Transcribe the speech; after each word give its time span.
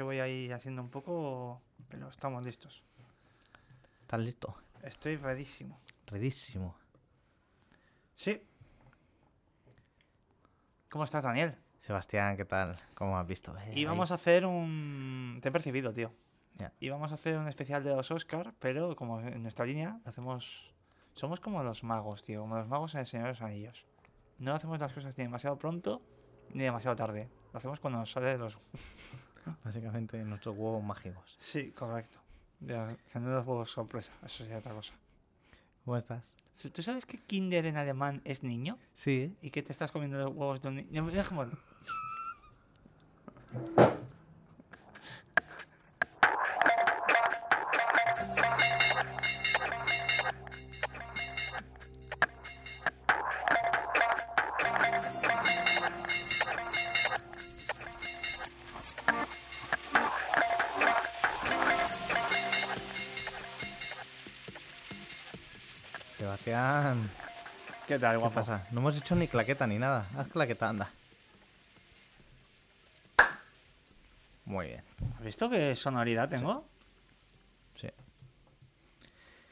que 0.00 0.04
voy 0.04 0.18
ahí 0.18 0.50
haciendo 0.50 0.80
un 0.80 0.88
poco, 0.88 1.60
pero 1.90 2.08
estamos 2.08 2.42
listos. 2.42 2.82
¿Estás 4.00 4.18
listo? 4.20 4.56
Estoy 4.82 5.18
redísimo. 5.18 5.78
Redísimo. 6.06 6.74
Sí. 8.14 8.42
¿Cómo 10.88 11.04
estás, 11.04 11.22
Daniel? 11.22 11.54
Sebastián, 11.82 12.34
¿qué 12.38 12.46
tal? 12.46 12.78
¿Cómo 12.94 13.18
has 13.18 13.26
visto? 13.26 13.54
Eh, 13.58 13.72
Y 13.74 13.78
ahí. 13.80 13.84
vamos 13.84 14.10
a 14.10 14.14
hacer 14.14 14.46
un... 14.46 15.38
Te 15.42 15.50
he 15.50 15.52
percibido, 15.52 15.92
tío. 15.92 16.14
Ya. 16.54 16.72
Y 16.80 16.88
vamos 16.88 17.12
a 17.12 17.16
hacer 17.16 17.36
un 17.36 17.46
especial 17.48 17.84
de 17.84 17.94
los 17.94 18.10
Oscar, 18.10 18.54
pero 18.58 18.96
como 18.96 19.20
en 19.20 19.42
nuestra 19.42 19.66
línea 19.66 20.00
hacemos... 20.06 20.72
Somos 21.12 21.40
como 21.40 21.62
los 21.62 21.84
magos, 21.84 22.22
tío, 22.22 22.40
como 22.40 22.56
los 22.56 22.68
magos 22.68 22.94
en 22.94 23.00
el 23.00 23.06
Señor 23.06 23.26
de 23.26 23.32
los 23.32 23.42
Anillos. 23.42 23.84
No 24.38 24.54
hacemos 24.54 24.78
las 24.78 24.94
cosas 24.94 25.18
ni 25.18 25.24
demasiado 25.24 25.58
pronto 25.58 26.00
ni 26.54 26.64
demasiado 26.64 26.96
tarde. 26.96 27.28
Lo 27.52 27.58
hacemos 27.58 27.80
cuando 27.80 27.98
nos 27.98 28.10
sale 28.10 28.28
de 28.28 28.38
los... 28.38 28.56
Básicamente 29.64 30.22
nuestros 30.24 30.56
huevos 30.56 30.82
mágicos. 30.82 31.36
Sí, 31.38 31.72
correcto. 31.72 32.18
Ya, 32.60 32.96
los 33.14 33.46
huevos 33.46 33.70
sorpresa, 33.70 34.12
eso 34.24 34.44
sería 34.44 34.58
otra 34.58 34.72
cosa. 34.72 34.92
¿Cómo 35.84 35.96
estás? 35.96 36.34
¿Tú 36.72 36.82
sabes 36.82 37.06
que 37.06 37.16
Kinder 37.16 37.64
en 37.64 37.76
alemán 37.76 38.20
es 38.24 38.42
niño? 38.42 38.76
Sí. 38.92 39.34
¿Y 39.40 39.50
que 39.50 39.62
te 39.62 39.72
estás 39.72 39.92
comiendo 39.92 40.18
los 40.18 40.28
huevos 40.28 40.60
de 40.60 40.68
un 40.68 40.74
niño? 40.76 41.06
Déjame... 41.06 41.46
¿Qué 67.90 67.98
tal, 67.98 68.12
¿qué 68.14 68.18
guapo? 68.18 68.36
pasa? 68.36 68.68
No 68.70 68.78
hemos 68.78 68.96
hecho 68.96 69.16
ni 69.16 69.26
claqueta 69.26 69.66
ni 69.66 69.76
nada. 69.76 70.06
Haz 70.16 70.28
claqueta, 70.28 70.68
anda. 70.68 70.92
Muy 74.44 74.68
bien. 74.68 74.84
¿Has 75.16 75.22
visto 75.22 75.50
qué 75.50 75.74
sonoridad 75.74 76.28
tengo? 76.28 76.64
Sí. 77.74 77.88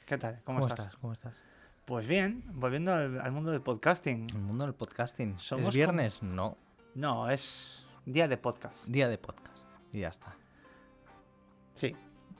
¿Qué 0.06 0.18
tal? 0.18 0.40
¿Cómo, 0.44 0.60
¿Cómo, 0.60 0.68
estás? 0.68 0.86
estás? 0.86 1.00
¿Cómo 1.00 1.12
estás? 1.14 1.34
Pues 1.84 2.06
bien, 2.06 2.44
volviendo 2.46 2.94
al, 2.94 3.20
al 3.20 3.32
mundo 3.32 3.50
del 3.50 3.60
podcasting. 3.60 4.28
El 4.32 4.38
mundo 4.38 4.66
del 4.66 4.74
podcasting. 4.74 5.36
Somos 5.40 5.70
¿Es 5.70 5.74
viernes? 5.74 6.22
No. 6.22 6.56
No, 6.94 7.28
es 7.28 7.84
día 8.06 8.28
de 8.28 8.36
podcast. 8.36 8.84
Día 8.86 9.08
de 9.08 9.18
podcast. 9.18 9.64
Y 9.92 9.98
ya 9.98 10.10
está. 10.10 10.36
Sí, 11.74 11.96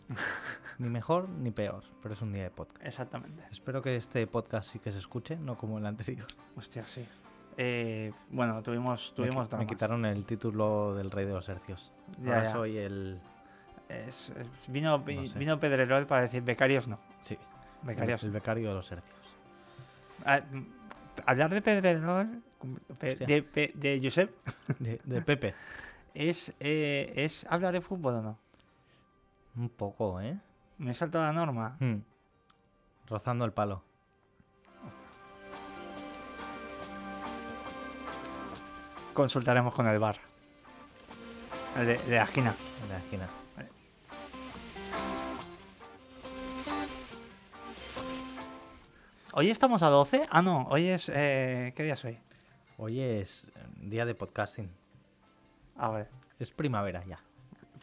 Ni 0.78 0.88
mejor 0.88 1.28
ni 1.28 1.50
peor, 1.50 1.82
pero 2.02 2.14
es 2.14 2.22
un 2.22 2.32
día 2.32 2.44
de 2.44 2.50
podcast. 2.50 2.84
exactamente. 2.84 3.42
Espero 3.50 3.82
que 3.82 3.96
este 3.96 4.26
podcast 4.26 4.70
sí 4.70 4.78
que 4.78 4.92
se 4.92 4.98
escuche, 4.98 5.36
no 5.36 5.56
como 5.58 5.78
el 5.78 5.86
anterior. 5.86 6.26
Hostia, 6.56 6.84
sí. 6.84 7.06
Eh, 7.56 8.12
bueno, 8.30 8.62
tuvimos, 8.62 9.12
tuvimos 9.14 9.50
me, 9.52 9.66
quitaron 9.66 10.04
el 10.06 10.24
título 10.24 10.94
del 10.94 11.10
Rey 11.10 11.26
de 11.26 11.32
los 11.32 11.48
Hercios. 11.48 11.90
Ya, 12.22 12.34
Ahora 12.36 12.44
ya. 12.44 12.52
soy 12.52 12.78
el. 12.78 13.20
Es- 13.88 14.30
es- 14.30 14.68
vino, 14.72 15.00
vi- 15.00 15.16
No 15.16 15.26
sé. 15.28 15.38
vino 15.38 15.58
Pedrerol 15.58 16.06
para 16.06 16.22
decir 16.22 16.42
becarios 16.42 16.86
no. 16.86 17.00
Sí. 17.20 17.36
Becarios. 17.82 18.22
El, 18.22 18.28
el 18.28 18.32
becario 18.34 18.68
de 18.68 18.74
los 18.76 18.92
Hercios. 18.92 19.18
Ah, 20.24 20.40
mm, 20.48 20.62
hablar 21.26 21.52
de 21.52 21.62
Pedrerol, 21.62 22.42
de, 23.00 23.72
de 23.74 24.00
Josep, 24.02 24.32
De, 24.78 25.00
de 25.04 25.22
Pepe. 25.22 25.54
es, 26.14 26.52
eh, 26.60 27.12
es 27.16 27.44
hablar 27.50 27.72
de 27.72 27.80
fútbol 27.80 28.14
o 28.14 28.22
no. 28.22 28.38
Un 29.58 29.68
poco, 29.68 30.20
¿eh? 30.20 30.38
Me 30.78 30.94
salta 30.94 31.18
la 31.18 31.32
norma. 31.32 31.76
Hmm. 31.80 31.98
Rozando 33.08 33.44
el 33.44 33.52
palo. 33.52 33.82
Consultaremos 39.14 39.74
con 39.74 39.86
el 39.88 39.98
bar. 39.98 40.18
El 41.76 41.86
de, 41.86 41.98
de 41.98 42.16
la 42.16 42.24
esquina. 42.24 42.54
En 42.84 42.88
la 42.88 42.98
esquina. 42.98 43.28
Hoy 49.32 49.50
estamos 49.50 49.82
a 49.82 49.88
12. 49.88 50.26
Ah, 50.30 50.42
no, 50.42 50.66
hoy 50.70 50.86
es. 50.86 51.10
eh, 51.14 51.72
¿Qué 51.76 51.82
día 51.84 51.94
es 51.94 52.04
hoy? 52.04 52.18
Hoy 52.76 53.00
es 53.00 53.44
eh, 53.44 53.50
día 53.82 54.04
de 54.06 54.14
podcasting. 54.14 54.70
Ah, 55.76 55.88
vale. 55.88 56.08
Es 56.38 56.50
primavera 56.50 57.04
ya. 57.04 57.20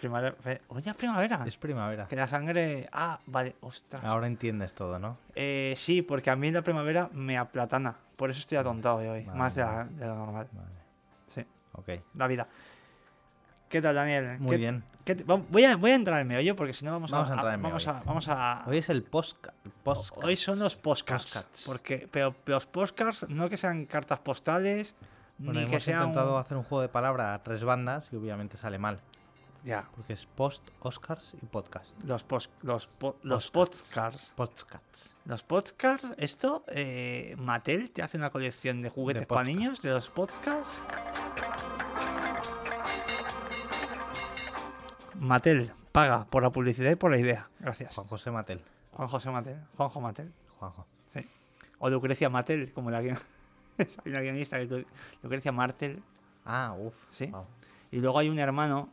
Primavera. 0.10 0.36
Hoy 0.70 0.84
es 0.86 0.94
primavera. 0.94 1.44
Es 1.46 1.58
primavera. 1.58 2.08
Que 2.08 2.16
la 2.16 2.28
sangre. 2.28 2.88
Ah, 2.92 3.20
vale, 3.26 3.56
ostras. 3.62 4.04
Ahora 4.04 4.28
entiendes 4.28 4.74
todo, 4.74 5.00
¿no? 5.00 5.18
Eh, 5.36 5.74
sí, 5.78 6.02
porque 6.02 6.30
a 6.30 6.36
mí 6.36 6.52
la 6.52 6.62
primavera 6.62 7.10
me 7.14 7.38
aplatana. 7.38 7.96
Por 8.18 8.30
eso 8.30 8.40
estoy 8.40 8.58
atontado 8.58 8.98
hoy, 8.98 9.24
Vale, 9.26 9.38
más 9.38 9.56
de, 9.56 9.62
la- 9.62 9.86
de 9.86 10.06
lo 10.06 10.16
normal. 10.16 10.48
Vale. 10.52 10.70
Sí, 11.28 11.46
Ok. 11.74 11.90
la 12.14 12.28
vida. 12.28 12.48
¿Qué 13.68 13.82
tal, 13.82 13.96
Daniel? 13.96 14.40
Muy 14.40 14.52
¿Qué- 14.52 14.58
bien. 14.58 14.84
qué 15.04 15.16
te- 15.16 15.24
voy, 15.24 15.66
a, 15.66 15.76
voy 15.76 15.92
a 15.92 15.96
entrar 15.96 16.22
en 16.22 16.28
meollo 16.28 16.56
porque 16.56 16.72
si 16.72 16.86
no 16.86 16.92
vamos, 16.92 17.10
Vamos 17.12 17.30
a 17.30 17.32
a, 17.32 17.36
entrar 17.36 17.54
en 17.56 17.62
vamos, 17.64 17.88
a, 17.88 17.94
vamos 18.06 18.28
a. 18.30 18.64
Hoy 18.68 18.78
es 18.78 18.90
el 18.90 19.04
posca- 19.10 19.54
podcast. 19.84 20.24
Hoy 20.24 20.36
son 20.36 20.60
los 20.60 20.78
postcards. 20.78 21.24
Postcards. 21.26 21.64
Porque, 21.66 22.08
pero 22.12 22.36
los 22.46 22.68
postcards 22.68 23.28
no 23.30 23.50
que 23.50 23.58
sean 23.58 23.86
cartas 23.86 24.20
postales, 24.20 24.96
Bueno, 25.40 25.60
ni 25.62 25.66
que 25.66 25.72
hemos 25.74 25.84
sean. 25.84 26.02
intentado 26.04 26.38
hacer 26.38 26.56
un 26.58 26.64
juego 26.64 26.84
de 26.84 26.90
palabras 26.90 27.40
a 27.40 27.44
tres 27.44 27.64
bandas 27.64 28.08
y 28.14 28.16
obviamente 28.16 28.56
sale 28.56 28.78
mal. 28.78 29.00
Ya, 29.66 29.90
Porque 29.96 30.14
es 30.14 30.28
post, 30.28 30.62
Oscars 30.80 31.34
y 31.42 31.46
podcast. 31.48 31.92
los, 32.04 32.24
post, 32.24 32.52
los, 32.62 32.86
po- 32.88 33.18
los 33.24 33.50
postcards. 33.50 34.32
Podcasts. 34.36 35.16
Los 35.26 35.42
postcards, 35.42 36.06
esto, 36.18 36.64
eh, 36.68 37.36
Mattel 37.40 37.90
te 37.90 38.04
hace 38.04 38.16
una 38.18 38.30
colección 38.30 38.84
de 38.84 38.90
juguetes 38.92 39.26
para 39.26 39.44
niños 39.44 39.82
de 39.82 39.90
los 39.90 40.10
postcards. 40.12 40.82
Mattel 45.20 45.72
paga 45.92 46.26
por 46.26 46.44
la 46.44 46.52
publicidad 46.52 46.92
y 46.92 46.96
por 46.96 47.10
la 47.12 47.18
idea. 47.18 47.50
Gracias. 47.60 47.96
Juan 47.96 48.08
José 48.08 48.30
Matel. 48.32 48.62
Juan 48.92 49.08
José 49.08 49.32
Mattel. 49.32 49.60
Juanjo 49.78 50.02
Mattel. 50.02 50.34
Juanjo. 50.60 50.86
Sí. 51.14 51.28
O 51.80 51.90
Lucrecia 51.90 52.30
Mattel, 52.30 52.72
como 52.74 52.92
la 52.92 53.02
guion- 53.02 53.20
Hay 53.78 54.12
una 54.12 54.22
guionista 54.22 54.58
que 54.60 54.86
Lucrecia 55.24 55.52
Martel. 55.52 56.04
Ah, 56.46 56.76
uff. 56.78 56.94
Sí. 57.10 57.32
Y 57.92 58.00
luego 58.00 58.20
hay 58.20 58.30
un 58.30 58.40
hermano 58.40 58.90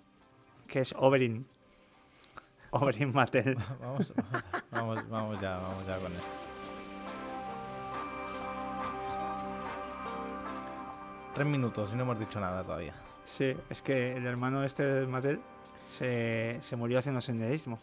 que 0.72 0.80
es 0.80 0.94
Oberyn. 0.96 1.46
Oberyn 2.70 3.12
Mattel. 3.12 3.56
Vamos, 3.82 4.14
vamos, 4.70 5.08
vamos 5.10 5.40
ya, 5.40 5.58
vamos 5.58 5.86
ya 5.86 5.98
con 5.98 6.10
esto. 6.14 6.26
Tres 11.34 11.46
minutos 11.46 11.90
y 11.92 11.96
no 11.96 12.02
hemos 12.02 12.18
dicho 12.18 12.40
nada 12.40 12.62
todavía. 12.62 12.94
Sí, 13.24 13.54
es 13.70 13.82
que 13.82 14.16
el 14.16 14.26
hermano 14.26 14.64
este 14.64 14.84
de 14.84 15.06
Mattel 15.06 15.40
se, 15.86 16.58
se 16.60 16.76
murió 16.76 16.98
haciendo 16.98 17.20
senderismo 17.20 17.78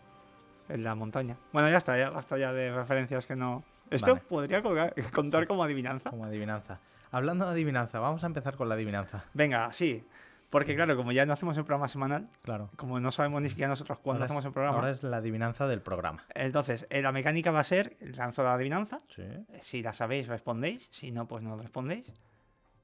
en 0.68 0.84
la 0.84 0.94
montaña. 0.96 1.36
Bueno, 1.52 1.70
ya 1.70 1.78
está, 1.78 1.98
ya 1.98 2.10
basta 2.10 2.38
ya 2.38 2.54
de 2.54 2.72
referencias 2.72 3.26
que 3.26 3.36
no. 3.36 3.64
Esto 3.90 4.14
Vale. 4.14 4.22
podría 4.28 4.62
colgar- 4.64 4.94
contar 5.14 5.44
Sí. 5.44 5.48
como 5.48 5.64
adivinanza. 5.64 6.10
Como 6.12 6.26
adivinanza. 6.26 6.80
Hablando 7.12 7.46
de 7.46 7.52
adivinanza, 7.52 8.00
vamos 8.00 8.24
a 8.24 8.28
empezar 8.28 8.56
con 8.56 8.70
la 8.70 8.76
adivinanza. 8.76 9.26
Venga, 9.34 9.72
sí. 9.74 10.04
Porque 10.50 10.76
claro, 10.76 10.96
como 10.98 11.12
ya 11.12 11.26
no 11.28 11.34
hacemos 11.34 11.56
el 11.58 11.64
programa 11.64 11.88
semanal, 11.90 12.28
Claro. 12.44 12.72
como 12.76 13.00
no 13.00 13.12
sabemos 13.12 13.42
ni 13.42 13.50
siquiera 13.50 13.70
nosotros 13.70 14.00
cuándo 14.00 14.18
Ahora 14.24 14.26
hacemos 14.26 14.46
el 14.46 14.52
programa, 14.52 14.78
Ahora 14.80 14.90
es 14.90 15.04
la 15.04 15.18
adivinanza 15.18 15.68
del 15.68 15.82
programa. 15.82 16.24
entonces 16.34 16.88
eh, 16.90 17.02
la 17.04 17.12
mecánica 17.12 17.52
va 17.52 17.60
a 17.60 17.64
ser, 17.64 17.98
lanzo 18.02 18.44
la 18.44 18.56
adivinanza, 18.56 19.00
Sí. 19.10 19.24
si 19.62 19.84
la 19.84 19.94
sabéis 19.94 20.28
respondéis, 20.28 20.90
si 20.92 21.12
no, 21.12 21.28
pues 21.28 21.44
no 21.44 21.56
respondéis. 21.58 22.12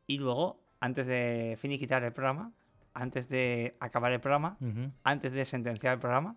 Y 0.05 0.19
luego, 0.19 0.59
antes 0.79 1.07
de 1.07 1.57
finiquitar 1.59 2.03
el 2.03 2.13
programa, 2.13 2.51
antes 2.93 3.29
de 3.29 3.75
acabar 3.79 4.11
el 4.11 4.19
programa, 4.21 4.57
Ujú. 4.61 4.91
antes 5.03 5.31
de 5.33 5.43
sentenciar 5.45 5.95
el 5.95 5.99
programa, 5.99 6.35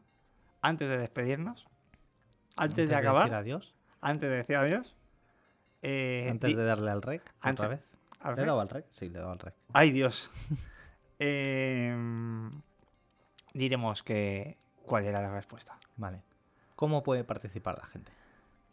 antes 0.62 0.88
de 0.88 0.96
despedirnos, 0.96 1.66
antes, 2.56 2.76
de 2.76 2.82
decir 2.86 2.96
acabar, 2.96 3.32
adiós, 3.34 3.74
antes 4.00 4.30
de 4.30 4.36
decir 4.36 4.56
adiós. 4.56 4.94
eh, 5.82 6.26
antes 6.30 6.56
de 6.56 6.64
darle 6.64 6.90
al 6.90 7.02
rec, 7.02 7.22
otra 7.22 7.48
antes- 7.50 7.68
vez. 7.68 7.80
al 8.20 8.34
¿Le 8.34 8.42
he 8.42 8.46
dado 8.46 8.60
al 8.60 8.68
rec? 8.68 8.86
Sí, 8.90 9.08
le 9.10 9.18
he 9.18 9.20
dado 9.20 9.32
al 9.32 9.38
rec. 9.38 9.54
Ay, 9.74 9.90
Dios. 9.92 10.30
Em, 11.18 12.50
diremos 13.52 14.02
que 14.02 14.56
cuál 14.84 15.04
era 15.04 15.20
la 15.20 15.30
respuesta. 15.30 15.78
Vale. 15.96 16.22
¿Cómo 16.76 17.02
puede 17.02 17.24
participar 17.24 17.76
la 17.78 17.86
gente? 17.86 18.12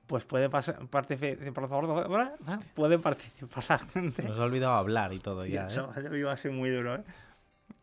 Pues 0.08 0.24
puede 0.24 0.50
participar, 0.50 1.54
por 1.54 1.68
favor, 1.68 2.36
puede 2.76 3.00
participar 3.00 3.64
la 3.70 3.78
gente. 3.80 4.24
Nos 4.24 4.40
ha 4.40 4.44
olvidado 4.44 4.74
hablar 4.74 5.12
y 5.14 5.20
todo 5.20 5.46
ya, 5.46 5.68
Tío, 5.68 5.86
¿eh? 5.86 5.94
chaval, 5.94 6.16
iba 6.16 6.32
a 6.32 6.38
ser 6.38 6.52
muy 6.52 6.70
duro, 6.70 6.96
¿eh? 6.96 7.04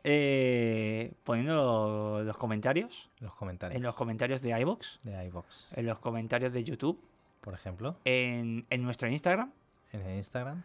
Eh, 0.05 1.13
poniendo 1.25 2.23
los 2.25 2.37
comentarios, 2.37 3.11
Los 3.21 3.35
comentarios 3.35 3.77
en 3.77 3.83
los 3.83 3.95
comentarios 3.95 4.43
de 4.43 4.51
iVoox, 4.61 4.99
de 5.03 5.25
iVox, 5.27 5.67
en 5.73 5.87
los 5.87 5.99
comentarios 5.99 6.53
de 6.53 6.65
YouTube, 6.65 7.01
por 7.41 7.55
ejemplo, 7.55 7.97
en, 8.05 8.67
en 8.71 8.83
nuestro 8.83 9.09
Instagram, 9.09 9.53
en 9.93 10.01
el 10.03 10.17
Instagram. 10.17 10.63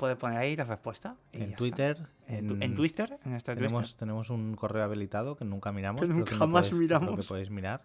Puede 0.00 0.16
poner 0.16 0.38
ahí 0.38 0.56
la 0.56 0.64
respuesta. 0.64 1.16
y 1.32 1.36
En 1.36 1.42
está. 1.44 1.56
Twitter. 1.58 2.08
En, 2.26 2.48
Twitter, 2.76 3.18
en 3.24 3.38
Tenemos, 3.42 3.96
tenemos 3.96 4.30
un 4.30 4.54
correo 4.56 4.82
habilitado 4.84 5.36
que 5.36 5.44
nunca 5.44 5.70
miramos. 5.72 6.00
Que 6.00 6.06
nunca 6.08 6.34
lo 6.36 6.46
más 6.48 6.70
podéis- 6.70 6.78
miramos. 6.78 7.20
que 7.20 7.26
podéis 7.28 7.50
mirar. 7.50 7.84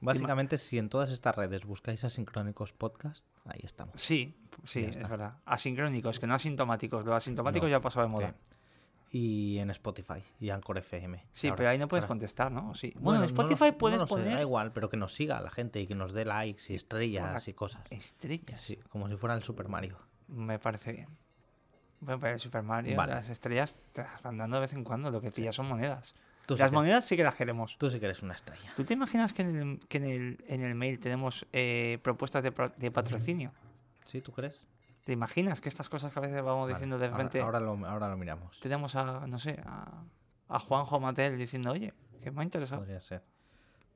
Básicamente, 0.00 0.58
si 0.58 0.78
en 0.78 0.88
todas 0.88 1.10
estas 1.10 1.34
redes 1.34 1.64
buscáis 1.64 2.04
Asincrónicos 2.04 2.72
Podcast, 2.72 3.24
ahí 3.44 3.60
estamos. 3.64 4.00
Sí, 4.00 4.36
sí, 4.64 4.84
es 4.84 4.96
verdad. 5.08 5.38
Asincrónicos, 5.44 6.20
que 6.20 6.26
no 6.28 6.34
asintomáticos. 6.34 7.04
Los 7.04 7.14
asintomáticos 7.14 7.68
No. 7.68 7.76
ya 7.76 7.80
pasó 7.80 8.00
de 8.02 8.08
moda. 8.08 8.34
Y 9.10 9.56
en 9.58 9.70
Spotify 9.70 10.22
y 10.38 10.50
Anchor 10.50 10.78
FM. 10.78 11.24
Sí, 11.32 11.46
Ahora- 11.48 11.56
pero 11.56 11.68
ahí 11.70 11.78
no 11.78 11.88
puedes 11.88 12.02
ahora- 12.04 12.08
contestar, 12.08 12.52
¿no? 12.52 12.70
¿O 12.70 12.74
Sí. 12.74 12.92
Bueno, 13.00 13.16
en 13.16 13.20
no 13.22 13.26
Spotify 13.26 13.70
no 13.72 13.78
puedes 13.78 14.00
sé, 14.00 14.06
poner 14.06 14.34
da 14.34 14.40
igual, 14.42 14.70
pero 14.72 14.90
que 14.90 14.98
nos 14.98 15.14
siga 15.14 15.40
la 15.40 15.50
gente 15.50 15.80
y 15.80 15.86
que 15.86 15.94
nos 15.94 16.12
dé 16.12 16.26
likes 16.26 16.70
y 16.72 16.76
estrellas 16.76 17.46
la- 17.46 17.50
y 17.50 17.54
cosas. 17.54 17.82
estrellas. 17.90 18.60
Sí, 18.60 18.76
como 18.90 19.08
si 19.08 19.16
fuera 19.16 19.34
el 19.34 19.42
Super 19.42 19.68
Mario. 19.68 19.96
Me 20.28 20.58
parece 20.58 20.92
bien. 20.92 21.08
Bueno, 22.00 22.20
pero 22.20 22.38
Super 22.38 22.62
Mario, 22.62 22.96
Vale. 22.96 23.12
las 23.14 23.28
estrellas 23.28 23.80
te 23.92 24.02
las 24.02 24.22
van 24.22 24.38
dando 24.38 24.56
de 24.56 24.60
vez 24.62 24.72
en 24.72 24.84
cuando. 24.84 25.10
Lo 25.10 25.20
que 25.20 25.30
pillas 25.32 25.54
son 25.56 25.66
monedas. 25.68 26.14
Tú 26.46 26.54
sí, 26.56 26.60
Las 26.60 26.70
que, 26.70 26.76
monedas 26.76 27.04
sí 27.04 27.16
que 27.16 27.24
las 27.24 27.34
queremos. 27.34 27.76
tú 27.78 27.90
sí 27.90 27.98
que 27.98 28.06
eres 28.06 28.22
una 28.22 28.34
estrella. 28.34 28.72
¿Tú 28.76 28.84
te 28.84 28.94
imaginas 28.94 29.32
que 29.32 29.42
en 29.42 29.56
el, 29.56 29.80
que 29.88 29.98
en 29.98 30.04
el, 30.04 30.44
en 30.46 30.62
el 30.62 30.74
mail 30.74 30.98
tenemos 31.00 31.46
eh, 31.52 31.98
propuestas 32.02 32.42
de, 32.42 32.52
de 32.76 32.90
patrocinio? 32.90 33.52
¿Sí, 34.06 34.20
tú 34.22 34.32
crees? 34.32 34.56
¿Te 35.04 35.12
imaginas 35.12 35.60
que 35.60 35.68
estas 35.68 35.88
cosas 35.88 36.12
que 36.12 36.18
a 36.18 36.22
veces 36.22 36.42
vamos 36.42 36.62
Vale, 36.62 36.74
diciendo 36.74 36.98
de 36.98 37.06
ahora- 37.06 37.16
repente 37.18 37.40
Ahora, 37.40 37.60
lo, 37.60 37.86
ahora 37.86 38.08
lo 38.08 38.16
miramos. 38.16 38.58
tenemos 38.60 38.94
a, 38.94 39.26
no 39.26 39.38
sé, 39.38 39.60
a, 39.66 40.04
a 40.48 40.60
Juanjo 40.60 41.00
Matel 41.00 41.36
diciendo, 41.36 41.72
oye, 41.72 41.92
que 42.22 42.30
me 42.30 42.42
ha 42.42 42.44
interesado? 42.44 42.80
Podría 42.82 43.00
ser. 43.00 43.22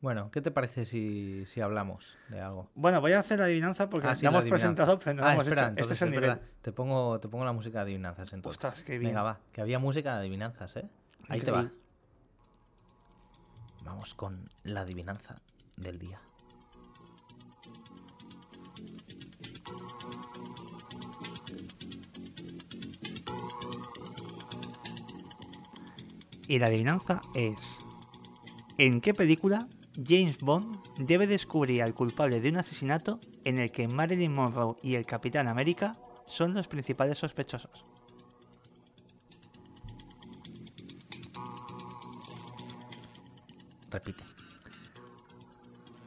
Bueno, 0.03 0.33
¿qué 0.33 0.43
te 0.43 0.51
parece 0.51 0.85
si, 0.85 1.47
si 1.47 1.61
hablamos 1.61 2.17
de 2.29 2.41
algo? 2.41 2.69
Bueno, 2.75 3.01
voy 3.01 3.13
a 3.13 3.21
hacer 3.21 3.39
la 3.39 3.45
adivinanza 3.45 3.89
porque 3.89 4.09
Ah, 4.09 4.17
sí, 4.17 4.25
la 4.25 4.33
la 4.33 4.39
hemos 4.39 4.43
adivinanza. 4.43 4.65
presentado, 4.67 4.99
pero 4.99 5.15
no 5.15 5.23
la 5.23 5.29
ah, 5.29 5.33
hemos 5.35 5.47
espera, 5.47 5.69
hecho. 5.69 5.81
Este 5.81 5.95
es 5.95 6.03
el 6.03 6.11
nivel. 6.11 6.29
verdad. 6.31 6.43
Te 6.61 6.73
pongo, 6.73 7.21
te 7.21 7.29
pongo 7.29 7.45
la 7.45 7.53
música 7.53 7.79
de 7.79 7.83
adivinanzas 7.85 8.33
entonces. 8.33 8.57
Ostras, 8.65 8.83
qué 8.83 8.99
bien. 8.99 9.11
Venga, 9.13 9.23
va, 9.23 9.39
que 9.53 9.61
había 9.61 9.79
música 9.79 10.15
de 10.15 10.19
adivinanzas, 10.23 10.77
¿eh? 10.77 10.89
Ahí 11.29 11.41
te 11.41 11.53
va. 11.53 11.71
Vamos 13.85 14.15
con 14.15 14.49
la 14.65 14.81
adivinanza 14.81 15.37
del 15.77 16.01
día. 16.01 16.21
Y 26.49 26.59
la 26.59 26.67
adivinanza 26.67 27.21
es: 27.35 27.79
¿En 28.79 29.01
qué 29.01 29.15
película 29.15 29.69
James 29.97 30.39
Bond 30.39 30.79
debe 30.97 31.27
descubrir 31.27 31.83
al 31.83 31.95
culpable 31.95 32.41
de 32.41 32.49
un 32.49 32.57
asesinato 32.57 33.21
en 33.45 33.59
el 33.59 33.71
que 33.71 33.89
Marilyn 33.89 34.35
Monroe 34.35 34.77
y 34.83 34.95
el 34.95 35.05
Capitán 35.05 35.49
América 35.49 35.99
son 36.27 36.55
los 36.55 36.67
principales 36.67 37.19
sospechosos? 37.19 37.85
Repite. 43.91 44.25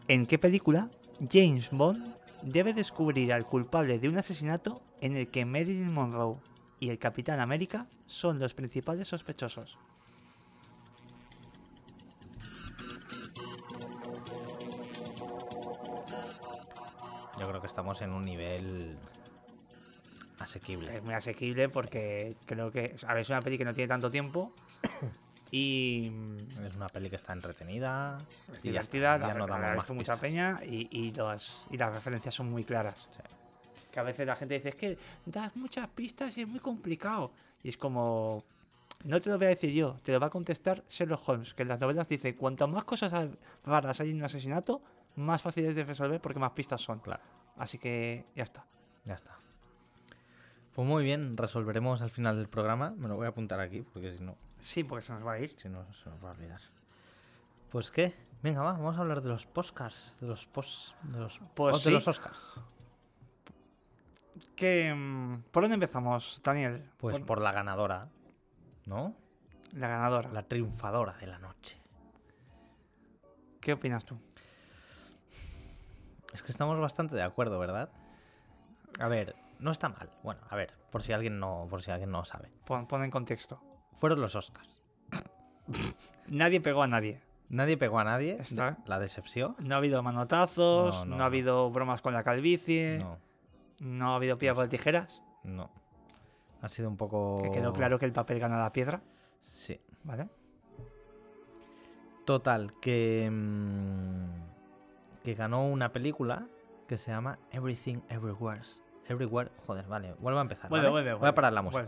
¿En 0.08 0.26
qué 0.26 0.40
película 0.40 0.90
James 1.32 1.70
Bond 1.70 2.16
debe 2.42 2.74
descubrir 2.74 3.32
al 3.34 3.46
culpable 3.46 4.00
de 4.00 4.10
un 4.10 4.18
asesinato 4.18 4.82
en 5.02 5.16
el 5.16 5.28
que 5.28 5.46
Marilyn 5.46 5.94
Monroe 5.94 6.38
y 6.80 6.90
el 6.90 6.98
Capitán 6.98 7.40
América 7.40 7.88
son 8.08 8.40
los 8.40 8.56
principales 8.56 9.10
sospechosos? 9.10 9.78
Yo 17.46 17.50
creo 17.50 17.62
que 17.62 17.68
estamos 17.68 18.02
en 18.02 18.12
un 18.12 18.26
nivel 18.26 18.98
asequible. 20.40 20.98
Es 20.98 21.04
muy 21.04 21.14
asequible 21.14 21.70
porque 21.70 22.36
creo 22.48 22.72
que, 22.72 22.96
a 23.06 23.14
ver, 23.14 23.22
es 23.22 23.30
una 23.30 23.44
peli 23.44 23.60
que 23.60 23.66
no 23.66 23.74
tiene 23.76 23.88
tanto 23.88 24.10
tiempo 24.10 24.52
y 25.52 26.12
Es 26.66 26.76
una 26.76 26.90
peli 26.90 27.08
que 27.08 27.18
está 27.18 27.34
entretenida. 27.34 28.18
es 28.52 28.66
y 28.66 28.72
ya 28.72 28.82
está, 28.82 28.98
divertida, 28.98 29.28
ya 29.28 29.34
no 29.36 29.46
damos 29.46 29.76
más 29.76 29.92
mucha 29.92 30.18
peña 30.18 30.60
y, 30.66 30.88
y, 30.90 31.12
las, 31.12 31.68
y 31.70 31.78
las 31.78 31.94
referencias 31.94 32.34
son 32.34 32.50
muy 32.50 32.64
claras. 32.64 33.08
Sí. 33.16 33.22
Que 33.92 34.00
a 34.00 34.04
veces 34.04 34.26
la 34.26 34.36
gente 34.36 34.56
dice, 34.56 34.70
es 34.70 34.76
que 34.76 34.98
das 35.28 35.56
muchas 35.56 35.88
pistas 35.90 36.36
y 36.40 36.42
es 36.42 36.48
muy 36.48 36.60
complicado. 36.60 37.32
Y 37.62 37.70
es 37.70 37.78
como, 37.78 38.44
no 39.04 39.22
te 39.22 39.30
lo 39.30 39.38
voy 39.38 39.46
a 39.46 39.50
decir 39.50 39.70
yo, 39.70 40.00
te 40.02 40.14
lo 40.14 40.20
va 40.20 40.28
a 40.28 40.32
contestar 40.32 40.84
Sherlock 40.90 41.30
Holmes, 41.30 41.54
que 41.54 41.62
en 41.62 41.68
las 41.68 41.80
novelas 41.80 42.08
dice, 42.08 42.36
cuanto 42.36 42.68
más 42.68 42.86
cosas 42.86 43.30
raras 43.64 44.00
hay 44.00 44.10
en 44.10 44.18
un 44.18 44.24
asesinato, 44.24 44.82
más 45.16 45.42
fácil 45.42 45.66
es 45.66 45.76
de 45.76 45.84
resolver 45.84 46.22
porque 46.22 46.40
más 46.40 46.52
pistas 46.52 46.82
son. 46.82 47.00
Claro, 47.00 47.24
Así 47.58 47.78
que 47.78 48.26
ya 48.36 48.44
está. 48.44 48.66
ya 49.06 49.14
está. 49.16 49.38
Pues 50.74 50.88
muy 50.88 51.04
bien, 51.06 51.38
resolveremos 51.38 52.02
al 52.02 52.10
final 52.10 52.36
del 52.38 52.50
programa. 52.50 52.92
Me 52.98 53.08
lo 53.08 53.16
voy 53.16 53.26
a 53.26 53.30
apuntar 53.30 53.60
aquí 53.62 53.82
porque 53.82 54.18
si 54.18 54.24
no, 54.24 54.36
Sí, 54.60 54.84
porque 54.84 55.04
se 55.06 55.14
nos 55.14 55.26
va 55.26 55.34
a 55.34 55.40
ir. 55.40 55.56
si 55.58 55.70
no 55.70 55.86
se 55.94 56.10
nos 56.10 56.24
va 56.24 56.30
a 56.30 56.32
olvidar. 56.34 56.60
Pues 57.70 57.92
qué, 57.92 58.14
venga, 58.44 58.62
va, 58.62 58.74
vamos 58.74 58.98
a 58.98 59.02
hablar 59.02 59.22
de 59.22 59.30
los 59.30 59.46
podcasts, 59.46 60.18
de 60.20 60.28
los 60.28 60.46
post, 60.48 60.94
de 61.04 61.20
los, 61.20 61.40
Pues 61.54 61.84
de 61.84 61.92
los 61.92 62.08
Oscars. 62.08 62.56
¿Qué, 64.56 64.94
mm, 64.94 65.34
¿Por 65.52 65.64
dónde 65.64 65.76
empezamos, 65.76 66.42
Daniel? 66.44 66.84
Pues 66.98 67.18
Por- 67.20 67.26
por 67.26 67.42
la 67.42 67.52
ganadora, 67.52 68.10
¿no? 68.86 69.12
la 69.74 69.88
ganadora. 69.90 70.30
La 70.32 70.44
triunfadora 70.44 71.14
de 71.18 71.28
la 71.28 71.36
noche. 71.38 71.82
¿Qué 73.60 73.74
opinas 73.74 74.06
tú? 74.06 74.18
Es 76.36 76.44
que 76.44 76.52
estamos 76.52 76.78
bastante 76.82 77.16
de 77.16 77.24
acuerdo, 77.24 77.58
¿verdad? 77.60 77.90
A 79.00 79.08
ver, 79.08 79.36
no 79.60 79.72
está 79.72 79.88
mal. 79.88 80.10
Bueno, 80.22 80.42
a 80.50 80.56
ver, 80.58 80.74
por 80.92 81.02
si 81.02 81.14
alguien 81.14 81.40
no, 81.40 81.66
por 81.70 81.82
si 81.82 81.92
alguien 81.92 82.12
no 82.12 82.26
sabe. 82.26 82.52
Pon, 82.66 82.88
pon 82.88 83.04
en 83.06 83.10
contexto. 83.10 83.62
Fueron 83.94 84.20
los 84.20 84.36
Oscars. 84.36 84.82
Nadie 86.28 86.60
pegó 86.60 86.84
a 86.84 86.88
nadie. 86.90 87.22
Nadie 87.48 87.78
pegó 87.78 88.00
a 88.00 88.04
nadie. 88.04 88.38
Está. 88.42 88.80
La 88.86 89.00
decepción. 89.00 89.56
No 89.60 89.76
ha 89.76 89.78
habido 89.78 90.04
manotazos, 90.04 91.00
No, 91.00 91.06
no, 91.06 91.16
no, 91.18 91.24
ha 91.24 91.28
habido 91.28 91.72
bromas 91.72 92.02
con 92.02 92.14
la 92.14 92.24
calvicie, 92.24 92.98
No, 93.00 93.18
no, 93.80 94.12
ha 94.12 94.16
habido 94.16 94.38
piedra 94.38 94.56
por 94.56 94.68
tijeras. 94.68 95.22
no. 95.44 95.70
Ha 96.62 96.68
sido 96.68 96.90
un 96.90 96.98
poco. 96.98 97.40
Que 97.44 97.52
quedó 97.52 97.72
claro 97.72 97.98
que 97.98 98.06
el 98.06 98.12
papel 98.14 98.40
gana 98.40 98.58
la 98.58 98.72
piedra, 98.74 99.02
Sí. 99.42 99.80
¿vale? 100.04 100.28
Total, 102.26 102.74
que. 102.82 103.30
mm, 103.32 104.55
que 105.26 105.34
ganó 105.34 105.68
una 105.68 105.92
película 105.92 106.48
que 106.88 106.98
se 106.98 107.10
llama 107.10 107.40
Everything 107.50 107.98
Everywhere. 108.10 108.62
Everywhere. 109.08 109.52
Joder, 109.66 109.88
vale. 109.88 110.14
Vuelvo 110.20 110.38
a 110.40 110.44
empezar. 110.44 110.70
Voy 110.70 111.28
a 111.28 111.36
parar 111.36 111.52
la 111.52 111.64
música. 111.64 111.88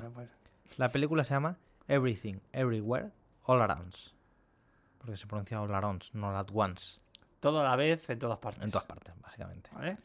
La 0.78 0.90
película 0.90 1.24
se 1.24 1.36
llama 1.36 1.58
Everything 1.88 2.40
Everywhere 2.52 3.12
All 3.44 3.62
Around. 3.62 3.94
Porque 4.98 5.16
se 5.16 5.28
pronuncia 5.28 5.62
All 5.62 5.74
Around, 5.74 6.06
no 6.14 6.30
All 6.30 6.36
at 6.36 6.48
Once. 6.52 7.00
Todo 7.40 7.62
a 7.62 7.64
la 7.64 7.76
vez, 7.76 8.10
en 8.10 8.18
todas 8.18 8.40
partes. 8.40 8.64
En 8.64 8.72
todas 8.72 8.88
partes, 8.88 9.14
básicamente. 9.22 9.70
¿Vale? 9.72 9.98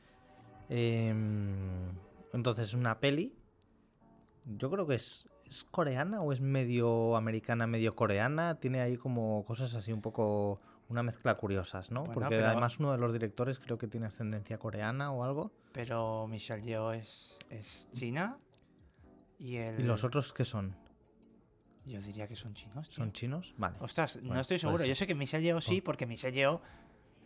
Em, 0.68 1.88
entonces, 2.34 2.68
es 2.68 2.74
una 2.74 3.00
peli. 3.00 3.34
Yo 4.44 4.70
creo 4.70 4.86
que 4.86 4.96
es, 4.96 5.26
es 5.46 5.64
coreana 5.64 6.20
o 6.20 6.34
es 6.34 6.42
medio 6.42 7.16
americana, 7.16 7.66
medio 7.66 7.96
coreana. 7.96 8.60
Tiene 8.60 8.82
ahí 8.82 8.98
como 8.98 9.42
cosas 9.46 9.74
así 9.74 9.90
un 9.90 10.02
poco. 10.02 10.60
Una 10.92 11.02
mezcla 11.02 11.34
curiosas, 11.36 11.90
¿no? 11.90 12.00
Bueno, 12.00 12.14
Porque 12.14 12.36
pero- 12.36 12.48
además 12.48 12.78
uno 12.78 12.92
de 12.92 12.98
los 12.98 13.14
directores 13.14 13.58
creo 13.58 13.78
que 13.78 13.86
tiene 13.88 14.06
ascendencia 14.06 14.58
coreana 14.58 15.10
o 15.10 15.24
algo. 15.24 15.50
Pero 15.72 16.26
Michelle 16.28 16.62
Yeoh 16.62 16.92
es, 16.92 17.38
es 17.48 17.88
china 17.94 18.36
y 19.38 19.56
el... 19.56 19.80
¿Y 19.80 19.84
los 19.84 20.04
otros 20.04 20.34
qué 20.34 20.44
son? 20.44 20.76
Yo 21.86 22.00
diría 22.02 22.28
que 22.28 22.36
son 22.36 22.52
chinos, 22.52 22.88
tío. 22.90 22.96
¿Son 22.96 23.12
chinos? 23.12 23.54
Vale. 23.56 23.76
Ostras, 23.80 24.16
Bueno, 24.20 24.34
no 24.34 24.40
estoy 24.42 24.56
puede 24.58 24.60
seguro. 24.68 24.84
Yo 24.84 24.94
sé 24.94 25.06
que 25.06 25.14
Michelle 25.14 25.42
Yeoh 25.42 25.60
sí, 25.62 25.78
Oh. 25.80 25.84
porque 25.84 26.06
Michelle 26.06 26.34
Yeoh... 26.36 26.60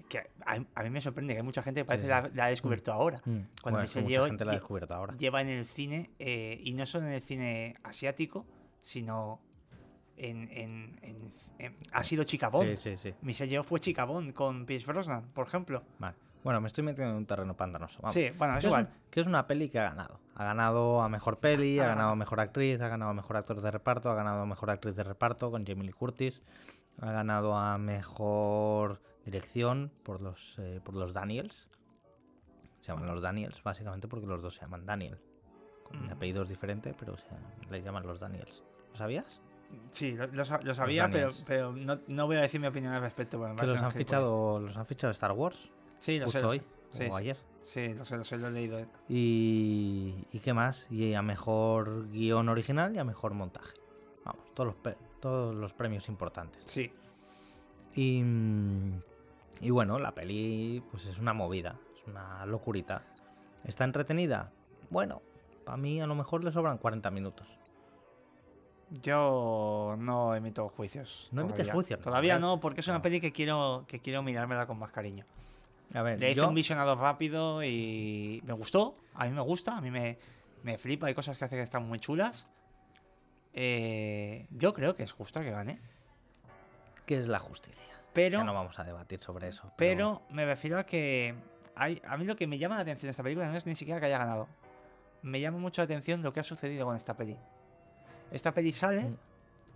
Que 0.09 0.19
a, 0.47 0.61
a 0.77 0.83
mí 0.85 0.91
me 0.91 1.01
sorprende 1.01 1.35
que 1.35 1.41
hay 1.41 1.45
mucha 1.45 1.63
gente 1.63 1.81
que 1.81 1.85
parece 1.85 2.05
sí. 2.05 2.09
la, 2.09 2.31
la 2.33 2.45
ha 2.45 2.49
descubierto 2.49 2.93
ahora. 2.93 3.17
Mm, 3.25 3.31
Cuando 3.33 3.49
bueno, 3.63 3.79
Michelle 3.81 4.03
mucha 4.05 4.13
Yeoh 4.15 4.27
gente 4.27 4.45
la 4.45 4.53
ha 4.53 4.55
descubierto 4.55 4.95
ahora. 4.95 5.17
lleva 5.17 5.41
en 5.41 5.49
el 5.49 5.67
cine, 5.67 6.13
eh, 6.21 6.61
y 6.63 6.75
no 6.75 6.87
solo 6.87 7.09
en 7.09 7.15
el 7.15 7.23
cine 7.23 7.75
asiático, 7.83 8.47
sino 8.81 9.41
en, 10.17 10.49
en- 10.53 10.99
en- 11.03 11.31
en- 11.59 11.77
ha 11.93 12.03
sido 12.05 12.25
chica 12.25 12.49
Bond. 12.49 12.77
Sí, 12.77 12.97
sí, 12.97 12.97
sí. 12.99 13.15
Michelle 13.23 13.51
Yeoh 13.51 13.63
fue 13.65 13.81
chica 13.81 14.05
Bond 14.05 14.33
con 14.33 14.67
Pierce 14.67 14.87
Brosnan, 14.87 15.27
por 15.33 15.47
ejemplo. 15.47 15.83
Vale. 15.99 16.17
Bueno, 16.45 16.61
me 16.61 16.69
estoy 16.69 16.85
metiendo 16.85 17.11
en 17.13 17.19
un 17.19 17.27
terreno 17.27 17.57
pantanoso. 17.57 17.99
Vamos. 18.03 18.15
Sí, 18.15 18.31
bueno, 18.39 18.55
es 18.55 18.61
que, 18.61 18.67
igual. 18.69 18.85
un- 18.93 19.11
que 19.11 19.21
es 19.21 19.27
una 19.27 19.47
peli 19.47 19.69
que 19.69 19.81
ha 19.81 19.85
ganado. 19.91 20.21
Ha 20.37 20.45
ganado 20.45 21.03
a 21.03 21.09
mejor 21.09 21.39
peli, 21.39 21.81
ha 21.81 21.87
ganado 21.89 22.11
a 22.11 22.15
mejor 22.17 22.39
actriz, 22.41 22.81
ha 22.81 22.89
ganado 22.89 23.11
a 23.11 23.15
mejor 23.15 23.37
actor 23.37 23.61
de 23.61 23.71
reparto, 23.71 24.11
ha 24.11 24.15
ganado 24.15 24.43
a 24.43 24.47
mejor 24.47 24.71
actriz 24.71 24.95
de 24.95 25.03
reparto 25.03 25.51
con 25.51 25.67
Jamie 25.67 25.85
Lee 25.87 25.93
Curtis, 25.93 26.43
ha 27.01 27.11
ganado 27.11 27.57
a 27.57 27.77
mejor 27.79 29.01
dirección 29.25 29.91
por 30.05 30.21
los, 30.23 30.55
eh, 30.59 30.81
por 30.85 30.95
los 30.95 31.13
Daniels. 31.13 31.67
Se 32.81 32.93
llaman 32.93 33.09
los 33.09 33.21
Daniels, 33.21 33.61
básicamente 33.65 34.07
porque 34.07 34.27
los 34.27 34.41
dos 34.41 34.55
se 34.55 34.61
llaman 34.65 34.87
Daniel. 34.87 35.19
Con 35.83 36.07
Mm. 36.07 36.11
apellidos 36.13 36.49
diferentes, 36.49 36.95
pero 36.97 37.17
se 37.17 37.25
le 37.71 37.83
llaman 37.83 38.07
los 38.07 38.21
Daniels. 38.21 38.63
¿Lo 38.91 38.97
sabías? 38.97 39.41
Sí, 39.93 40.15
lo, 40.17 40.27
lo 40.29 40.45
sa- 40.45 40.61
lo 40.63 40.75
sabía, 40.75 41.09
pero, 41.11 41.31
pero 41.47 41.73
no, 41.73 41.99
no 42.07 42.27
voy 42.27 42.37
a 42.37 42.41
decir 42.41 42.61
mi 42.61 42.67
opinión 42.67 42.93
al 42.93 43.01
respecto. 43.03 43.39
Que 43.39 43.45
parece 43.47 43.67
los 43.67 43.83
han 43.83 43.93
fichado, 43.93 44.61
los 44.61 44.77
han 44.77 44.87
fichado 44.87 45.11
Star 45.13 45.33
Wars 45.33 45.71
Sí, 45.99 46.19
lo 46.19 46.27
sé. 46.27 46.33
justo 46.33 46.41
lo 46.43 46.49
hoy 46.51 46.59
sé. 46.93 47.05
Sí, 47.05 47.11
o 47.11 47.17
ayer. 47.17 47.37
Sí, 47.63 47.95
lo 47.95 48.05
sé, 48.05 48.17
lo 48.17 48.25
sé, 48.25 48.37
lo 48.39 48.49
he 48.49 48.51
leído. 48.53 48.79
eh. 48.79 48.87
Y, 49.09 50.15
¿y 50.33 50.39
qué 50.41 50.53
más? 50.55 50.87
Y 50.91 51.15
a 51.15 51.23
mejor 51.23 52.09
guion 52.11 52.49
original 52.49 52.95
y 52.95 52.99
a 52.99 53.05
mejor 53.05 53.35
montaje. 53.35 53.75
Vamos, 54.25 54.45
todos 54.55 54.75
los, 54.85 54.95
todos 55.21 55.55
los 55.55 55.73
premios 55.73 56.09
importantes. 56.09 56.63
Sí. 56.67 56.93
Y, 57.95 58.23
y 59.61 59.71
bueno, 59.71 59.99
la 59.99 60.13
peli 60.13 60.83
pues 60.91 61.07
es 61.07 61.19
una 61.19 61.33
movida, 61.33 61.77
es 61.97 62.07
una 62.07 62.45
locurita. 62.47 63.03
¿Está 63.65 63.85
entretenida? 63.85 64.53
Bueno, 64.91 65.23
para 65.65 65.77
mí 65.77 66.01
a 66.01 66.07
lo 66.07 66.15
mejor 66.15 66.45
le 66.45 66.53
sobran 66.53 66.79
40 66.79 67.11
minutos. 67.11 67.49
Yo 68.91 69.97
no 69.99 70.35
emito 70.37 70.69
juicios. 70.69 71.29
No 71.33 71.43
emites 71.43 71.71
juicios, 71.71 72.01
Todavía 72.01 72.39
no, 72.39 72.61
porque 72.61 72.81
es 72.81 72.89
una 72.89 72.99
No. 72.99 73.03
peli 73.03 73.21
que 73.21 73.33
quiero, 73.33 73.85
que 73.89 74.01
quiero 74.01 74.23
mirármela 74.23 74.67
con 74.67 74.79
más 74.79 74.91
cariño. 74.93 75.25
A 75.95 76.03
ver, 76.03 76.19
Le 76.21 76.31
hice 76.31 76.37
yo, 76.41 76.49
un 76.49 76.55
visionado 76.55 76.95
rápido 76.97 77.63
y 77.65 78.43
me 78.45 78.53
gustó. 78.53 78.97
A 79.15 79.25
mí 79.25 79.31
me 79.31 79.41
gusta, 79.41 79.77
a 79.77 79.81
mí 79.81 79.91
me, 79.91 80.19
me 80.63 80.79
flipa. 80.79 81.07
Hay 81.09 81.15
cosas 81.15 81.37
que 81.39 81.45
hace 81.45 81.57
que 81.57 81.63
están 81.63 81.87
muy 81.87 81.99
chulas. 81.99 82.47
Eh, 83.55 84.47
yo 84.51 84.73
creo 84.75 84.95
que 84.95 85.03
es 85.03 85.13
justo 85.13 85.41
que 85.41 85.51
gane. 85.51 85.81
¿qué 87.07 87.19
es 87.19 87.29
la 87.29 87.39
justicia? 87.39 87.93
Pero, 88.13 88.39
Ya 88.39 88.45
no 88.45 88.53
vamos 88.55 88.79
a 88.81 88.85
debatir 88.85 89.23
sobre 89.23 89.49
eso. 89.49 89.71
pero 89.77 90.23
me 90.31 90.45
refiero 90.45 90.77
a 90.79 90.85
que 90.85 91.35
hay, 91.77 92.03
a 92.05 92.17
mí 92.17 92.25
lo 92.25 92.35
que 92.35 92.47
me 92.49 92.59
llama 92.59 92.75
la 92.77 92.81
atención 92.83 93.07
de 93.07 93.11
esta 93.13 93.23
película 93.23 93.47
no 93.49 93.57
es 93.57 93.65
ni 93.67 93.77
siquiera 93.77 94.01
que 94.01 94.07
haya 94.07 94.19
ganado. 94.19 94.49
Me 95.23 95.41
llama 95.41 95.59
mucho 95.59 95.83
la 95.83 95.85
atención 95.85 96.23
lo 96.23 96.33
que 96.33 96.41
ha 96.41 96.45
sucedido 96.45 96.85
con 96.85 96.97
esta 96.97 97.17
peli. 97.17 97.37
Esta 98.31 98.53
peli 98.53 98.73
sale 98.73 99.03
Mm. 99.03 99.17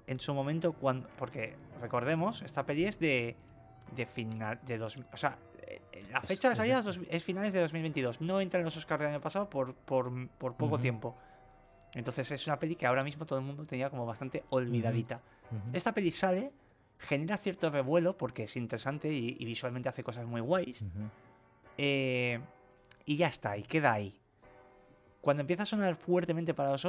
en 0.08 0.20
su 0.20 0.34
momento 0.34 0.72
cuando... 0.72 1.08
Porque, 1.18 1.56
recordemos, 1.80 2.42
esta 2.42 2.64
peli 2.66 2.84
es 2.84 2.98
de, 2.98 3.36
de 3.94 4.06
final... 4.06 4.60
De 4.66 4.78
dos, 4.78 4.98
o 5.12 5.16
sea, 5.16 5.38
eh, 5.66 5.80
la 6.10 6.20
fecha 6.20 6.48
de 6.48 6.56
salida 6.56 6.82
es, 7.10 7.24
finales 7.24 7.52
de 7.52 7.60
2022. 7.60 8.20
No 8.20 8.40
entra 8.40 8.58
en 8.60 8.64
los 8.64 8.76
Oscars 8.76 9.00
del 9.00 9.10
año 9.10 9.20
pasado 9.20 9.48
por, 9.48 9.74
por, 9.74 10.28
por 10.38 10.54
poco 10.56 10.78
tiempo. 10.78 11.16
Entonces 11.94 12.30
es 12.30 12.46
una 12.46 12.58
peli 12.58 12.76
que 12.76 12.86
ahora 12.86 13.02
mismo 13.04 13.26
todo 13.26 13.38
el 13.38 13.44
mundo 13.44 13.64
tenía 13.64 13.90
como 13.90 14.06
bastante 14.06 14.44
olvidadita. 14.50 15.20
Esta 15.72 15.92
peli 15.92 16.10
sale, 16.12 16.52
genera 16.98 17.36
cierto 17.36 17.70
revuelo 17.70 18.16
porque 18.16 18.44
es 18.44 18.56
interesante 18.56 19.12
y, 19.12 19.36
y 19.38 19.44
visualmente 19.44 19.88
hace 19.88 20.04
cosas 20.04 20.26
muy 20.26 20.40
guays. 20.40 20.84
Eh, 21.78 22.40
y 23.06 23.16
ya 23.16 23.26
está, 23.28 23.56
y 23.56 23.62
queda 23.62 23.92
ahí. 23.92 24.20
Cuando 25.20 25.40
empieza 25.40 25.64
a 25.64 25.66
sonar 25.66 25.96
fuertemente 25.96 26.54
para 26.54 26.70
los 26.70 26.84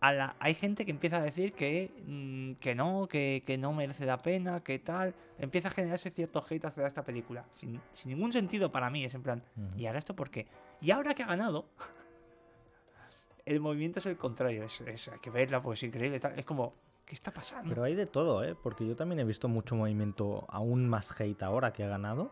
Hay 0.00 0.54
gente 0.54 0.84
que 0.84 0.92
empieza 0.92 1.16
a 1.16 1.20
decir 1.22 1.52
que, 1.54 1.90
mm, 2.06 2.52
que 2.60 2.74
no, 2.76 3.08
que, 3.08 3.42
que 3.44 3.58
no 3.58 3.72
merece 3.72 4.06
la 4.06 4.18
pena, 4.18 4.60
que 4.62 4.78
tal. 4.78 5.14
Empieza 5.38 5.68
a 5.68 5.70
generarse 5.72 6.10
cierto 6.10 6.44
hate 6.48 6.64
hacia 6.66 6.86
esta 6.86 7.02
película. 7.04 7.44
Sin, 7.56 7.80
sin 7.92 8.12
ningún 8.12 8.32
sentido 8.32 8.70
para 8.70 8.90
mí, 8.90 9.04
es 9.04 9.14
en 9.14 9.22
plan. 9.22 9.42
¿y 9.76 9.86
ahora 9.86 9.98
esto 9.98 10.14
por 10.14 10.30
qué? 10.30 10.46
Y 10.80 10.92
ahora 10.92 11.14
que 11.14 11.24
ha 11.24 11.26
ganado, 11.26 11.66
el 13.44 13.60
movimiento 13.60 13.98
es 13.98 14.06
el 14.06 14.16
contrario. 14.16 14.62
Es, 14.64 14.80
es- 14.82 15.08
hay 15.08 15.18
que 15.18 15.30
verla, 15.30 15.62
pues 15.62 15.80
es 15.82 15.88
increíble. 15.88 16.20
Tal. 16.20 16.38
Es 16.38 16.44
como, 16.44 16.74
¿qué 17.04 17.14
está 17.14 17.32
pasando? 17.32 17.68
Pero 17.68 17.82
hay 17.82 17.94
de 17.94 18.06
todo, 18.06 18.44
¿eh? 18.44 18.54
Porque 18.54 18.86
yo 18.86 18.94
también 18.94 19.18
he 19.20 19.24
visto 19.24 19.48
mucho 19.48 19.74
movimiento, 19.74 20.46
aún 20.48 20.88
más 20.88 21.18
hate 21.20 21.42
ahora 21.42 21.72
que 21.72 21.82
ha 21.84 21.88
ganado 21.88 22.30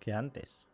que 0.00 0.12
antes. 0.14 0.64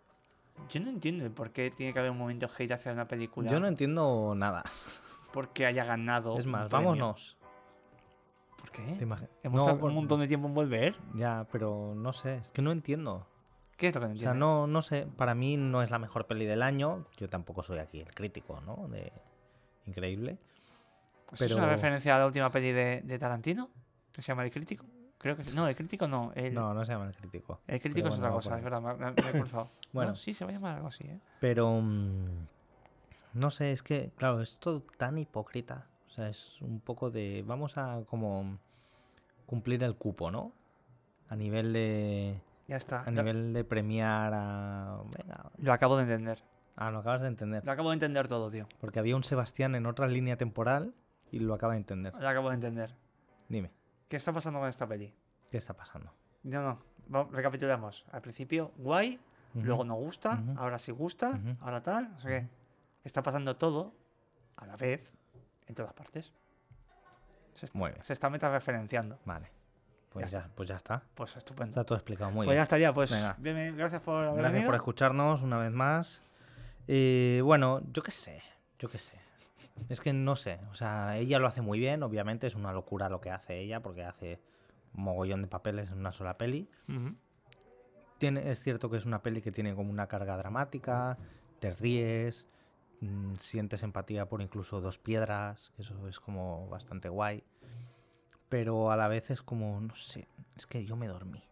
Yo 0.68 0.78
no 0.80 0.90
entiendo 0.90 1.28
por 1.34 1.50
qué 1.52 1.70
tiene 1.70 1.92
que 1.92 1.98
haber 1.98 2.10
un 2.12 2.18
movimiento 2.18 2.48
hate 2.56 2.72
hacia 2.72 2.92
una 2.92 3.08
película. 3.08 3.50
Yo 3.50 3.58
no 3.58 3.66
entiendo 3.66 4.34
nada. 4.36 4.62
porque 5.32 5.66
haya 5.66 5.84
ganado. 5.84 6.38
es 6.38 6.46
más, 6.46 6.68
vámonos. 6.68 7.36
¿Por 8.58 8.70
qué? 8.70 8.82
¿Te 8.82 9.06
imagi- 9.06 9.28
Hemos 9.42 9.58
No, 9.58 9.64
tardado 9.64 9.80
por- 9.80 9.88
un 9.90 9.96
montón 9.96 10.20
de 10.20 10.28
tiempo 10.28 10.46
en 10.48 10.54
volver. 10.54 10.94
Ya, 11.14 11.46
pero 11.50 11.94
no 11.96 12.12
sé, 12.12 12.36
es 12.36 12.48
que 12.50 12.62
no 12.62 12.72
entiendo. 12.72 13.26
¿Qué 13.76 13.88
es 13.88 13.94
lo 13.94 14.00
que 14.02 14.08
no 14.08 14.14
O 14.14 14.18
sea, 14.18 14.34
no, 14.34 14.66
no 14.66 14.82
sé, 14.82 15.06
para 15.16 15.34
mí 15.34 15.56
no 15.56 15.82
es 15.82 15.90
la 15.90 15.98
mejor 15.98 16.26
peli 16.26 16.44
del 16.44 16.62
año. 16.62 17.06
Yo 17.16 17.30
tampoco 17.30 17.62
soy 17.62 17.78
aquí 17.78 17.98
el 18.00 18.14
crítico, 18.14 18.60
¿no? 18.60 18.86
De 18.88 19.10
Increíble. 19.86 20.32
¿Eso 21.32 21.36
pero- 21.38 21.46
¿Es 21.46 21.56
una 21.56 21.68
referencia 21.68 22.14
a 22.14 22.18
la 22.18 22.26
última 22.26 22.50
peli 22.50 22.72
de, 22.72 23.00
de 23.02 23.18
Tarantino? 23.18 23.70
¿Que 24.12 24.20
se 24.20 24.28
llama 24.28 24.44
El 24.44 24.50
Crítico? 24.50 24.84
Creo 25.16 25.36
que 25.36 25.44
sí. 25.44 25.52
No, 25.54 25.66
El 25.66 25.74
Crítico 25.76 26.06
no. 26.08 26.32
El, 26.34 26.52
No, 26.52 26.74
no 26.74 26.84
se 26.84 26.92
llama 26.92 27.06
el 27.06 27.14
crítico. 27.14 27.60
el 27.66 27.80
Crítico 27.80 28.08
es 28.08 28.18
bueno, 28.20 28.36
otra 28.36 28.50
cosa, 28.50 28.58
es 28.58 28.64
verdad. 28.64 28.80
Me, 28.98 29.10
he 29.10 29.32
cruzado. 29.32 29.68
Bueno. 29.92 30.10
No, 30.12 30.16
sí, 30.16 30.34
se 30.34 30.44
va 30.44 30.50
a 30.50 30.54
llamar 30.54 30.74
algo 30.76 30.88
así, 30.88 31.04
¿eh? 31.04 31.18
Pero 31.40 31.80
mm, 31.80 32.46
no 33.34 33.50
sé, 33.50 33.72
es 33.72 33.82
que, 33.82 34.12
claro, 34.16 34.40
es 34.40 34.56
todo 34.56 34.82
tan 34.96 35.18
hipócrita. 35.18 35.86
O 36.08 36.10
sea, 36.10 36.28
es 36.28 36.60
un 36.60 36.80
poco 36.80 37.10
de. 37.10 37.44
Vamos 37.46 37.76
a 37.76 38.02
como 38.08 38.58
cumplir 39.46 39.82
el 39.84 39.96
cupo, 39.96 40.30
¿no? 40.30 40.52
A 41.28 41.36
nivel 41.36 41.72
de. 41.72 42.40
Ya 42.66 42.76
está. 42.76 43.02
A 43.02 43.10
nivel 43.10 43.52
de 43.52 43.64
premiar 43.64 44.32
a. 44.34 45.00
Venga. 45.16 45.50
lo 45.58 45.72
acabo 45.72 45.96
de 45.96 46.02
entender. 46.02 46.42
Ah, 46.76 46.90
lo 46.90 47.00
acabas 47.00 47.20
de 47.20 47.28
entender. 47.28 47.64
Lo 47.64 47.72
acabo 47.72 47.90
de 47.90 47.94
entender 47.94 48.26
todo, 48.26 48.50
tío. 48.50 48.66
Porque 48.80 48.98
había 48.98 49.14
un 49.14 49.24
Sebastián 49.24 49.74
en 49.74 49.86
otra 49.86 50.08
línea 50.08 50.36
temporal 50.36 50.94
y 51.30 51.38
lo 51.40 51.54
acaba 51.54 51.74
de 51.74 51.78
entender. 51.78 52.14
Lo 52.18 52.28
acabo 52.28 52.48
de 52.48 52.54
entender. 52.54 52.96
Dime, 53.48 53.70
¿Qué 54.08 54.16
está 54.16 54.32
pasando 54.32 54.58
con 54.60 54.68
esta 54.68 54.88
peli? 54.88 55.14
¿qué 55.50 55.56
está 55.56 55.74
pasando? 55.74 56.12
No, 56.42 56.80
no. 57.08 57.28
recapitulamos. 57.30 58.06
Al 58.10 58.22
principio, 58.22 58.72
guay. 58.76 59.20
Luego 59.54 59.84
no 59.84 59.94
gusta. 59.94 60.42
Ahora 60.56 60.78
sí 60.78 60.92
gusta. 60.92 61.40
Ahora 61.60 61.82
tal. 61.82 62.12
No 62.12 62.18
sé 62.20 62.28
qué. 62.28 62.59
Está 63.04 63.22
pasando 63.22 63.56
todo 63.56 63.94
a 64.56 64.66
la 64.66 64.76
vez 64.76 65.10
en 65.66 65.74
todas 65.74 65.92
partes. 65.92 66.32
Se, 67.54 67.66
est- 67.66 67.74
Muy 67.74 67.90
bien. 67.90 68.02
se 68.04 68.12
está 68.12 68.30
metareferenciando. 68.30 69.18
Vale. 69.24 69.50
Pues 70.10 70.30
Ya 70.30 70.42
ya, 70.42 70.50
pues 70.54 70.68
ya 70.68 70.76
está. 70.76 71.02
Pues 71.14 71.36
estupendo. 71.36 71.70
Está 71.70 71.84
todo 71.84 71.96
explicado 71.96 72.30
muy 72.32 72.44
pues 72.44 72.54
ya 72.54 72.60
bien. 72.60 72.62
estaría, 72.62 72.92
pues 72.92 73.10
Venga. 73.10 73.36
bien, 73.38 73.54
bien, 73.56 73.76
gracias 73.76 74.02
por 74.02 74.16
haber 74.16 74.32
Gracias 74.34 74.52
venido. 74.52 74.68
por 74.68 74.74
escucharnos 74.74 75.42
una 75.42 75.58
vez 75.58 75.70
más. 75.72 76.20
Eh, 76.88 77.40
bueno, 77.44 77.80
yo 77.92 78.02
qué 78.02 78.10
sé, 78.10 78.42
yo 78.78 78.88
qué 78.88 78.98
sé. 78.98 79.18
Es 79.88 80.00
que 80.00 80.12
no 80.12 80.34
sé, 80.36 80.58
o 80.70 80.74
sea, 80.74 81.16
ella 81.16 81.38
lo 81.38 81.46
hace 81.46 81.62
muy 81.62 81.78
bien, 81.78 82.02
obviamente 82.02 82.46
es 82.48 82.54
una 82.54 82.72
locura 82.72 83.08
lo 83.08 83.20
que 83.20 83.30
hace 83.30 83.58
ella, 83.60 83.80
porque 83.80 84.04
hace 84.04 84.40
un 84.94 85.04
mogollón 85.04 85.40
de 85.42 85.48
papeles 85.48 85.90
en 85.90 85.98
una 85.98 86.12
sola 86.12 86.36
peli. 86.36 86.68
Ujú. 86.88 87.14
Tiene, 88.18 88.50
es 88.50 88.60
cierto 88.60 88.90
que 88.90 88.96
es 88.98 89.06
una 89.06 89.22
peli 89.22 89.40
que 89.40 89.52
tiene 89.52 89.74
como 89.74 89.90
una 89.90 90.06
carga 90.08 90.36
dramática, 90.36 91.16
te 91.60 91.70
ríes, 91.72 92.46
mm, 93.00 93.36
sientes 93.36 93.82
empatía 93.82 94.28
por 94.28 94.42
incluso 94.42 94.80
dos 94.80 94.98
piedras, 94.98 95.70
que 95.76 95.82
eso 95.82 96.06
es 96.08 96.20
como 96.20 96.68
bastante 96.68 97.08
guay. 97.08 97.42
Pero 98.48 98.90
a 98.90 98.96
la 98.96 99.08
vez 99.08 99.30
es 99.30 99.42
como, 99.42 99.80
no 99.80 99.94
sé, 99.96 100.26
es 100.56 100.66
que 100.66 100.84
yo 100.84 100.96
me 100.96 101.06
dormí 101.06 101.42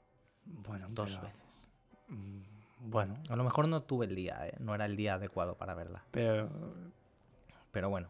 Bueno, 0.45 0.87
dos 0.91 1.11
pero, 1.13 1.23
veces. 1.23 1.65
mm, 2.09 2.41
Bueno, 2.81 3.15
A 3.29 3.37
lo 3.37 3.45
mejor 3.45 3.69
no 3.69 3.83
tuve 3.83 4.07
el 4.07 4.15
día, 4.17 4.47
¿eh? 4.47 4.55
no 4.59 4.75
era 4.75 4.85
el 4.87 4.97
día 4.97 5.15
adecuado 5.15 5.57
para 5.57 5.75
verla. 5.75 6.05
pero 6.11 6.49
Pero 7.71 7.89
bueno, 7.91 8.09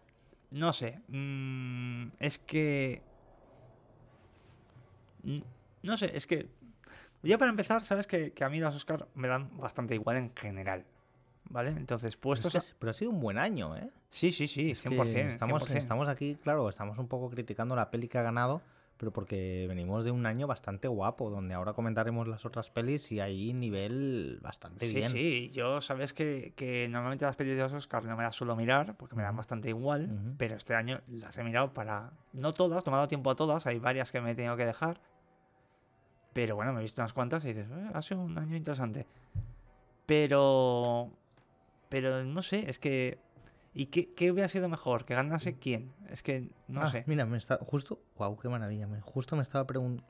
no 0.51 0.73
sé. 0.73 1.01
mm, 1.09 2.09
es 2.19 2.39
que. 2.39 3.03
No 5.83 5.97
sé, 5.97 6.17
es 6.17 6.27
que. 6.27 6.49
Ya 7.23 7.37
para 7.37 7.51
empezar, 7.51 7.83
sabes 7.83 8.07
que, 8.07 8.33
que 8.33 8.45
a 8.45 8.49
mí 8.49 8.61
los 8.61 8.75
Oscars 8.75 9.05
me 9.15 9.29
dan 9.29 9.57
bastante 9.59 9.95
igual 9.95 10.17
en 10.17 10.33
general. 10.35 10.85
¿Vale? 11.51 11.71
Entonces, 11.71 12.17
puestos. 12.17 12.55
es 12.55 12.73
a- 12.73 12.77
pero 12.79 12.91
ha 12.91 12.95
sido 12.95 13.11
un 13.11 13.21
buen 13.21 13.39
año, 13.39 13.75
¿eh? 13.77 13.91
Sí, 14.11 14.33
sí, 14.33 14.49
sí, 14.49 14.71
Es 14.73 14.83
que 14.83 14.89
100%. 14.91 15.29
estamos, 15.31 15.63
100%. 15.63 15.79
estamos 15.79 16.09
aquí, 16.09 16.37
claro, 16.37 16.69
estamos 16.69 16.99
un 16.99 17.09
poco 17.09 17.31
criticando 17.31 17.75
la 17.75 17.91
peli 17.91 18.09
que 18.09 18.19
ha 18.19 18.23
ganado, 18.23 18.61
pero 18.99 19.13
porque 19.13 19.65
venimos 19.69 20.05
de 20.05 20.11
un 20.11 20.27
año 20.27 20.47
bastante 20.47 20.89
guapo, 20.89 21.31
donde 21.31 21.55
ahora 21.55 21.73
comentaremos 21.73 22.27
las 22.29 22.45
otras 22.45 22.69
pelis 22.69 23.11
y 23.13 23.21
hay 23.21 23.53
nivel 23.55 24.41
bastante 24.43 24.87
Sí, 24.87 24.95
bien. 24.97 25.11
sí, 25.13 25.51
yo 25.53 25.81
sabes 25.81 26.13
que, 26.13 26.53
que 26.57 26.89
normalmente 26.91 27.25
las 27.25 27.37
pelis 27.37 27.55
de 27.57 27.63
los 27.63 27.73
Oscars 27.73 28.07
no 28.07 28.17
me 28.17 28.25
las 28.25 28.35
suelo 28.35 28.57
mirar 28.57 28.97
porque 28.97 29.15
me 29.15 29.23
dan 29.23 29.37
bastante 29.37 29.69
igual, 29.69 30.35
pero 30.37 30.57
este 30.57 30.75
año 30.75 31.01
las 31.07 31.39
he 31.39 31.45
mirado 31.45 31.73
para. 31.73 32.11
No 32.33 32.53
todas, 32.53 32.85
no 32.85 32.91
me 32.91 32.97
ha 32.97 32.99
dado 32.99 33.09
tiempo 33.09 33.31
a 33.31 33.37
todas, 33.37 33.67
hay 33.67 33.79
varias 33.79 34.11
que 34.13 34.21
me 34.21 34.33
he 34.33 34.35
tenido 34.35 34.57
que 34.57 34.67
dejar. 34.67 35.01
Pero 36.35 36.57
bueno, 36.57 36.73
me 36.73 36.81
he 36.81 36.83
visto 36.83 37.01
unas 37.01 37.13
cuantas 37.13 37.45
y 37.45 37.49
dices, 37.55 37.69
"Eh, 37.71 37.91
ha 37.95 38.03
sido 38.03 38.21
un 38.21 38.37
año 38.39 38.55
interesante. 38.57 39.07
Pero. 40.07 41.11
Pero 41.89 42.25
no 42.25 42.43
sé, 42.43 42.69
es 42.69 42.79
que. 42.79 43.19
¿Y 43.75 43.87
qué, 43.87 44.13
qué 44.15 44.33
hubiera 44.33 44.49
sido 44.49 44.69
mejor? 44.69 45.05
¿Que 45.05 45.15
ganase 45.15 45.59
quién? 45.59 45.93
Es 46.09 46.23
que 46.23 46.51
no 46.67 46.83
Ah, 46.83 46.91
sé. 46.91 47.05
Mira, 47.07 47.27
me 47.27 47.37
está 47.39 47.59
justo, 47.59 48.01
wow, 48.17 48.37
qué 48.39 48.49
maravilla. 48.49 48.87
me- 48.87 49.01
justo 49.01 49.37
me 49.37 49.43
estaba 49.43 49.67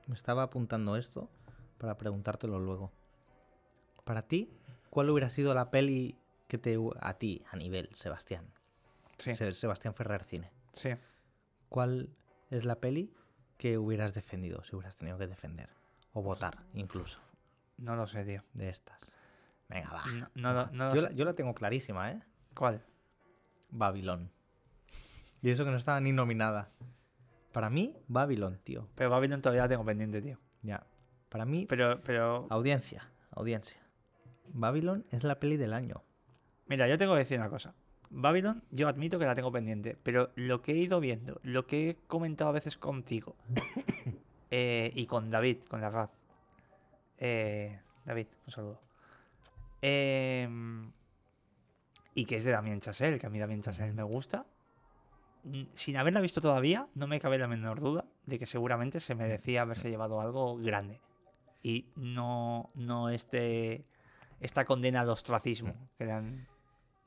me 0.06 0.14
estaba 0.14 0.44
apuntando 0.44 0.96
esto 0.96 1.28
para 1.76 1.98
preguntártelo 1.98 2.58
luego. 2.58 2.92
Para 4.04 4.22
ti, 4.22 4.48
¿cuál 4.90 5.10
hubiera 5.10 5.28
sido 5.28 5.52
la 5.54 5.70
peli 5.70 6.16
que 6.46 6.56
te 6.56 6.78
a 7.00 7.14
ti 7.14 7.42
a 7.50 7.56
nivel 7.56 7.90
Sebastián? 7.94 8.46
Sí, 9.18 9.34
Se- 9.34 9.52
Sebastián 9.52 9.94
Ferrer 9.94 10.24
Cine. 10.24 10.50
sí. 10.72 10.90
¿Cuál 11.68 12.08
es 12.50 12.64
la 12.64 12.76
peli 12.76 13.12
que 13.58 13.76
hubieras 13.76 14.14
defendido, 14.14 14.64
si 14.64 14.74
hubieras 14.76 14.96
tenido 14.96 15.18
que 15.18 15.26
defender? 15.26 15.68
O 16.14 16.22
votar, 16.22 16.56
incluso, 16.72 17.18
No 17.76 17.94
lo 17.96 18.06
sé, 18.06 18.24
tío. 18.24 18.42
de 18.54 18.70
estas. 18.70 18.98
Venga, 19.68 19.90
va. 19.90 20.04
No, 20.34 20.70
no 20.72 20.94
yo, 20.94 21.02
la, 21.02 21.12
yo 21.12 21.24
la 21.24 21.34
tengo 21.34 21.54
clarísima, 21.54 22.10
¿eh? 22.10 22.20
¿Cuál? 22.54 22.84
Babylon. 23.70 24.30
Y 25.42 25.50
eso 25.50 25.64
que 25.64 25.70
no 25.70 25.76
estaba 25.76 26.00
ni 26.00 26.12
nominada. 26.12 26.68
Para 27.52 27.70
mí, 27.70 27.96
Babylon, 28.08 28.58
tío. 28.64 28.88
Pero 28.94 29.10
Babylon 29.10 29.40
todavía 29.40 29.62
la 29.62 29.68
tengo 29.68 29.84
pendiente, 29.84 30.22
tío. 30.22 30.38
Ya. 30.62 30.86
Para 31.28 31.44
mí, 31.44 31.66
Pero, 31.68 32.00
pero. 32.02 32.46
audiencia, 32.50 33.10
audiencia. 33.30 33.80
Babylon 34.52 35.04
es 35.10 35.24
la 35.24 35.38
peli 35.38 35.56
del 35.56 35.74
año. 35.74 36.02
Mira, 36.66 36.88
yo 36.88 36.98
tengo 36.98 37.12
que 37.12 37.20
decir 37.20 37.38
una 37.38 37.50
cosa. 37.50 37.74
Babylon, 38.10 38.64
yo 38.70 38.88
admito 38.88 39.18
que 39.18 39.26
la 39.26 39.34
tengo 39.34 39.52
pendiente, 39.52 39.96
pero 40.02 40.30
lo 40.34 40.62
que 40.62 40.72
he 40.72 40.76
ido 40.76 40.98
viendo, 41.00 41.38
lo 41.42 41.66
que 41.66 41.90
he 41.90 41.96
comentado 42.06 42.48
a 42.50 42.54
veces 42.54 42.78
contigo 42.78 43.36
eh, 44.50 44.90
y 44.94 45.06
con 45.06 45.30
David, 45.30 45.58
con 45.68 45.82
la 45.82 45.90
Raz. 45.90 46.10
Eh, 47.18 47.78
David, 48.06 48.28
un 48.46 48.52
saludo. 48.52 48.80
Em, 49.82 50.92
y 52.14 52.24
que 52.24 52.36
es 52.36 52.44
de 52.44 52.50
Damien 52.52 52.80
Chazelle, 52.80 53.18
que 53.18 53.26
a 53.26 53.30
mí 53.30 53.38
Damien 53.38 53.62
Chazelle 53.62 53.92
me 53.92 54.02
gusta. 54.02 54.46
Sin 55.72 55.96
haberla 55.96 56.20
visto 56.20 56.40
todavía, 56.40 56.88
no 56.94 57.06
me 57.06 57.20
cabe 57.20 57.38
la 57.38 57.46
menor 57.48 57.80
duda 57.80 58.04
de 58.26 58.38
que 58.38 58.46
seguramente 58.46 59.00
se 59.00 59.14
merecía 59.14 59.62
haberse 59.62 59.88
llevado 59.88 60.20
algo 60.20 60.56
grande. 60.58 61.00
Y 61.62 61.86
no, 61.96 62.70
no 62.74 63.08
este, 63.08 63.84
esta 64.40 64.64
condena 64.64 65.00
al 65.02 65.08
ostracismo 65.10 65.74
que 65.96 66.04
le 66.06 66.12
han 66.12 66.48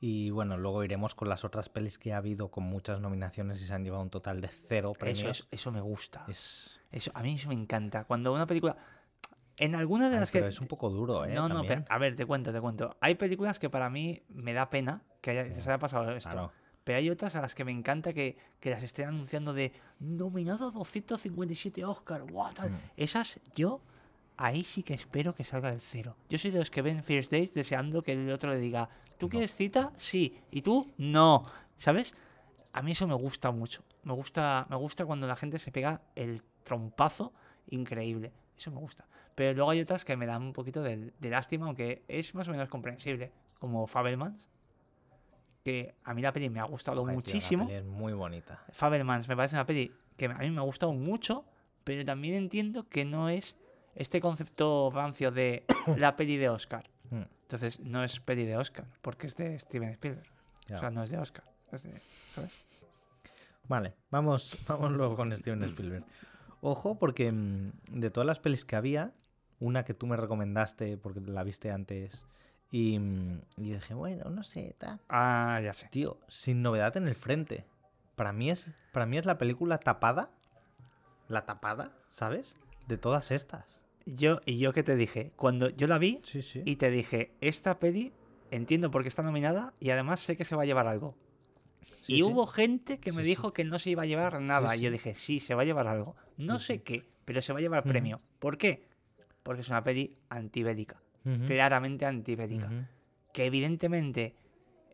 Y 0.00 0.30
bueno, 0.30 0.56
luego 0.56 0.82
iremos 0.82 1.14
con 1.14 1.28
las 1.28 1.44
otras 1.44 1.68
pelis 1.68 1.98
que 1.98 2.12
ha 2.12 2.16
habido 2.16 2.50
con 2.50 2.64
muchas 2.64 2.98
nominaciones 3.00 3.62
y 3.62 3.66
se 3.66 3.74
han 3.74 3.84
llevado 3.84 4.02
un 4.02 4.10
total 4.10 4.40
de 4.40 4.48
cero 4.48 4.92
premios. 4.98 5.18
Eso, 5.20 5.30
es- 5.30 5.48
eso 5.50 5.70
me 5.72 5.80
gusta. 5.80 6.24
Es- 6.26 6.80
Eso, 6.90 7.10
a 7.14 7.22
mí 7.22 7.34
eso 7.34 7.48
me 7.48 7.54
encanta. 7.54 8.04
Cuando 8.04 8.32
una 8.32 8.46
película. 8.46 8.76
En 9.62 9.74
algunas 9.74 10.10
de 10.10 10.16
Ay, 10.16 10.20
las 10.20 10.30
pero 10.30 10.44
que. 10.46 10.50
es 10.50 10.60
un 10.60 10.66
poco 10.66 10.90
duro, 10.90 11.24
¿eh? 11.24 11.32
no, 11.34 11.48
no, 11.48 11.62
pero, 11.64 11.84
a 11.88 11.98
ver, 11.98 12.16
te 12.16 12.26
cuento, 12.26 12.52
te 12.52 12.60
cuento. 12.60 12.96
Hay 13.00 13.14
películas 13.14 13.58
que 13.58 13.70
para 13.70 13.88
mí 13.90 14.22
me 14.28 14.52
da 14.54 14.68
pena 14.70 15.02
que 15.20 15.30
haya, 15.30 15.44
Sí. 15.54 15.60
se 15.62 15.68
haya 15.70 15.78
pasado 15.78 16.10
esto. 16.16 16.30
Claro. 16.30 16.52
Pero 16.84 16.98
hay 16.98 17.10
otras 17.10 17.36
a 17.36 17.40
las 17.40 17.54
que 17.54 17.64
me 17.64 17.70
encanta 17.70 18.12
que, 18.12 18.36
que 18.58 18.70
las 18.70 18.82
estén 18.82 19.06
anunciando 19.08 19.54
de 19.54 19.72
nominado 20.00 20.68
a 20.68 20.70
257 20.72 21.84
Oscar. 21.84 22.24
What? 22.30 22.58
Mm. 22.68 22.74
Esas, 22.96 23.38
yo 23.54 23.80
ahí 24.36 24.62
sí 24.62 24.82
que 24.82 24.94
espero 24.94 25.32
que 25.34 25.44
salga 25.44 25.68
el 25.70 25.80
cero. 25.80 26.16
Yo 26.28 26.38
soy 26.38 26.50
de 26.50 26.58
los 26.58 26.70
que 26.70 26.82
ven 26.82 27.04
First 27.04 27.30
Days 27.30 27.54
deseando 27.54 28.02
que 28.02 28.12
el 28.14 28.28
otro 28.32 28.50
le 28.50 28.58
diga, 28.58 28.88
¿tú 29.18 29.26
No. 29.26 29.30
quieres 29.30 29.54
cita? 29.54 29.92
Sí. 29.96 30.40
¿Y 30.50 30.62
tú? 30.62 30.90
No. 30.98 31.44
¿Sabes? 31.76 32.16
A 32.72 32.82
mí 32.82 32.90
eso 32.92 33.06
me 33.06 33.14
gusta 33.14 33.52
mucho. 33.52 33.84
Me 34.02 34.12
gusta, 34.14 34.66
me 34.68 34.74
gusta 34.76 35.06
cuando 35.06 35.28
la 35.28 35.36
gente 35.36 35.60
se 35.60 35.70
pega 35.70 36.00
el 36.16 36.42
trompazo 36.64 37.32
increíble. 37.68 38.32
Eso 38.56 38.70
me 38.70 38.78
gusta. 38.78 39.06
Pero 39.34 39.54
luego 39.54 39.70
hay 39.70 39.80
otras 39.80 40.04
que 40.04 40.16
me 40.16 40.26
dan 40.26 40.42
un 40.42 40.52
poquito 40.52 40.82
de, 40.82 41.12
de 41.18 41.30
lástima, 41.30 41.66
aunque 41.66 42.04
es 42.08 42.34
más 42.34 42.46
o 42.48 42.50
menos 42.50 42.68
comprensible. 42.68 43.32
Como 43.58 43.86
Fabelmans. 43.86 44.48
Que 45.64 45.94
a 46.04 46.12
mí 46.12 46.22
la 46.22 46.32
peli 46.32 46.50
me 46.50 46.58
ha 46.60 46.64
gustado 46.64 47.02
Joder, 47.02 47.14
tío, 47.14 47.20
la 47.22 47.34
muchísimo. 47.34 47.66
peli 47.66 47.78
es 47.78 47.84
muy 47.84 48.12
bonita. 48.12 48.64
Fabelmans 48.72 49.28
me 49.28 49.36
parece 49.36 49.54
una 49.54 49.64
peli 49.66 49.92
que 50.16 50.26
a 50.26 50.38
mí 50.38 50.50
me 50.50 50.58
ha 50.58 50.64
gustado 50.64 50.92
mucho, 50.92 51.44
pero 51.84 52.04
también 52.04 52.34
entiendo 52.34 52.88
que 52.88 53.04
no 53.04 53.28
es 53.28 53.56
este 53.94 54.20
concepto 54.20 54.90
rancio 54.92 55.30
de 55.30 55.64
la 55.98 56.16
peli 56.16 56.36
de 56.36 56.48
Oscar. 56.48 56.90
Mm, 57.10 57.22
Entonces, 57.42 57.78
no 57.80 58.02
es 58.02 58.18
peli 58.20 58.44
de 58.44 58.56
Oscar, 58.56 58.86
porque 59.02 59.28
es 59.28 59.36
de 59.36 59.56
Steven 59.58 59.90
Spielberg. 59.90 60.28
O 60.74 60.78
sea, 60.78 60.90
no 60.90 61.02
es 61.04 61.10
de 61.10 61.18
Oscar. 61.18 61.44
es 61.70 61.84
de- 61.84 62.00
¿sabes? 62.34 62.66
Vale, 63.68 63.94
vamos, 64.10 64.56
vamos 64.66 64.90
luego 64.92 65.14
con 65.16 65.36
Steven 65.36 65.62
Spielberg. 65.64 66.04
Ojo, 66.62 66.96
porque 66.98 67.30
mm, 67.32 67.72
de 67.88 68.10
todas 68.10 68.26
las 68.26 68.38
pelis 68.38 68.64
que 68.64 68.76
había, 68.76 69.12
una 69.58 69.84
que 69.84 69.94
tú 69.94 70.06
me 70.06 70.16
recomendaste 70.16 70.96
porque 70.96 71.20
la 71.20 71.42
viste 71.42 71.70
antes 71.72 72.24
y, 72.70 72.98
mm, 73.00 73.40
y 73.58 73.72
dije, 73.72 73.94
bueno, 73.94 74.30
no 74.30 74.44
sé, 74.44 74.74
tal. 74.78 75.00
Ah, 75.08 75.60
ya 75.62 75.74
sé. 75.74 75.88
Tío, 75.90 76.18
sin 76.28 76.62
novedad 76.62 76.96
en 76.96 77.08
el 77.08 77.16
frente. 77.16 77.66
Para 78.14 78.32
mí 78.32 78.48
es, 78.48 78.70
para 78.92 79.06
mí 79.06 79.18
es 79.18 79.26
la 79.26 79.38
película 79.38 79.78
tapada, 79.78 80.30
la 81.28 81.44
tapada, 81.46 81.92
¿sabes? 82.10 82.56
De 82.86 82.96
todas 82.96 83.32
estas. 83.32 83.80
Yo, 84.06 84.40
y 84.46 84.58
yo 84.58 84.72
que 84.72 84.84
te 84.84 84.94
dije, 84.94 85.32
cuando 85.36 85.68
yo 85.68 85.88
la 85.88 85.98
vi 85.98 86.20
Sí, 86.24 86.42
sí. 86.42 86.62
y 86.64 86.76
te 86.76 86.90
dije, 86.90 87.34
esta 87.40 87.78
peli 87.80 88.12
entiendo 88.52 88.90
por 88.90 89.02
qué 89.02 89.08
está 89.08 89.22
nominada 89.22 89.74
y 89.80 89.90
además 89.90 90.20
sé 90.20 90.36
que 90.36 90.44
se 90.44 90.54
va 90.54 90.62
a 90.62 90.66
llevar 90.66 90.86
algo. 90.86 91.16
Sí, 92.02 92.14
y 92.14 92.16
sí. 92.16 92.22
hubo 92.22 92.46
gente 92.46 92.98
que 92.98 93.12
me 93.12 93.22
dijo 93.22 93.52
que 93.52 93.64
no 93.64 93.78
se 93.78 93.90
iba 93.90 94.02
a 94.02 94.06
llevar 94.06 94.40
nada. 94.40 94.74
Y 94.76 94.82
yo 94.82 94.90
dije, 94.90 95.14
sí, 95.14 95.40
se 95.40 95.54
va 95.54 95.62
a 95.62 95.64
llevar 95.64 95.86
algo. 95.86 96.16
No 96.36 96.60
sé 96.60 96.82
qué, 96.82 97.04
pero 97.24 97.40
se 97.42 97.52
va 97.52 97.60
a 97.60 97.62
llevar 97.62 97.84
premio. 97.84 98.20
¿Por 98.38 98.58
qué? 98.58 98.88
Porque 99.42 99.62
es 99.62 99.68
una 99.68 99.82
peli 99.82 100.16
antibélica. 100.28 101.00
Claramente 101.46 102.04
antibélica. 102.04 102.88
Que 103.32 103.46
evidentemente, 103.46 104.34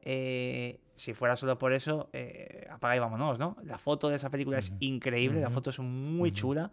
eh, 0.03 0.81
si 0.95 1.15
fuera 1.15 1.37
solo 1.37 1.59
por 1.59 1.73
eso, 1.73 2.11
eh, 2.13 2.67
apaga 2.71 2.97
y 2.97 2.99
vámonos, 2.99 3.39
¿no? 3.39 3.57
La 3.65 3.79
foto 3.79 4.11
de 4.11 4.17
esa 4.17 4.31
película 4.31 4.59
es 4.59 4.73
increíble, 4.81 5.41
la 5.41 5.51
foto 5.51 5.71
es 5.71 5.79
muy 5.79 6.33
chula. 6.33 6.71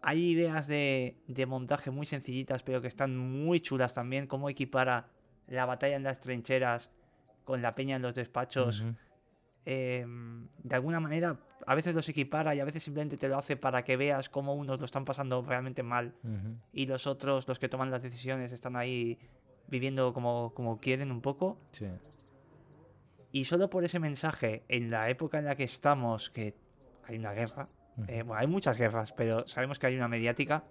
Hay 0.00 0.30
ideas 0.30 0.68
de, 0.68 1.16
de 1.26 1.46
montaje 1.46 1.90
muy 1.90 2.06
sencillitas, 2.06 2.62
pero 2.62 2.80
que 2.80 2.86
están 2.88 3.16
muy 3.16 3.60
chulas 3.60 3.92
también. 3.92 4.28
Cómo 4.28 4.48
equipara 4.48 5.08
la 5.48 5.66
batalla 5.66 5.96
en 5.96 6.04
las 6.04 6.20
trincheras 6.20 6.90
con 7.44 7.62
la 7.62 7.74
peña 7.74 7.96
en 7.96 8.02
los 8.02 8.14
despachos. 8.14 8.84
Eh, 9.66 10.06
de 10.62 10.74
alguna 10.74 11.00
manera, 11.00 11.38
a 11.66 11.74
veces 11.74 11.94
los 11.94 12.08
equipara 12.08 12.54
y 12.54 12.60
a 12.60 12.64
veces 12.64 12.84
simplemente 12.84 13.16
te 13.16 13.28
lo 13.28 13.36
hace 13.36 13.56
para 13.56 13.82
que 13.84 13.96
veas 13.96 14.30
cómo 14.30 14.54
unos 14.54 14.78
lo 14.78 14.86
están 14.86 15.04
pasando 15.04 15.42
realmente 15.42 15.82
mal 15.82 16.14
Ujú. 16.22 16.56
y 16.72 16.86
los 16.86 17.06
otros, 17.06 17.46
los 17.48 17.58
que 17.58 17.68
toman 17.68 17.90
las 17.90 18.02
decisiones, 18.02 18.52
están 18.52 18.76
ahí 18.76 19.18
viviendo 19.66 20.14
como, 20.14 20.54
como 20.54 20.78
quieren 20.80 21.10
un 21.10 21.20
poco. 21.20 21.58
Sí. 21.72 21.86
Y 23.32 23.44
solo 23.44 23.68
por 23.68 23.84
ese 23.84 23.98
mensaje, 23.98 24.64
en 24.68 24.90
la 24.90 25.10
época 25.10 25.38
en 25.38 25.44
la 25.44 25.56
que 25.56 25.64
estamos, 25.64 26.30
que 26.30 26.54
hay 27.04 27.18
una 27.18 27.32
guerra, 27.32 27.68
eh, 28.06 28.22
bueno, 28.22 28.40
hay 28.40 28.46
muchas 28.46 28.78
guerras, 28.78 29.12
pero 29.12 29.46
sabemos 29.48 29.78
que 29.78 29.88
hay 29.88 29.96
una 29.96 30.06
mediática, 30.06 30.64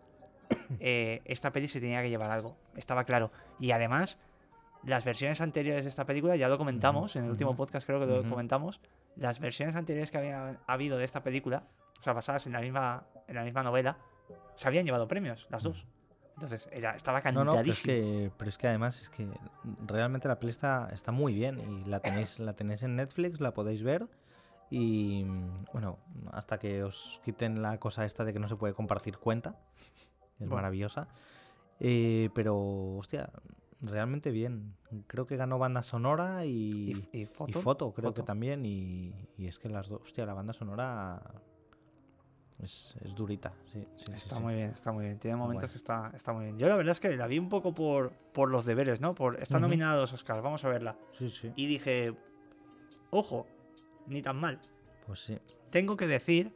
eh, 0.80 1.22
esta 1.26 1.52
peli 1.52 1.68
se 1.68 1.82
tenía 1.82 2.02
que 2.02 2.10
llevar 2.10 2.32
algo, 2.32 2.58
estaba 2.76 3.04
claro. 3.04 3.32
Y 3.60 3.72
además, 3.72 4.20
las 4.86 5.06
versiones 5.06 5.42
anteriores 5.42 5.84
de 5.84 5.90
esta 5.90 6.06
película, 6.06 6.36
ya 6.36 6.48
lo 6.48 6.58
comentamos, 6.58 7.16
en 7.16 7.26
el 7.26 7.32
último 7.32 7.56
podcast 7.56 7.86
creo 7.86 8.00
que 8.00 8.06
lo 8.06 8.30
comentamos, 8.30 8.82
las 9.16 9.40
versiones 9.40 9.76
anteriores 9.76 10.12
que 10.12 10.18
había 10.18 10.60
habido 10.68 10.98
de 10.98 11.06
esta 11.06 11.24
película, 11.24 11.64
o 12.00 12.04
sea, 12.04 12.14
basadas 12.14 12.46
en 12.48 12.54
la 12.54 12.62
misma, 12.62 13.08
en 13.28 13.36
la 13.36 13.44
misma 13.44 13.64
novela, 13.64 13.98
se 14.56 14.68
habían 14.68 14.86
llevado 14.86 15.08
premios, 15.08 15.48
las 15.50 15.64
dos. 15.64 15.86
Entonces, 16.36 16.68
era, 16.72 16.96
estaba 16.96 17.22
No, 17.32 17.46
no, 17.46 17.52
pero 17.54 17.72
es, 17.72 17.82
cantadísimo. 17.82 17.94
que, 17.94 18.32
pero 18.38 18.50
es 18.50 18.58
que 18.58 18.68
además 18.68 19.02
es 19.02 19.10
que 19.10 19.28
realmente 19.88 20.28
la 20.28 20.38
peli 20.38 20.52
está, 20.52 20.90
está 20.92 21.12
muy 21.14 21.34
bien 21.34 21.60
y 21.60 21.90
la 21.90 22.02
tenéis, 22.02 22.40
la 22.40 22.54
tenéis 22.54 22.84
en 22.84 22.98
Netflix, 22.98 23.40
la 23.40 23.54
podéis 23.54 23.84
ver 23.84 24.08
y 24.70 25.24
bueno, 25.72 26.00
hasta 26.34 26.58
que 26.58 26.84
os 26.84 27.22
quiten 27.24 27.62
la 27.62 27.80
cosa 27.80 28.04
esta 28.04 28.26
de 28.26 28.34
que 28.34 28.40
no 28.40 28.50
se 28.50 28.58
puede 28.58 28.74
compartir 28.74 29.18
cuenta, 29.18 29.56
es 29.78 30.12
Bueno. 30.40 30.56
maravillosa. 30.56 31.08
Eh, 31.80 32.30
pero, 32.34 32.58
hostia, 32.98 33.30
realmente 33.88 34.32
bien. 34.32 34.76
Creo 35.08 35.26
que 35.28 35.36
ganó 35.38 35.58
banda 35.60 35.84
sonora 35.84 36.46
y, 36.46 36.50
y, 36.52 37.10
y 37.20 37.22
y 37.22 37.26
foto. 37.26 37.62
foto, 37.62 37.94
creo 37.94 38.12
que 38.14 38.22
Foto. 38.22 38.26
también. 38.26 38.66
Y, 38.66 39.14
es 39.38 39.60
que 39.60 39.70
las 39.70 39.90
dos, 39.90 40.02
hostia, 40.04 40.26
la 40.26 40.34
banda 40.34 40.54
sonora 40.54 41.22
es, 42.60 42.96
es 43.02 43.14
durita. 43.16 43.54
Sí, 43.72 43.86
sí, 43.96 44.04
sí, 44.06 44.12
Está 44.16 44.38
sí. 44.38 44.42
muy 44.42 44.56
bien, 44.56 44.70
está 44.72 44.92
muy 44.92 45.06
bien. 45.06 45.20
Tiene 45.20 45.38
momentos 45.38 45.72
que 45.72 45.78
está, 45.78 46.12
está 46.16 46.34
muy 46.34 46.46
bien. 46.46 46.58
Yo 46.58 46.68
la 46.68 46.76
verdad 46.76 46.94
es 46.94 47.00
que 47.00 47.16
la 47.16 47.28
vi 47.28 47.38
un 47.40 47.50
poco 47.50 47.74
por, 47.74 48.12
por 48.34 48.50
los 48.50 48.66
deberes, 48.66 49.02
¿no? 49.02 49.14
Por 49.16 49.42
está 49.42 49.58
Ujú. 49.58 49.64
nominada 49.68 49.94
a 49.94 50.02
los 50.02 50.14
Oscars, 50.14 50.42
vamos 50.42 50.64
a 50.64 50.70
verla. 50.70 50.98
Sí, 51.18 51.30
sí. 51.30 51.52
Y 51.56 51.68
dije, 51.68 52.16
ojo, 53.10 53.48
ni 54.08 54.22
tan 54.22 54.38
mal. 54.40 54.62
Pues 55.06 55.20
sí. 55.20 55.38
Tengo 55.70 55.98
que 55.98 56.08
decir 56.08 56.56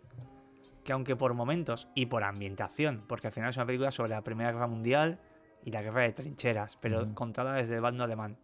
que 0.85 0.93
aunque 0.93 1.15
por 1.17 1.33
momentos 1.33 1.89
y 1.93 2.05
por 2.05 2.23
ambientación, 2.23 3.03
porque 3.07 3.27
al 3.27 3.33
final 3.33 3.49
es 3.49 3.57
una 3.57 3.65
película 3.65 3.91
sobre 3.91 4.09
la 4.11 4.23
Primera 4.23 4.51
Guerra 4.51 4.67
Mundial 4.67 5.19
y 5.63 5.71
la 5.71 5.81
guerra 5.81 6.03
de 6.03 6.13
trincheras, 6.13 6.77
pero 6.77 7.13
contada 7.15 7.53
desde 7.53 7.75
el 7.75 7.81
bando 7.81 8.03
alemán, 8.03 8.37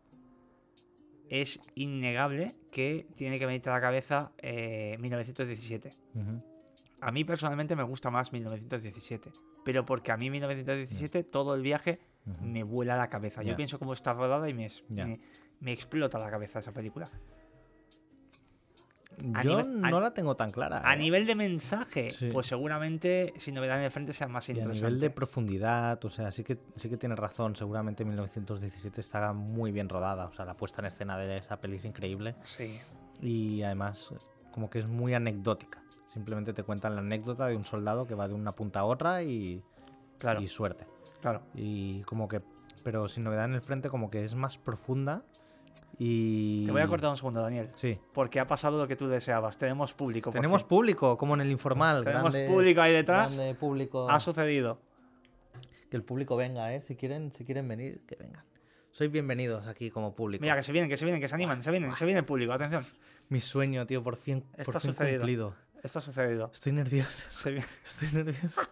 es 1.30 1.60
innegable 1.76 2.56
que 2.72 3.08
tiene 3.16 3.40
que 3.40 3.46
venirte 3.46 3.70
a 3.70 3.74
la 3.74 3.82
cabeza 3.82 4.32
eh, 4.38 4.98
1917. 5.00 5.98
Ujú. 6.14 6.44
A 7.02 7.12
mí 7.12 7.24
personalmente 7.24 7.76
me 7.76 7.84
gusta 7.84 8.12
más 8.12 8.32
1917, 8.32 9.32
pero 9.64 9.86
porque 9.86 10.12
a 10.12 10.18
mí 10.18 10.30
1917 10.30 11.24
todo 11.24 11.56
el 11.56 11.62
viaje 11.62 12.00
me 12.42 12.64
vuela 12.64 12.98
la 12.98 13.10
cabeza. 13.10 13.44
Yo 13.44 13.56
pienso 13.56 13.78
cómo 13.80 13.94
está 13.94 14.14
rodada 14.14 14.50
y 14.50 14.54
me 14.54 15.72
explota 15.72 16.20
la 16.20 16.30
cabeza 16.30 16.60
esa 16.60 16.74
película. 16.74 17.12
A 19.34 19.44
Yo 19.44 19.62
nivel- 19.62 19.86
a- 19.86 19.90
no 19.92 20.00
la 20.02 20.14
tengo 20.14 20.36
tan 20.36 20.52
clara. 20.52 20.82
A 20.84 20.94
¿eh? 20.94 20.98
nivel 20.98 21.26
de 21.26 21.36
mensaje, 21.36 22.12
Sí. 22.12 22.30
pues 22.32 22.48
seguramente 22.48 23.34
sin 23.38 23.56
novedad 23.56 23.78
en 23.80 23.86
el 23.86 23.92
frente 23.92 24.14
sea 24.14 24.28
más 24.28 24.48
Y 24.50 24.52
a 24.52 24.56
interesante. 24.56 24.86
nivel 24.88 25.00
de 25.00 25.10
profundidad, 25.10 26.04
o 26.04 26.10
sea, 26.10 26.32
sí 26.32 26.44
que, 26.44 26.58
sí 26.76 26.90
que 26.90 26.98
tienes 26.98 27.18
razón. 27.20 27.56
Seguramente 27.56 28.04
1917 28.06 29.00
está 29.02 29.32
muy 29.34 29.72
bien 29.72 29.90
rodada. 29.90 30.26
O 30.26 30.34
sea, 30.34 30.46
la 30.46 30.56
puesta 30.56 30.82
en 30.82 30.88
escena 30.88 31.18
de 31.18 31.36
esa 31.36 31.58
peli 31.60 31.78
es 31.78 31.86
increíble. 31.86 32.36
Sí, 32.44 32.80
Y 33.22 33.62
además, 33.64 34.10
como 34.52 34.70
que 34.70 34.80
es 34.80 34.88
muy 34.88 35.14
anecdótica. 35.14 35.82
Simplemente 36.08 36.54
te 36.54 36.64
cuentan 36.64 36.96
la 36.96 37.02
anécdota 37.02 37.48
de 37.48 37.56
un 37.56 37.66
soldado 37.66 38.06
que 38.08 38.16
va 38.16 38.28
de 38.28 38.34
una 38.34 38.52
punta 38.54 38.82
a 38.82 38.86
otra 38.86 39.24
y, 39.24 39.62
claro, 40.18 40.42
y 40.42 40.48
suerte. 40.48 40.86
claro. 41.22 41.42
Y 41.54 42.02
como 42.04 42.28
que, 42.28 42.42
pero 42.84 43.08
sin 43.08 43.24
novedad 43.24 43.46
en 43.46 43.54
el 43.56 43.62
frente, 43.62 43.90
como 43.90 44.10
que 44.12 44.24
es 44.24 44.36
más 44.36 44.58
profunda. 44.58 45.24
Y. 45.98 46.66
Te 46.66 46.72
voy 46.72 46.82
a 46.82 46.88
cortar 46.88 47.10
un 47.10 47.18
segundo, 47.18 47.42
Daniel, 47.42 47.70
Sí. 47.76 47.98
porque 48.14 48.40
ha 48.40 48.48
pasado 48.48 48.82
lo 48.82 48.88
que 48.88 48.96
tú 48.96 49.08
deseabas. 49.08 49.58
Tenemos 49.58 49.94
público. 49.94 50.30
por 50.32 50.40
Tenemos 50.40 50.62
fin. 50.62 50.68
público, 50.70 51.18
como 51.18 51.36
en 51.36 51.42
el 51.42 51.52
informal. 51.52 52.04
Tenemos 52.04 52.32
grande- 52.34 52.50
público 52.52 52.82
ahí 52.82 52.94
detrás. 52.94 53.40
público. 53.60 54.10
Ha 54.10 54.20
sucedido. 54.20 54.80
Que 55.90 55.98
el 55.98 56.04
público 56.04 56.36
venga, 56.36 56.74
¿eh? 56.74 56.82
Si 56.82 56.96
quieren, 56.96 57.32
si 57.32 57.46
quieren 57.46 57.68
venir, 57.68 58.02
que 58.08 58.16
vengan. 58.16 58.44
Sois 58.92 59.12
bienvenidos 59.12 59.68
aquí 59.68 59.90
como 59.92 60.16
público. 60.16 60.42
Mira, 60.42 60.56
que 60.56 60.64
se 60.64 60.72
vienen, 60.72 60.90
que 60.90 60.98
se 60.98 61.06
vienen, 61.06 61.22
que 61.22 61.28
se 61.28 61.36
animan, 61.36 61.62
se 61.62 61.70
vienen, 61.72 61.96
se 61.96 62.06
viene 62.06 62.20
el 62.22 62.26
público, 62.26 62.52
atención. 62.54 62.86
Mi 63.30 63.40
sueño, 63.42 63.86
tío, 63.86 64.02
por 64.04 64.16
fin, 64.18 64.42
por 64.42 64.60
Está 64.62 64.80
fin 64.80 64.92
sucedido. 64.92 65.20
cumplido. 65.20 65.56
Esto 65.84 66.00
ha 66.00 66.02
sucedido. 66.02 66.50
Estoy 66.54 66.72
nervioso. 66.72 67.30
Se 67.30 67.58
Estoy 67.86 68.10
nervioso. 68.14 68.62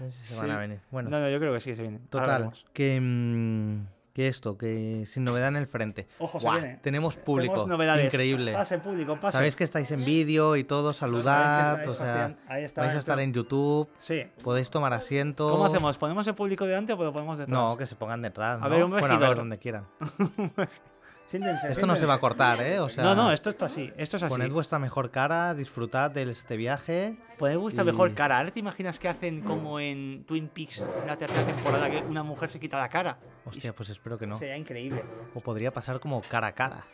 No 0.00 0.10
sé 0.10 0.16
si 0.22 0.34
se 0.34 0.40
van 0.40 0.50
a 0.50 0.54
Sí. 0.54 0.60
venir. 0.60 0.80
Bueno, 0.90 1.08
No, 1.08 1.20
no, 1.20 1.30
yo 1.30 1.38
creo 1.38 1.54
que 1.54 1.60
sí, 1.60 1.74
se 1.76 1.82
vienen. 1.82 2.06
Total, 2.08 2.52
que, 2.72 3.00
mm, 3.00 3.86
que 4.14 4.28
esto, 4.28 4.56
que 4.56 5.04
sin 5.06 5.24
novedad 5.24 5.48
en 5.48 5.56
el 5.56 5.66
frente. 5.66 6.06
Ojo, 6.20 6.38
se 6.40 6.48
viene. 6.48 6.78
Tenemos 6.82 7.16
público. 7.16 7.52
Tenemos 7.54 7.68
novedades. 7.68 8.04
Increíble. 8.06 8.52
Pase, 8.52 8.78
público, 8.78 9.18
pase. 9.20 9.36
Sabéis 9.36 9.56
que 9.56 9.64
estáis 9.64 9.90
en 9.90 10.04
vídeo 10.04 10.54
y 10.56 10.62
todo, 10.64 10.92
saludad, 10.92 11.86
o 11.88 11.94
sea, 11.94 12.14
haciendo- 12.26 12.38
ahí 12.48 12.62
está, 12.64 12.82
vais 12.82 12.94
a 12.94 12.98
estar 12.98 13.18
en 13.18 13.32
YouTube, 13.32 13.88
Sí. 13.98 14.22
podéis 14.42 14.70
tomar 14.70 14.92
asiento. 14.92 15.50
¿Cómo 15.50 15.66
hacemos? 15.66 15.98
¿Ponemos 15.98 16.26
el 16.28 16.34
público 16.34 16.64
delante 16.64 16.92
o 16.92 16.96
lo 16.96 17.12
ponemos 17.12 17.38
detrás? 17.38 17.52
No, 17.58 17.76
que 17.76 17.86
se 17.86 17.96
pongan 17.96 18.22
detrás. 18.22 18.58
A 18.62 18.68
¿no? 18.68 18.70
ver, 18.70 18.84
un 18.84 18.90
bueno, 18.92 19.14
a 19.14 19.18
ver, 19.18 19.36
donde 19.36 19.58
quieran. 19.58 19.84
Siéntense, 21.26 21.68
Esto 21.68 21.86
no 21.86 21.96
se 21.96 22.04
va 22.06 22.14
a 22.14 22.20
cortar, 22.20 22.60
¿eh? 22.60 22.78
O 22.78 22.88
sea, 22.88 23.02
No, 23.02 23.14
no, 23.14 23.32
esto 23.32 23.50
está 23.50 23.66
así. 23.66 23.90
Esto 23.96 24.18
es 24.18 24.22
así. 24.22 24.30
poned 24.30 24.50
vuestra 24.52 24.78
mejor 24.78 25.10
cara, 25.10 25.54
disfrutad 25.54 26.10
de 26.10 26.30
este 26.30 26.56
viaje. 26.56 27.16
Poned 27.38 27.56
vuestra 27.58 27.82
y- 27.82 27.86
mejor 27.86 28.12
cara. 28.14 28.38
Ahora 28.38 28.50
te 28.50 28.60
imaginas 28.60 28.98
que 28.98 29.08
hacen 29.08 29.40
como 29.42 29.80
en 29.80 30.24
Twin 30.26 30.48
Peaks 30.48 30.82
en 31.00 31.06
la 31.06 31.16
tercera 31.16 31.44
temporada 31.46 31.90
que 31.90 31.98
una 32.02 32.22
mujer 32.22 32.50
se 32.50 32.60
quita 32.60 32.78
la 32.78 32.88
cara. 32.88 33.18
Y 33.46 33.48
Hostia, 33.48 33.74
pues 33.74 33.88
espero 33.88 34.18
que 34.18 34.26
no. 34.26 34.38
Sería 34.38 34.56
increíble. 34.56 35.02
O 35.34 35.40
podría 35.40 35.72
pasar 35.72 35.98
como 35.98 36.20
cara 36.20 36.48
a 36.48 36.52
cara, 36.54 36.84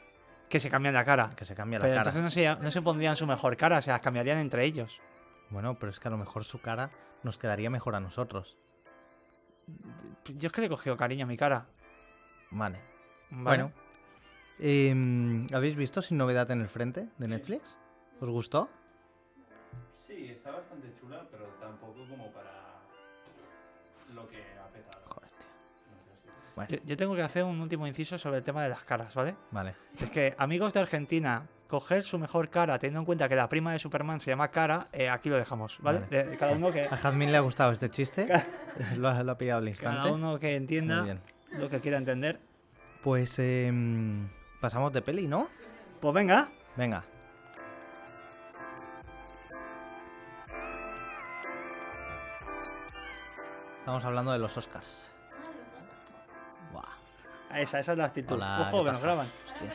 Que 0.49 0.61
se 0.61 0.71
cambian 0.71 0.95
la 0.95 1.05
cara. 1.05 1.31
que 1.37 1.45
se 1.45 1.55
cambia 1.55 1.79
la 1.79 1.83
Pero 1.85 1.97
cara. 1.97 2.11
entonces 2.11 2.23
no 2.23 2.31
se, 2.31 2.63
no 2.63 2.71
se 2.71 2.83
pondrían 2.83 3.17
su 3.17 3.27
mejor 3.27 3.57
cara, 3.57 3.83
se 3.83 3.91
las 3.91 4.01
cambiarían 4.01 4.39
entre 4.39 4.65
ellos. 4.65 5.03
Bueno, 5.51 5.77
pero 5.79 5.91
es 5.91 5.99
que 6.01 6.07
a 6.09 6.11
lo 6.13 6.17
mejor 6.19 6.45
su 6.45 6.61
cara 6.61 6.91
nos 7.25 7.37
quedaría 7.37 7.69
mejor 7.69 7.97
a 7.97 8.01
nosotros. 8.01 8.57
Yo 10.37 10.47
es 10.47 10.53
que 10.53 10.61
le 10.61 10.69
he 10.69 10.71
cogido 10.71 10.97
cariño 10.97 11.25
a 11.25 11.29
mi 11.29 11.37
cara. 11.37 11.67
Vale. 12.51 12.81
¿vale? 13.31 13.63
Bueno. 13.65 13.73
Em, 14.61 15.47
¿Habéis 15.53 15.77
visto 15.77 16.03
Sin 16.03 16.19
Novedad 16.19 16.51
en 16.51 16.61
el 16.61 16.69
Frente 16.69 17.09
de 17.19 17.29
Netflix? 17.29 17.77
¿Os 18.21 18.29
gustó? 18.31 18.69
Sí, 20.07 20.29
está 20.29 20.51
bastante 20.53 20.93
chula, 21.01 21.27
pero 21.31 21.47
tampoco 21.61 22.07
como 22.09 22.31
para 22.33 22.51
lo 24.15 24.29
que 24.29 24.39
ha 24.59 24.67
petado. 24.69 25.03
Joder, 25.09 25.31
tío. 25.39 26.33
Bueno, 26.57 26.69
Yo, 26.71 26.79
yo 26.85 26.97
tengo 26.97 27.15
que 27.15 27.23
hacer 27.23 27.45
un 27.45 27.61
último 27.61 27.87
inciso 27.87 28.19
sobre 28.19 28.39
el 28.39 28.43
tema 28.45 28.63
de 28.63 28.69
las 28.69 28.85
caras, 28.85 29.15
¿vale? 29.15 29.35
vale. 29.51 29.75
Es 30.01 30.11
que 30.11 30.35
amigos 30.37 30.75
de 30.75 30.81
Argentina, 30.81 31.47
coger 31.69 32.03
su 32.03 32.19
mejor 32.19 32.51
cara, 32.51 32.79
teniendo 32.79 33.01
en 33.01 33.07
cuenta 33.07 33.29
que 33.29 33.37
la 33.37 33.49
prima 33.49 33.73
de 33.73 33.79
Superman 33.79 34.19
se 34.21 34.31
llama 34.33 34.49
Cara, 34.51 34.89
eh, 34.93 35.09
aquí 35.09 35.29
lo 35.29 35.37
dejamos, 35.37 35.79
¿vale? 35.81 36.01
Vale. 36.01 36.25
De- 36.25 36.37
cada 36.37 36.53
uno 36.53 36.73
que 36.73 36.83
A 36.83 36.97
Jazmín 36.97 37.31
le 37.31 37.37
ha 37.39 37.41
gustado 37.41 37.71
este 37.73 37.89
chiste. 37.89 38.29
lo, 38.97 39.09
ha, 39.09 39.23
lo 39.23 39.33
ha 39.33 39.39
pillado 39.39 39.61
al 39.61 39.69
instante. 39.69 39.97
cada 40.03 40.13
uno 40.13 40.39
que 40.41 40.57
entienda 40.57 41.19
lo 41.53 41.71
que 41.71 41.81
quiera 41.81 41.97
entender. 41.97 42.41
Pues 43.05 43.39
em, 43.39 44.29
pasamos 44.61 44.93
de 44.93 45.03
peli, 45.03 45.27
¿no? 45.27 45.49
Pues 46.01 46.15
venga, 46.15 46.49
Venga. 46.77 47.05
Estamos 53.81 54.05
hablando 54.05 54.33
de 54.33 54.39
los 54.39 54.57
Oscars. 54.57 55.11
Buah, 56.73 56.85
esa, 57.61 57.81
esa 57.81 57.93
es 57.93 57.99
la 57.99 58.05
actitud. 58.05 58.37
hola, 58.37 58.69
Ojo, 58.69 58.79
¿qué 58.81 58.85
que 58.87 58.93
nos 58.93 59.03
graban. 59.03 59.29
Hostia. 59.47 59.73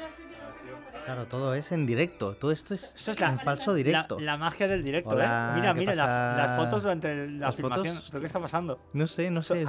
Claro, 1.05 1.27
todo 1.27 1.53
es 1.53 1.71
en 1.71 1.85
directo. 1.85 2.35
Todo 2.35 2.51
esto 2.51 2.73
es, 2.73 2.93
Esto 2.95 3.11
es 3.11 3.19
la, 3.19 3.27
en 3.27 3.39
falso 3.39 3.73
directo. 3.75 4.19
La, 4.19 4.37
magia 4.37 4.67
del 4.67 4.83
directo, 4.83 5.11
Hola, 5.11 5.51
¿eh? 5.51 5.59
Mira, 5.59 5.73
¿qué 5.73 5.79
mira, 5.81 5.95
la- 5.95 6.35
las 6.35 6.57
fotos 6.57 6.81
durante 6.83 7.27
la 7.27 7.47
Las 7.47 7.55
fotos, 7.55 7.77
filmación. 7.77 8.03
¿Pero 8.09 8.19
qué 8.21 8.27
está 8.27 8.39
pasando? 8.39 8.79
No 8.93 9.05
sé, 9.05 9.29
no 9.29 9.41
sé. 9.43 9.65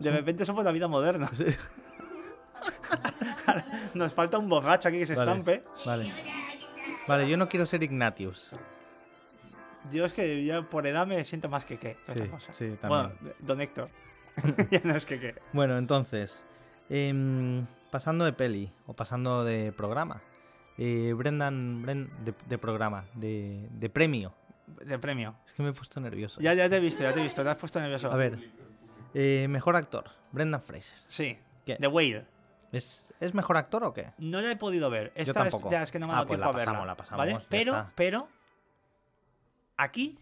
De 0.00 0.10
repente 0.10 0.44
somos 0.44 0.64
la 0.64 0.72
vida 0.72 0.88
moderna. 0.88 1.30
Nos 3.94 4.12
falta 4.12 4.38
un 4.38 4.48
borracho 4.48 4.88
aquí 4.88 4.98
que 4.98 5.06
se 5.06 5.14
Vale. 5.14 5.30
estampe. 5.30 5.62
Vale. 5.84 6.12
Vale, 7.06 7.28
yo 7.28 7.36
no 7.36 7.48
quiero 7.48 7.66
ser 7.66 7.82
Ignatius. 7.82 8.50
Yo 9.90 10.04
es 10.04 10.12
que 10.12 10.44
ya 10.44 10.62
por 10.62 10.86
edad 10.86 11.06
me 11.06 11.22
siento 11.24 11.48
más 11.48 11.64
que 11.64 11.78
qué. 11.78 11.96
Sí, 12.52 12.76
Bueno, 12.86 13.12
don 13.40 13.60
Héctor. 13.60 13.88
ya 14.70 14.80
no 14.84 14.96
es 14.96 15.04
que 15.04 15.18
qué. 15.20 15.34
Bueno, 15.52 15.76
entonces, 15.76 16.44
em, 16.88 17.66
pasando 17.90 18.24
de 18.24 18.32
peli 18.32 18.70
o 18.86 18.94
pasando 18.94 19.44
de 19.44 19.72
programa. 19.72 20.22
eh, 20.78 21.12
Brendan, 21.14 21.82
Bren- 21.84 22.08
de, 22.24 22.32
de 22.48 22.58
programa, 22.58 23.04
de, 23.14 23.68
de 23.72 23.90
premio. 23.90 24.32
De 24.86 24.98
premio. 24.98 25.34
Es 25.46 25.52
que 25.52 25.62
me 25.62 25.70
he 25.70 25.72
puesto 25.72 26.00
nervioso. 26.00 26.40
Ya, 26.40 26.54
ya 26.54 26.68
te 26.70 26.76
he 26.76 26.80
visto, 26.80 27.02
ya 27.02 27.12
te 27.12 27.20
he 27.20 27.22
visto. 27.24 27.42
Te 27.42 27.50
has 27.50 27.56
puesto 27.58 27.78
nervioso. 27.80 28.10
A 28.10 28.16
ver, 28.16 28.38
eh, 29.14 29.46
mejor 29.50 29.76
actor, 29.76 30.04
Brendan 30.30 30.62
Fraser. 30.62 30.96
Sí. 31.08 31.36
¿Qué? 31.66 31.76
The 31.76 31.88
Whale. 31.88 32.24
¿Es, 32.72 33.08
¿Es 33.20 33.34
mejor 33.34 33.56
actor 33.58 33.84
o 33.84 33.92
qué? 33.92 34.12
No 34.18 34.40
la 34.40 34.50
he 34.50 34.56
podido 34.56 34.88
ver. 34.90 35.12
Esta 35.14 35.30
es 35.44 35.50
tampoco. 35.52 35.68
de 35.70 35.78
las 35.78 35.92
que 35.92 35.98
no 35.98 36.06
me 36.06 36.12
ha 36.14 36.16
Ah, 36.16 36.18
dado 36.24 36.28
pues 36.28 36.38
tiempo 36.40 36.52
la 36.56 36.62
a 36.62 36.66
verla. 36.72 36.86
la 36.86 36.96
pasamos, 36.96 37.18
¿Vale? 37.18 37.46
Pero, 37.48 37.72
está. 37.72 37.92
pero. 37.94 38.28
Aquí, 39.76 40.18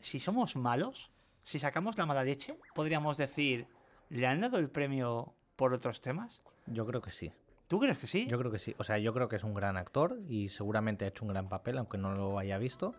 si 0.00 0.18
somos 0.20 0.56
malos, 0.56 1.10
si 1.44 1.58
sacamos 1.58 1.96
la 1.98 2.06
mala 2.06 2.24
leche, 2.24 2.58
podríamos 2.74 3.16
decir. 3.16 3.66
¿Le 4.08 4.26
han 4.26 4.40
dado 4.40 4.58
el 4.58 4.68
premio 4.68 5.34
por 5.56 5.72
otros 5.72 6.00
temas? 6.00 6.40
Yo 6.66 6.84
creo 6.86 7.00
que 7.00 7.10
sí. 7.12 7.32
¿Tú 7.68 7.78
crees 7.78 7.98
que 7.98 8.08
sí? 8.08 8.26
Yo 8.26 8.38
creo 8.38 8.50
que 8.50 8.58
sí. 8.58 8.74
O 8.78 8.84
sea, 8.84 8.98
yo 8.98 9.14
creo 9.14 9.28
que 9.28 9.36
es 9.36 9.44
un 9.44 9.54
gran 9.54 9.76
actor 9.76 10.18
y 10.28 10.48
seguramente 10.48 11.04
ha 11.04 11.08
hecho 11.08 11.24
un 11.24 11.30
gran 11.30 11.48
papel, 11.48 11.78
aunque 11.78 11.96
no 11.98 12.12
lo 12.14 12.36
haya 12.38 12.58
visto. 12.58 12.92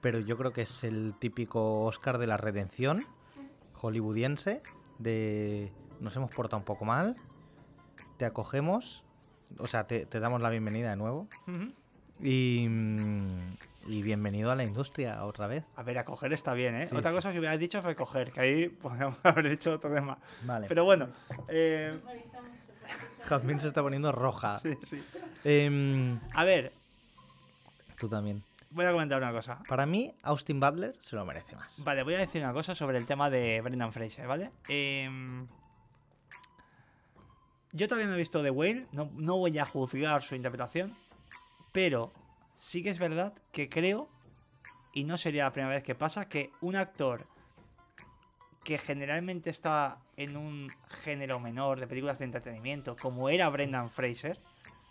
Pero 0.00 0.20
yo 0.20 0.36
creo 0.36 0.52
que 0.52 0.62
es 0.62 0.84
el 0.84 1.14
típico 1.18 1.82
Oscar 1.84 2.18
de 2.18 2.28
la 2.28 2.36
redención 2.36 3.04
hollywoodiense 3.74 4.60
de 4.98 5.72
nos 5.98 6.14
hemos 6.16 6.30
portado 6.30 6.58
un 6.58 6.64
poco 6.64 6.84
mal, 6.84 7.16
te 8.22 8.26
acogemos, 8.26 9.02
o 9.58 9.66
sea, 9.66 9.88
te, 9.88 10.06
te 10.06 10.20
damos 10.20 10.40
la 10.40 10.48
bienvenida 10.48 10.90
de 10.90 10.94
nuevo 10.96 11.26
y, 12.20 12.68
mm, 12.70 13.56
y 13.88 14.00
bienvenido 14.04 14.52
a 14.52 14.54
la 14.54 14.62
industria 14.62 15.24
otra 15.24 15.48
vez. 15.48 15.64
A 15.74 15.82
ver, 15.82 15.98
acoger 15.98 16.32
está 16.32 16.54
bien, 16.54 16.76
¿eh? 16.76 16.86
Sí, 16.86 16.94
Otra 16.94 17.10
sí. 17.10 17.16
cosa 17.16 17.32
si 17.32 17.40
hubieras 17.40 17.58
dicho 17.58 17.82
recoger, 17.82 18.30
que 18.30 18.38
ahí 18.40 18.68
podríamos 18.68 19.16
haber 19.24 19.46
hecho 19.46 19.72
otro 19.72 19.92
tema. 19.92 20.18
Vale. 20.44 20.68
Pero 20.68 20.84
bueno, 20.84 21.08
eh, 21.48 21.98
Jazmín 23.24 23.58
se 23.58 23.66
está 23.66 23.82
poniendo 23.82 24.12
roja. 24.12 24.56
sí, 24.62 24.78
sí. 24.84 25.02
Em, 25.42 26.20
A 26.34 26.44
ver, 26.44 26.72
tú 27.98 28.08
también. 28.08 28.40
voy 28.70 28.84
a 28.84 28.92
comentar 28.92 29.20
una 29.20 29.32
cosa. 29.32 29.60
Para 29.68 29.84
mí, 29.84 30.14
Austin 30.22 30.60
Butler 30.60 30.94
se 31.00 31.16
lo 31.16 31.24
merece 31.24 31.56
más. 31.56 31.82
Vale, 31.82 32.04
voy 32.04 32.14
a 32.14 32.18
decir 32.18 32.40
una 32.40 32.52
cosa 32.52 32.76
sobre 32.76 32.98
el 32.98 33.04
tema 33.04 33.30
de 33.30 33.60
Brendan 33.62 33.92
Fraser, 33.92 34.28
¿vale? 34.28 34.52
Em, 34.68 35.48
yo 37.72 37.88
todavía 37.88 38.08
no 38.08 38.14
he 38.14 38.18
visto 38.18 38.42
The 38.42 38.50
Whale, 38.50 38.86
no, 38.92 39.06
voy 39.36 39.58
a 39.58 39.66
juzgar 39.66 40.22
su 40.22 40.34
interpretación, 40.34 40.94
pero 41.72 42.12
sí 42.54 42.82
que 42.82 42.90
es 42.90 42.98
verdad 42.98 43.34
que 43.50 43.68
creo, 43.68 44.08
y 44.92 45.04
no 45.04 45.16
sería 45.16 45.44
la 45.44 45.52
primera 45.52 45.74
vez 45.74 45.82
que 45.82 45.94
pasa, 45.94 46.28
que 46.28 46.50
un 46.60 46.76
actor 46.76 47.26
que 48.62 48.78
generalmente 48.78 49.50
está 49.50 49.98
en 50.16 50.36
un 50.36 50.70
género 51.02 51.40
menor 51.40 51.80
de 51.80 51.86
películas 51.86 52.18
de 52.18 52.26
entretenimiento, 52.26 52.96
como 52.96 53.28
era 53.30 53.48
Brendan 53.48 53.90
Fraser, 53.90 54.38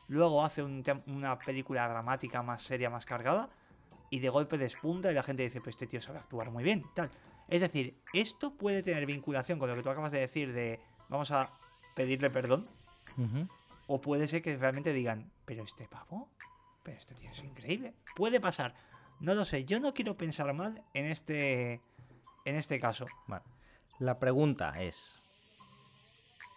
luego 0.07 0.43
hace 0.43 0.63
una 0.63 1.39
película 1.39 1.87
dramática 1.87 2.41
más 2.41 2.63
seria, 2.63 2.89
más 2.89 3.05
cargada, 3.05 3.49
y 4.09 4.19
de 4.19 4.29
golpe 4.29 4.57
despunta 4.57 5.11
y 5.11 5.15
la 5.15 5.23
gente 5.23 5.43
dice, 5.43 5.61
pues 5.61 5.75
este 5.75 5.87
tío 5.87 6.01
sabe 6.01 6.19
actuar 6.19 6.49
muy 6.49 6.63
bien, 6.63 6.83
tal. 6.95 7.11
Es 7.47 7.61
decir, 7.61 7.95
esto 8.11 8.57
puede 8.57 8.83
tener 8.83 9.05
vinculación 9.05 9.59
con 9.59 9.69
lo 9.69 9.75
que 9.75 9.83
tú 9.83 9.89
acabas 9.89 10.11
de 10.11 10.19
decir 10.19 10.51
de 10.51 10.81
vamos 11.07 11.31
a 11.31 11.51
pedirle 11.95 12.29
perdón, 12.29 12.67
o 13.87 14.01
puede 14.01 14.27
ser 14.27 14.41
que 14.41 14.55
realmente 14.57 14.93
digan, 14.93 15.31
pero 15.45 15.63
este 15.63 15.87
pavo, 15.87 16.29
pero 16.83 16.97
este 16.97 17.13
tío 17.15 17.29
es 17.31 17.39
increíble. 17.43 17.93
Puede 18.15 18.39
pasar. 18.39 18.73
No 19.19 19.33
lo 19.35 19.45
sé, 19.45 19.65
yo 19.65 19.79
no 19.79 19.93
quiero 19.93 20.17
pensar 20.17 20.51
mal 20.53 20.83
en 20.93 21.05
este 21.05 21.81
en 22.45 22.55
este 22.55 22.79
caso. 22.79 23.05
Vale. 23.27 23.43
La 23.99 24.17
pregunta 24.17 24.81
es: 24.81 25.19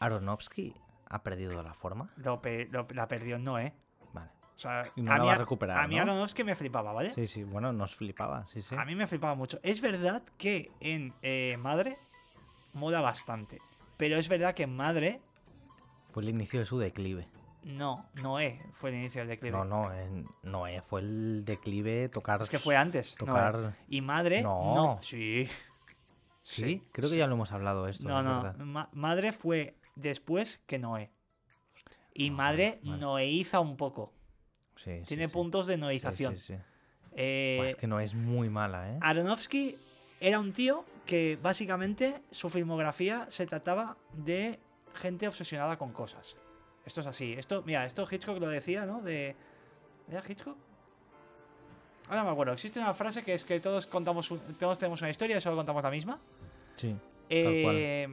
¿Aronofsky 0.00 0.74
ha 1.10 1.22
perdido 1.22 1.62
la 1.62 1.74
forma? 1.74 2.08
Lo 2.16 2.40
pe- 2.40 2.68
lo- 2.70 2.86
la 2.90 3.06
perdió 3.08 3.38
no, 3.38 3.58
¿eh? 3.58 3.72
Vale. 4.12 4.30
O 4.56 4.58
sea, 4.58 4.90
Y 4.96 5.02
no 5.02 5.12
a 5.12 5.18
la 5.18 5.22
mí, 5.24 5.28
va 5.28 5.34
a 5.34 5.38
recuperar, 5.38 5.78
a 5.78 5.86
mí 5.88 5.96
¿no? 5.96 6.02
Aronofsky 6.02 6.44
me 6.44 6.54
flipaba, 6.54 6.92
¿vale? 6.92 7.12
Sí, 7.12 7.26
sí, 7.26 7.42
bueno, 7.44 7.72
nos 7.72 7.94
flipaba, 7.94 8.46
sí, 8.46 8.62
sí. 8.62 8.74
A 8.78 8.84
mí 8.84 8.94
me 8.94 9.06
flipaba 9.06 9.34
mucho. 9.34 9.58
Es 9.62 9.80
verdad 9.80 10.22
que 10.38 10.70
en 10.80 11.12
eh, 11.22 11.56
Madre 11.60 11.98
mola 12.72 13.00
bastante. 13.00 13.60
Pero 13.96 14.16
es 14.16 14.28
verdad 14.28 14.54
que 14.54 14.64
en 14.64 14.74
Madre, 14.76 15.20
Fue 16.10 16.22
el 16.22 16.28
inicio 16.28 16.60
de 16.60 16.66
su 16.66 16.78
declive. 16.78 17.28
no, 17.64 18.08
Noé 18.14 18.60
fue 18.74 18.90
el 18.90 18.96
inicio 18.96 19.20
del 19.22 19.28
declive. 19.28 19.56
No, 19.56 19.64
no, 20.42 20.66
eh, 20.66 20.80
fue 20.82 21.00
el 21.00 21.44
declive 21.44 22.08
tocar. 22.08 22.42
Es 22.42 22.48
que 22.48 22.58
fue 22.58 22.76
antes. 22.76 23.14
Noé. 23.20 23.26
Tocar. 23.26 23.76
Y 23.88 24.00
Madre, 24.00 24.42
No. 24.42 24.74
no. 24.74 24.98
Sí. 25.02 25.48
Sí, 26.42 26.82
creo 26.92 27.08
que 27.08 27.16
ya 27.16 27.26
lo 27.26 27.34
hemos 27.36 27.52
hablado 27.52 27.88
esto. 27.88 28.06
No, 28.06 28.22
no. 28.22 28.52
Ma- 28.64 28.90
madre 28.92 29.32
fue 29.32 29.76
después 29.96 30.60
que 30.66 30.78
Noé. 30.78 31.10
Y 32.12 32.30
Madre 32.30 32.76
vale. 32.84 32.98
noeiza 33.00 33.60
un 33.60 33.76
poco. 33.76 34.12
Sí, 34.76 34.98
sí, 35.00 35.04
Tiene 35.08 35.26
sí. 35.28 35.32
puntos 35.32 35.66
de 35.66 35.76
noeización. 35.78 36.36
sí, 36.36 36.54
sí. 36.54 36.60
Eh, 37.16 37.56
Buah, 37.58 37.68
es 37.68 37.76
que 37.76 37.86
no 37.86 37.98
es 38.00 38.14
muy 38.14 38.50
mala, 38.50 38.92
¿eh? 38.92 38.98
Aronofsky 39.00 39.76
era 40.20 40.38
un 40.38 40.52
tío 40.52 40.84
que 41.04 41.38
básicamente 41.40 42.22
su 42.30 42.50
filmografía 42.50 43.26
se 43.28 43.46
trataba 43.46 43.96
de 44.12 44.58
gente 44.94 45.28
obsesionada 45.28 45.76
con 45.76 45.92
cosas. 45.92 46.36
Esto 46.84 47.00
es 47.00 47.06
así. 47.06 47.32
Esto, 47.34 47.62
mira, 47.66 47.84
esto 47.86 48.06
Hitchcock 48.10 48.38
lo 48.38 48.48
decía, 48.48 48.86
¿no? 48.86 49.02
De. 49.02 49.36
¿Era 50.08 50.22
Hitchcock? 50.26 50.56
Ahora 52.08 52.24
me 52.24 52.30
acuerdo. 52.30 52.52
Existe 52.52 52.78
una 52.78 52.94
frase 52.94 53.22
que 53.22 53.34
es 53.34 53.44
que 53.44 53.60
todos 53.60 53.86
contamos 53.86 54.32
todos 54.58 54.78
tenemos 54.78 55.00
una 55.00 55.10
historia 55.10 55.38
y 55.38 55.40
solo 55.40 55.56
contamos 55.56 55.82
la 55.82 55.90
misma. 55.90 56.20
Sí. 56.76 56.94
cual. 57.28 57.76
Eh, 57.76 58.08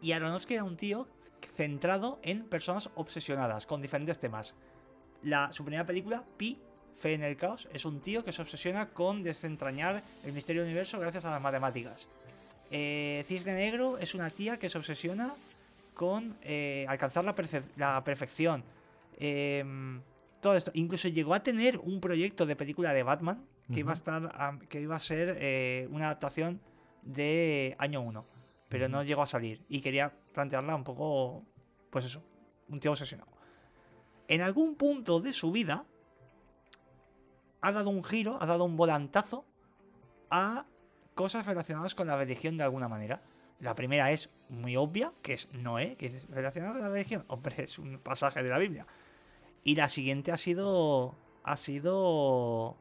y 0.00 0.12
Aronofsky 0.12 0.54
era 0.54 0.64
un 0.64 0.76
tío 0.76 1.08
centrado 1.54 2.20
en 2.22 2.44
personas 2.44 2.90
obsesionadas 2.94 3.66
con 3.66 3.82
diferentes 3.82 4.18
temas. 4.18 4.54
La, 5.22 5.50
su 5.52 5.64
primera 5.64 5.86
película, 5.86 6.24
Pi, 6.36 6.60
Fe 6.96 7.14
en 7.14 7.22
el 7.22 7.36
Caos, 7.36 7.68
es 7.72 7.84
un 7.84 8.00
tío 8.00 8.24
que 8.24 8.32
se 8.32 8.42
obsesiona 8.42 8.88
con 8.90 9.22
desentrañar 9.22 10.02
el 10.24 10.32
misterio 10.32 10.62
del 10.62 10.70
universo 10.70 10.98
gracias 10.98 11.24
a 11.24 11.30
las 11.30 11.42
matemáticas. 11.42 12.06
Eh, 12.70 13.24
Cisne 13.28 13.54
Negro 13.54 13.98
es 13.98 14.14
una 14.14 14.30
tía 14.30 14.58
que 14.58 14.68
se 14.68 14.78
obsesiona 14.78 15.34
con 15.94 16.36
eh, 16.42 16.86
alcanzar 16.88 17.24
la, 17.24 18.04
perfección. 18.04 18.64
Em, 19.18 20.02
todo 20.40 20.56
esto. 20.56 20.70
Incluso 20.74 21.08
llegó 21.08 21.34
a 21.34 21.42
tener 21.42 21.78
un 21.78 22.00
proyecto 22.00 22.46
de 22.46 22.56
película 22.56 22.92
de 22.92 23.02
Batman 23.02 23.44
que 23.72 23.80
iba 23.80 23.92
a 23.92 23.94
estar 23.94 24.58
que 24.68 24.80
iba 24.80 24.96
a 24.96 25.00
ser 25.00 25.38
eh, 25.40 25.88
una 25.90 26.06
adaptación 26.06 26.60
de 27.02 27.76
año 27.78 28.00
1. 28.02 28.26
Pero 28.68 28.88
no 28.88 29.02
llegó 29.04 29.22
a 29.22 29.26
salir. 29.26 29.64
Y 29.68 29.80
quería 29.80 30.12
plantearla 30.32 30.74
un 30.74 30.84
poco. 30.84 31.44
Pues 31.90 32.04
eso. 32.04 32.22
Un 32.68 32.80
tío 32.80 32.90
obsesionado. 32.90 33.30
En 34.26 34.40
algún 34.40 34.74
punto 34.74 35.20
de 35.20 35.32
su 35.32 35.52
vida. 35.52 35.86
Ha 37.66 37.72
dado 37.72 37.88
un 37.88 38.04
giro, 38.04 38.36
ha 38.42 38.46
dado 38.46 38.64
un 38.64 38.76
volantazo 38.76 39.46
a 40.30 40.66
cosas 41.14 41.46
relacionadas 41.46 41.94
con 41.94 42.06
la 42.06 42.16
religión 42.16 42.58
de 42.58 42.64
alguna 42.64 42.88
manera. 42.88 43.22
La 43.60 43.74
primera 43.74 44.10
es 44.10 44.28
muy 44.50 44.76
obvia, 44.76 45.12
que 45.22 45.32
es 45.32 45.48
Noé, 45.54 45.96
que 45.96 46.06
es 46.06 46.28
relacionada 46.28 46.74
con 46.74 46.82
la 46.82 46.90
religión. 46.90 47.24
Hombre, 47.28 47.64
es 47.64 47.78
un 47.78 47.98
pasaje 48.00 48.42
de 48.42 48.50
la 48.50 48.58
Biblia. 48.58 48.86
Y 49.62 49.76
la 49.76 49.88
siguiente 49.88 50.30
ha 50.30 50.36
sido. 50.36 51.14
Ha 51.42 51.56
sido. 51.56 52.76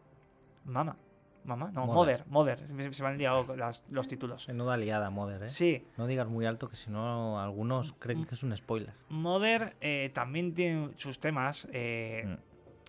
Mama. 0.65 0.98
Mama, 1.46 1.72
no, 1.74 1.86
Mother. 1.86 2.26
Mother. 2.28 2.60
Se 2.67 2.93
se 2.93 3.04
me 3.04 3.10
han 3.10 3.17
liado 3.17 3.56
las- 3.56 3.86
los 3.89 4.08
títulos. 4.08 4.48
Menuda 4.50 4.76
liada, 4.78 5.10
Mother, 5.10 5.43
¿eh? 5.43 5.50
Sí, 5.50 5.86
No 5.98 6.08
digas 6.08 6.28
muy 6.28 6.46
alto 6.46 6.67
que 6.69 6.76
si 6.78 6.89
no 6.89 7.39
algunos 7.39 7.93
creen 8.00 8.26
que 8.26 8.36
es 8.36 8.43
un 8.43 8.56
spoiler. 8.56 8.93
Mother 9.10 9.76
eh, 9.82 10.10
también 10.13 10.54
tiene 10.54 10.91
sus 10.98 11.19
temas. 11.19 11.67
eh, 11.72 12.24
Mm. 12.26 12.34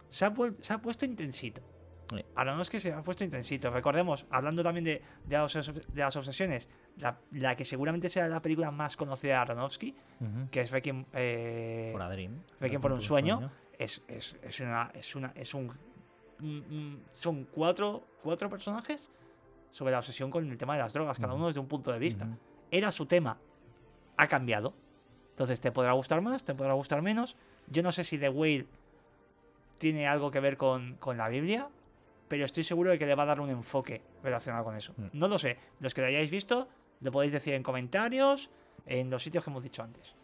se, 0.08 0.24
ha 0.24 0.32
vuel- 0.32 0.56
se 0.60 0.72
ha 0.72 0.78
puesto 0.78 1.04
intensito. 1.04 1.62
Ahora 2.34 2.54
no 2.54 2.62
es 2.62 2.70
que 2.70 2.80
se 2.80 2.92
ha 2.92 3.02
puesto 3.02 3.24
intensito. 3.24 3.70
Recordemos, 3.70 4.26
hablando 4.30 4.62
también 4.62 4.84
de, 4.84 5.02
de, 5.26 5.36
las, 5.36 5.56
obses- 5.56 5.86
de 5.86 6.00
las 6.02 6.14
obsesiones, 6.16 6.68
la, 6.98 7.18
la 7.32 7.56
que 7.56 7.64
seguramente 7.64 8.08
será 8.08 8.28
la 8.28 8.40
película 8.42 8.70
más 8.70 8.96
conocida 8.96 9.32
de 9.32 9.38
Aronofsky, 9.38 9.94
que 10.50 10.60
es 10.60 10.70
Requiem, 10.70 11.04
eh, 11.12 11.90
Por 11.92 12.02
Adrien. 12.02 12.42
Requiem 12.60 12.80
por 12.80 12.92
un 12.92 13.00
sueño, 13.00 13.50
es, 13.78 14.02
es, 14.08 14.36
es 14.42 14.60
una. 14.60 14.90
Es 14.94 15.14
una. 15.16 15.32
Es 15.34 15.54
un. 15.54 15.70
un- 16.40 16.64
un- 16.70 17.02
son 17.12 17.44
cuatro, 17.44 18.04
cuatro 18.22 18.48
personajes 18.50 19.10
sobre 19.70 19.92
la 19.92 19.98
obsesión 19.98 20.30
con 20.30 20.48
el 20.48 20.56
tema 20.56 20.74
de 20.74 20.80
las 20.82 20.92
drogas, 20.92 21.18
cada 21.18 21.34
uno 21.34 21.46
desde 21.48 21.60
un 21.60 21.68
punto 21.68 21.90
de 21.92 21.98
vista. 21.98 22.24
Era 22.70 22.92
su 22.92 23.06
tema. 23.06 23.38
Ha 24.16 24.28
cambiado. 24.28 24.74
Entonces 25.30 25.60
te 25.60 25.72
podrá 25.72 25.92
gustar 25.92 26.20
más, 26.20 26.44
te 26.44 26.54
podrá 26.54 26.74
gustar 26.74 27.02
menos. 27.02 27.36
Yo 27.68 27.82
no 27.82 27.90
sé 27.90 28.04
si 28.04 28.18
The 28.18 28.28
Whale 28.28 28.66
tiene 29.78 30.06
algo 30.06 30.30
que 30.30 30.38
ver 30.40 30.56
con, 30.56 30.94
con 30.96 31.16
la 31.16 31.28
Biblia, 31.28 31.68
pero 32.28 32.44
estoy 32.44 32.64
seguro 32.64 32.90
de 32.90 32.98
que 32.98 33.06
le 33.06 33.14
va 33.14 33.22
a 33.24 33.26
dar 33.26 33.40
un 33.40 33.50
enfoque 33.50 34.02
relacionado 34.22 34.64
con 34.64 34.76
eso. 34.76 34.94
Mm. 34.96 35.06
No 35.12 35.28
lo 35.28 35.38
sé. 35.38 35.56
Los 35.80 35.94
que 35.94 36.00
lo 36.00 36.06
hayáis 36.08 36.30
visto, 36.30 36.68
lo 37.00 37.12
podéis 37.12 37.32
decir 37.32 37.54
en 37.54 37.62
comentarios, 37.62 38.50
en 38.86 39.10
los 39.10 39.22
sitios 39.22 39.44
que 39.44 39.50
hemos 39.50 39.62
dicho 39.62 39.82
antes. 39.82 40.14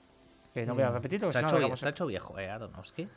Que 0.55 0.67
no 0.67 0.75
voy 0.75 0.83
a 0.85 0.91
Mm. 0.91 0.95
repetir, 0.95 1.21
porque 1.21 1.33
Se 1.33 1.39
ha, 1.39 1.43
no 1.43 1.59
hecho, 1.59 1.77
se 1.77 1.87
ha 1.87 1.91
hecho 1.91 2.07
viejo, 2.07 2.39
¿eh, 2.39 2.49
Aronofsky? 2.51 3.09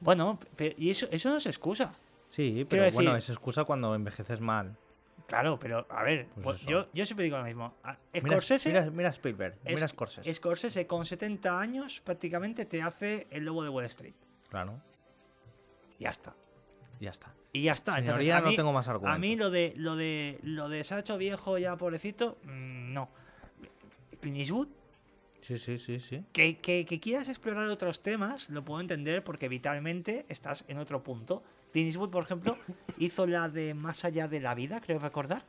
Bueno, 0.00 0.38
pe- 0.56 0.74
y 0.78 0.90
eso, 0.90 1.08
eso 1.10 1.30
no 1.30 1.36
es 1.38 1.46
excusa. 1.46 1.92
Sí, 2.28 2.66
pero 2.68 2.90
bueno, 2.92 3.16
es 3.16 3.28
excusa 3.30 3.64
cuando 3.64 3.94
envejeces 3.94 4.40
mal. 4.40 4.76
Claro, 5.26 5.58
pero 5.58 5.86
a 5.90 6.04
ver, 6.04 6.28
Pues 6.34 6.44
pues 6.44 6.60
yo, 6.66 6.86
yo 6.92 7.04
siempre 7.04 7.24
digo 7.24 7.36
lo 7.38 7.44
mismo. 7.44 7.74
A- 7.82 7.96
Mira, 8.12 8.28
Scorsese, 8.36 8.68
mira, 8.68 8.90
mira 8.90 9.08
Spielberg, 9.10 9.58
es- 9.64 9.74
mira 9.74 9.88
Scorsese. 9.88 10.32
Scorsese 10.34 10.86
con 10.86 11.04
70 11.04 11.58
años 11.58 12.00
prácticamente 12.00 12.64
te 12.64 12.80
hace 12.82 13.26
el 13.30 13.44
lobo 13.44 13.64
de 13.64 13.70
Wall 13.70 13.86
Street. 13.86 14.14
Claro, 14.50 14.80
Ya 15.98 16.10
está. 16.10 16.36
ya 17.00 17.10
está. 17.10 17.34
Y 17.56 17.62
ya 17.62 17.72
está. 17.72 17.98
Entonces, 17.98 18.28
a 18.32 18.40
no 18.42 18.48
mí, 18.50 18.56
tengo 18.56 18.72
más 18.72 18.86
a 18.86 18.90
argumentos. 18.90 19.20
mí 19.20 19.34
lo 19.36 19.48
de 19.50 19.72
lo 19.76 19.96
de 19.96 20.38
lo 20.42 20.68
de 20.68 20.80
hecho 20.80 21.16
viejo 21.16 21.56
ya 21.56 21.76
pobrecito, 21.76 22.36
mm, 22.44 22.92
no. 22.92 23.08
Clint 24.20 24.36
Eastwood, 24.38 24.68
Sí, 25.40 25.58
sí, 25.58 25.78
sí, 25.78 26.00
sí. 26.00 26.24
que, 26.32 26.58
que- 26.58 26.84
que 26.84 27.00
quieras 27.00 27.28
explorar 27.28 27.68
otros 27.68 28.02
temas, 28.02 28.50
lo 28.50 28.64
puedo 28.64 28.80
entender 28.80 29.22
porque 29.24 29.48
vitalmente 29.48 30.26
estás 30.28 30.64
en 30.68 30.76
otro 30.78 31.02
punto. 31.02 31.42
Clint 31.72 31.86
Eastwood, 31.88 32.10
por 32.10 32.24
ejemplo, 32.24 32.58
hizo 32.98 33.26
la 33.26 33.48
de 33.48 33.72
Más 33.72 34.04
allá 34.04 34.28
de 34.28 34.40
la 34.40 34.54
vida, 34.54 34.80
creo 34.82 34.98
recordar, 34.98 35.42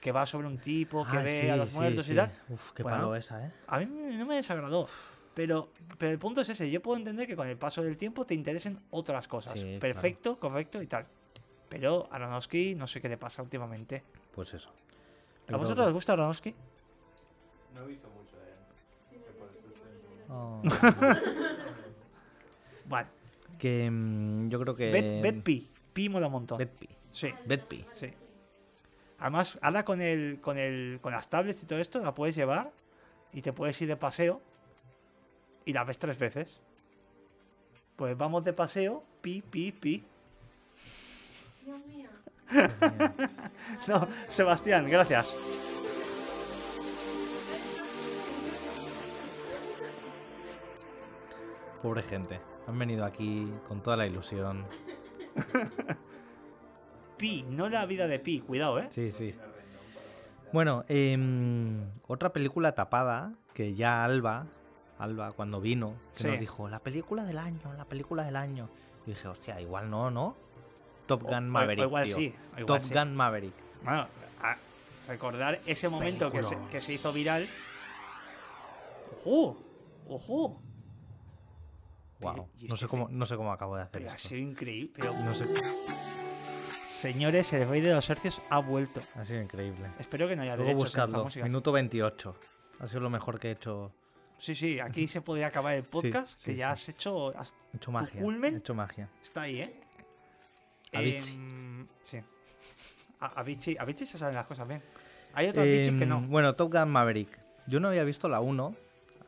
que 0.00 0.12
va 0.12 0.26
sobre 0.26 0.46
un 0.46 0.58
tipo 0.58 1.06
que 1.10 1.16
Ah, 1.18 1.22
ve 1.22 1.40
sí, 1.44 1.48
a 1.48 1.56
los 1.56 1.72
muertos 1.72 2.04
sí. 2.06 2.12
y 2.12 2.16
tal. 2.16 2.32
Uf, 2.50 2.72
qué 2.72 2.82
Bueno, 2.82 2.98
palo 2.98 3.16
esa, 3.16 3.46
¿eh? 3.46 3.50
A 3.66 3.78
mí 3.78 3.86
no 3.86 4.26
me 4.26 4.34
desagradó. 4.36 4.88
Pero, 5.32 5.70
pero 5.96 6.10
el 6.12 6.18
punto 6.18 6.40
es 6.40 6.48
ese. 6.48 6.70
Yo 6.70 6.82
puedo 6.82 6.98
entender 6.98 7.26
que 7.26 7.36
con 7.36 7.46
el 7.48 7.56
paso 7.56 7.82
del 7.82 7.96
tiempo 7.96 8.26
te 8.26 8.34
interesen 8.34 8.78
otras 8.90 9.28
cosas. 9.28 9.54
Claro. 9.62 9.78
Perfecto, 9.78 10.38
correcto 10.40 10.82
y 10.82 10.86
tal. 10.86 11.06
Pero 11.70 12.06
Aronofsky 12.10 12.74
no 12.74 12.86
sé 12.86 13.00
qué 13.00 13.08
le 13.08 13.16
pasa 13.16 13.40
últimamente. 13.42 14.02
Pues 14.34 14.52
eso. 14.52 14.70
¿A 15.48 15.56
vosotros 15.56 15.86
os 15.86 15.92
gusta 15.94 16.12
Aronofsky? 16.12 16.54
No 17.74 17.84
he 17.84 17.86
visto 17.86 18.10
mucho 18.10 18.36
de 18.36 18.50
él. 18.50 18.58
que 19.24 19.32
por 19.32 19.48
escuchar 19.48 19.88
en- 19.88 20.10
Oh. 20.32 20.62
Vale. 22.86 23.08
que 23.58 23.90
mm, 23.90 24.48
yo 24.48 24.60
creo 24.60 24.74
que... 24.74 24.90
Bet, 24.90 25.22
Bet 25.22 25.42
Pi. 25.42 25.70
Pi 25.92 26.08
mola 26.08 26.26
un 26.26 26.32
montón. 26.32 26.58
Betpi. 26.58 26.88
Sí, 27.12 27.32
Betpi. 27.46 27.84
sí. 27.92 28.12
Además, 29.18 29.58
ahora 29.60 29.84
con 29.84 30.00
el, 30.00 30.38
con 30.40 30.56
el, 30.56 30.98
con 31.02 31.12
las 31.12 31.28
tablets 31.28 31.62
y 31.62 31.66
todo 31.66 31.78
esto, 31.78 32.00
la 32.00 32.14
puedes 32.14 32.34
llevar 32.36 32.70
y 33.32 33.42
te 33.42 33.52
puedes 33.52 33.80
ir 33.82 33.88
de 33.88 33.96
paseo 33.96 34.40
y 35.66 35.72
la 35.72 35.84
ves 35.84 35.98
tres 35.98 36.18
veces. 36.18 36.58
Pues 37.96 38.16
vamos 38.16 38.44
de 38.44 38.52
paseo, 38.54 39.04
pi, 39.20 39.42
pi, 39.42 39.72
pi. 39.72 40.04
No, 43.88 44.06
Sebastián, 44.28 44.88
gracias. 44.90 45.26
Pobre 51.82 52.02
gente. 52.02 52.40
Han 52.66 52.78
venido 52.78 53.04
aquí 53.04 53.50
con 53.66 53.82
toda 53.82 53.96
la 53.96 54.06
ilusión. 54.06 54.66
Pi, 57.16 57.44
no 57.48 57.68
la 57.68 57.86
vida 57.86 58.06
de 58.06 58.18
Pi, 58.18 58.40
cuidado, 58.40 58.78
eh. 58.78 58.88
Sí, 58.90 59.10
sí. 59.10 59.34
Bueno, 60.52 60.84
em, 60.88 61.84
otra 62.06 62.32
película 62.32 62.74
tapada 62.74 63.32
que 63.54 63.74
ya 63.74 64.04
Alba, 64.04 64.46
Alba 64.98 65.32
cuando 65.32 65.60
vino, 65.60 65.94
que 66.14 66.22
Sí. 66.24 66.28
nos 66.28 66.40
dijo, 66.40 66.68
la 66.68 66.80
película 66.80 67.24
del 67.24 67.38
año, 67.38 67.72
la 67.76 67.84
película 67.84 68.24
del 68.24 68.36
año. 68.36 68.68
Y 69.06 69.10
dije, 69.10 69.28
hostia, 69.28 69.60
igual 69.60 69.90
no, 69.90 70.10
¿no? 70.10 70.36
Top 71.18 71.22
Gun 71.22 71.34
o- 71.34 71.36
o 71.38 71.40
Maverick. 71.50 71.84
igual 71.84 72.04
tío. 72.06 72.16
sí, 72.16 72.34
o 72.56 72.60
igual 72.60 72.66
Top 72.80 72.88
sí. 72.88 72.94
Gun 72.94 73.14
Maverick. 73.16 73.54
Bueno, 73.82 74.06
a- 74.42 74.56
recordar 75.08 75.58
ese 75.66 75.88
momento 75.88 76.30
que 76.30 76.42
se, 76.42 76.48
Película. 76.50 76.70
que 76.72 76.80
se 76.80 76.92
hizo 76.94 77.12
viral. 77.12 77.48
¡Ojo! 79.24 79.56
¡Ojo! 80.08 80.62
Wow. 82.20 82.48
No 82.68 82.74
es 82.74 82.80
sé 82.80 82.86
cómo, 82.86 83.08
no 83.10 83.24
sé 83.26 83.36
cómo 83.36 83.50
acabo 83.52 83.76
de 83.76 83.82
hacer 83.82 84.00
Pero 84.02 84.12
ha 84.12 84.18
sido 84.18 84.40
increíble. 84.40 84.92
Pero, 84.94 85.12
No 85.14 85.32
sé, 85.32 85.46
señores, 86.86 87.52
el 87.54 87.68
rey 87.68 87.80
de 87.80 87.94
los 87.94 88.08
hercios 88.10 88.40
ha 88.50 88.58
vuelto. 88.58 89.00
ha 89.14 89.24
sido 89.24 89.40
increíble. 89.40 89.90
Espero 89.98 90.28
que 90.28 90.36
no 90.36 90.42
haya 90.42 90.56
Luego 90.56 90.74
buscadlo. 90.80 91.24
música. 91.24 91.44
Minuto 91.46 91.72
28. 91.72 92.36
Ha 92.80 92.86
sido 92.88 93.00
lo 93.00 93.10
mejor 93.10 93.38
que 93.38 93.48
he 93.48 93.52
hecho. 93.52 93.92
Sí, 94.38 94.54
sí, 94.54 94.80
aquí 94.80 95.06
se 95.06 95.20
podría 95.20 95.48
acabar 95.48 95.74
el 95.76 95.84
podcast, 95.84 96.38
sí, 96.38 96.44
que 96.46 96.56
ya 96.56 96.74
sí. 96.76 96.82
has 96.82 96.88
hecho... 96.90 97.36
has- 97.38 97.54
He 97.72 97.76
hecho 97.76 97.90
magia. 97.92 98.20
culmen? 98.22 98.54
He 98.54 98.58
hecho 98.58 98.74
magia. 98.74 99.08
está 99.22 99.42
ahí, 99.42 99.60
¿eh? 99.60 99.80
Avicii. 100.92 101.34
Em, 101.34 101.86
sí. 102.02 102.18
A- 103.20 103.40
Avicii, 103.40 103.76
Avicii 103.78 104.06
se 104.06 104.18
saben 104.18 104.34
las 104.34 104.46
cosas 104.46 104.66
bien. 104.66 104.82
Hay 105.34 105.48
otros 105.48 105.62
Avicii 105.64 105.98
que 105.98 106.06
no. 106.06 106.20
Bueno, 106.22 106.54
Top 106.54 106.72
Gun 106.72 106.88
Maverick. 106.90 107.40
Yo 107.66 107.80
no 107.80 107.88
había 107.88 108.04
visto 108.04 108.28
la 108.28 108.40
1 108.40 108.74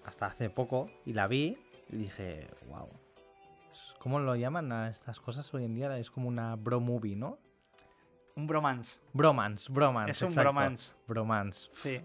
hasta 0.05 0.27
hace 0.27 0.51
poco 0.51 0.91
y 1.05 1.13
la 1.13 1.27
vi 1.29 1.59
y 1.91 1.97
dije, 1.97 2.49
wow. 2.69 2.89
¿Cómo 3.99 4.19
lo 4.19 4.35
llaman 4.35 4.73
a 4.73 4.91
estas 4.91 5.21
cosas 5.21 5.53
hoy 5.55 5.65
en 5.65 5.75
día? 5.75 5.97
Es 5.99 6.11
como 6.11 6.29
una 6.29 6.57
bro 6.57 6.81
movie, 6.81 7.15
¿no? 7.15 7.39
Un 8.35 8.47
bromance. 8.47 8.99
Bromance, 9.13 9.71
bromance. 9.71 10.11
Es 10.11 10.23
un 10.23 10.29
exacto. 10.29 10.51
bromance. 10.51 10.93
Bromance. 11.07 11.71
Sí. 11.73 12.01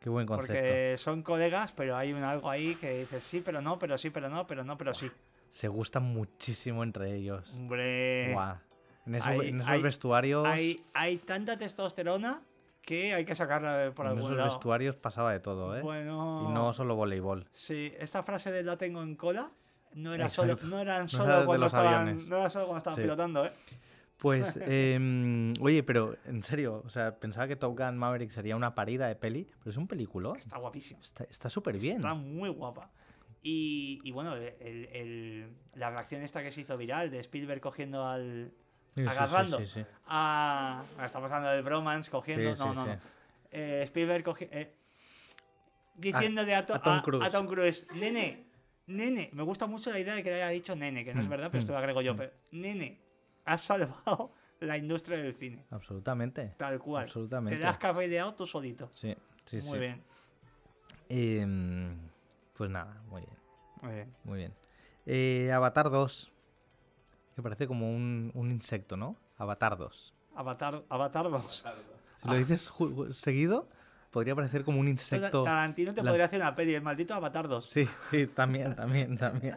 Qué 0.00 0.08
buen 0.08 0.26
concepto. 0.26 0.52
Porque 0.54 0.94
son 0.96 1.22
colegas, 1.22 1.72
pero 1.72 1.96
hay 1.96 2.12
un 2.12 2.22
algo 2.22 2.48
ahí 2.48 2.76
que 2.76 3.00
dices 3.00 3.22
sí, 3.24 3.42
pero 3.44 3.60
no, 3.60 3.78
pero 3.78 3.98
sí, 3.98 4.08
pero 4.10 4.28
no, 4.30 4.46
pero 4.46 4.64
no, 4.64 4.78
pero 4.78 4.94
sí. 4.94 5.10
Se 5.50 5.66
gustan 5.68 6.04
muchísimo 6.04 6.82
entre 6.82 7.14
ellos. 7.16 7.52
Hombre. 7.56 8.30
Guau. 8.32 8.56
En, 9.08 9.14
eso- 9.16 9.26
hay- 9.26 9.48
en 9.48 9.56
esos 9.60 9.70
hay- 9.70 9.82
vestuarios. 9.82 10.46
Hay, 10.46 10.84
hay 10.94 11.16
tanta 11.18 11.56
testosterona 11.56 12.42
que 12.82 13.14
hay 13.14 13.24
que 13.24 13.34
sacarla 13.34 13.76
de- 13.78 13.90
por 13.90 14.06
en 14.06 14.10
algún 14.10 14.24
esos 14.24 14.36
lado. 14.36 14.50
vestuarios 14.50 14.96
pasaba 14.96 15.32
de 15.32 15.40
todo, 15.40 15.76
¿eh? 15.76 15.82
Bueno, 15.82 16.46
Y 16.48 16.52
no 16.52 16.72
solo 16.72 16.94
voleibol. 16.94 17.46
sí, 17.52 17.92
esta 17.98 18.22
frase 18.22 18.52
de 18.52 18.62
la 18.62 18.76
tengo 18.76 19.02
en 19.02 19.14
cola 19.16 19.50
no 19.94 20.12
era 20.12 20.28
solo, 20.28 20.56
no 20.64 20.78
eran 20.78 21.02
No 21.04 21.08
solo 21.08 21.32
era 21.36 21.44
cuando 21.46 21.66
estaban, 21.66 22.28
no 22.28 22.36
era 22.36 22.50
solo 22.50 22.66
cuando 22.66 22.78
estaban 22.78 22.96
Sí. 22.96 23.02
pilotando, 23.02 23.44
¿eh? 23.46 23.52
Pues, 24.18 24.58
em, 24.62 25.54
oye, 25.60 25.82
pero 25.82 26.16
en 26.26 26.42
serio, 26.42 26.82
o 26.84 26.88
sea, 26.90 27.14
pensaba 27.18 27.46
que 27.46 27.56
Top 27.56 27.78
Gun 27.78 27.96
Maverick 27.96 28.30
sería 28.30 28.56
una 28.56 28.74
parida 28.74 29.06
de 29.06 29.14
peli, 29.16 29.48
pero 29.60 29.70
es 29.70 29.76
un 29.76 29.86
película. 29.86 30.32
Está 30.38 30.58
guapísimo. 30.58 31.00
Está 31.02 31.24
está 31.24 31.48
súper 31.48 31.78
bien. 31.78 31.96
Está 31.98 32.14
muy 32.14 32.48
guapa. 32.48 32.90
Y, 33.42 34.00
y 34.02 34.10
bueno, 34.10 34.34
el- 34.34 34.88
el- 34.92 35.50
la 35.74 35.90
reacción 35.90 36.22
esta 36.22 36.42
que 36.42 36.50
se 36.50 36.62
hizo 36.62 36.76
viral 36.76 37.10
de 37.10 37.20
Spielberg 37.20 37.60
cogiendo 37.60 38.04
al. 38.06 38.52
Agarrando. 38.96 39.58
a 40.06 40.82
estamos 41.04 41.30
hablando 41.30 41.50
del 41.54 41.62
bromance, 41.62 42.10
cogiendo. 42.10 42.56
No, 42.56 42.74
no, 42.74 42.86
no. 42.86 42.98
Eh, 43.50 43.82
Spielberg 43.84 44.24
cogi- 44.24 44.48
eh, 44.50 44.74
diciéndole 45.94 46.54
a, 46.54 46.66
To- 46.66 46.74
a 46.74 46.82
Tom 46.82 46.98
a- 46.98 47.02
Cruise. 47.02 47.24
a 47.26 47.30
Tom 47.30 47.46
Cruise, 47.46 47.86
nene, 47.94 48.46
nene, 48.86 49.30
me 49.32 49.42
gusta 49.42 49.66
mucho 49.66 49.90
la 49.90 49.98
idea 49.98 50.14
de 50.14 50.22
que 50.22 50.30
le 50.30 50.36
haya 50.36 50.48
dicho 50.48 50.74
nene, 50.76 51.04
que 51.04 51.14
no 51.14 51.20
es 51.20 51.26
Mm, 51.26 51.30
verdad, 51.30 51.48
pero 51.50 51.60
esto 51.60 51.72
mm, 51.72 51.74
lo 51.74 51.78
agrego 51.78 52.02
yo. 52.02 52.16
pero, 52.16 52.32
nene, 52.52 53.00
has 53.44 53.62
salvado 53.62 54.32
la 54.60 54.76
industria 54.76 55.18
del 55.18 55.32
cine. 55.34 55.64
Absolutamente. 55.70 56.54
Tal 56.56 56.78
cual. 56.78 57.04
Absolutamente. 57.04 57.56
Te 57.56 57.62
la 57.62 57.70
has 57.70 57.78
tú 58.34 58.46
solito. 58.46 58.90
Sí, 58.94 59.14
sí, 59.44 59.56
Muy 59.58 59.64
sí. 59.64 59.78
bien. 59.78 60.02
Em, 61.08 61.96
pues 62.54 62.68
nada, 62.70 63.00
muy 63.08 63.22
bien, 63.22 63.36
Muy 63.82 63.94
bien. 63.94 64.14
muy 64.24 64.38
bien. 64.38 64.54
Eh, 65.06 65.50
Avatar 65.52 65.88
2. 65.90 66.30
Que 67.38 67.42
parece 67.42 67.68
como 67.68 67.88
un, 67.94 68.32
un 68.34 68.50
insecto, 68.50 68.96
¿no? 68.96 69.14
Avatar 69.36 69.76
2. 69.78 70.12
Avatar, 70.34 70.82
Avatar 70.88 71.30
2. 71.30 71.64
Si 72.20 72.28
lo 72.28 72.34
dices 72.34 72.72
seguido, 73.12 73.68
podría 74.10 74.34
parecer 74.34 74.64
como 74.64 74.80
un 74.80 74.88
insecto. 74.88 75.44
Tarantino 75.44 75.94
te 75.94 76.02
podría 76.02 76.24
hacer 76.24 76.40
una 76.40 76.56
peli, 76.56 76.74
el 76.74 76.82
maldito 76.82 77.14
Avatar 77.14 77.46
2. 77.46 77.64
Sí, 77.64 77.88
sí, 78.10 78.26
también, 78.26 78.74
también, 78.74 79.16
también. 79.16 79.54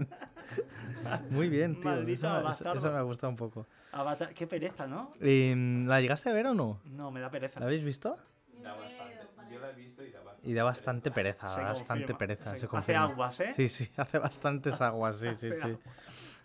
Muy 1.31 1.49
bien, 1.49 1.73
tío. 1.79 1.89
Maldito 1.89 2.27
Eso, 2.27 2.51
eso- 2.51 2.73
eso 2.75 2.91
me 2.91 2.97
ha 2.99 3.01
gustado 3.01 3.31
un 3.31 3.37
poco. 3.37 3.65
Avatar, 3.93 4.31
qué 4.35 4.45
pereza, 4.45 4.85
¿no? 4.85 5.09
Em, 5.19 5.83
¿La 5.87 6.01
llegaste 6.01 6.29
a 6.29 6.33
ver 6.33 6.45
o 6.45 6.53
no? 6.53 6.79
No, 6.85 7.09
me 7.09 7.19
da 7.19 7.31
pereza. 7.31 7.59
¿La 7.61 7.65
habéis 7.65 7.83
visto? 7.83 8.15
Da 8.61 8.75
bastante. 8.75 9.27
Yo 9.51 9.59
la 9.59 9.71
he 9.71 9.73
visto 9.73 10.03
y 10.03 10.11
da 10.11 10.19
bastante. 10.21 10.47
Y 10.49 10.53
da 10.53 10.63
bastante 10.63 11.09
pereza, 11.09 11.47
Se 11.47 11.61
bastante 11.63 12.13
confirma, 12.13 12.17
pereza. 12.19 12.53
se- 12.53 12.59
se 12.59 12.77
hace 12.77 12.95
aguas, 12.95 13.39
¿eh? 13.39 13.53
Sí, 13.55 13.69
sí, 13.69 13.89
hace 13.97 14.19
bastantes 14.19 14.79
aguas, 14.81 15.15
sí, 15.17 15.29
sí, 15.33 15.49
sí. 15.59 15.75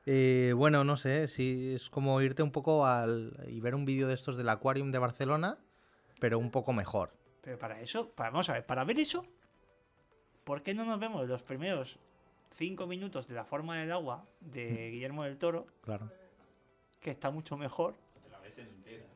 Eh, 0.09 0.53
bueno, 0.57 0.85
no 0.85 0.97
sé, 0.97 1.27
sí, 1.27 1.73
es 1.75 1.91
como 1.91 2.21
irte 2.21 2.43
un 2.43 2.53
poco 2.53 2.87
al 2.87 3.45
y 3.49 3.59
ver 3.61 3.75
un 3.75 3.85
vídeo 3.85 4.07
de 4.07 4.15
estos 4.15 4.37
del 4.37 4.49
Aquarium 4.49 4.93
de 4.93 4.99
Barcelona, 5.01 5.59
pero 6.21 6.39
un 6.39 6.51
poco 6.53 6.73
mejor. 6.73 7.11
Pero 7.43 7.59
para 7.59 7.81
eso, 7.81 8.11
para, 8.11 8.31
vamos 8.31 8.49
a 8.49 8.55
ver, 8.55 8.65
para 8.67 8.85
ver 8.85 9.01
eso, 9.01 9.27
¿por 10.45 10.63
qué 10.63 10.75
no 10.75 10.85
nos 10.85 11.01
vemos 11.01 11.27
los 11.27 11.43
primeros 11.43 11.99
cinco 12.55 12.87
minutos 12.87 13.27
de 13.27 13.35
la 13.35 13.45
forma 13.45 13.79
del 13.79 13.91
agua 13.91 14.25
de 14.41 14.91
Guillermo 14.93 15.25
del 15.25 15.39
Toro, 15.39 15.67
Claro. 15.83 16.11
que 17.01 17.11
está 17.11 17.33
mucho 17.33 17.57
mejor? 17.57 17.97
Te 18.23 18.31
la 18.31 18.39
ves 18.39 18.57
entera. 18.59 19.07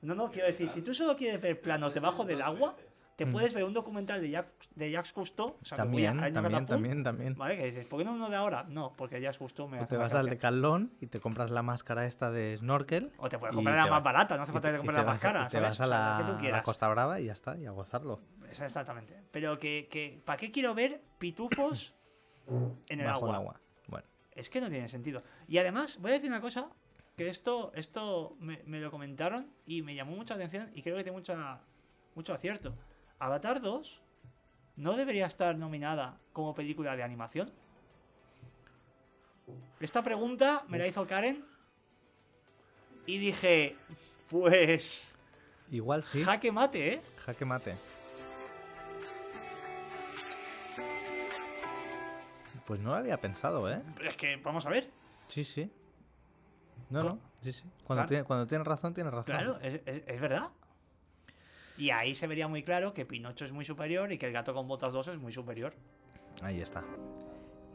No, 0.00 0.16
no, 0.16 0.30
quiero 0.32 0.48
decir, 0.48 0.68
si 0.70 0.82
tú 0.82 0.92
solo 0.92 1.16
quieres 1.16 1.40
ver 1.40 1.60
planos 1.60 1.94
debajo 1.94 2.24
del 2.24 2.42
agua, 2.42 2.76
te 3.16 3.26
Mm. 3.26 3.32
puedes 3.32 3.52
ver 3.54 3.64
un 3.64 3.72
documental 3.74 4.20
de 4.22 4.30
Jacques, 4.30 4.68
de 4.74 4.90
Jacques 4.90 5.12
Cousteau, 5.12 5.58
o 5.60 5.64
sea, 5.64 5.76
que 5.76 5.82
voy 5.84 6.04
a- 6.04 6.08
También, 6.12 6.32
también, 6.32 6.42
Catapult, 6.44 6.68
también, 6.70 7.02
también. 7.04 7.34
¿Vale? 7.36 7.56
Que 7.58 7.66
dices, 7.66 7.86
¿por 7.86 7.98
qué 7.98 8.04
no 8.04 8.14
uno 8.14 8.30
de 8.30 8.36
ahora? 8.36 8.64
No, 8.68 8.92
porque 8.96 9.20
Jacques 9.20 9.38
Cousteau 9.38 9.68
me 9.68 9.76
O 9.78 9.80
hace 9.80 9.88
te 9.90 9.96
vas 9.96 10.12
al 10.14 10.26
gracia. 10.26 10.30
Decathlon 10.30 10.92
y 11.00 11.06
te 11.08 11.20
compras 11.20 11.50
la 11.50 11.62
máscara 11.62 12.06
esta 12.06 12.30
de 12.30 12.56
snorkel. 12.56 13.12
O 13.18 13.28
te 13.28 13.38
puedes 13.38 13.54
comprar 13.54 13.76
te 13.76 13.84
la 13.84 13.90
más 13.94 14.02
barata, 14.02 14.36
no 14.36 14.42
hace 14.44 14.52
falta 14.52 14.68
te- 14.68 14.72
que 14.72 14.76
y 14.76 14.78
compres 14.78 14.96
te 15.00 15.04
la 15.04 15.12
más 15.12 15.20
cara, 15.20 15.48
Te 15.48 15.60
vas 15.60 15.70
a 15.70 15.72
O 15.72 15.76
sea, 15.76 15.86
la, 15.86 16.38
que 16.40 16.48
tú. 16.50 16.56
Costa 16.64 16.88
Brava 16.88 17.20
y 17.20 17.26
ya 17.26 17.32
está, 17.32 17.56
y 17.58 17.66
a 17.66 17.70
gozarlo. 17.70 18.20
Exactamente. 18.50 19.16
Pero 19.30 19.58
que, 19.58 19.88
que 19.90 20.20
¿para 20.24 20.38
qué 20.38 20.50
quiero 20.50 20.74
ver 20.74 21.02
pitufos 21.18 21.94
en 22.88 23.00
el 23.00 23.06
Bajo 23.06 23.18
agua? 23.26 23.28
el 23.30 23.34
agua. 23.36 23.60
Bueno, 23.88 24.06
Es 24.32 24.48
que 24.50 24.60
no 24.60 24.70
tiene 24.70 24.88
sentido. 24.88 25.20
Y 25.48 25.58
además, 25.58 25.98
voy 26.00 26.10
a 26.12 26.14
decir 26.14 26.30
una 26.30 26.40
cosa, 26.40 26.68
que 27.16 27.28
esto, 27.28 27.72
esto 27.74 28.36
me, 28.40 28.62
me 28.64 28.80
lo 28.80 28.90
comentaron 28.90 29.52
y 29.66 29.82
me 29.82 29.94
llamó 29.94 30.16
mucha 30.16 30.34
atención 30.34 30.70
y 30.74 30.82
creo 30.82 30.96
que 30.96 31.02
tiene 31.04 31.18
mucha, 31.18 31.60
mucho 32.14 32.32
acierto. 32.34 32.74
Avatar 33.22 33.60
2 33.60 34.02
no 34.76 34.94
debería 34.94 35.26
estar 35.26 35.56
nominada 35.56 36.18
como 36.32 36.54
película 36.56 36.96
de 36.96 37.04
animación. 37.04 37.52
Esta 39.78 40.02
pregunta 40.02 40.64
me 40.66 40.76
la 40.78 40.88
hizo 40.88 41.06
Karen 41.06 41.44
y 43.06 43.18
dije, 43.18 43.76
pues 44.28 45.14
igual 45.70 46.02
sí. 46.02 46.24
jaque 46.24 46.50
mate, 46.50 46.94
¿eh? 46.94 47.02
Jaque 47.24 47.44
mate. 47.44 47.76
Pues 52.66 52.80
no 52.80 52.90
lo 52.90 52.96
había 52.96 53.20
pensado, 53.20 53.70
¿eh? 53.70 53.82
Pero 53.96 54.08
es 54.10 54.16
que, 54.16 54.36
vamos 54.36 54.66
a 54.66 54.70
ver, 54.70 54.90
Sí, 55.28 55.44
sí. 55.44 55.70
No, 56.90 57.02
no, 57.02 57.18
sí, 57.42 57.52
sí. 57.52 57.62
Cuando, 57.84 58.02
Claro. 58.02 58.08
tiene, 58.08 58.24
cuando 58.24 58.46
tienes 58.46 58.66
razón, 58.66 58.92
tienes 58.94 59.12
razón. 59.12 59.24
Claro, 59.36 59.58
es, 59.62 59.80
es- 59.86 60.02
es 60.06 60.20
verdad. 60.20 60.48
Y 61.78 61.90
ahí 61.90 62.14
se 62.14 62.26
vería 62.26 62.48
muy 62.48 62.62
claro 62.62 62.92
que 62.94 63.04
Pinocho 63.06 63.44
es 63.44 63.52
muy 63.52 63.64
superior 63.64 64.12
y 64.12 64.18
que 64.18 64.26
el 64.26 64.32
gato 64.32 64.54
con 64.54 64.68
botas 64.68 64.92
2 64.92 65.08
es 65.08 65.18
muy 65.18 65.32
superior. 65.32 65.72
Ahí 66.42 66.60
está. 66.60 66.82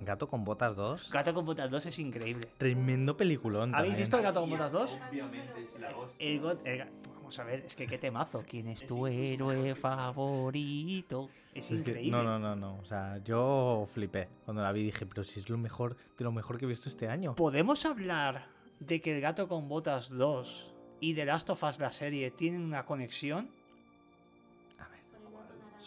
Gato 0.01 0.27
con 0.27 0.43
botas 0.45 0.75
2. 0.75 1.09
Gato 1.11 1.33
con 1.33 1.45
botas 1.45 1.69
2 1.71 1.85
es 1.87 1.99
increíble. 1.99 2.47
Tremendo 2.57 3.17
peliculón. 3.17 3.73
¿Habéis 3.73 3.91
también. 3.91 3.97
visto 3.97 4.17
el 4.17 4.23
gato 4.23 4.41
con 4.41 4.49
botas 4.51 4.71
2? 4.71 4.99
Obviamente 5.09 5.63
es 5.63 5.79
la 5.81 5.95
hostia. 5.97 6.27
El 6.27 6.57
el 6.65 6.87
Vamos 7.17 7.39
a 7.39 7.43
ver, 7.43 7.63
es 7.65 7.75
que 7.75 7.87
qué 7.87 7.97
temazo. 7.97 8.41
¿Quién 8.47 8.67
es 8.69 8.87
tu 8.87 9.05
héroe 9.05 9.75
favorito? 9.75 11.29
Es 11.53 11.65
Es 11.65 11.69
que- 11.69 11.75
increíble. 11.89 12.11
no, 12.11 12.23
no, 12.23 12.39
no, 12.39 12.55
no. 12.55 12.77
O 12.79 12.85
sea, 12.85 13.17
yo 13.23 13.85
flipé 13.93 14.29
cuando 14.45 14.63
la 14.63 14.71
vi. 14.71 14.83
Dije, 14.83 15.05
pero 15.05 15.23
si 15.23 15.39
es 15.41 15.49
lo 15.49 15.57
mejor 15.57 15.97
de 16.17 16.23
lo 16.23 16.31
mejor 16.31 16.57
que 16.57 16.65
he 16.65 16.67
visto 16.67 16.87
este 16.89 17.07
año. 17.09 17.35
¿Podemos 17.35 17.85
hablar 17.85 18.47
de 18.79 19.01
que 19.01 19.15
el 19.15 19.21
gato 19.21 19.47
con 19.49 19.67
botas 19.67 20.09
2 20.09 20.73
y 21.01 21.15
The 21.15 21.25
Last 21.25 21.49
of 21.49 21.61
Us 21.63 21.79
la 21.79 21.91
serie 21.91 22.31
tienen 22.31 22.61
una 22.61 22.85
conexión? 22.85 23.49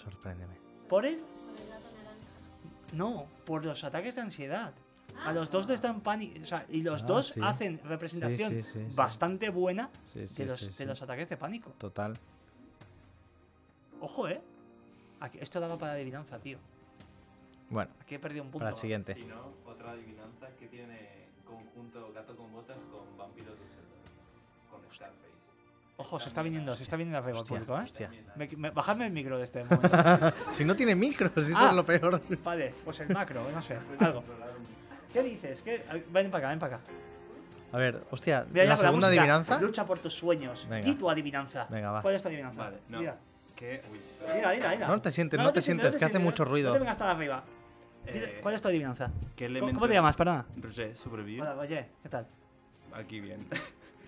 Sorpréndeme. 0.03 0.55
¿Por 0.89 1.07
él? 1.07 1.21
No, 2.93 3.27
por 3.47 3.65
los 3.65 3.85
ataques 3.85 4.15
de 4.17 4.23
ansiedad. 4.23 4.73
A 5.25 5.33
los 5.33 5.51
dos 5.51 5.69
les 5.69 5.83
dan 5.83 6.01
pánico. 6.01 6.41
O 6.41 6.45
sea, 6.45 6.65
y 6.69 6.83
los 6.83 7.03
Ah, 7.03 7.07
dos 7.07 7.27
sí. 7.29 7.41
hacen 7.43 7.81
representación 7.85 8.51
Sí, 8.51 8.63
sí, 8.63 8.73
sí, 8.73 8.87
sí. 8.91 8.97
bastante 8.97 9.51
buena 9.51 9.91
Sí, 10.13 10.27
sí, 10.27 10.35
de, 10.43 10.47
los, 10.47 10.61
sí, 10.61 10.73
de 10.79 10.87
los 10.87 11.03
ataques 11.03 11.29
de 11.29 11.37
pánico. 11.37 11.71
Total. 11.79 12.17
Ojo, 14.01 14.29
eh. 14.29 14.41
Aquí- 15.21 15.39
esto 15.41 15.61
daba 15.61 15.77
para 15.79 15.93
adivinanza, 15.93 16.39
tío. 16.39 16.59
Bueno, 17.69 17.91
Aquí 18.01 18.15
he 18.15 18.19
perdido 18.19 18.43
un 18.45 18.51
punto. 18.51 18.65
para 18.65 18.75
el 18.75 18.81
siguiente. 18.81 19.15
Si 19.15 19.25
no, 19.27 19.53
otra 19.67 19.93
adivinanza 19.93 20.49
que 20.59 20.67
tiene 20.69 21.27
conjunto 21.45 22.13
gato 22.13 22.35
con 22.37 22.51
botas 22.53 22.79
con 22.91 23.17
vampiro 23.19 23.51
Dusseldorf. 23.51 24.71
Con 24.71 24.81
Scarface. 24.93 25.31
Ojo, 26.01 26.19
se 26.19 26.29
está 26.29 26.41
viniendo, 26.43 26.75
se 26.77 26.83
está 26.83 26.97
viniendo 26.97 27.19
arriba 27.19 27.39
el 27.41 27.45
público, 27.45 27.77
¿eh? 27.79 27.83
hostia. 27.85 28.11
Me- 28.37 28.49
me- 28.57 28.71
bajadme 28.71 29.07
el 29.07 29.13
micro 29.13 29.37
de 29.37 29.45
este 29.45 29.65
momento. 29.71 30.33
Si 30.53 30.65
no 30.65 30.75
tiene 30.75 30.95
micros, 30.95 31.31
eso 31.37 31.53
Ah. 31.55 31.69
es 31.69 31.75
lo 31.75 31.85
peor. 31.85 32.21
vale, 32.43 32.75
pues 32.85 33.01
el 33.01 33.11
macro, 33.11 33.45
no 33.53 33.61
sé, 33.61 33.77
algo. 33.99 34.25
¿Qué 35.13 35.23
dices? 35.23 35.61
¿Qué? 35.63 35.85
Ven 36.11 36.31
para 36.31 36.39
acá, 36.39 36.49
ven 36.49 36.59
para 36.59 36.77
acá. 36.77 36.85
A 37.73 37.77
ver, 37.77 38.03
hostia, 38.11 38.47
Mira, 38.51 38.65
ya 38.65 38.71
la 38.71 38.77
con 38.77 38.85
segunda 38.87 39.07
música. 39.09 39.23
adivinanza. 39.23 39.61
Lucha 39.61 39.85
por 39.87 39.99
tus 39.99 40.15
sueños. 40.15 40.67
Venga. 40.71 40.85
Di 40.87 40.95
tu 40.95 41.11
adivinanza. 41.11 41.67
Venga, 41.71 41.91
va. 41.93 42.03
¿Cuál 42.03 42.15
es 42.15 42.23
tu 42.23 42.29
adivinanza? 42.29 42.63
Vale, 42.65 42.79
no. 42.89 42.99
Mira, 42.99 43.17
¿Qué? 43.55 43.83
Uy. 43.93 44.01
mira, 44.35 44.53
mira, 44.55 44.71
mira. 44.71 44.87
No 44.89 45.03
te 45.03 45.11
sientes, 45.11 45.39
no 45.39 45.53
te 45.53 45.61
sientes, 45.61 45.95
que 45.97 46.05
hace 46.05 46.19
mucho 46.19 46.45
ruido. 46.47 46.69
No 46.69 46.73
te 46.75 46.79
vengas 46.79 46.93
hasta 46.93 47.11
arriba. 47.11 47.45
Eh, 48.07 48.39
¿Cuál 48.43 48.55
es 48.55 48.63
tu 48.63 48.69
adivinanza? 48.69 49.11
¿Qué 49.37 49.45
¿Cómo, 49.45 49.57
elemento 49.59 49.75
cómo 49.81 49.89
te 49.89 49.95
llamas? 49.95 50.17
Perdona. 50.17 50.47
Roger, 50.57 50.97
sobrevive. 50.97 51.43
Hola, 51.43 51.55
oye, 51.57 51.87
¿qué 52.03 52.09
tal? 52.09 52.27
Aquí 52.95 53.21
bien. 53.21 53.47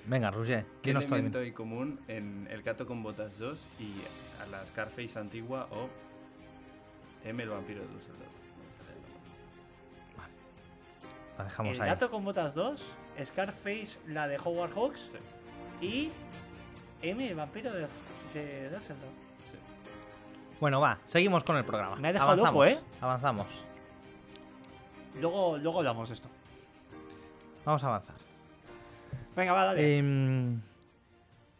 Venga, 0.07 0.31
Roger, 0.31 0.67
¿Qué 0.83 0.93
tu 0.93 0.99
elemento 1.01 1.39
hay 1.39 1.53
común 1.53 2.01
en 2.09 2.49
El 2.51 2.63
gato 2.63 2.87
con 2.87 3.03
botas 3.03 3.39
2 3.39 3.69
y 3.79 3.93
a 4.43 4.47
la 4.47 4.67
Scarface 4.67 5.19
antigua 5.19 5.69
o 5.71 5.89
M 7.25 7.41
el 7.43 7.49
vampiro 7.49 7.83
de 7.83 7.87
Dusseldorf? 7.89 8.29
Verlo. 8.89 10.29
La 11.39 11.45
dejamos 11.45 11.77
el 11.77 11.83
ahí. 11.83 11.89
gato 11.89 12.11
con 12.11 12.25
botas 12.25 12.55
2, 12.55 12.83
Scarface, 13.25 13.99
la 14.09 14.27
de 14.27 14.39
Howard 14.39 14.73
Hawks 14.75 15.09
y 15.81 16.11
M, 17.01 17.29
el 17.29 17.35
vampiro 17.37 17.73
de, 17.73 17.87
de 18.35 18.71
Dusseldorf. 18.71 19.13
Sí. 19.53 19.59
Bueno, 20.61 20.81
va, 20.81 20.99
seguimos 21.05 21.45
con 21.45 21.57
el 21.57 21.65
programa. 21.65 21.95
Me 21.97 22.09
ha 22.09 22.13
dejado 22.13 22.33
Avanzamos, 22.33 22.55
loco, 22.55 22.67
¿eh? 22.67 22.79
Avanzamos. 23.01 23.47
Luego, 25.21 25.59
luego 25.59 25.79
hablamos 25.79 26.09
de 26.09 26.15
esto. 26.17 26.29
Vamos 27.65 27.85
a 27.85 27.87
avanzar. 27.87 28.17
Venga, 29.37 29.53
va, 29.53 29.65
dale. 29.65 29.99
Em, 29.99 30.61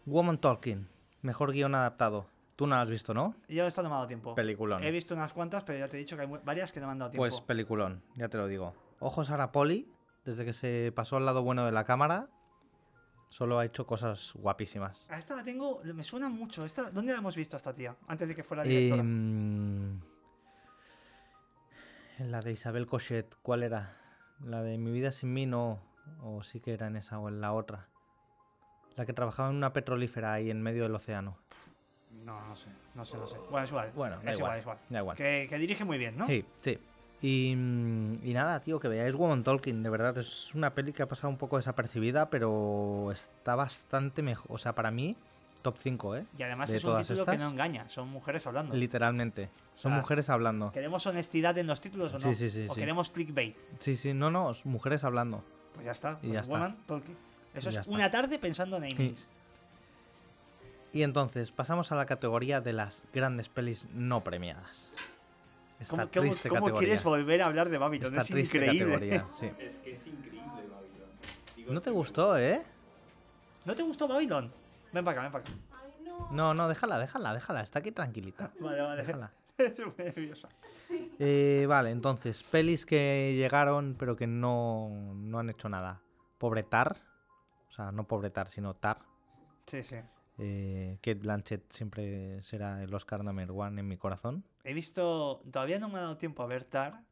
Woman 0.07 0.39
Talking, 0.39 0.87
mejor 1.23 1.53
guion 1.53 1.75
adaptado. 1.75 2.27
Tú 2.57 2.67
no 2.67 2.77
lo 2.77 2.83
has 2.83 2.91
visto, 2.91 3.15
¿no? 3.15 3.35
Yo 3.49 3.67
esto 3.67 3.83
no 3.83 3.89
me 3.89 3.95
ha 3.95 3.99
dado 3.99 4.09
tiempo. 4.09 4.35
Peliculón. 4.35 4.85
He 4.85 4.91
visto 4.91 5.15
unas 5.15 5.33
cuantas, 5.33 5.65
pero 5.65 5.79
ya 5.79 5.89
te 5.89 5.97
he 5.97 6.01
dicho 6.01 6.17
que 6.17 6.23
hay 6.23 6.29
varias 6.45 6.71
que 6.71 6.81
no 6.81 6.87
me 6.87 6.93
han 6.93 6.99
dado 6.99 7.11
tiempo. 7.11 7.23
Pues 7.23 7.41
peliculón, 7.41 8.03
ya 8.15 8.29
te 8.29 8.37
lo 8.37 8.47
digo. 8.47 8.75
Ojos 9.01 9.31
a 9.31 9.53
Poli, 9.53 9.91
desde 10.25 10.45
que 10.45 10.53
se 10.53 10.93
pasó 10.95 11.17
al 11.17 11.25
lado 11.25 11.43
bueno 11.43 11.65
de 11.65 11.73
la 11.73 11.85
cámara. 11.85 12.29
Solo 13.31 13.59
ha 13.59 13.65
hecho 13.65 13.87
cosas 13.87 14.33
guapísimas. 14.35 15.07
A 15.09 15.19
esta 15.19 15.35
la 15.35 15.43
tengo, 15.43 15.81
me 15.95 16.05
suena 16.05 16.29
mucho. 16.29 16.67
Esta, 16.67 16.91
¿Dónde 16.91 17.13
la 17.13 17.19
hemos 17.19 17.35
visto 17.35 17.57
a 17.57 17.59
esta 17.59 17.75
tía? 17.75 17.97
Antes 18.07 18.29
de 18.29 18.35
que 18.35 18.45
fuera 18.45 18.63
directora. 18.63 19.01
Em, 19.01 20.01
la 22.19 22.41
de 22.41 22.53
Isabel 22.53 22.87
Cochet, 22.87 23.35
¿cuál 23.43 23.63
era? 23.63 23.97
La 24.45 24.63
de 24.63 24.77
Mi 24.77 24.93
vida 24.93 25.13
sin 25.13 25.33
mí 25.33 25.47
no. 25.47 25.81
O 26.21 26.43
sí 26.43 26.61
que 26.61 26.75
era 26.75 26.87
en 26.87 26.97
esa 26.97 27.19
o 27.19 27.29
en 27.29 27.41
la 27.41 27.53
otra. 27.53 27.89
La 28.97 29.07
que 29.07 29.13
trabajaba 29.13 29.51
en 29.51 29.57
una 29.57 29.73
petrolífera 29.73 30.35
ahí 30.35 30.51
en 30.51 30.63
medio 30.63 30.83
del 30.83 30.95
océano. 30.95 31.39
No, 32.25 32.41
no 32.47 32.55
sé, 32.55 32.69
no 32.95 33.05
sé, 33.05 33.17
no 33.17 33.27
sé. 33.27 33.37
Bueno, 33.51 33.65
es 33.65 33.71
igual. 33.71 33.93
Bueno, 33.95 34.21
da 34.23 34.31
es 34.31 34.39
igual, 34.39 34.59
igual, 34.59 34.59
es 34.59 34.63
igual. 34.63 34.79
da 34.91 34.99
igual. 34.99 35.17
Que, 35.17 35.47
que 35.49 35.59
dirige 35.59 35.85
muy 35.85 35.99
bien, 35.99 36.17
¿no? 36.17 36.27
Sí, 36.27 36.45
sí. 36.61 36.79
Y, 37.23 37.55
mm, 37.57 38.17
y 38.25 38.33
nada, 38.35 38.61
tío, 38.61 38.81
que 38.81 38.89
veáis 38.89 39.15
Woman 39.15 39.45
Talking, 39.45 39.83
de 39.83 39.91
verdad. 39.91 40.19
Es 40.19 40.55
una 40.55 40.75
peli 40.75 40.93
que 40.93 41.03
ha 41.03 41.09
pasado 41.09 41.31
un 41.31 41.39
poco 41.39 41.57
desapercibida, 41.57 42.29
pero 42.29 43.11
está 43.13 43.55
bastante 43.55 44.23
mejor. 44.23 44.47
O 44.51 44.59
sea, 44.59 44.75
para 44.75 44.91
mí, 44.91 45.17
top 45.63 45.77
5, 45.79 46.17
¿eh? 46.17 46.27
Y 46.37 46.43
además 46.43 46.71
de 46.71 46.79
es 46.79 46.85
un 46.85 46.99
título 46.99 47.25
que 47.25 47.39
no 47.39 47.49
engaña, 47.49 47.89
son 47.89 48.09
mujeres 48.09 48.47
hablando. 48.47 48.75
Literalmente. 48.75 49.49
Son 49.77 49.93
sea, 49.93 50.01
mujeres 50.01 50.29
hablando. 50.29 50.73
¿Queremos 50.73 51.07
honestidad 51.07 51.57
en 51.59 51.69
los 51.69 51.81
títulos 51.81 52.13
o 52.13 52.19
no? 52.19 52.29
Sí, 52.29 52.35
sí, 52.35 52.51
sí, 52.51 52.67
¿O 52.69 52.75
sí. 52.75 52.81
queremos 52.81 53.09
clickbait? 53.11 53.57
Sí, 53.79 53.95
sí, 53.95 54.13
no, 54.13 54.31
no, 54.31 54.51
es 54.51 54.67
mujeres 54.67 55.05
hablando. 55.05 55.45
Pues 55.75 55.87
ya 55.87 55.93
está. 55.93 56.13
Y 56.23 56.27
pues 56.29 56.33
ya 56.33 56.41
está. 56.41 56.53
Woman. 56.53 56.77
Eso 57.55 57.69
Y 57.69 57.73
ya 57.73 57.81
es 57.81 57.87
está. 57.87 57.95
una 57.95 58.11
tarde 58.11 58.39
pensando 58.39 58.77
en 58.77 58.85
Amy's. 58.85 59.29
Y 60.93 61.03
entonces 61.03 61.51
pasamos 61.53 61.91
a 61.93 61.95
la 61.97 62.05
categoría 62.07 62.61
de 62.61 62.73
las 62.75 63.03
grandes 63.15 63.49
pelis 63.49 63.87
no 63.95 64.23
premiadas. 64.23 64.91
Esta 65.81 65.91
¿Cómo, 65.97 66.03
cómo- 66.03 66.21
triste 66.23 66.49
cómo 66.49 66.61
categoría. 66.61 66.87
quieres 66.87 67.05
volver 67.05 67.43
a 67.43 67.47
hablar 67.47 67.69
de 67.71 67.79
Babylon? 67.79 68.07
Esta 68.13 68.23
es 68.23 68.29
triste 68.29 68.59
increíble. 68.59 69.23
sí. 69.33 69.51
Es 69.59 69.79
que 69.79 69.93
es 69.93 70.07
increíble, 70.07 70.45
Babylon. 70.47 71.09
Digo, 71.57 71.73
¿No 71.73 71.81
te 71.81 71.91
gustó, 71.91 72.37
eh? 72.39 72.63
¿No 73.65 73.75
te 73.75 73.83
gustó 73.83 74.07
Babylon? 74.07 74.53
Ven 74.93 75.05
para 75.05 75.23
acá, 75.23 75.23
ven 75.23 75.33
para 75.33 75.45
acá. 75.45 75.53
No, 76.31 76.53
no, 76.55 76.69
déjala, 76.69 76.99
déjala, 76.99 77.33
déjala. 77.35 77.63
Está 77.63 77.79
aquí 77.81 77.91
tranquilita. 77.91 78.51
Vale, 78.61 78.81
vale. 78.83 79.03
Déjala. 79.03 79.33
Nerviosa. 79.99 80.49
Eh, 81.19 81.67
vale, 81.69 81.91
entonces, 81.91 82.43
pelis 82.43 82.87
que 82.87 83.35
llegaron 83.37 83.97
pero 83.99 84.17
que 84.17 84.27
no, 84.27 85.15
no 85.15 85.39
han 85.39 85.51
hecho 85.51 85.69
nada. 85.69 86.03
Pobre 86.39 86.63
Tar. 86.63 86.97
O 87.69 87.73
sea, 87.73 87.93
no 87.93 88.07
Pobre 88.07 88.31
Tar, 88.31 88.49
sino 88.49 88.75
Tar. 88.75 88.99
Sí, 89.67 89.83
sí. 89.83 89.97
Eh, 90.39 90.99
Kate 91.03 91.15
Blanchett 91.21 91.71
siempre 91.73 92.43
será 92.43 92.83
el 92.83 92.93
Oscar 92.95 93.23
number 93.23 93.51
one 93.51 93.81
en 93.81 93.89
mi 93.89 93.97
corazón. 93.97 94.45
He 94.65 94.75
visto. 94.75 95.43
Todavía 95.51 95.79
no 95.79 95.89
me 95.89 95.99
ha 95.99 96.03
dado 96.03 96.19
tiempo 96.19 96.43
a 96.43 96.47
ver 96.47 96.65
Tar. 96.65 97.05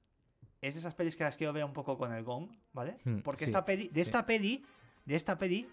Es 0.61 0.75
de 0.75 0.81
esas 0.81 0.95
pelis 0.95 1.17
que 1.17 1.25
las 1.25 1.37
quiero 1.37 1.53
ver 1.53 1.65
un 1.65 1.73
poco 1.73 1.97
con 1.97 2.13
el 2.13 2.23
gong, 2.23 2.51
¿vale? 2.73 2.99
Hmm, 3.05 3.21
Porque 3.21 3.45
sí, 3.45 3.51
esta 3.51 3.65
peli. 3.65 3.89
De 3.89 4.01
esta 4.01 4.27
peli. 4.27 4.65
De 5.07 5.17
esta 5.17 5.39
peli. 5.39 5.67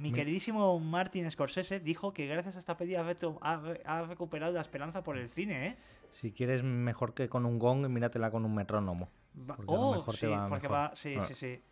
Mi 0.00 0.10
Mi- 0.10 0.12
queridísimo 0.12 0.78
Martin 0.80 1.30
Scorsese 1.30 1.80
dijo 1.80 2.12
que 2.12 2.26
gracias 2.26 2.56
a 2.56 2.58
esta 2.58 2.76
peli 2.76 2.94
ha, 2.96 4.02
recuperado 4.06 4.52
la 4.52 4.60
esperanza 4.60 5.02
por 5.02 5.16
el 5.18 5.28
cine, 5.28 5.66
¿eh? 5.68 5.76
Si 6.10 6.32
quieres 6.32 6.62
mejor 6.62 7.14
que 7.14 7.28
con 7.28 7.46
un 7.46 7.58
gong, 7.58 7.86
míratela 7.88 8.30
con 8.30 8.44
un 8.44 8.54
metrónomo. 8.54 9.08
Porque 9.46 9.64
oh, 9.66 9.94
mejor 9.96 10.16
sí, 10.16 10.26
va 10.26 10.48
porque 10.48 10.68
mejor. 10.68 10.76
va. 10.76 10.94
Sí, 10.94 11.14
Ah. 11.18 11.22
sí, 11.22 11.34
sí. 11.34 11.62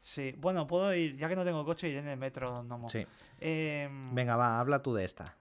Sí, 0.00 0.34
bueno, 0.38 0.66
puedo 0.66 0.94
ir, 0.94 1.16
ya 1.16 1.28
que 1.28 1.34
no 1.36 1.44
tengo 1.44 1.64
coche, 1.64 1.88
iré 1.88 1.98
en 2.00 2.08
el 2.08 2.18
metro, 2.18 2.62
no 2.62 2.88
Sí. 2.88 3.04
Em, 3.40 4.14
Venga, 4.14 4.36
va, 4.36 4.60
habla 4.60 4.82
tú 4.82 4.94
de 4.94 5.04
esta. 5.04 5.36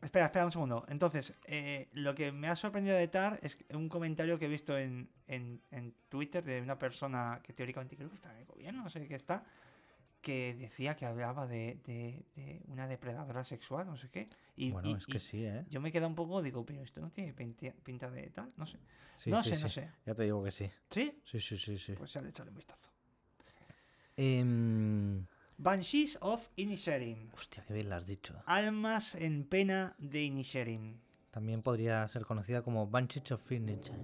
Espera, 0.00 0.26
espera 0.26 0.44
un 0.44 0.52
segundo. 0.52 0.84
Entonces, 0.88 1.34
eh, 1.46 1.88
lo 1.92 2.14
que 2.14 2.30
me 2.30 2.48
ha 2.48 2.56
sorprendido 2.56 2.96
de 2.96 3.08
TAR 3.08 3.38
es 3.42 3.58
un 3.74 3.88
comentario 3.88 4.38
que 4.38 4.44
he 4.44 4.48
visto 4.48 4.78
en, 4.78 5.10
en- 5.26 5.60
en 5.70 5.94
Twitter 6.08 6.44
de 6.44 6.62
una 6.62 6.78
persona 6.78 7.40
que 7.42 7.52
teóricamente 7.52 7.96
creo 7.96 8.08
que 8.08 8.14
está 8.14 8.30
en 8.32 8.38
el 8.38 8.46
gobierno, 8.46 8.82
no 8.84 8.90
sé 8.90 9.06
qué 9.08 9.14
está, 9.16 9.42
que 10.26 10.54
decía 10.56 10.96
que 10.96 11.06
hablaba 11.06 11.46
de, 11.46 11.78
de- 11.84 12.24
de 12.34 12.60
una 12.66 12.88
depredadora 12.88 13.44
sexual, 13.44 13.86
no 13.86 13.96
sé 13.96 14.10
qué. 14.10 14.26
Y, 14.56 14.72
bueno, 14.72 14.88
y- 14.88 14.94
es 14.94 15.06
que 15.06 15.20
sí, 15.20 15.44
¿eh? 15.46 15.64
yo 15.70 15.80
me 15.80 15.92
quedo 15.92 16.08
un 16.08 16.16
poco, 16.16 16.42
digo, 16.42 16.66
pero 16.66 16.82
esto 16.82 17.00
no 17.00 17.12
tiene 17.12 17.32
pinta 17.32 18.10
de 18.10 18.30
tal, 18.30 18.48
no 18.56 18.66
sé. 18.66 18.76
Sí, 19.16 19.30
no 19.30 19.40
sí, 19.44 19.50
sé, 19.50 19.56
sí. 19.56 19.62
no 19.62 19.68
sé. 19.68 19.88
Ya 20.04 20.14
te 20.16 20.24
digo 20.24 20.42
que 20.42 20.50
sí. 20.50 20.68
¿Sí? 20.90 21.22
Sí, 21.24 21.38
sí, 21.40 21.56
sí, 21.56 21.78
sí. 21.78 21.92
Pues 21.92 22.12
ya 22.12 22.20
le 22.22 22.30
echaré 22.30 22.50
un 22.50 22.56
vistazo. 22.56 22.90
Em, 24.16 25.26
Banshees 25.58 26.18
of 26.20 26.48
Inisherin. 26.56 27.30
Hostia, 27.32 27.64
qué 27.64 27.74
bien 27.74 27.88
lo 27.88 27.94
has 27.94 28.06
dicho. 28.06 28.34
Almas 28.46 29.14
en 29.14 29.44
pena 29.44 29.94
de 29.98 30.22
Inisherin. 30.24 31.00
También 31.30 31.62
podría 31.62 32.08
ser 32.08 32.24
conocida 32.26 32.62
como 32.62 32.88
Banshees 32.88 33.30
of 33.30 33.42
Finnegan. 33.42 34.02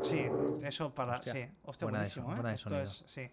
Sí, 0.00 0.26
eso 0.62 0.92
para. 0.92 1.18
Hostia, 1.18 1.32
sí, 1.32 1.48
hostia, 1.62 1.84
buena 1.86 1.98
buenísimo, 2.00 2.34
¿eh? 2.34 2.54
Esto 2.54 2.80
es. 2.80 3.04
Sí. 3.06 3.30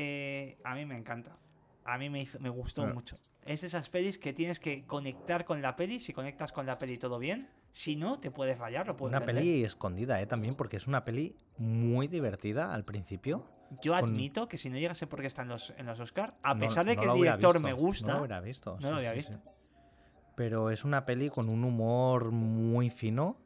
Eh, 0.00 0.58
a 0.64 0.74
mí 0.76 0.84
me 0.86 0.96
encanta. 0.96 1.36
A 1.84 1.98
mí 1.98 2.08
me, 2.10 2.22
hizo, 2.22 2.38
me 2.38 2.50
gustó 2.50 2.86
mucho. 2.86 3.16
Es 3.44 3.62
de 3.62 3.66
esas 3.66 3.88
pelis 3.88 4.18
que 4.18 4.32
tienes 4.32 4.60
que 4.60 4.84
conectar 4.86 5.44
con 5.44 5.60
la 5.62 5.74
peli. 5.74 5.98
Si 6.00 6.12
conectas 6.12 6.52
con 6.52 6.66
la 6.66 6.78
peli, 6.78 6.98
todo 6.98 7.18
bien. 7.18 7.48
Si 7.72 7.96
no, 7.96 8.20
te 8.20 8.30
puede 8.30 8.54
fallar, 8.56 8.86
lo 8.86 8.96
puedo 8.96 9.08
Una 9.08 9.18
entender. 9.18 9.42
peli 9.42 9.64
escondida, 9.64 10.20
¿eh? 10.20 10.26
También, 10.26 10.54
porque 10.54 10.76
es 10.76 10.86
una 10.86 11.02
peli 11.02 11.34
muy 11.56 12.06
divertida 12.08 12.72
al 12.74 12.84
principio. 12.84 13.46
Yo 13.82 13.92
con- 13.98 14.10
admito 14.10 14.48
que 14.48 14.56
si 14.58 14.70
no 14.70 14.76
llegase 14.78 15.06
porque 15.06 15.26
está 15.26 15.42
en 15.42 15.48
los, 15.48 15.74
en 15.76 15.86
los 15.86 15.98
Oscar, 16.00 16.36
a 16.42 16.54
No- 16.54 16.60
pesar 16.60 16.86
de 16.86 16.94
no 16.96 17.02
que 17.02 17.08
el 17.08 17.14
director 17.14 17.54
visto, 17.54 17.60
me 17.66 17.70
No 17.70 17.76
gusta, 17.76 18.12
lo 18.14 18.18
hubiera 18.20 18.40
visto. 18.40 18.76
no 18.80 18.90
lo 18.90 18.96
había 18.96 19.10
sí, 19.12 19.16
visto. 19.18 19.32
sí. 19.34 19.74
Pero 20.36 20.70
es 20.70 20.84
una 20.84 21.02
peli 21.02 21.30
con 21.30 21.48
un 21.48 21.64
humor 21.64 22.30
muy 22.30 22.90
fino. 22.90 23.36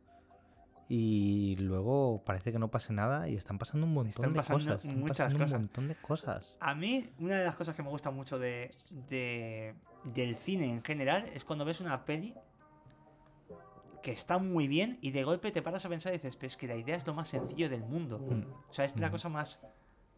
Y 0.94 1.56
luego 1.56 2.22
parece 2.22 2.52
que 2.52 2.58
no 2.58 2.70
pase 2.70 2.92
nada 2.92 3.26
y 3.26 3.34
están 3.34 3.56
pasando 3.56 3.86
un 3.86 3.94
montón 3.94 4.10
Están 4.10 4.28
de 4.30 4.36
pasando 4.36 4.64
cosas. 4.74 4.84
Están 4.84 5.00
muchas 5.00 5.18
pasando 5.18 5.44
cosas. 5.44 5.56
un 5.56 5.62
montón 5.62 5.88
de 5.88 5.94
cosas. 5.94 6.56
A 6.60 6.74
mí, 6.74 7.08
una 7.18 7.38
de 7.38 7.44
las 7.46 7.54
cosas 7.56 7.74
que 7.74 7.82
me 7.82 7.88
gusta 7.88 8.10
mucho 8.10 8.38
de, 8.38 8.74
de- 9.08 9.74
del 10.04 10.36
cine 10.36 10.70
en 10.70 10.84
general 10.84 11.30
es 11.32 11.46
cuando 11.46 11.64
ves 11.64 11.80
una 11.80 12.04
peli 12.04 12.34
que 14.02 14.12
está 14.12 14.36
muy 14.38 14.68
bien 14.68 14.98
y 15.00 15.12
de 15.12 15.24
golpe 15.24 15.50
te 15.50 15.62
paras 15.62 15.86
a 15.86 15.88
pensar 15.88 16.12
y 16.12 16.16
dices, 16.18 16.36
pero 16.36 16.48
es 16.48 16.56
que 16.58 16.66
la 16.66 16.76
idea 16.76 16.96
es 16.96 17.06
lo 17.06 17.14
más 17.14 17.28
sencillo 17.28 17.70
del 17.70 17.84
mundo. 17.84 18.18
Mm. 18.18 18.44
O 18.68 18.72
sea, 18.72 18.84
es 18.84 18.94
la 18.98 19.06
Ujú. 19.06 19.12
cosa 19.12 19.30
más 19.30 19.60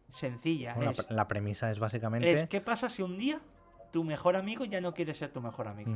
sencilla. 0.09 0.73
Bueno, 0.73 0.91
es, 0.91 0.97
la, 0.97 1.03
pre- 1.05 1.15
la 1.15 1.27
premisa 1.29 1.71
es 1.71 1.79
básicamente. 1.79 2.29
es, 2.33 2.49
¿qué 2.49 2.59
pasa 2.59 2.89
si 2.89 3.01
un 3.01 3.17
día 3.17 3.39
tu 3.93 4.03
mejor 4.03 4.35
amigo 4.35 4.65
ya 4.65 4.81
no 4.81 4.93
quiere 4.93 5.13
ser 5.13 5.31
tu 5.31 5.39
mejor 5.39 5.69
amigo? 5.69 5.91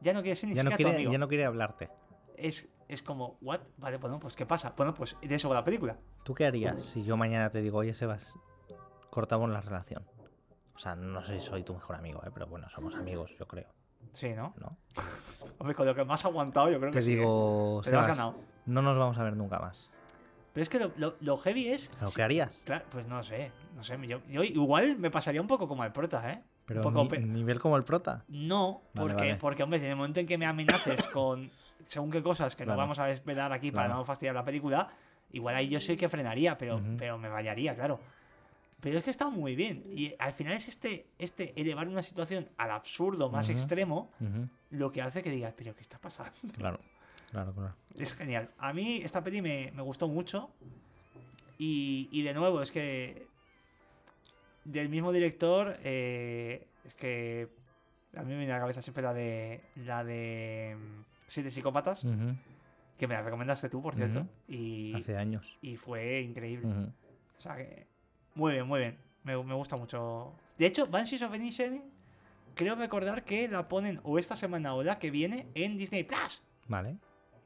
Ya 0.00 0.12
no 0.12 0.22
quiere 0.22 0.36
ser 0.36 0.50
ni 0.50 0.54
ya, 0.54 0.62
no 0.62 0.70
siquiera 0.70 0.90
tu 0.90 0.94
quiere, 0.94 0.96
amigo. 0.98 1.12
ya 1.12 1.18
no 1.18 1.28
quiere 1.28 1.44
hablarte. 1.46 1.88
Es, 2.36 2.68
es 2.92 3.02
como, 3.02 3.38
¿what? 3.40 3.60
Vale, 3.76 3.96
bueno, 3.98 4.18
pues 4.18 4.34
¿qué 4.36 4.46
pasa? 4.46 4.74
Bueno, 4.76 4.94
pues 4.94 5.16
de 5.22 5.34
eso 5.34 5.48
va 5.48 5.54
la 5.56 5.64
película. 5.64 5.96
¿Tú 6.24 6.34
qué 6.34 6.46
harías 6.46 6.82
si 6.82 7.02
yo 7.04 7.16
mañana 7.16 7.50
te 7.50 7.60
digo, 7.62 7.78
oye, 7.78 7.94
Sebas, 7.94 8.36
cortamos 9.10 9.48
la 9.50 9.60
relación? 9.60 10.04
O 10.74 10.78
sea, 10.78 10.94
no 10.96 11.22
sé 11.24 11.38
si 11.40 11.46
soy 11.46 11.62
tu 11.62 11.74
mejor 11.74 11.96
amigo, 11.96 12.22
¿eh? 12.24 12.30
pero 12.32 12.46
bueno, 12.46 12.68
somos 12.70 12.94
amigos, 12.94 13.30
yo 13.38 13.46
creo, 13.46 13.68
Sí, 14.12 14.30
¿no? 14.34 14.54
¿no? 14.58 14.76
Hombre, 15.58 15.74
con 15.74 15.86
lo 15.86 15.94
que 15.94 16.04
más 16.04 16.20
has 16.20 16.24
aguantado, 16.26 16.70
yo 16.70 16.78
creo 16.80 16.90
Te 16.90 16.98
que 16.98 17.02
sí, 17.02 17.12
¿eh? 17.12 17.16
digo, 17.16 17.80
Pero 17.84 17.98
has 18.00 18.06
Sebas, 18.06 18.18
ganado. 18.18 18.34
no 18.66 18.82
nos 18.82 18.98
vamos 18.98 19.18
a 19.18 19.22
ver 19.24 19.36
nunca 19.36 19.58
más. 19.60 19.90
Pero 20.52 20.62
es 20.62 20.68
que 20.68 20.80
lo, 20.80 20.90
lo- 20.96 21.16
lo 21.20 21.36
heavy 21.36 21.68
es. 21.68 21.90
¿Pero 21.94 22.08
si- 22.08 22.16
qué 22.16 22.22
harías? 22.22 22.62
Claro, 22.64 22.84
pues 22.90 23.06
no 23.06 23.22
sé, 23.22 23.52
no 23.76 23.84
sé. 23.84 23.96
Yo, 24.08 24.20
yo 24.26 24.42
igual 24.42 24.96
me 24.98 25.10
pasaría 25.10 25.40
un 25.40 25.46
poco 25.46 25.68
como 25.68 25.84
el 25.84 25.92
prota, 25.92 26.32
¿eh? 26.32 26.42
Pero 26.66 26.80
un 26.86 26.92
poco 26.94 27.16
ni- 27.16 27.24
nivel 27.26 27.60
como 27.60 27.76
el 27.76 27.84
prota. 27.84 28.24
No, 28.26 28.82
Vale, 28.94 29.08
porque, 29.14 29.14
vale. 29.14 29.36
porque, 29.36 29.62
hombre, 29.62 29.78
en 29.78 29.84
el 29.84 29.96
momento 29.96 30.18
en 30.18 30.26
que 30.26 30.38
me 30.38 30.46
amenaces 30.46 31.06
con 31.08 31.50
según 31.84 32.10
qué 32.10 32.22
cosas 32.22 32.54
que 32.56 32.64
no 32.64 32.68
Claro. 32.68 32.78
vamos 32.78 32.98
a 32.98 33.06
desvelar 33.06 33.52
aquí 33.52 33.70
para 33.72 33.86
Claro. 33.86 34.00
no 34.00 34.04
fastidiar 34.04 34.34
la 34.34 34.44
película, 34.44 34.88
igual 35.32 35.54
ahí 35.56 35.68
yo 35.68 35.80
sí 35.80 35.96
que 35.96 36.08
frenaría, 36.08 36.56
pero, 36.58 36.80
pero 36.98 37.18
me 37.18 37.28
vallaría, 37.28 37.74
claro. 37.74 38.00
Pero 38.80 38.96
es 38.98 39.04
que 39.04 39.10
está 39.10 39.28
muy 39.28 39.54
bien. 39.56 39.84
Y 39.94 40.14
al 40.18 40.32
final 40.32 40.54
es 40.54 40.66
este, 40.68 41.06
este 41.18 41.52
elevar 41.60 41.86
una 41.86 42.02
situación 42.02 42.48
al 42.56 42.70
absurdo 42.70 43.28
más 43.30 43.48
extremo 43.50 44.10
lo 44.70 44.90
que 44.90 45.02
hace 45.02 45.22
que 45.22 45.30
digas, 45.30 45.52
pero 45.56 45.74
¿qué 45.74 45.82
está 45.82 45.98
pasando? 45.98 46.32
Claro, 46.56 46.80
claro, 47.30 47.52
claro. 47.52 47.74
Es 47.98 48.14
genial. 48.14 48.48
A 48.58 48.72
mí 48.72 49.00
esta 49.04 49.22
peli 49.22 49.42
me, 49.42 49.70
me 49.74 49.82
gustó 49.82 50.08
mucho. 50.08 50.50
Y, 51.58 52.08
y 52.10 52.22
de 52.22 52.32
nuevo, 52.32 52.62
es 52.62 52.70
que 52.72 53.26
del 54.64 54.88
mismo 54.88 55.12
director, 55.12 55.76
eh, 55.82 56.66
es 56.86 56.94
que 56.94 57.48
a 58.16 58.22
mí 58.22 58.28
me 58.32 58.38
viene 58.38 58.52
a 58.52 58.56
la 58.56 58.60
cabeza 58.62 58.80
siempre 58.80 59.02
la 59.02 59.12
de 59.12 59.60
la 59.76 60.04
de 60.04 60.74
Siete 61.30 61.48
Psicópatas, 61.48 62.02
que 62.98 63.06
me 63.06 63.14
la 63.14 63.22
recomendaste 63.22 63.68
tú, 63.68 63.80
por 63.80 63.94
cierto. 63.94 64.26
Y, 64.48 64.92
Hace 64.96 65.16
años. 65.16 65.56
y 65.62 65.76
fue 65.76 66.22
increíble. 66.22 66.66
O 67.38 67.40
sea 67.40 67.56
que, 67.56 67.86
muy 68.34 68.54
bien, 68.54 68.66
muy 68.66 68.80
bien. 68.80 68.98
Me, 69.22 69.40
me 69.44 69.54
gusta 69.54 69.76
mucho. 69.76 70.32
De 70.58 70.66
hecho, 70.66 70.88
Banshees 70.88 71.22
of 71.22 71.32
Inisherin, 71.32 71.84
creo 72.56 72.74
recordar 72.74 73.24
que 73.24 73.46
la 73.46 73.68
ponen 73.68 74.00
o 74.02 74.18
esta 74.18 74.34
semana 74.34 74.74
o 74.74 74.82
la 74.82 74.98
que 74.98 75.12
viene 75.12 75.46
en 75.54 75.78
Disney 75.78 76.02
Plus. 76.02 76.42
Vale. 76.66 76.96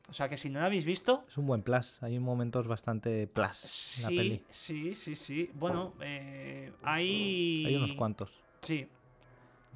O 0.09 0.15
sea 0.15 0.31
que 0.31 0.39
si 0.39 0.49
no 0.49 0.61
la 0.61 0.67
habéis 0.67 0.87
visto, 0.87 1.27
Es 1.29 1.37
un 1.37 1.47
buen 1.47 1.63
plus. 1.63 2.03
Hay 2.03 2.19
momentos 2.19 2.67
bastante 2.67 3.27
plus 3.27 3.99
en 3.99 4.03
la 4.05 4.09
Sí, 4.09 4.17
peli. 4.17 4.45
sí, 4.49 4.95
sí, 4.95 5.15
sí. 5.15 5.51
Bueno, 5.53 5.93
eh, 6.01 6.73
hay. 6.83 7.65
Hay 7.67 7.77
unos 7.77 7.93
cuantos. 7.93 8.31
Sí, 8.63 8.89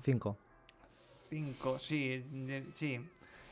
Cinco. 0.02 0.38
cinco, 1.28 1.78
sí, 1.78 2.24
de- 2.30 2.64
sí. 2.72 3.00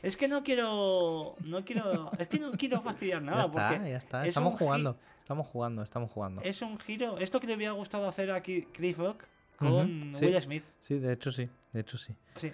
Es 0.03 0.15
que 0.17 0.27
no 0.27 0.43
quiero. 0.43 1.35
No 1.43 1.63
quiero. 1.65 2.11
Es 2.19 2.27
que 2.27 2.39
no 2.39 2.51
quiero 2.51 2.81
fastidiar 2.81 3.21
nada, 3.21 3.37
ya 3.39 3.43
está, 3.47 3.67
porque 3.69 3.89
ya 3.89 3.97
está. 3.97 4.21
es 4.23 4.27
Estamos 4.29 4.53
jugando. 4.55 4.97
Estamos 5.19 5.47
jugando, 5.47 5.83
estamos 5.83 6.11
jugando. 6.11 6.41
es 6.41 6.61
un 6.61 6.77
giro. 6.79 7.17
Esto 7.17 7.39
que 7.39 7.47
le 7.47 7.55
hubiera 7.55 7.73
gustado 7.73 8.07
hacer 8.07 8.31
aquí 8.31 8.61
Cliff 8.73 8.97
Rock 8.97 9.23
con 9.57 10.13
sí. 10.15 10.25
Will 10.25 10.41
Smith. 10.41 10.63
Sí, 10.79 10.99
de 10.99 11.13
hecho 11.13 11.31
sí. 11.31 11.49
De 11.73 11.81
hecho, 11.81 11.97
sí. 11.97 12.15
Sí. 12.35 12.53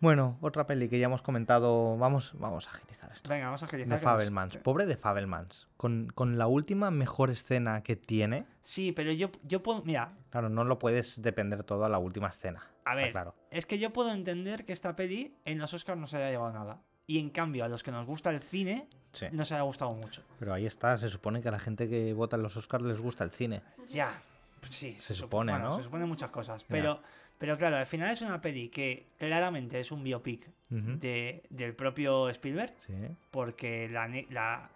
Bueno, 0.00 0.38
otra 0.40 0.66
peli 0.66 0.88
que 0.88 0.98
ya 0.98 1.06
hemos 1.06 1.20
comentado. 1.22 1.96
Vamos, 1.98 2.32
vamos 2.38 2.66
a 2.66 2.70
agilizar 2.70 3.12
esto. 3.12 3.28
Venga, 3.28 3.46
vamos 3.46 3.62
a 3.62 3.66
agilizar. 3.66 3.88
De 3.88 3.96
que 3.98 4.04
nos- 4.04 4.12
Fabelmans. 4.12 4.56
Pobre 4.56 4.86
de 4.86 4.96
Fabelmans. 4.96 5.68
Con, 5.76 6.10
con 6.14 6.38
la 6.38 6.46
última 6.46 6.90
mejor 6.90 7.30
escena 7.30 7.82
que 7.82 7.96
tiene. 7.96 8.46
Sí, 8.62 8.92
pero 8.92 9.12
yo, 9.12 9.30
yo 9.44 9.62
puedo. 9.62 9.82
Mira, 9.82 10.12
Claro, 10.30 10.48
no 10.48 10.64
lo 10.64 10.78
puedes 10.78 11.20
depender 11.22 11.62
todo 11.64 11.84
a 11.84 11.88
la 11.88 11.98
última 11.98 12.28
escena. 12.28 12.62
A 12.84 12.94
ver. 12.94 13.12
Claro. 13.12 13.34
Es 13.50 13.66
que 13.66 13.78
yo 13.78 13.92
puedo 13.92 14.12
entender 14.12 14.64
que 14.64 14.72
esta 14.72 14.94
peli 14.96 15.36
en 15.44 15.58
los 15.58 15.72
Oscars 15.74 15.98
no 16.00 16.06
se 16.06 16.16
haya 16.16 16.30
llevado 16.30 16.52
nada. 16.52 16.82
Y 17.06 17.18
en 17.18 17.30
cambio, 17.30 17.64
a 17.64 17.68
los 17.68 17.82
que 17.82 17.90
nos 17.90 18.06
gusta 18.06 18.30
el 18.30 18.40
cine, 18.40 18.86
Sí. 19.12 19.26
nos 19.32 19.50
haya 19.50 19.62
gustado 19.62 19.92
mucho. 19.92 20.22
Pero 20.38 20.54
ahí 20.54 20.66
está. 20.66 20.96
Se 20.98 21.08
supone 21.08 21.42
que 21.42 21.48
a 21.48 21.50
la 21.50 21.58
gente 21.58 21.88
que 21.88 22.12
vota 22.14 22.36
en 22.36 22.42
los 22.42 22.56
Oscars 22.56 22.84
les 22.84 23.00
gusta 23.00 23.24
el 23.24 23.32
cine. 23.32 23.62
Ya, 23.88 24.22
pues 24.60 24.72
sí. 24.74 24.92
Se 25.00 25.14
sup- 25.14 25.18
supone, 25.22 25.50
bueno, 25.52 25.68
¿no? 25.70 25.76
Se 25.78 25.84
supone 25.84 26.06
muchas 26.06 26.30
cosas. 26.30 26.64
Pero, 26.68 27.02
pero 27.38 27.58
claro, 27.58 27.76
al 27.78 27.86
final 27.86 28.10
es 28.12 28.22
una 28.22 28.40
peli 28.40 28.68
que 28.68 29.08
claramente 29.18 29.80
es 29.80 29.90
un 29.90 30.04
biopic 30.04 30.48
de- 30.68 31.42
del 31.50 31.74
propio 31.74 32.28
Spielberg. 32.28 32.74
Sí. 32.78 32.94
Porque 33.32 33.88
la, 33.90 34.70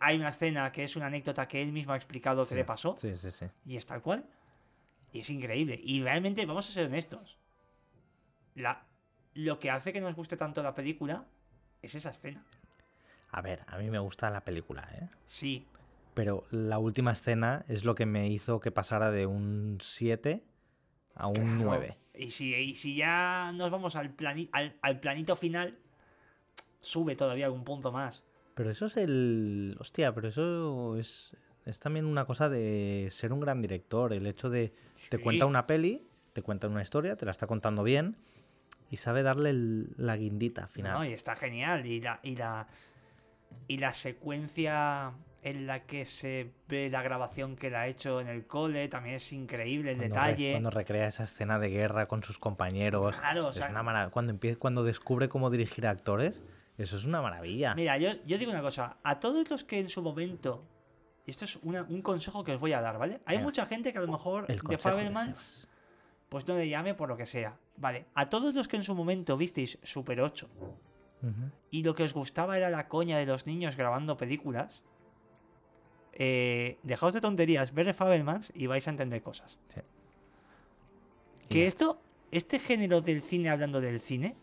hay 0.00 0.16
una 0.16 0.28
escena 0.28 0.70
que 0.72 0.84
es 0.84 0.94
una 0.96 1.06
anécdota 1.06 1.48
que 1.48 1.62
él 1.62 1.72
mismo 1.72 1.92
ha 1.94 1.96
explicado 1.96 2.42
que 2.44 2.50
Sí. 2.50 2.54
le 2.56 2.64
pasó. 2.66 2.96
Sí, 3.00 3.16
sí, 3.16 3.30
sí. 3.30 3.46
Y 3.64 3.78
es 3.78 3.86
tal 3.86 4.02
cual. 4.02 4.26
Y 5.12 5.20
es 5.20 5.30
increíble. 5.30 5.78
Y 5.82 6.02
realmente, 6.02 6.44
vamos 6.46 6.68
a 6.68 6.72
ser 6.72 6.86
honestos. 6.86 7.38
La, 8.54 8.86
lo 9.34 9.58
que 9.58 9.70
hace 9.70 9.92
que 9.92 10.00
nos 10.00 10.14
guste 10.14 10.36
tanto 10.36 10.62
la 10.62 10.74
película 10.74 11.26
es 11.82 11.94
esa 11.94 12.10
escena. 12.10 12.44
A 13.30 13.40
ver, 13.42 13.64
a 13.66 13.78
mí 13.78 13.90
me 13.90 13.98
gusta 13.98 14.30
la 14.30 14.44
película, 14.44 14.88
¿eh? 14.94 15.08
Sí. 15.26 15.66
Pero 16.14 16.44
la 16.50 16.78
última 16.78 17.12
escena 17.12 17.64
es 17.68 17.84
lo 17.84 17.94
que 17.94 18.04
me 18.06 18.28
hizo 18.28 18.60
que 18.60 18.70
pasara 18.70 19.10
de 19.10 19.26
un 19.26 19.78
7 19.80 20.42
a 21.14 21.26
un 21.26 21.34
claro. 21.34 21.56
9. 21.64 21.96
Y 22.14 22.30
si, 22.30 22.54
y 22.54 22.74
si 22.74 22.96
ya 22.96 23.52
nos 23.54 23.70
vamos 23.70 23.96
al, 23.96 24.14
plani- 24.16 24.50
al, 24.52 24.76
al 24.82 25.00
planito 25.00 25.34
final, 25.36 25.78
sube 26.80 27.16
todavía 27.16 27.46
algún 27.46 27.64
punto 27.64 27.90
más. 27.90 28.22
Pero 28.54 28.70
eso 28.70 28.84
es 28.84 28.98
el... 28.98 29.76
Hostia, 29.80 30.14
pero 30.14 30.28
eso 30.28 30.98
es, 30.98 31.34
es 31.66 31.78
también 31.78 32.06
una 32.06 32.24
cosa 32.24 32.48
de 32.48 33.08
ser 33.10 33.32
un 33.32 33.40
gran 33.40 33.60
director. 33.62 34.12
El 34.12 34.26
hecho 34.26 34.50
de... 34.50 34.72
Te 35.08 35.18
cuenta 35.18 35.46
una 35.46 35.66
peli, 35.66 36.06
te 36.32 36.42
cuenta 36.42 36.66
una 36.68 36.82
historia, 36.82 37.16
te 37.16 37.24
la 37.24 37.30
está 37.32 37.46
contando 37.46 37.82
bien 37.82 38.16
y 38.90 38.96
sabe 38.96 39.22
darle 39.22 39.50
el- 39.50 39.88
la 39.96 40.16
guindita 40.16 40.68
final. 40.68 40.92
No, 40.94 41.04
y 41.04 41.12
está 41.12 41.36
genial. 41.36 41.86
Y 41.86 42.00
la, 42.00 42.20
y 42.22 42.36
la. 42.36 42.68
Y 43.68 43.78
la 43.78 43.92
secuencia 43.92 45.12
en 45.42 45.66
la 45.66 45.84
que 45.86 46.06
se 46.06 46.52
ve 46.68 46.88
la 46.90 47.02
grabación 47.02 47.56
que 47.56 47.68
le 47.70 47.76
ha 47.76 47.86
hecho 47.88 48.20
en 48.20 48.28
el 48.28 48.46
cole 48.46 48.88
también 48.88 49.16
es 49.16 49.32
increíble, 49.32 49.90
el 49.92 49.96
Cuando 49.98 50.14
re- 50.16 50.20
detalle. 50.28 50.50
cuando 50.52 50.70
recrea 50.70 51.08
esa 51.08 51.24
escena 51.24 51.58
de 51.58 51.68
guerra 51.68 52.06
con 52.06 52.22
sus 52.22 52.38
compañeros. 52.38 53.16
Claro, 53.16 53.48
o 53.48 53.52
sea- 53.52 53.68
una 53.70 53.82
mara- 53.82 54.10
cuando, 54.10 54.30
empieza, 54.32 54.58
cuando 54.58 54.84
descubre 54.84 55.28
cómo 55.28 55.50
dirigir 55.50 55.86
a 55.86 55.90
actores, 55.90 56.40
eso 56.78 56.96
es 56.96 57.04
una 57.04 57.20
maravilla. 57.22 57.74
Mira, 57.74 57.98
yo, 57.98 58.10
yo 58.26 58.38
digo 58.38 58.50
una 58.52 58.62
cosa. 58.62 58.96
A 59.02 59.20
todos 59.20 59.48
los 59.50 59.64
que 59.64 59.80
en 59.80 59.88
su 59.88 60.02
momento. 60.02 60.64
Y 61.26 61.30
esto 61.30 61.44
es 61.44 61.56
una- 61.62 61.82
un 61.82 62.02
consejo 62.02 62.42
que 62.44 62.52
os 62.52 62.58
voy 62.60 62.72
a 62.72 62.80
dar, 62.80 62.98
¿vale? 62.98 63.20
Hay 63.26 63.38
mucha 63.38 63.64
gente 63.66 63.92
que 63.92 63.98
a 63.98 64.02
lo 64.02 64.08
mejor 64.12 64.46
de 64.46 64.78
Fabelmans, 64.78 65.68
pues 66.28 66.46
no 66.48 66.56
le 66.56 66.68
llame 66.68 66.94
por 66.94 67.08
lo 67.08 67.16
que 67.16 67.26
sea. 67.26 67.56
Vale, 67.76 68.06
a 68.14 68.28
todos 68.28 68.54
los 68.54 68.66
que 68.68 68.76
en 68.76 68.84
su 68.84 68.94
momento 68.94 69.36
visteis 69.36 69.78
Super 69.82 70.20
8 70.20 70.48
Ujú. 71.22 71.32
y 71.70 71.82
lo 71.84 71.94
que 71.94 72.02
os 72.04 72.12
gustaba 72.14 72.56
era 72.56 72.70
la 72.70 72.88
coña 72.88 73.18
de 73.18 73.26
los 73.26 73.46
niños 73.46 73.76
grabando 73.76 74.16
películas, 74.16 74.82
eh, 76.14 76.78
dejaos 76.82 77.12
de 77.12 77.20
tonterías, 77.20 77.72
ver 77.72 77.92
Fabelmans 77.94 78.52
y 78.54 78.66
vais 78.66 78.86
a 78.86 78.90
entender 78.90 79.22
cosas. 79.22 79.58
Sí. 79.74 79.80
Que 81.48 81.66
esto, 81.66 82.00
este 82.30 82.58
género 82.58 83.00
del 83.00 83.22
cine 83.22 83.50
hablando 83.50 83.80
del 83.80 84.00
cine, 84.00 84.36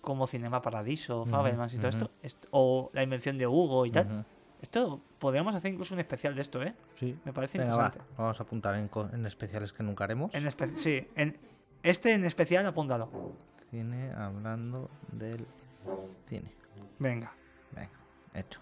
como 0.00 0.26
Cinema 0.26 0.62
Paradiso, 0.62 1.24
Fabelmans 1.26 1.74
y 1.74 1.76
todo 1.78 1.88
esto, 1.88 2.10
est- 2.22 2.46
o 2.50 2.90
la 2.92 3.02
invención 3.02 3.38
de 3.38 3.46
Hugo 3.46 3.86
y 3.86 3.90
tal. 3.90 4.24
Esto 4.60 5.00
podríamos 5.18 5.54
hacer 5.54 5.72
incluso 5.72 5.94
un 5.94 6.00
especial 6.00 6.34
de 6.34 6.42
esto, 6.42 6.62
¿eh? 6.62 6.74
Sí. 6.98 7.18
Me 7.24 7.32
parece 7.32 7.58
Venga, 7.58 7.76
va, 7.76 7.84
interesante. 7.86 8.14
Vamos 8.16 8.40
a 8.40 8.42
apuntar 8.42 8.74
en, 8.76 8.90
en 9.12 9.26
especiales 9.26 9.72
que 9.72 9.82
nunca 9.82 10.04
haremos. 10.04 10.32
En 10.34 10.50
sí, 10.76 11.06
en, 11.14 11.38
este 11.82 12.12
en 12.12 12.24
especial 12.24 12.66
apúntalo. 12.66 13.34
Cine 13.70 14.12
hablando 14.12 14.90
del 15.12 15.46
cine. 16.28 16.52
Venga. 16.98 17.32
Venga, 17.72 17.90
hecho. 18.34 18.60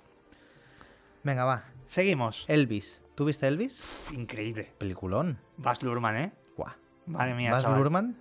Venga, 1.22 1.44
va. 1.44 1.64
Seguimos. 1.84 2.44
Elvis. 2.48 3.00
¿Tú 3.14 3.24
viste 3.24 3.46
Elvis? 3.46 3.82
Increíble. 4.12 4.72
Peliculón. 4.78 5.38
Bas 5.56 5.82
Luhrmann, 5.82 6.16
¿eh? 6.16 6.32
Guau. 6.56 6.72
Madre 7.06 7.34
mía, 7.34 7.52
Baz 7.52 7.62
chaval. 7.62 7.78
Luhrmann, 7.78 8.16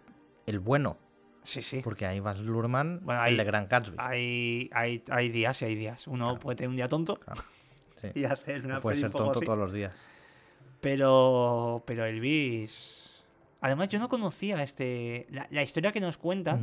el 0.46 0.60
bueno. 0.60 0.98
Sí, 1.42 1.62
sí. 1.62 1.82
Porque 1.84 2.06
hay 2.06 2.20
Baz 2.20 2.40
Luhrmann, 2.40 3.02
Bueno, 3.04 3.26
el 3.26 3.36
de 3.36 3.44
Gran 3.44 3.68
Gatsby. 3.68 3.96
Hay, 3.98 4.70
hay, 4.74 5.04
hay 5.10 5.30
días 5.30 5.62
y 5.62 5.66
hay 5.66 5.76
días. 5.76 6.08
Uno 6.08 6.26
Claro. 6.28 6.40
puede 6.40 6.56
tener 6.58 6.70
un 6.70 6.76
día 6.78 6.88
tonto 6.88 7.20
Claro, 7.20 7.42
sí. 8.04 8.20
y 8.20 8.26
hacer 8.26 8.66
una 8.66 8.82
puede 8.82 8.98
ser 8.98 9.12
tonto 9.12 9.32
así. 9.32 9.46
todos 9.46 9.58
los 9.58 9.74
días. 9.74 10.08
Pero, 10.82 11.84
pero 11.88 12.06
Elvis... 12.06 13.24
Además, 13.62 13.88
yo 13.90 13.98
no 14.00 14.10
conocía 14.10 14.62
este... 14.62 15.26
La, 15.30 15.48
la 15.50 15.64
historia 15.64 15.92
que 15.94 16.02
nos 16.02 16.18
cuenta. 16.18 16.60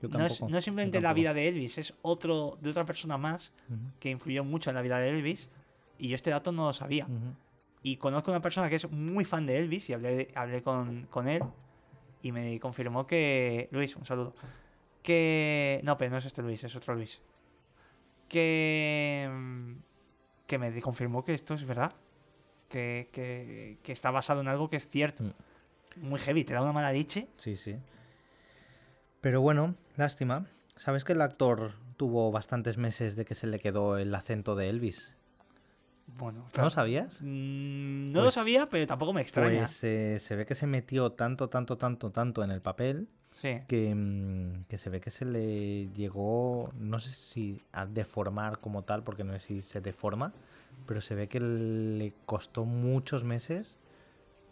Yo 0.00 0.08
no, 0.08 0.26
es, 0.26 0.42
no 0.42 0.58
es 0.58 0.64
simplemente 0.64 1.00
la 1.00 1.12
vida 1.12 1.32
de 1.32 1.46
Elvis, 1.46 1.78
es 1.78 1.94
otro 2.02 2.58
de 2.60 2.70
otra 2.70 2.84
persona 2.84 3.16
más 3.16 3.52
que 4.00 4.10
influyó 4.10 4.42
mucho 4.42 4.70
en 4.70 4.74
la 4.74 4.82
vida 4.82 4.98
de 4.98 5.10
Elvis. 5.10 5.48
Y 5.98 6.08
yo 6.08 6.16
este 6.16 6.30
dato 6.30 6.50
no 6.50 6.66
lo 6.66 6.72
sabía. 6.72 7.06
Y 7.84 7.96
conozco 7.98 8.32
a 8.32 8.34
una 8.34 8.42
persona 8.42 8.68
que 8.68 8.76
es 8.76 8.90
muy 8.90 9.24
fan 9.24 9.46
de 9.46 9.58
Elvis 9.58 9.88
y 9.90 9.92
hablé, 9.92 10.32
hablé 10.34 10.62
con, 10.62 11.06
con 11.06 11.28
él 11.28 11.42
y 12.20 12.32
me 12.32 12.58
confirmó 12.58 13.06
que... 13.06 13.68
Luis, 13.70 13.94
un 13.94 14.04
saludo. 14.04 14.34
Que... 15.02 15.80
No, 15.84 15.96
pero 15.96 16.10
no 16.10 16.18
es 16.18 16.24
este 16.24 16.42
Luis, 16.42 16.64
es 16.64 16.74
otro 16.74 16.94
Luis. 16.96 17.20
Que... 18.28 19.30
Que 20.46 20.58
me 20.58 20.80
confirmó 20.80 21.24
que 21.24 21.34
esto 21.34 21.54
es 21.54 21.64
verdad. 21.64 21.92
Que, 22.68 23.08
que, 23.12 23.78
que 23.82 23.92
está 23.92 24.10
basado 24.10 24.40
en 24.40 24.48
algo 24.48 24.70
que 24.70 24.76
es 24.76 24.88
cierto. 24.88 25.24
Mm. 25.24 26.08
Muy 26.08 26.18
heavy, 26.20 26.44
te 26.44 26.54
da 26.54 26.62
una 26.62 26.72
mala 26.72 26.92
leche. 26.92 27.28
Sí, 27.36 27.56
sí. 27.56 27.76
Pero 29.20 29.40
bueno, 29.40 29.74
lástima. 29.96 30.46
¿Sabes 30.76 31.04
que 31.04 31.12
el 31.12 31.20
actor 31.20 31.74
tuvo 31.96 32.32
bastantes 32.32 32.78
meses 32.78 33.14
de 33.14 33.24
que 33.24 33.34
se 33.34 33.46
le 33.46 33.58
quedó 33.58 33.98
el 33.98 34.14
acento 34.14 34.56
de 34.56 34.68
Elvis? 34.70 35.16
Bueno, 36.06 36.46
¿No 36.56 36.64
lo 36.64 36.70
sabías? 36.70 37.20
Mm, 37.22 38.06
no 38.10 38.18
lo 38.20 38.24
Pues- 38.24 38.34
sabía, 38.34 38.68
pero 38.68 38.86
tampoco 38.86 39.12
me 39.12 39.20
extraña. 39.20 39.60
Pues 39.60 39.84
eh, 39.84 40.18
se 40.18 40.34
ve 40.36 40.44
que 40.46 40.54
se 40.54 40.66
metió 40.66 41.12
tanto, 41.12 41.48
tanto, 41.48 41.76
tanto, 41.78 42.10
tanto 42.10 42.42
en 42.42 42.50
el 42.50 42.60
papel 42.60 43.08
sí. 43.32 43.60
que, 43.68 43.94
mm, 43.94 44.64
que 44.68 44.78
se 44.78 44.90
ve 44.90 45.00
que 45.00 45.10
se 45.10 45.24
le 45.24 45.88
llegó, 45.92 46.70
no 46.78 46.98
sé 47.00 47.10
si 47.10 47.62
a 47.72 47.86
deformar 47.86 48.60
como 48.60 48.82
tal, 48.82 49.02
porque 49.02 49.24
no 49.24 49.32
sé 49.34 49.40
si 49.40 49.62
se 49.62 49.80
deforma, 49.80 50.32
pero 50.86 51.00
se 51.00 51.14
ve 51.14 51.28
que 51.28 51.40
le 51.40 52.12
costó 52.26 52.64
muchos 52.64 53.24
meses 53.24 53.78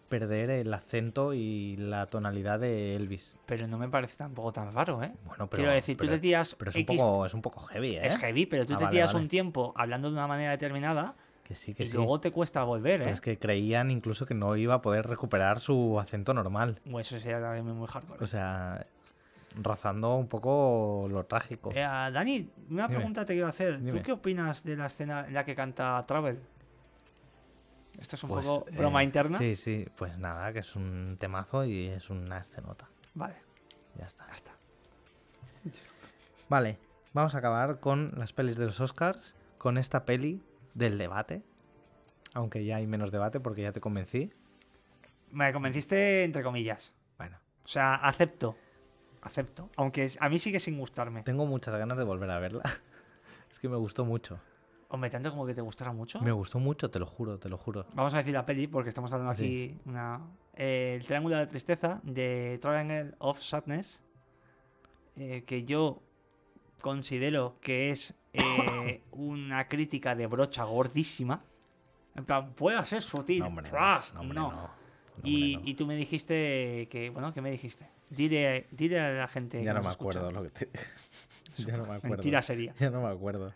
perder 0.09 0.51
el 0.51 0.75
acento 0.75 1.35
y 1.35 1.77
la 1.77 2.07
tonalidad 2.07 2.59
de 2.59 2.97
Elvis. 2.97 3.37
Pero 3.47 3.69
no 3.69 3.79
me 3.79 3.89
parece 3.89 4.17
tampoco 4.17 4.53
tan 4.53 4.75
raro, 4.75 5.03
¿eh? 5.03 5.13
Bueno, 5.25 5.49
pero, 5.49 5.63
Quiero 5.63 5.71
decir, 5.71 5.97
tú 5.97 6.09
te 6.09 6.19
tiras 6.19 6.57
pero 6.57 6.73
es 6.73 6.77
un, 6.77 6.85
poco, 6.85 7.25
es 7.27 7.33
un 7.33 7.43
poco 7.43 7.61
heavy, 7.61 7.97
¿eh? 7.97 8.07
Es 8.07 8.17
heavy, 8.17 8.45
pero 8.47 8.67
tú 8.67 8.75
Ah, 8.75 8.79
te 8.79 8.85
vale, 8.85 8.97
tiras 8.97 9.13
vale. 9.15 9.23
un 9.25 9.29
tiempo 9.29 9.73
hablando 9.77 10.09
de 10.09 10.15
una 10.15 10.27
manera 10.27 10.51
determinada 10.51 11.15
Que 11.51 11.57
sí, 11.57 11.75
que 11.75 11.83
y 11.83 11.87
sí. 11.89 11.97
luego 11.97 12.21
te 12.21 12.31
cuesta 12.31 12.63
volver, 12.63 13.01
Pero 13.01 13.11
¿eh? 13.11 13.15
es 13.15 13.21
que 13.21 13.37
creían 13.37 13.91
incluso 13.91 14.25
que 14.25 14.35
no 14.35 14.55
iba 14.57 14.75
a 14.75 14.83
poder 14.83 15.09
recuperar 15.09 15.59
su 15.59 15.99
acento 15.99 16.33
normal. 16.33 16.81
Bueno, 16.85 17.01
eso 17.01 17.19
sería 17.19 17.41
también 17.41 17.67
muy, 17.77 17.89
hardcore. 17.89 18.23
O 18.23 18.27
sea, 18.29 18.87
rozando 19.61 20.15
un 20.15 20.29
poco 20.29 21.09
lo 21.11 21.27
trágico. 21.27 21.73
Eh, 21.75 21.81
Dani, 21.83 22.49
una 22.71 22.85
Dime. 22.87 22.95
pregunta 22.99 23.25
te 23.25 23.33
quiero 23.33 23.49
hacer. 23.49 23.81
Dime. 23.81 23.99
¿Tú 23.99 24.05
qué 24.05 24.13
opinas 24.13 24.63
de 24.63 24.77
la 24.77 24.87
escena 24.87 25.25
en 25.27 25.35
la 25.35 25.45
que 25.45 25.57
canta 25.57 26.07
Travel? 26.07 26.39
Esto 27.99 28.15
es 28.15 28.23
un 28.23 28.31
Pues, 28.31 28.47
poco 28.47 28.69
eh, 28.71 28.77
broma 28.77 29.03
interna. 29.03 29.37
Sí, 29.37 29.57
sí, 29.57 29.89
pues 29.97 30.19
nada, 30.19 30.53
que 30.53 30.61
es 30.61 30.77
un 30.77 31.17
temazo 31.19 31.65
y 31.65 31.89
es 31.89 32.11
una 32.11 32.39
escenota. 32.39 32.89
Vale, 33.15 33.35
Ya 33.99 34.07
está. 34.07 34.25
ya 34.29 34.35
está. 34.37 34.53
Vale, 36.49 36.79
vamos 37.13 37.35
a 37.35 37.39
acabar 37.39 37.81
con 37.81 38.13
las 38.17 38.33
pelis 38.33 38.57
de 38.57 38.67
los 38.67 38.81
Oscars, 38.81 39.35
con 39.59 39.79
esta 39.79 40.05
peli 40.05 40.43
del 40.75 40.99
debate. 40.99 41.43
Aunque 42.35 42.65
ya 42.65 42.77
hay 42.77 42.87
menos 42.87 43.11
debate 43.11 43.41
porque 43.41 43.63
ya 43.63 43.73
te 43.73 43.81
convencí. 43.81 44.33
Me 45.31 45.53
convenciste 45.53 46.25
entre 46.25 46.43
comillas. 46.43 46.93
Bueno, 47.19 47.37
O 47.65 47.69
sea, 47.69 47.95
acepto. 47.97 48.57
Acepto. 49.23 49.69
Aunque 49.77 50.11
a 50.19 50.29
mí 50.29 50.39
sigue 50.39 50.61
sin 50.61 50.79
gustarme. 50.79 51.23
tengo 51.23 51.47
muchas 51.47 51.75
ganas 51.77 51.99
de 51.99 52.05
volver 52.05 52.31
a 52.31 52.39
verla. 52.39 52.63
es 53.51 53.59
que 53.59 53.69
me 53.69 53.77
gustó 53.77 54.05
mucho. 54.05 54.41
Hombre, 54.89 55.09
tanto 55.11 55.31
como 55.31 55.47
que 55.47 55.55
te 55.55 55.61
gustara 55.61 55.93
mucho. 55.93 56.21
Me 56.21 56.33
gustó 56.33 56.59
mucho, 56.59 56.91
te 56.91 56.99
lo 56.99 57.07
juro, 57.07 57.39
te 57.39 57.49
lo 57.49 57.57
juro. 57.59 57.87
Vamos 57.95 58.13
a 58.15 58.19
decir 58.19 58.33
la 58.33 58.45
peli 58.45 58.67
porque 58.67 58.89
estamos 58.89 59.13
hablando 59.13 59.35
Sí. 59.37 59.77
aquí 59.79 59.81
una 59.89 60.21
eh, 60.55 60.97
el 60.99 61.07
Triángulo 61.07 61.37
de 61.37 61.43
la 61.45 61.49
Tristeza 61.49 62.01
de 62.03 62.59
Triangle 62.61 63.15
of 63.19 63.41
Sadness 63.41 64.03
eh, 65.17 65.45
que 65.45 65.65
yo 65.65 66.03
considero 66.81 67.59
que 67.61 67.91
es 67.91 68.15
eh, 68.33 69.03
una 69.13 69.69
crítica 69.69 70.15
de 70.15 70.27
brocha 70.27 70.65
gordísima 70.65 71.43
en 72.17 72.25
plan 72.25 72.53
puede 72.55 72.85
ser 72.87 73.03
sutil 73.03 73.41
No, 73.41 73.47
hombre, 73.47 73.71
no, 73.71 73.79
no, 74.15 74.21
hombre, 74.21 74.39
no. 74.39 74.51
no. 74.53 74.71
Y, 75.23 75.55
hombre, 75.55 75.63
no. 75.65 75.71
y 75.71 75.75
tú 75.75 75.87
me 75.87 75.97
dijiste 75.97 76.89
que, 76.91 77.11
bueno, 77.11 77.33
¿qué 77.35 77.41
me 77.41 77.51
dijiste? 77.51 77.87
Dile, 78.11 78.67
dile 78.73 79.01
a 79.01 79.11
la 79.13 79.29
gente. 79.29 79.59
que 79.59 79.65
Ya 79.65 79.75
no 79.75 79.83
me 79.83 79.89
escucha. 79.89 80.19
acuerdo 80.19 80.33
lo 80.33 80.43
que 80.43 80.51
te. 80.51 80.71
ya 81.59 81.77
no 81.77 81.85
me 81.87 81.95
acuerdo. 81.95 82.17
Mentira 82.17 82.43
sería. 82.43 82.75
Ya 82.81 82.91
no 82.91 83.03
me 83.03 83.09
acuerdo. 83.09 83.53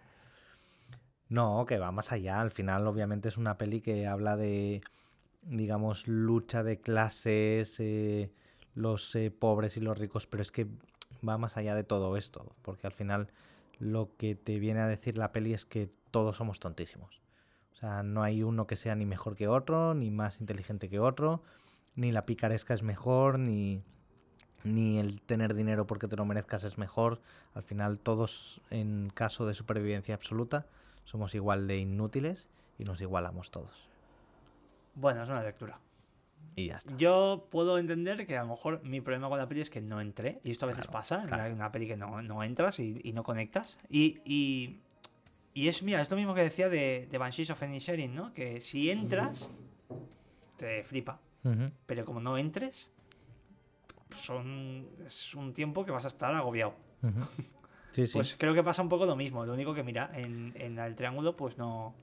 No, 1.29 1.64
que 1.66 1.79
va 1.79 1.91
más 1.91 2.12
allá. 2.12 2.41
Al 2.41 2.51
final, 2.53 2.87
obviamente, 2.87 3.29
es 3.29 3.37
una 3.37 3.59
peli 3.59 3.81
que 3.81 4.07
habla 4.07 4.37
de, 4.37 4.83
digamos, 5.43 6.07
lucha 6.07 6.62
de 6.62 6.81
clases, 6.81 7.81
eh, 7.81 8.31
los 8.75 9.14
eh, 9.16 9.31
pobres 9.33 9.77
y 9.77 9.81
los 9.81 9.99
ricos, 9.99 10.27
pero 10.27 10.43
es 10.43 10.53
que 10.53 10.68
va 11.27 11.39
más 11.39 11.57
allá 11.57 11.75
de 11.75 11.85
todo 11.85 12.16
esto, 12.16 12.55
porque 12.62 12.87
al 12.87 12.93
final 12.93 13.29
lo 13.79 14.11
que 14.16 14.35
te 14.35 14.59
viene 14.59 14.81
a 14.81 14.89
decir 14.89 15.18
la 15.18 15.33
peli 15.33 15.55
es 15.55 15.64
que 15.64 15.91
todos 16.11 16.37
somos 16.37 16.61
tontísimos. 16.61 17.20
O 17.72 17.77
sea, 17.77 18.03
no 18.03 18.22
hay 18.22 18.43
uno 18.43 18.66
que 18.66 18.77
sea 18.77 18.95
ni 18.95 19.07
mejor 19.07 19.35
que 19.35 19.49
otro, 19.49 19.95
ni 19.95 20.11
más 20.11 20.41
inteligente 20.41 20.89
que 20.89 21.01
otro, 21.01 21.43
ni 21.97 22.12
la 22.12 22.25
picaresca 22.25 22.75
es 22.75 22.83
mejor, 22.83 23.39
ni, 23.39 23.83
ni 24.64 24.99
el 24.99 25.20
tener 25.20 25.55
dinero 25.55 25.87
porque 25.87 26.09
te 26.09 26.16
lo 26.16 26.25
merezcas 26.25 26.64
es 26.64 26.79
mejor. 26.79 27.20
Al 27.55 27.62
final 27.62 27.99
todos 27.99 28.61
en 28.70 29.11
caso 29.11 29.47
de 29.47 29.55
supervivencia 29.55 30.14
absoluta 30.14 30.66
somos 31.05 31.35
igual 31.35 31.66
de 31.68 31.79
inútiles 31.79 32.49
y 32.79 32.85
nos 32.85 33.01
igualamos 33.01 33.51
todos. 33.51 33.89
Bueno, 34.95 35.22
es 35.22 35.29
una 35.29 35.43
lectura. 35.43 35.79
Y 36.57 36.66
ya 36.68 36.76
está. 36.76 36.97
Yo 36.97 37.49
puedo 37.51 37.78
entender 37.78 38.26
que 38.26 38.36
a 38.36 38.42
lo 38.42 38.51
mejor 38.51 38.82
mi 38.84 39.01
problema 39.01 39.28
con 39.28 39.38
la 39.38 39.49
peli 39.49 39.61
es 39.61 39.70
que 39.70 39.80
no 39.80 40.01
entré. 40.01 40.40
Y 40.45 40.51
esto 40.53 40.66
a 40.66 40.68
veces 40.68 40.82
Claro, 40.86 40.92
pasa. 40.92 41.24
claro. 41.26 41.45
en 41.47 41.55
una 41.55 41.72
peli 41.72 41.86
que 41.88 41.97
no, 41.97 42.22
no 42.22 42.42
entras 42.42 42.78
y, 42.80 43.01
y 43.03 43.12
no 43.12 43.22
conectas. 43.24 43.78
Y, 43.88 44.20
y, 44.24 44.80
y 45.55 45.68
es, 45.68 45.82
mira, 45.82 46.01
es 46.01 46.11
lo 46.11 46.16
mismo 46.16 46.34
que 46.34 46.42
decía 46.42 46.68
de, 46.68 47.09
de 47.11 47.18
Banshees 47.18 47.51
of 47.51 47.62
Inisherin, 47.62 48.14
¿no? 48.14 48.32
Que 48.32 48.61
si 48.61 48.90
entras, 48.90 49.49
te 50.57 50.84
flipa. 50.84 51.20
Pero 51.86 52.05
como 52.05 52.20
no 52.20 52.38
entres, 52.38 52.90
son, 54.14 54.86
es 55.07 55.34
un 55.34 55.53
tiempo 55.53 55.84
que 55.84 55.90
vas 55.90 56.05
a 56.05 56.09
estar 56.09 56.34
agobiado. 56.34 56.74
Ujú. 57.03 57.20
Sí, 57.92 58.07
sí. 58.07 58.12
Pues 58.14 58.36
creo 58.38 58.55
que 58.55 58.62
pasa 58.62 58.82
un 58.82 58.88
poco 58.88 59.07
lo 59.07 59.14
mismo. 59.16 59.45
Lo 59.45 59.53
único 59.53 59.74
que, 59.74 59.82
mira, 59.82 60.11
en, 60.14 60.53
en 60.57 60.78
el 60.78 60.95
triángulo, 60.97 61.36
pues 61.36 61.59
no. 61.59 61.95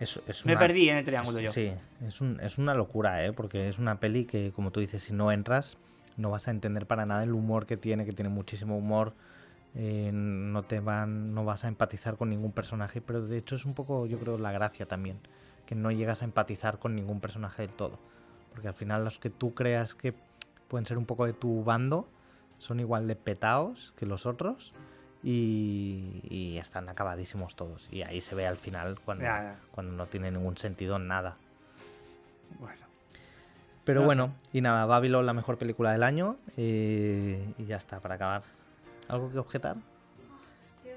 Es- 0.00 0.20
es 0.26 0.44
Me 0.44 0.52
una- 0.52 0.60
perdí 0.60 0.88
en 0.88 0.98
el 0.98 1.04
triángulo 1.04 1.40
yo. 1.40 1.52
Sí, 1.52 1.72
es, 2.06 2.20
un- 2.20 2.40
es 2.40 2.58
una 2.58 2.74
locura, 2.74 3.24
¿eh? 3.24 3.32
Porque 3.32 3.68
es 3.68 3.78
una 3.78 4.00
peli 4.00 4.24
que, 4.24 4.52
como 4.52 4.70
tú 4.70 4.80
dices, 4.80 5.02
si 5.02 5.12
no 5.12 5.30
entras, 5.30 5.76
no 6.16 6.30
vas 6.30 6.48
a 6.48 6.50
entender 6.50 6.86
para 6.86 7.06
nada 7.06 7.22
el 7.22 7.32
humor 7.32 7.66
que 7.66 7.76
tiene, 7.76 8.04
que 8.04 8.12
tiene 8.12 8.28
muchísimo 8.28 8.76
humor. 8.76 9.14
eh, 9.76 10.12
no 10.12 10.62
te 10.62 10.78
van, 10.78 11.34
no 11.34 11.44
vas 11.44 11.64
a 11.64 11.66
empatizar 11.68 12.16
con 12.16 12.30
ningún 12.30 12.52
personaje, 12.52 13.00
pero 13.00 13.26
de 13.26 13.38
hecho 13.38 13.56
es 13.56 13.64
un 13.64 13.74
poco, 13.74 14.06
yo 14.06 14.20
creo, 14.20 14.38
la 14.38 14.52
gracia 14.52 14.86
también, 14.86 15.18
que 15.66 15.74
no 15.74 15.90
llegas 15.90 16.22
a 16.22 16.26
empatizar 16.26 16.78
con 16.78 16.94
ningún 16.94 17.18
personaje 17.20 17.62
del 17.62 17.72
todo. 17.72 17.98
Porque 18.52 18.68
al 18.68 18.74
final 18.74 19.02
los 19.02 19.18
que 19.18 19.30
tú 19.30 19.52
creas 19.52 19.96
que 19.96 20.14
pueden 20.68 20.86
ser 20.86 20.96
un 20.96 21.06
poco 21.06 21.26
de 21.26 21.32
tu 21.32 21.64
bando 21.64 22.08
son 22.58 22.78
igual 22.78 23.08
de 23.08 23.16
petaos 23.16 23.92
que 23.96 24.06
los 24.06 24.26
otros 24.26 24.72
y, 25.24 26.20
y 26.28 26.58
están 26.58 26.88
acabadísimos 26.88 27.56
todos. 27.56 27.88
Y 27.90 28.02
ahí 28.02 28.20
se 28.20 28.34
ve 28.34 28.46
al 28.46 28.56
final 28.58 29.00
cuando, 29.04 29.24
Ya, 29.24 29.42
ya. 29.42 29.58
cuando 29.72 29.92
no 29.94 30.06
tiene 30.06 30.30
ningún 30.30 30.56
sentido 30.58 30.98
nada. 30.98 31.36
Bueno. 32.60 32.84
Pero 33.84 34.00
No 34.00 34.02
sé. 34.02 34.06
bueno, 34.06 34.34
y 34.52 34.60
nada, 34.60 34.86
Babylon 34.86 35.26
la 35.26 35.32
mejor 35.32 35.58
película 35.58 35.92
del 35.92 36.02
año 36.02 36.36
eh, 36.56 37.52
y 37.58 37.64
ya 37.66 37.76
está, 37.76 38.00
para 38.00 38.14
acabar. 38.16 38.42
¿Algo 39.08 39.30
que 39.32 39.38
objetar? 39.38 39.76
Qué 40.82 40.94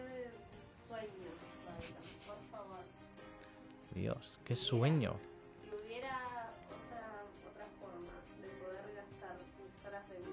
sueño, 0.88 1.30
Baila, 1.66 2.00
por 2.26 2.38
favor. 2.52 2.80
Dios, 3.94 4.40
qué 4.46 4.56
sueño. 4.56 5.16
Si 5.64 5.70
hubiera 5.76 6.16
otra, 6.70 7.24
otra 7.52 7.66
forma 7.82 8.14
de 8.42 8.48
poder 8.64 8.96
gastar 8.96 9.36
mis 9.58 9.86
horas 9.86 10.08
de 10.10 10.18
vida, 10.20 10.30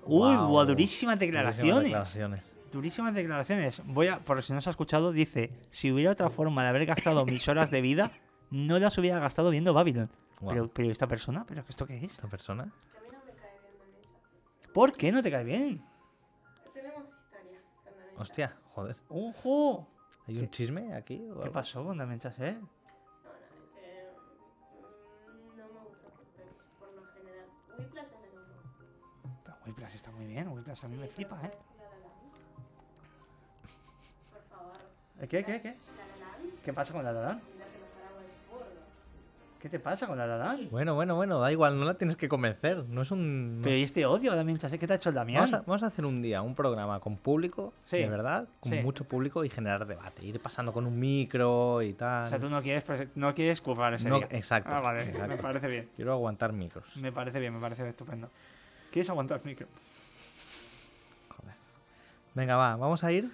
no 0.00 0.06
Uy, 0.06 0.36
buah, 0.50 0.64
durísimas 0.64 1.18
declaraciones. 1.18 1.84
declaraciones. 1.84 2.53
Durísimas 2.74 3.14
declaraciones. 3.14 3.82
Voy 3.84 4.08
a, 4.08 4.18
por 4.18 4.42
si 4.42 4.52
no 4.52 4.60
se 4.60 4.68
ha 4.68 4.72
escuchado, 4.72 5.12
dice: 5.12 5.52
Si 5.70 5.92
hubiera 5.92 6.10
otra 6.10 6.28
forma 6.28 6.64
de 6.64 6.70
haber 6.70 6.86
gastado 6.86 7.24
mis 7.24 7.46
horas 7.46 7.70
de 7.70 7.80
vida, 7.80 8.10
no 8.50 8.80
las 8.80 8.98
hubiera 8.98 9.20
gastado 9.20 9.50
viendo 9.50 9.72
Babylon. 9.72 10.10
Guau. 10.40 10.52
Pero, 10.52 10.68
pero 10.74 10.90
esta 10.90 11.06
persona, 11.06 11.46
¿pero 11.46 11.64
esto 11.68 11.86
qué 11.86 11.94
es? 11.94 12.02
Esta 12.14 12.26
persona. 12.26 12.72
¿Por 14.72 14.92
qué 14.92 15.12
no 15.12 15.22
te 15.22 15.30
cae 15.30 15.44
bien? 15.44 15.84
Tenemos 16.72 17.06
historia 17.06 17.60
Hostia, 18.16 18.56
joder. 18.70 18.96
¡Ojo! 19.08 19.86
¿Hay 20.26 20.38
un 20.40 20.50
chisme 20.50 20.94
aquí? 20.94 21.28
o 21.30 21.34
¿Qué 21.36 21.42
algo? 21.42 21.52
pasó 21.52 21.84
con 21.84 21.96
Damien 21.96 22.18
Chazelle? 22.18 22.54
Chapman. 22.54 22.68
No, 25.56 25.62
no, 25.62 25.62
es 25.62 25.62
que 25.62 25.62
no 25.62 25.68
me 25.68 25.86
gusta 25.86 26.10
su 26.10 26.24
peli, 26.34 26.50
por 26.80 26.92
lo 26.92 27.06
general. 27.12 27.46
Whiplash 27.78 28.04
es 28.04 28.20
de 28.20 28.34
nuevo. 28.34 28.52
Pero 29.44 29.56
Whiplash 29.64 29.94
está 29.94 30.10
muy 30.10 30.26
bien. 30.26 30.48
Whiplash 30.48 30.84
a 30.84 30.88
mí 30.88 30.96
me 30.96 31.06
flipa, 31.06 31.40
¿eh? 31.44 31.50
¿Qué, 35.20 35.28
qué, 35.28 35.60
qué? 35.60 35.74
¿Qué 36.64 36.72
pasa 36.72 36.92
con 36.92 37.04
la 37.04 37.12
La 37.12 37.20
Land? 37.22 37.40
mira 37.54 37.66
que 37.66 37.78
los 37.78 37.88
paraguas 37.88 38.24
es 38.24 38.50
burdo. 38.50 38.64
¿Qué 39.60 39.68
te 39.68 39.78
pasa 39.78 40.06
con 40.06 40.18
la 40.18 40.26
La 40.26 40.36
Land? 40.36 40.70
Bueno, 40.70 40.94
bueno, 40.94 41.14
bueno, 41.14 41.38
da 41.40 41.50
igual, 41.52 41.78
no 41.78 41.84
la 41.84 41.94
tienes 41.94 42.16
que 42.16 42.28
convencer. 42.28 42.88
No 42.88 43.02
es 43.02 43.10
un. 43.10 43.60
Pero 43.62 43.76
¿y 43.76 43.82
este 43.82 44.04
odio 44.06 44.32
a 44.32 44.34
Damien 44.34 44.58
Chazelle? 44.58 44.78
¿Qué 44.78 44.86
te 44.86 44.92
ha 44.94 44.96
hecho 44.96 45.08
el 45.10 45.14
Damián? 45.14 45.42
Vamos 45.42 45.54
a, 45.54 45.62
vamos 45.66 45.82
a 45.82 45.86
hacer 45.86 46.04
un 46.04 46.20
día 46.20 46.42
un 46.42 46.54
programa 46.54 47.00
con 47.00 47.16
público, 47.16 47.72
Sí, 47.84 47.98
de 47.98 48.08
verdad, 48.08 48.48
con 48.60 48.72
sí. 48.72 48.80
mucho 48.82 49.04
público 49.04 49.44
y 49.44 49.50
generar 49.50 49.86
debate. 49.86 50.24
Ir 50.24 50.40
pasando 50.40 50.72
con 50.72 50.86
un 50.86 50.98
micro 50.98 51.80
y 51.82 51.92
tal. 51.94 52.24
O 52.24 52.28
sea, 52.28 52.38
tú 52.38 52.48
no 52.50 52.60
quieres, 52.62 52.84
no 53.14 53.34
quieres 53.34 53.60
currar 53.60 53.94
ese 53.94 54.08
No, 54.08 54.18
día. 54.18 54.28
exacto, 54.30 54.70
Ah, 54.74 54.80
vale, 54.80 55.04
exacto. 55.04 55.28
me 55.28 55.36
parece 55.42 55.68
bien. 55.68 55.88
Quiero 55.96 56.12
aguantar 56.12 56.52
micros. 56.52 56.84
Me 56.96 57.12
parece 57.12 57.40
bien, 57.40 57.54
me 57.54 57.60
parece 57.60 57.88
estupendo. 57.88 58.28
¿Quieres 58.90 59.08
aguantar 59.10 59.40
micro? 59.44 59.66
Joder. 61.28 61.54
Venga, 62.34 62.56
va, 62.56 62.76
vamos 62.76 63.02
a 63.04 63.12
ir 63.12 63.30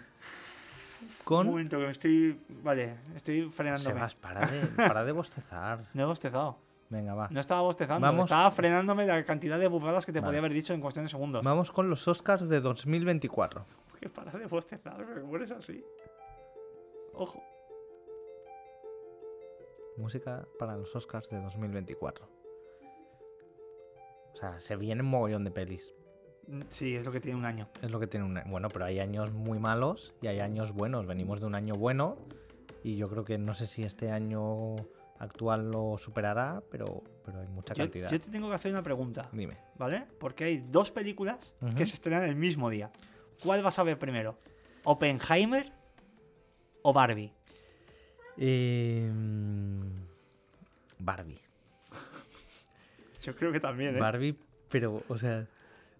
Un 1.21 1.25
con. 1.25 1.47
momento, 1.47 1.79
que 1.79 1.85
me 1.85 1.91
estoy. 1.93 2.41
Vale, 2.63 2.97
estoy 3.15 3.49
frenándome. 3.51 3.95
Sebas, 3.95 4.15
para 4.15 4.47
de, 4.47 4.67
para 4.69 5.05
de 5.05 5.13
bostezar. 5.13 5.87
No 5.95 6.03
he 6.03 6.07
bostezado. 6.07 6.57
Venga, 6.89 7.15
va. 7.15 7.29
No 7.31 7.39
estaba 7.39 7.61
bostezando. 7.61 8.05
Vamos- 8.05 8.27
Estaba 8.27 8.51
frenándome 8.51 9.07
la 9.07 9.25
cantidad 9.25 9.59
de 9.61 9.69
bufadas 9.69 10.05
que 10.05 10.13
te 10.13 10.19
Vale. 10.21 10.29
podía 10.31 10.39
haber 10.41 10.53
dicho 10.53 10.75
en 10.75 10.81
cuestión 10.81 11.05
de 11.05 11.09
segundos. 11.09 11.45
Vamos 11.45 11.71
con 11.71 11.89
los 11.89 12.09
Oscars 12.09 12.49
de 12.49 12.61
2024. 12.61 13.65
Que 14.01 14.09
para 14.09 14.33
de 14.33 14.47
bostezar, 14.47 15.05
me 15.07 15.23
mueres 15.23 15.51
así. 15.51 15.85
Ojo. 17.13 17.45
Música 19.99 20.47
para 20.59 20.77
los 20.77 20.97
Oscars 20.97 21.29
de 21.29 21.39
2024. 21.41 22.27
O 24.33 24.37
sea, 24.37 24.59
se 24.59 24.77
vienen 24.77 25.05
mogollón 25.05 25.45
de 25.45 25.51
pelis. 25.51 25.93
Mm, 26.51 26.63
Sí, 26.71 26.97
es 26.97 27.05
lo 27.05 27.13
que 27.13 27.21
tiene 27.21 27.39
un 27.39 27.45
año. 27.45 27.69
Es 27.83 27.91
lo 27.91 28.01
que 28.01 28.07
tiene 28.07 28.27
un... 28.27 28.41
Bueno, 28.51 28.69
pero 28.69 28.85
hay 28.85 28.99
años 29.01 29.33
muy 29.33 29.59
malos 29.59 30.15
y 30.21 30.27
hay 30.27 30.41
años 30.41 30.73
buenos. 30.73 31.07
Venimos 31.07 31.41
de 31.41 31.47
un 31.47 31.55
año 31.55 31.75
bueno 31.75 32.17
y 32.83 32.97
yo 32.97 33.09
creo 33.09 33.25
que 33.25 33.39
no 33.39 33.55
sé 33.55 33.67
si 33.67 33.83
este 33.83 34.11
año 34.11 34.77
actual 35.19 35.71
lo 35.71 35.97
superará, 35.99 36.63
pero, 36.71 37.03
pero 37.25 37.41
hay 37.41 37.49
mucha 37.49 37.75
Yo, 37.75 37.85
cantidad. 37.85 38.11
yo 38.11 38.21
te 38.21 38.31
tengo 38.31 38.49
que 38.49 38.55
hacer 38.57 38.73
una 38.73 38.83
pregunta, 38.83 39.29
Dime. 39.33 39.59
¿vale? 39.77 40.07
Porque 40.19 40.45
hay 40.45 40.59
dos 40.59 40.91
películas 40.93 41.53
que 41.77 41.85
se 41.87 41.95
estrenan 41.95 42.25
el 42.25 42.37
mismo 42.37 42.71
día. 42.71 42.91
¿Cuál 43.43 43.63
vas 43.63 43.79
a 43.79 43.83
ver 43.83 43.99
primero? 43.99 44.39
¿Oppenheimer 44.85 45.71
o 46.83 46.93
Barbie? 46.95 47.33
Eh, 48.39 49.11
Barbie. 50.99 51.39
Yo 53.23 53.37
creo 53.37 53.53
que 53.53 53.61
también, 53.61 53.97
¿eh? 53.97 54.01
Barbie, 54.01 54.35
pero, 54.71 55.03
o 55.09 55.19
sea, 55.19 55.47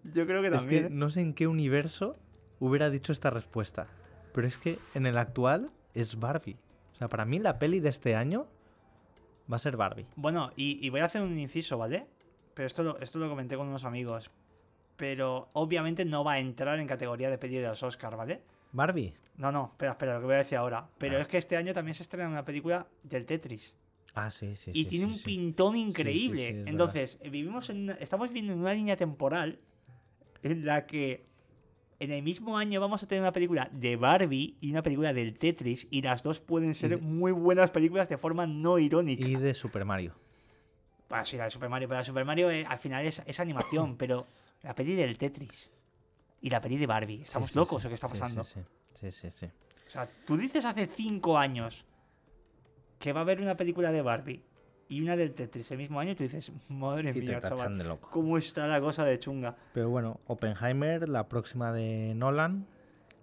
Yo 0.03 0.25
creo 0.25 0.41
que 0.41 0.47
es 0.47 0.53
también. 0.53 0.83
que 0.83 0.87
¿eh? 0.87 0.91
no 0.95 1.09
sé 1.09 1.21
en 1.21 1.33
qué 1.33 1.47
universo 1.47 2.17
hubiera 2.59 2.89
dicho 2.89 3.11
esta 3.11 3.29
respuesta. 3.29 3.87
Pero 4.33 4.47
es 4.47 4.57
que 4.57 4.77
en 4.93 5.05
el 5.05 5.17
actual 5.17 5.71
es 5.93 6.19
Barbie. 6.19 6.57
O 6.93 6.95
sea, 6.95 7.09
para 7.09 7.25
mí 7.25 7.39
la 7.39 7.59
peli 7.59 7.79
de 7.79 7.89
este 7.89 8.15
año 8.15 8.47
va 9.51 9.57
a 9.57 9.59
ser 9.59 9.75
Barbie. 9.77 10.05
Bueno, 10.15 10.51
y, 10.55 10.85
y 10.85 10.89
voy 10.89 11.01
a 11.01 11.05
hacer 11.05 11.21
un 11.21 11.37
inciso, 11.37 11.77
¿vale? 11.77 12.07
Pero 12.53 12.67
esto 12.67 12.83
lo, 12.83 12.99
esto 12.99 13.19
lo 13.19 13.27
comenté 13.29 13.57
con 13.57 13.67
unos 13.67 13.83
amigos. 13.83 14.31
Pero 14.97 15.49
obviamente 15.53 16.05
no 16.05 16.23
va 16.23 16.33
a 16.33 16.39
entrar 16.39 16.79
en 16.79 16.87
categoría 16.87 17.29
de 17.29 17.37
peli 17.37 17.55
de 17.57 17.67
los 17.67 17.81
Oscars, 17.83 18.15
¿vale? 18.15 18.41
Barbie. 18.71 19.13
No, 19.37 19.51
no, 19.51 19.69
espera, 19.71 19.91
espera, 19.91 20.13
lo 20.15 20.19
que 20.19 20.25
voy 20.27 20.35
a 20.35 20.39
decir 20.39 20.57
ahora. 20.57 20.87
Pero 20.97 21.17
Ah. 21.17 21.21
es 21.21 21.27
que 21.27 21.37
este 21.37 21.57
año 21.57 21.73
también 21.73 21.95
se 21.95 22.03
estrena 22.03 22.29
una 22.29 22.43
película 22.43 22.87
del 23.03 23.25
Tetris. 23.25 23.73
Ah, 24.13 24.29
sí, 24.29 24.55
sí. 24.55 24.71
y 24.73 24.83
sí, 24.83 24.85
tiene 24.85 25.05
sí, 25.05 25.11
un 25.11 25.17
sí. 25.17 25.23
pintón 25.25 25.73
sí, 25.73 25.79
increíble. 25.81 26.47
sí, 26.51 26.57
es 26.61 26.67
Entonces, 26.67 27.19
vivimos 27.23 27.69
en 27.69 27.83
una- 27.83 27.93
estamos 27.93 28.27
viviendo 28.27 28.53
en 28.53 28.59
una 28.59 28.73
línea 28.73 28.95
temporal 28.97 29.59
en 30.43 30.65
la 30.65 30.85
que 30.87 31.25
en 31.99 32.11
el 32.11 32.23
mismo 32.23 32.57
año 32.57 32.79
vamos 32.81 33.03
a 33.03 33.07
tener 33.07 33.21
una 33.21 33.31
película 33.31 33.69
de 33.71 33.95
Barbie 33.95 34.57
y 34.59 34.71
una 34.71 34.81
película 34.81 35.13
del 35.13 35.37
Tetris 35.37 35.87
y 35.91 36.01
las 36.01 36.23
dos 36.23 36.41
pueden 36.41 36.73
ser 36.73 36.89
de- 36.91 36.97
muy 36.97 37.31
buenas 37.31 37.69
películas 37.71 38.09
de 38.09 38.17
forma 38.17 38.47
no 38.47 38.79
irónica. 38.79 39.27
Y 39.27 39.35
de 39.35 39.53
Super 39.53 39.85
Mario. 39.85 40.15
Bueno, 41.09 41.25
sí, 41.25 41.37
la 41.37 41.43
de 41.45 41.51
Super 41.51 41.69
Mario, 41.69 41.87
pero 41.87 41.95
la 41.97 42.01
de 42.01 42.05
Super 42.05 42.25
Mario 42.25 42.49
eh, 42.49 42.65
al 42.67 42.77
final 42.79 43.05
es, 43.05 43.21
es 43.25 43.39
animación, 43.39 43.95
pero 43.97 44.25
la 44.63 44.73
peli 44.73 44.95
del 44.95 45.17
Tetris 45.17 45.69
y 46.41 46.49
la 46.49 46.59
peli 46.59 46.77
de 46.77 46.87
Barbie, 46.87 47.21
estamos 47.21 47.51
sí, 47.51 47.57
locos 47.57 47.81
sí. 47.81 47.87
o 47.87 47.89
qué 47.89 47.95
está 47.95 48.07
pasando. 48.07 48.43
Sí, 48.43 48.59
sí, 48.99 49.11
sí, 49.11 49.29
sí, 49.29 49.31
sí. 49.31 49.45
O 49.87 49.91
sea, 49.91 50.07
tú 50.25 50.37
dices 50.37 50.63
hace 50.65 50.87
cinco 50.87 51.37
años 51.37 51.85
que 52.97 53.13
va 53.13 53.19
a 53.19 53.23
haber 53.23 53.41
una 53.41 53.57
película 53.57 53.91
de 53.91 54.01
Barbie 54.01 54.41
y 54.91 55.01
una 55.01 55.15
del 55.15 55.33
Tetris 55.33 55.71
el 55.71 55.77
mismo 55.77 55.99
año 55.99 56.11
y 56.11 56.15
tú 56.15 56.23
dices, 56.23 56.51
madre 56.69 57.13
mía, 57.13 57.41
chaval, 57.41 57.77
de 57.77 57.83
loco. 57.85 58.09
¿cómo 58.11 58.37
está 58.37 58.67
la 58.67 58.79
cosa 58.81 59.05
de 59.05 59.17
chunga? 59.19 59.55
Pero 59.73 59.89
bueno, 59.89 60.19
Oppenheimer, 60.27 61.07
la 61.07 61.27
próxima 61.27 61.71
de 61.71 62.13
Nolan. 62.15 62.67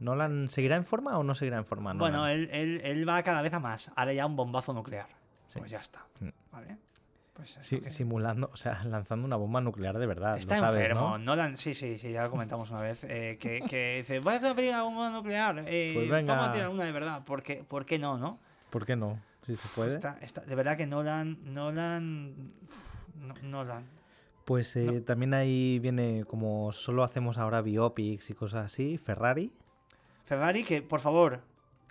¿Nolan 0.01 0.49
seguirá 0.49 0.77
en 0.77 0.85
forma 0.85 1.19
o 1.19 1.25
no 1.25 1.35
seguirá 1.35 1.59
en 1.59 1.65
forma? 1.65 1.93
Bueno, 1.95 2.27
él, 2.29 2.49
él, 2.53 2.81
él 2.85 3.09
va 3.09 3.23
cada 3.23 3.43
vez 3.43 3.53
a 3.53 3.61
más. 3.61 3.91
Ahora 3.97 4.13
ya 4.13 4.27
un 4.27 4.37
bombazo 4.37 4.73
nuclear. 4.73 5.09
Sí. 5.49 5.59
Pues 5.59 5.71
ya 5.71 5.79
está. 5.81 6.07
Mm. 6.21 6.29
¿Vale? 6.53 6.79
Pues 7.35 7.59
Sí, 7.61 7.81
que- 7.81 7.91
simulando, 7.91 8.49
o 8.53 8.57
sea, 8.57 8.83
lanzando 8.87 9.27
una 9.27 9.37
bomba 9.37 9.61
nuclear 9.61 9.99
de 9.99 10.07
verdad. 10.07 10.33
lo 10.33 10.39
Está 10.39 10.59
sabes, 10.59 10.81
enfermo. 10.83 11.01
¿no? 11.01 11.19
Nolan, 11.19 11.57
sí, 11.57 11.75
sí, 11.75 11.99
sí, 11.99 12.13
ya 12.13 12.25
lo 12.25 12.31
comentamos 12.31 12.71
una 12.71 12.81
vez. 12.81 13.03
eh, 13.05 13.37
que, 13.41 13.61
que 13.69 13.99
dice, 13.99 14.21
voy 14.21 14.35
a 14.35 14.37
hacer 14.37 14.47
una 14.47 14.57
película 14.57 14.79
de 14.79 14.85
bomba 14.85 15.11
nuclear. 15.11 15.65
eh, 15.67 15.93
Pues 15.95 16.09
venga. 16.09 16.35
Vamos 16.35 16.49
a 16.49 16.53
tirar 16.53 16.69
una 16.71 16.85
de 16.85 16.93
verdad. 16.93 17.25
¿Por 17.25 17.43
qué, 17.43 17.65
por 17.67 17.85
qué 17.85 17.99
no, 17.99 18.17
no? 18.19 18.39
¿Por 18.71 18.85
qué 18.87 18.97
no? 18.97 19.21
Si 19.43 19.55
se 19.57 19.69
puede. 19.75 19.95
Está- 19.95 20.19
está- 20.21 20.43
de 20.43 20.55
verdad 20.55 20.77
que 20.77 20.87
Nolan. 20.87 21.39
Nolan. 21.53 22.53
no- 23.17 23.35
Nolan. 23.43 23.87
Pues 24.45 24.75
eh, 24.77 25.03
también 25.03 25.35
ahí 25.35 25.79
viene, 25.79 26.25
como 26.27 26.73
solo 26.73 27.03
hacemos 27.05 27.37
ahora 27.37 27.61
biopics 27.61 28.31
y 28.31 28.35
cosas 28.35 28.65
así, 28.67 28.97
Ferrari, 28.97 29.53
Ferrari, 30.25 30.65
que 30.65 30.81
por 30.83 31.01
favor, 31.01 31.43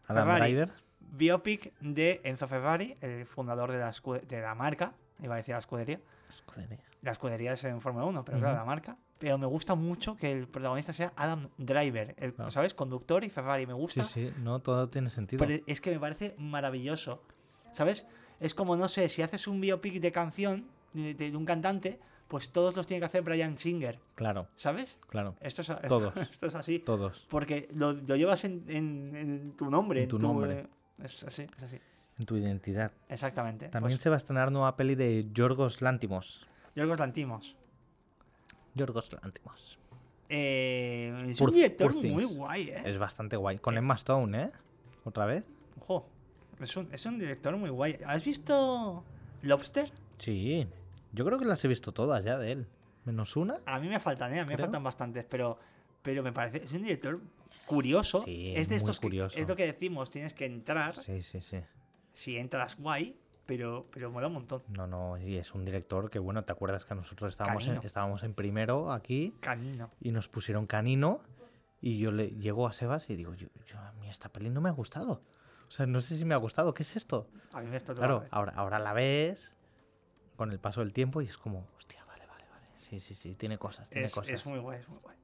Adam 0.07 0.25
Ferrari. 0.27 0.71
Biopic 1.11 1.73
de 1.79 2.19
Enzo 2.23 2.47
Ferrari, 2.47 2.97
el 3.01 3.25
fundador 3.25 3.71
de 3.71 3.77
la, 3.79 3.93
de 4.27 4.41
la 4.41 4.55
marca. 4.55 4.93
Iba 5.21 5.35
a 5.35 5.37
decir 5.37 5.53
la 5.53 5.59
escudería. 5.59 5.99
Escudería. 6.29 6.79
La 7.01 7.11
escudería 7.11 7.53
es 7.53 7.63
en 7.63 7.79
Fórmula 7.81 8.05
1, 8.05 8.25
pero 8.25 8.39
claro, 8.39 8.57
la 8.57 8.65
marca. 8.65 8.97
Pero 9.19 9.37
me 9.37 9.47
gusta 9.47 9.73
mucho 9.75 10.15
que 10.15 10.31
el 10.31 10.47
protagonista 10.47 10.93
sea 10.93 11.11
Adam 11.15 11.49
Driver, 11.57 12.15
el. 12.19 12.33
¿sabes? 12.51 12.73
Conductor 12.73 13.23
y 13.23 13.29
Ferrari. 13.29 13.65
Me 13.65 13.73
Sí, 13.73 13.79
gusta. 13.79 14.03
sí, 14.03 14.31
no, 14.39 14.59
todo 14.59 14.89
tiene 14.89 15.09
sentido. 15.09 15.43
Pero 15.45 15.63
es 15.65 15.81
que 15.81 15.91
me 15.91 15.99
parece 15.99 16.35
maravilloso. 16.37 17.23
¿Sabes? 17.71 18.05
Es 18.39 18.53
como, 18.53 18.75
no 18.75 18.87
sé, 18.87 19.09
si 19.09 19.21
haces 19.23 19.47
un 19.47 19.59
biopic 19.59 19.99
de 19.99 20.11
canción 20.11 20.67
de, 20.93 21.13
de- 21.15 21.31
de 21.31 21.37
un 21.37 21.45
cantante, 21.45 21.99
pues 22.27 22.51
todos 22.51 22.75
los 22.75 22.85
tiene 22.85 22.99
que 22.99 23.05
hacer 23.05 23.23
Brian 23.23 23.57
Singer. 23.57 23.99
Claro, 24.15 24.47
¿Sabes? 24.55 24.97
claro, 25.09 25.35
Esto 25.41 25.61
es, 25.63 25.69
esto- 25.69 25.87
Todos. 25.87 26.13
esto 26.29 26.45
es 26.45 26.55
así. 26.55 26.79
todos. 26.79 27.25
Porque 27.29 27.67
lo, 27.73 27.93
lo 27.93 28.15
llevas 28.15 28.43
en, 28.45 28.63
en- 28.67 29.15
en 29.15 29.51
tu 29.53 29.69
nombre. 29.71 30.03
En 30.03 30.09
tu 30.09 30.19
nombre. 30.19 30.59
eh, 30.59 30.67
es 31.03 31.23
así, 31.23 31.47
es 31.57 31.63
así. 31.63 31.79
En 32.19 32.25
tu 32.25 32.35
identidad. 32.37 32.91
Exactamente. 33.09 33.69
También 33.69 33.93
Pues, 33.93 34.01
se 34.03 34.09
va 34.09 34.15
a 34.15 34.17
estrenar 34.17 34.51
nueva 34.51 34.75
peli 34.75 34.95
de 34.95 35.27
Yorgos 35.33 35.81
Lantimos. 35.81 36.45
Yorgos 36.75 36.99
Lantimos. 36.99 37.55
Yorgos 38.77 39.11
Lantimos. 39.21 39.79
Eh, 40.29 41.25
es 41.29 41.39
un 41.41 41.51
director 41.51 41.93
muy 41.93 42.25
guay, 42.25 42.69
¿eh? 42.69 42.83
Es 42.85 42.97
bastante 42.97 43.37
guay. 43.37 43.59
Con 43.59 43.77
Emma 43.77 43.95
Stone, 43.95 44.43
¿eh? 44.43 44.51
¿Otra 45.03 45.25
vez? 45.25 45.45
Ojo. 45.81 46.07
Es 46.59 46.75
un, 46.75 46.89
es 46.91 47.05
un 47.05 47.19
director 47.19 47.55
muy 47.55 47.69
guay. 47.69 47.97
¿Has 48.05 48.25
visto 48.25 49.03
Lobster? 49.41 49.91
Sí. 50.17 50.67
Yo 51.13 51.25
creo 51.25 51.39
que 51.39 51.45
las 51.45 51.63
he 51.63 51.67
visto 51.67 51.91
todas 51.91 52.23
ya 52.25 52.37
de 52.37 52.51
él. 52.51 52.67
Menos 53.05 53.35
una. 53.35 53.59
A 53.65 53.79
mí 53.79 53.87
me 53.87 53.99
faltan, 53.99 54.33
¿eh? 54.33 54.39
A 54.41 54.45
mí 54.45 54.51
me 54.51 54.57
faltan 54.57 54.83
bastantes, 54.83 55.23
pero, 55.23 55.57
pero 56.01 56.23
me 56.23 56.33
parece. 56.33 56.63
Es 56.63 56.73
un 56.73 56.83
director 56.83 57.21
curioso. 57.65 58.21
Sí, 58.23 58.53
es 58.55 58.67
de 58.67 58.75
muy 58.75 58.77
estos 58.77 58.99
que. 58.99 59.29
Es 59.35 59.47
lo 59.47 59.55
que 59.55 59.65
decimos, 59.65 60.11
tienes 60.11 60.33
que 60.33 60.45
entrar. 60.45 61.01
Sí, 61.01 61.21
sí, 61.21 61.41
sí. 61.41 61.59
Si 62.13 62.37
entras, 62.37 62.75
guay, 62.77 63.15
pero, 63.47 63.87
pero 63.91 64.11
mola 64.11 64.27
un 64.27 64.33
montón. 64.33 64.61
No, 64.67 64.85
no, 64.85 65.17
y 65.17 65.37
es 65.37 65.55
un 65.55 65.65
director 65.65 66.09
que, 66.11 66.19
bueno, 66.19 66.43
¿te 66.43 66.51
acuerdas 66.51 66.85
que 66.85 66.93
nosotros 66.93 67.29
estábamos 67.33 67.67
en, 67.67 67.77
estábamos 67.77 68.21
en 68.23 68.33
primero 68.35 68.91
aquí 68.91 69.33
Canino. 69.39 69.89
y 69.99 70.11
nos 70.11 70.27
pusieron 70.27 70.67
canino 70.67 71.21
y 71.81 71.97
yo 71.97 72.11
le 72.11 72.29
llego 72.29 72.67
a 72.67 72.73
Sebas 72.73 73.09
y 73.09 73.15
digo, 73.15 73.33
yo, 73.33 73.47
yo- 73.65 73.79
a 73.79 73.91
mí 73.93 74.09
esta 74.09 74.29
peli 74.29 74.49
no 74.49 74.61
me 74.61 74.69
ha 74.69 74.73
gustado. 74.73 75.23
O 75.67 75.71
sea, 75.71 75.85
no 75.85 75.99
sé 76.01 76.17
si 76.17 76.25
me 76.25 76.33
ha 76.33 76.37
gustado. 76.37 76.73
¿Qué 76.73 76.83
es 76.83 76.95
esto? 76.95 77.27
A 77.53 77.61
mí 77.61 77.67
me 77.67 77.79
la 77.79 77.85
Claro, 77.85 78.25
ahora, 78.31 78.53
ahora 78.55 78.79
la 78.79 78.93
ves 78.93 79.53
con 80.35 80.51
el 80.51 80.59
paso 80.59 80.81
del 80.81 80.93
tiempo 80.93 81.21
y 81.21 81.25
es 81.25 81.37
como, 81.37 81.67
hostia, 81.77 82.03
vale, 82.05 82.25
vale, 82.27 82.45
vale. 82.51 82.67
Sí, 82.77 82.99
sí, 82.99 83.15
sí, 83.15 83.35
tiene 83.35 83.57
cosas, 83.57 83.89
tiene 83.89 84.07
Es, 84.07 84.13
cosas. 84.13 84.33
es 84.33 84.45
muy 84.45 84.59
guay, 84.59 84.79
es 84.79 84.87
muy 84.87 84.99
guay. 84.99 85.17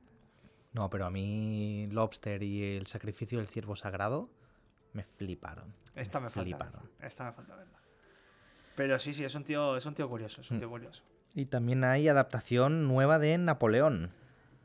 No, 0.73 0.89
pero 0.89 1.05
a 1.05 1.11
mí 1.11 1.87
Lobster 1.91 2.41
y 2.41 2.75
el 2.77 2.87
sacrificio 2.87 3.37
del 3.37 3.47
ciervo 3.47 3.75
sagrado 3.75 4.29
me 4.93 5.03
fliparon. 5.03 5.73
Esta 5.95 6.19
me 6.19 6.29
falta. 6.29 6.41
fliparon. 6.41 6.89
Esta 6.99 7.25
me 7.25 7.31
falta 7.33 7.55
verla. 7.55 7.79
Pero 8.75 8.97
sí, 8.99 9.13
sí, 9.13 9.23
es 9.23 9.35
un 9.35 9.43
tío, 9.43 9.77
es 9.77 9.85
un 9.85 9.93
tío 9.93 10.09
curioso, 10.09 10.41
es 10.41 10.49
un 10.51 10.57
Mm. 10.57 10.59
tío 10.59 10.69
curioso. 10.69 11.03
Y 11.35 11.45
también 11.45 11.83
hay 11.83 12.07
adaptación 12.07 12.87
nueva 12.87 13.19
de 13.19 13.37
Napoleón. 13.37 14.11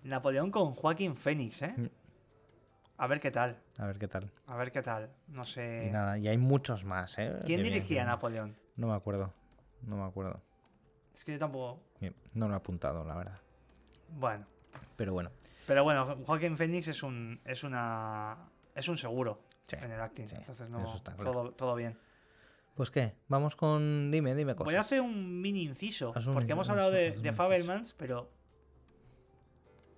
Napoleón 0.02 0.50
con 0.50 0.72
Joaquín 0.72 1.16
Phoenix, 1.16 1.62
¿eh? 1.62 1.74
Mm. 1.76 1.86
A 2.98 3.06
ver 3.06 3.20
qué 3.20 3.30
tal. 3.30 3.58
A 3.78 3.86
ver 3.86 3.98
qué 3.98 4.08
tal. 4.08 4.30
A 4.46 4.56
ver 4.56 4.72
qué 4.72 4.82
tal. 4.82 5.10
No 5.28 5.44
sé. 5.44 5.86
Y 5.88 5.90
nada, 5.92 6.18
y 6.18 6.26
hay 6.28 6.36
muchos 6.38 6.84
más, 6.84 7.16
¿eh? 7.18 7.38
¿Quién 7.46 7.62
dirigía. 7.62 8.04
Napoleón? 8.04 8.56
No 8.76 8.88
me 8.88 8.94
acuerdo. 8.94 9.32
No 9.82 9.96
me 9.96 10.04
acuerdo. 10.04 10.42
Es 11.14 11.24
que 11.24 11.32
yo 11.32 11.38
tampoco. 11.38 11.80
No 12.34 12.48
lo 12.48 12.54
he 12.54 12.56
apuntado, 12.56 13.04
la 13.04 13.14
verdad. 13.16 13.38
Bueno. 14.10 14.46
Pero 14.96 15.12
bueno. 15.12 15.30
Pero 15.66 15.84
bueno, 15.84 16.16
Joaquín 16.26 16.56
Phoenix 16.56 16.88
es 16.88 17.02
un. 17.02 17.40
es 17.44 17.62
una. 17.64 18.50
es 18.74 18.88
un 18.88 18.96
seguro 18.96 19.42
Sí, 19.68 19.76
en 19.76 19.90
el 19.92 20.00
acting. 20.00 20.26
sí, 20.28 20.34
entonces 20.36 20.70
no. 20.70 20.82
todo 21.52 21.74
bien. 21.74 21.98
Pues 22.78 22.92
qué, 22.92 23.12
vamos 23.26 23.56
con. 23.56 24.08
Dime, 24.12 24.36
dime 24.36 24.54
cosas. 24.54 24.66
Voy 24.66 24.76
a 24.76 24.82
hacer 24.82 25.00
un 25.00 25.40
mini 25.40 25.64
inciso. 25.64 26.12
Un- 26.14 26.32
porque 26.34 26.52
hemos 26.52 26.68
hablado 26.68 26.92
de, 26.92 27.10
de. 27.10 27.32
Fabelmans, 27.32 27.92
pero. 27.92 28.30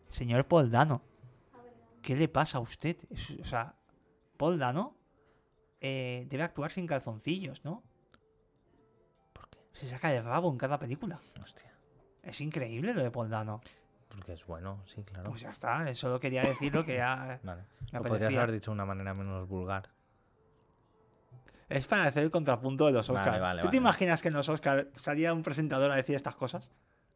Señor 0.08 0.46
Paul 0.48 0.70
Dano, 0.70 1.02
¿qué 2.00 2.16
le 2.16 2.26
pasa 2.26 2.56
a 2.56 2.62
usted? 2.62 2.96
Es- 3.10 3.36
o 3.38 3.44
sea, 3.44 3.74
Paul 4.38 4.58
Dano 4.58 4.96
eh, 5.82 6.26
debe 6.30 6.42
actuar 6.42 6.70
sin 6.72 6.86
calzoncillos, 6.86 7.66
¿no? 7.66 7.82
¿Por 9.34 9.50
qué? 9.50 9.58
Se 9.74 9.86
saca 9.86 10.14
el 10.16 10.24
rabo 10.24 10.50
en 10.50 10.56
cada 10.56 10.78
película. 10.78 11.20
Hostia. 11.42 11.70
Es 12.22 12.40
increíble 12.40 12.94
lo 12.94 13.02
de 13.02 13.10
Paul 13.10 13.28
Dano. 13.28 13.60
Porque 14.08 14.32
es 14.32 14.46
bueno, 14.46 14.82
sí, 14.86 15.04
claro. 15.04 15.28
Pues 15.28 15.42
ya 15.42 15.50
está, 15.50 15.94
solo 15.94 16.18
quería 16.18 16.44
decirlo 16.44 16.86
que 16.86 16.94
ya 16.96 17.40
Vale. 17.44 17.64
me 17.92 17.98
Lo 17.98 18.04
podrías 18.06 18.34
haber 18.34 18.52
dicho 18.52 18.70
de 18.70 18.76
una 18.76 18.86
manera 18.86 19.12
menos 19.12 19.46
vulgar. 19.46 19.90
Es 21.70 21.86
para 21.86 22.04
hacer 22.04 22.24
el 22.24 22.32
contrapunto 22.32 22.86
de 22.86 22.92
los 22.92 23.08
Oscars. 23.08 23.40
vale, 23.40 23.62
¿Tú 23.62 23.70
te 23.70 23.76
imaginas 23.76 24.20
que 24.20 24.28
en 24.28 24.34
los 24.34 24.48
Oscars 24.48 24.88
saliera 24.96 25.32
un 25.32 25.44
presentador 25.44 25.90
a 25.92 25.94
decir 25.94 26.16
estas 26.16 26.34
cosas? 26.34 26.70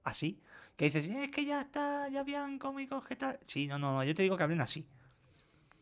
Así. 0.04 0.40
Que 0.76 0.86
dices, 0.86 1.10
es 1.10 1.30
que 1.30 1.44
ya 1.44 1.60
está, 1.60 2.08
ya 2.08 2.20
habían 2.20 2.58
cómicos 2.60 3.04
que 3.04 3.16
tal. 3.16 3.40
Sí, 3.46 3.66
no, 3.66 3.80
no, 3.80 3.92
no, 3.92 4.04
yo 4.04 4.14
te 4.14 4.22
digo 4.22 4.36
que 4.36 4.44
hablen 4.44 4.60
así. 4.60 4.86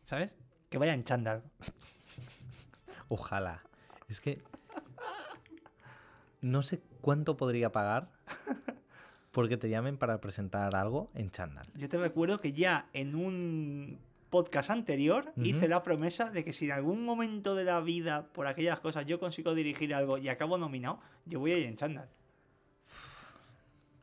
¿Sabes? 0.05 0.35
Que 0.71 0.79
vayan 0.79 1.03
chándal. 1.03 1.43
Ojalá. 3.09 3.63
Es 4.07 4.19
que. 4.19 4.41
No 6.41 6.63
sé 6.63 6.81
cuánto 6.99 7.37
podría 7.37 7.71
pagar 7.71 8.09
porque 9.31 9.55
te 9.57 9.69
llamen 9.69 9.97
para 9.97 10.19
presentar 10.19 10.75
algo 10.75 11.11
en 11.13 11.29
chándal. 11.29 11.67
Yo 11.75 11.87
te 11.89 11.97
recuerdo 11.97 12.41
que 12.41 12.53
ya 12.53 12.87
en 12.93 13.15
un 13.15 13.99
podcast 14.33 14.71
anterior 14.71 15.31
hice 15.37 15.67
la 15.67 15.83
promesa 15.83 16.31
de 16.31 16.43
que 16.43 16.53
si 16.53 16.65
en 16.65 16.71
algún 16.71 17.05
momento 17.05 17.53
de 17.53 17.63
la 17.65 17.79
vida, 17.81 18.25
por 18.33 18.47
aquellas 18.47 18.79
cosas, 18.79 19.05
yo 19.05 19.19
consigo 19.19 19.53
dirigir 19.53 19.93
algo 19.93 20.17
y 20.17 20.27
acabo 20.27 20.57
nominado, 20.57 20.99
yo 21.25 21.39
voy 21.39 21.51
a 21.51 21.57
ir 21.59 21.67
en 21.67 21.75
chándal. 21.75 22.09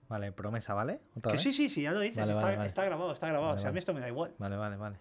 Vale, 0.08 0.30
promesa, 0.32 0.72
¿vale? 0.74 1.00
¿Otra 1.16 1.32
Que 1.32 1.36
vez? 1.36 1.42
sí, 1.42 1.52
sí, 1.52 1.68
sí, 1.68 1.82
ya 1.82 1.90
lo 1.92 1.98
dices. 2.00 2.16
Vale, 2.18 2.32
está, 2.32 2.42
vale, 2.44 2.56
vale. 2.58 2.68
está 2.68 2.84
grabado, 2.84 3.12
está 3.12 3.26
grabado. 3.26 3.48
Vale, 3.50 3.58
o 3.58 3.60
sea, 3.60 3.70
a 3.70 3.72
mí 3.72 3.78
esto 3.80 3.92
me 3.92 4.00
da 4.00 4.08
igual. 4.08 4.32
Vale, 4.38 4.56
vale, 4.56 4.76
vale. 4.76 4.96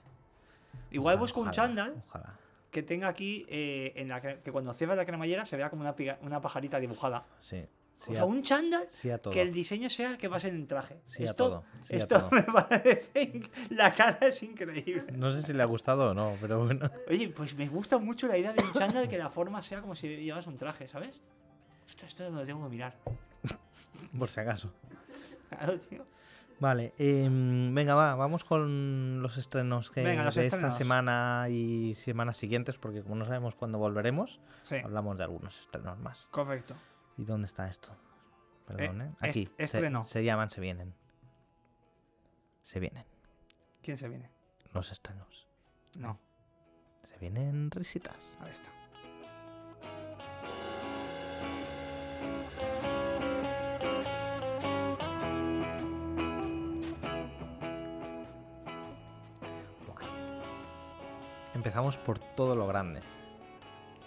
Igual 0.91 1.13
Ojalá, 1.15 1.21
busco 1.21 1.39
un 1.41 1.47
ojalá, 1.49 1.55
chándal 1.67 2.03
Ojalá. 2.07 2.34
que 2.71 2.82
tenga 2.84 3.07
aquí, 3.07 3.45
eh, 3.49 3.93
en 3.97 4.07
la 4.07 4.21
que 4.21 4.51
cuando 4.51 4.73
cierras 4.73 4.97
la 4.97 5.05
cremallera 5.05 5.45
se 5.45 5.57
vea 5.57 5.69
como 5.69 5.82
una, 5.84 5.95
piga- 5.95 6.17
una 6.21 6.41
pajarita 6.41 6.80
dibujada. 6.80 7.25
Sí. 7.39 7.65
Sí 7.99 8.11
o 8.11 8.13
a, 8.13 8.15
sea, 8.15 8.25
un 8.25 8.41
chándal 8.43 8.87
sí 8.89 9.09
que 9.31 9.41
el 9.41 9.51
diseño 9.51 9.89
sea 9.89 10.17
que 10.17 10.29
vas 10.29 10.45
en 10.45 10.65
traje. 10.67 11.01
Sí 11.05 11.23
a 11.23 11.25
esto 11.25 11.63
esto 11.89 12.29
me 12.31 12.43
parece. 12.53 13.49
La 13.71 13.93
cara 13.93 14.19
es 14.27 14.41
increíble. 14.41 15.11
No 15.11 15.31
sé 15.31 15.43
si 15.43 15.51
le 15.53 15.61
ha 15.63 15.65
gustado 15.65 16.11
o 16.11 16.13
no, 16.13 16.35
pero 16.39 16.63
bueno. 16.63 16.89
Oye, 17.09 17.27
pues 17.29 17.55
me 17.55 17.67
gusta 17.67 17.97
mucho 17.97 18.27
la 18.27 18.37
idea 18.37 18.53
de 18.53 18.63
un 18.63 18.71
chándal 18.71 19.09
que 19.09 19.17
la 19.17 19.29
forma 19.29 19.61
sea 19.61 19.81
como 19.81 19.95
si 19.95 20.07
llevas 20.15 20.47
un 20.47 20.55
traje, 20.55 20.87
¿sabes? 20.87 21.21
Esto 22.05 22.31
me 22.31 22.39
lo 22.39 22.45
tengo 22.45 22.63
que 22.63 22.69
mirar. 22.69 22.95
Por 24.17 24.29
si 24.29 24.39
acaso. 24.39 24.71
Claro, 25.49 25.77
tío. 25.79 26.05
Vale, 26.59 26.93
em, 26.97 27.73
venga, 27.73 27.95
va, 27.95 28.15
vamos 28.15 28.43
con 28.43 29.21
los 29.21 29.37
estrenos 29.37 29.89
que 29.89 30.03
Venga, 30.03 30.25
los 30.25 30.35
de 30.35 30.45
estrenos. 30.45 30.67
esta 30.69 30.77
semana 30.77 31.47
y 31.49 31.95
semanas 31.95 32.35
siguientes, 32.37 32.77
porque 32.77 33.01
como 33.01 33.15
no 33.15 33.25
sabemos 33.25 33.55
cuándo 33.55 33.77
volveremos, 33.77 34.39
hablamos 34.83 35.17
de 35.17 35.23
algunos 35.23 35.57
estrenos 35.59 35.97
más. 35.99 36.27
correcto. 36.31 36.75
¿Y 37.20 37.26
dónde 37.26 37.47
está 37.47 37.67
esto? 37.70 37.89
Perdón, 38.65 39.01
Eh, 39.01 39.05
¿eh? 39.05 39.09
est- 39.22 39.24
Aquí. 39.30 39.45
se- 39.57 39.63
estreno. 39.63 40.05
Se, 40.05 40.24
llaman, 40.24 40.49
se 40.49 40.61
vienen. 40.61 40.93
Se 42.61 42.80
vienen. 42.80 43.05
¿Quién 43.84 43.97
se 43.97 44.07
viene? 44.07 44.32
Los 44.74 44.91
estrenos. 44.93 45.47
No, 45.97 46.17
Se 47.03 47.17
vienen 47.17 47.72
risitas. 47.72 48.38
ahí 48.39 48.51
está. 48.51 48.70
Empezamos 61.53 61.97
por 61.97 62.20
todo 62.20 62.55
lo 62.55 62.67
grande. 62.67 63.01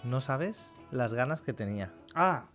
No 0.03 0.21
sabes 0.21 0.73
las 0.91 1.13
ganas 1.13 1.41
que 1.41 1.53
tenía. 1.53 1.93
Ah, 2.15 2.45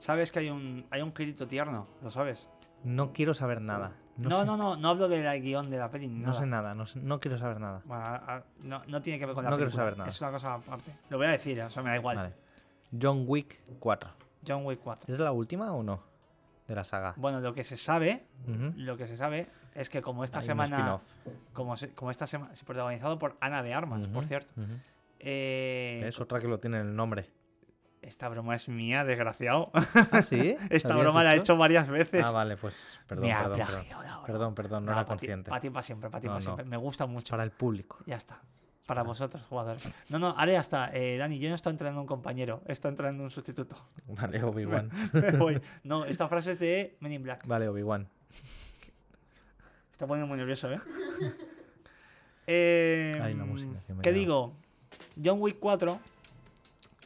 Sabes 0.00 0.32
que 0.32 0.40
hay 0.40 0.50
un, 0.50 0.84
hay 0.90 1.02
un 1.02 1.14
girito 1.14 1.46
tierno, 1.46 1.86
¿lo 2.02 2.10
sabes? 2.10 2.48
No 2.82 3.12
quiero 3.12 3.34
saber 3.34 3.60
nada. 3.60 3.96
No, 4.16 4.28
No, 4.30 4.40
sé, 4.40 4.46
no, 4.46 4.56
no, 4.56 4.76
no, 4.76 4.88
hablo 4.88 5.08
del 5.08 5.40
guion 5.42 5.70
de 5.70 5.78
la 5.78 5.90
peli, 5.90 6.08
ni 6.08 6.18
no 6.20 6.28
nada. 6.28 6.40
sé 6.40 6.46
nada, 6.46 6.74
no, 6.74 7.20
quiero 7.20 7.38
saber 7.38 7.60
nada. 7.60 7.82
Bueno, 7.84 8.02
a- 8.02 8.36
a- 8.36 8.44
no, 8.62 8.82
no 8.88 9.00
tiene 9.02 9.18
que 9.18 9.26
ver 9.26 9.34
con 9.34 9.44
la 9.44 9.50
No 9.50 9.56
quiero 9.56 9.70
saber 9.70 9.96
nada. 9.96 10.08
Es 10.08 10.20
una 10.20 10.30
cosa 10.32 10.54
aparte. 10.54 10.92
Lo 11.10 11.18
voy 11.18 11.26
a 11.26 11.30
decir, 11.30 11.58
¿eh? 11.58 11.64
o 11.64 11.70
sea, 11.70 11.82
me 11.82 11.90
da 11.90 11.96
igual. 11.96 12.16
Vale. 12.16 12.34
John 13.00 13.24
Wick 13.26 13.60
4. 13.78 14.10
John 14.46 14.64
Wick 14.66 14.80
4. 14.82 15.12
¿Es 15.14 15.20
la 15.20 15.32
última 15.32 15.70
o 15.72 15.82
no? 15.82 16.02
De 16.66 16.74
la 16.74 16.84
saga. 16.84 17.14
Bueno, 17.16 17.40
lo 17.40 17.54
que 17.54 17.62
se 17.64 17.76
sabe, 17.76 18.24
lo 18.76 18.96
que 18.96 19.06
se 19.06 19.16
sabe 19.16 19.46
es 19.74 19.88
que 19.90 20.00
como 20.02 20.24
esta 20.24 20.38
Hay 20.40 20.44
semana, 20.46 21.00
como, 21.52 21.76
se- 21.76 21.92
como 21.94 22.10
esta 22.10 22.26
semana, 22.26 22.52
protagonizado 22.66 23.18
por 23.18 23.36
Ana 23.40 23.62
de 23.62 23.74
Armas, 23.74 24.06
por 24.08 24.24
cierto. 24.24 24.52
Eh, 25.18 26.02
Es 26.06 26.20
otra 26.20 26.40
que 26.40 26.48
lo 26.48 26.58
tiene 26.58 26.80
en 26.80 26.88
el 26.88 26.96
nombre. 26.96 27.30
Esta 28.02 28.28
broma 28.28 28.54
es 28.54 28.68
mía, 28.68 29.04
desgraciado. 29.04 29.70
¿Ah, 30.10 30.22
sí? 30.22 30.56
esta 30.70 30.88
¿La 30.88 30.94
habías 30.94 31.04
broma 31.06 31.24
la 31.24 31.34
he 31.34 31.38
hecho 31.38 31.56
varias 31.56 31.88
veces. 31.88 32.24
Ah, 32.24 32.30
vale, 32.30 32.56
pues 32.56 32.98
perdón, 33.06 33.26
Me 33.26 33.32
ha 33.32 33.42
perdón, 33.42 33.58
perdón. 33.66 33.86
broma. 33.88 34.22
Perdón, 34.26 34.54
perdón, 34.54 34.86
no, 34.86 34.92
era 34.92 35.04
consciente. 35.04 35.50
Para 35.50 35.60
ti, 35.60 35.70
para 35.70 35.82
siempre, 35.82 36.08
para 36.10 36.20
ti, 36.20 36.26
No, 36.26 36.32
para 36.34 36.38
no. 36.40 36.44
siempre. 36.44 36.64
Me 36.64 36.76
gusta 36.76 37.06
mucho. 37.06 37.30
Para 37.32 37.42
el 37.44 37.50
público. 37.50 37.98
Ya 38.06 38.16
está. 38.16 38.40
Para 38.86 39.02
vosotros, 39.04 39.42
jugadores. 39.48 39.88
No, 40.08 40.18
no, 40.18 40.28
ahora 40.30 40.52
ya 40.52 40.60
está. 40.60 40.90
Eh, 40.92 41.16
Dani, 41.16 41.38
yo 41.38 41.48
no 41.48 41.54
estoy 41.54 41.70
entrenando 41.70 42.00
un 42.00 42.06
compañero, 42.08 42.62
está 42.66 42.88
entrenando 42.88 43.22
un 43.22 43.30
sustituto. 43.30 43.76
Vale, 44.08 44.42
Obi-Wan. 44.42 44.90
No, 45.84 46.04
esta 46.06 46.26
frase 46.28 46.52
es 46.52 46.58
de 46.58 46.96
Men 47.00 47.12
in 47.12 47.22
Black. 47.22 47.46
vale, 47.46 47.68
Obi-Wan. 47.68 48.08
Está 49.92 50.06
poniendo 50.06 50.26
muy 50.26 50.38
nervioso, 50.38 50.72
¿eh? 50.72 50.80
Eh, 52.46 53.20
Ay, 53.22 53.34
la 53.34 53.44
música, 53.44 53.78
que 53.86 53.94
¿Qué 54.02 54.12
digo? 54.12 54.54
John 55.22 55.40
Wick 55.40 55.58
4, 55.60 56.00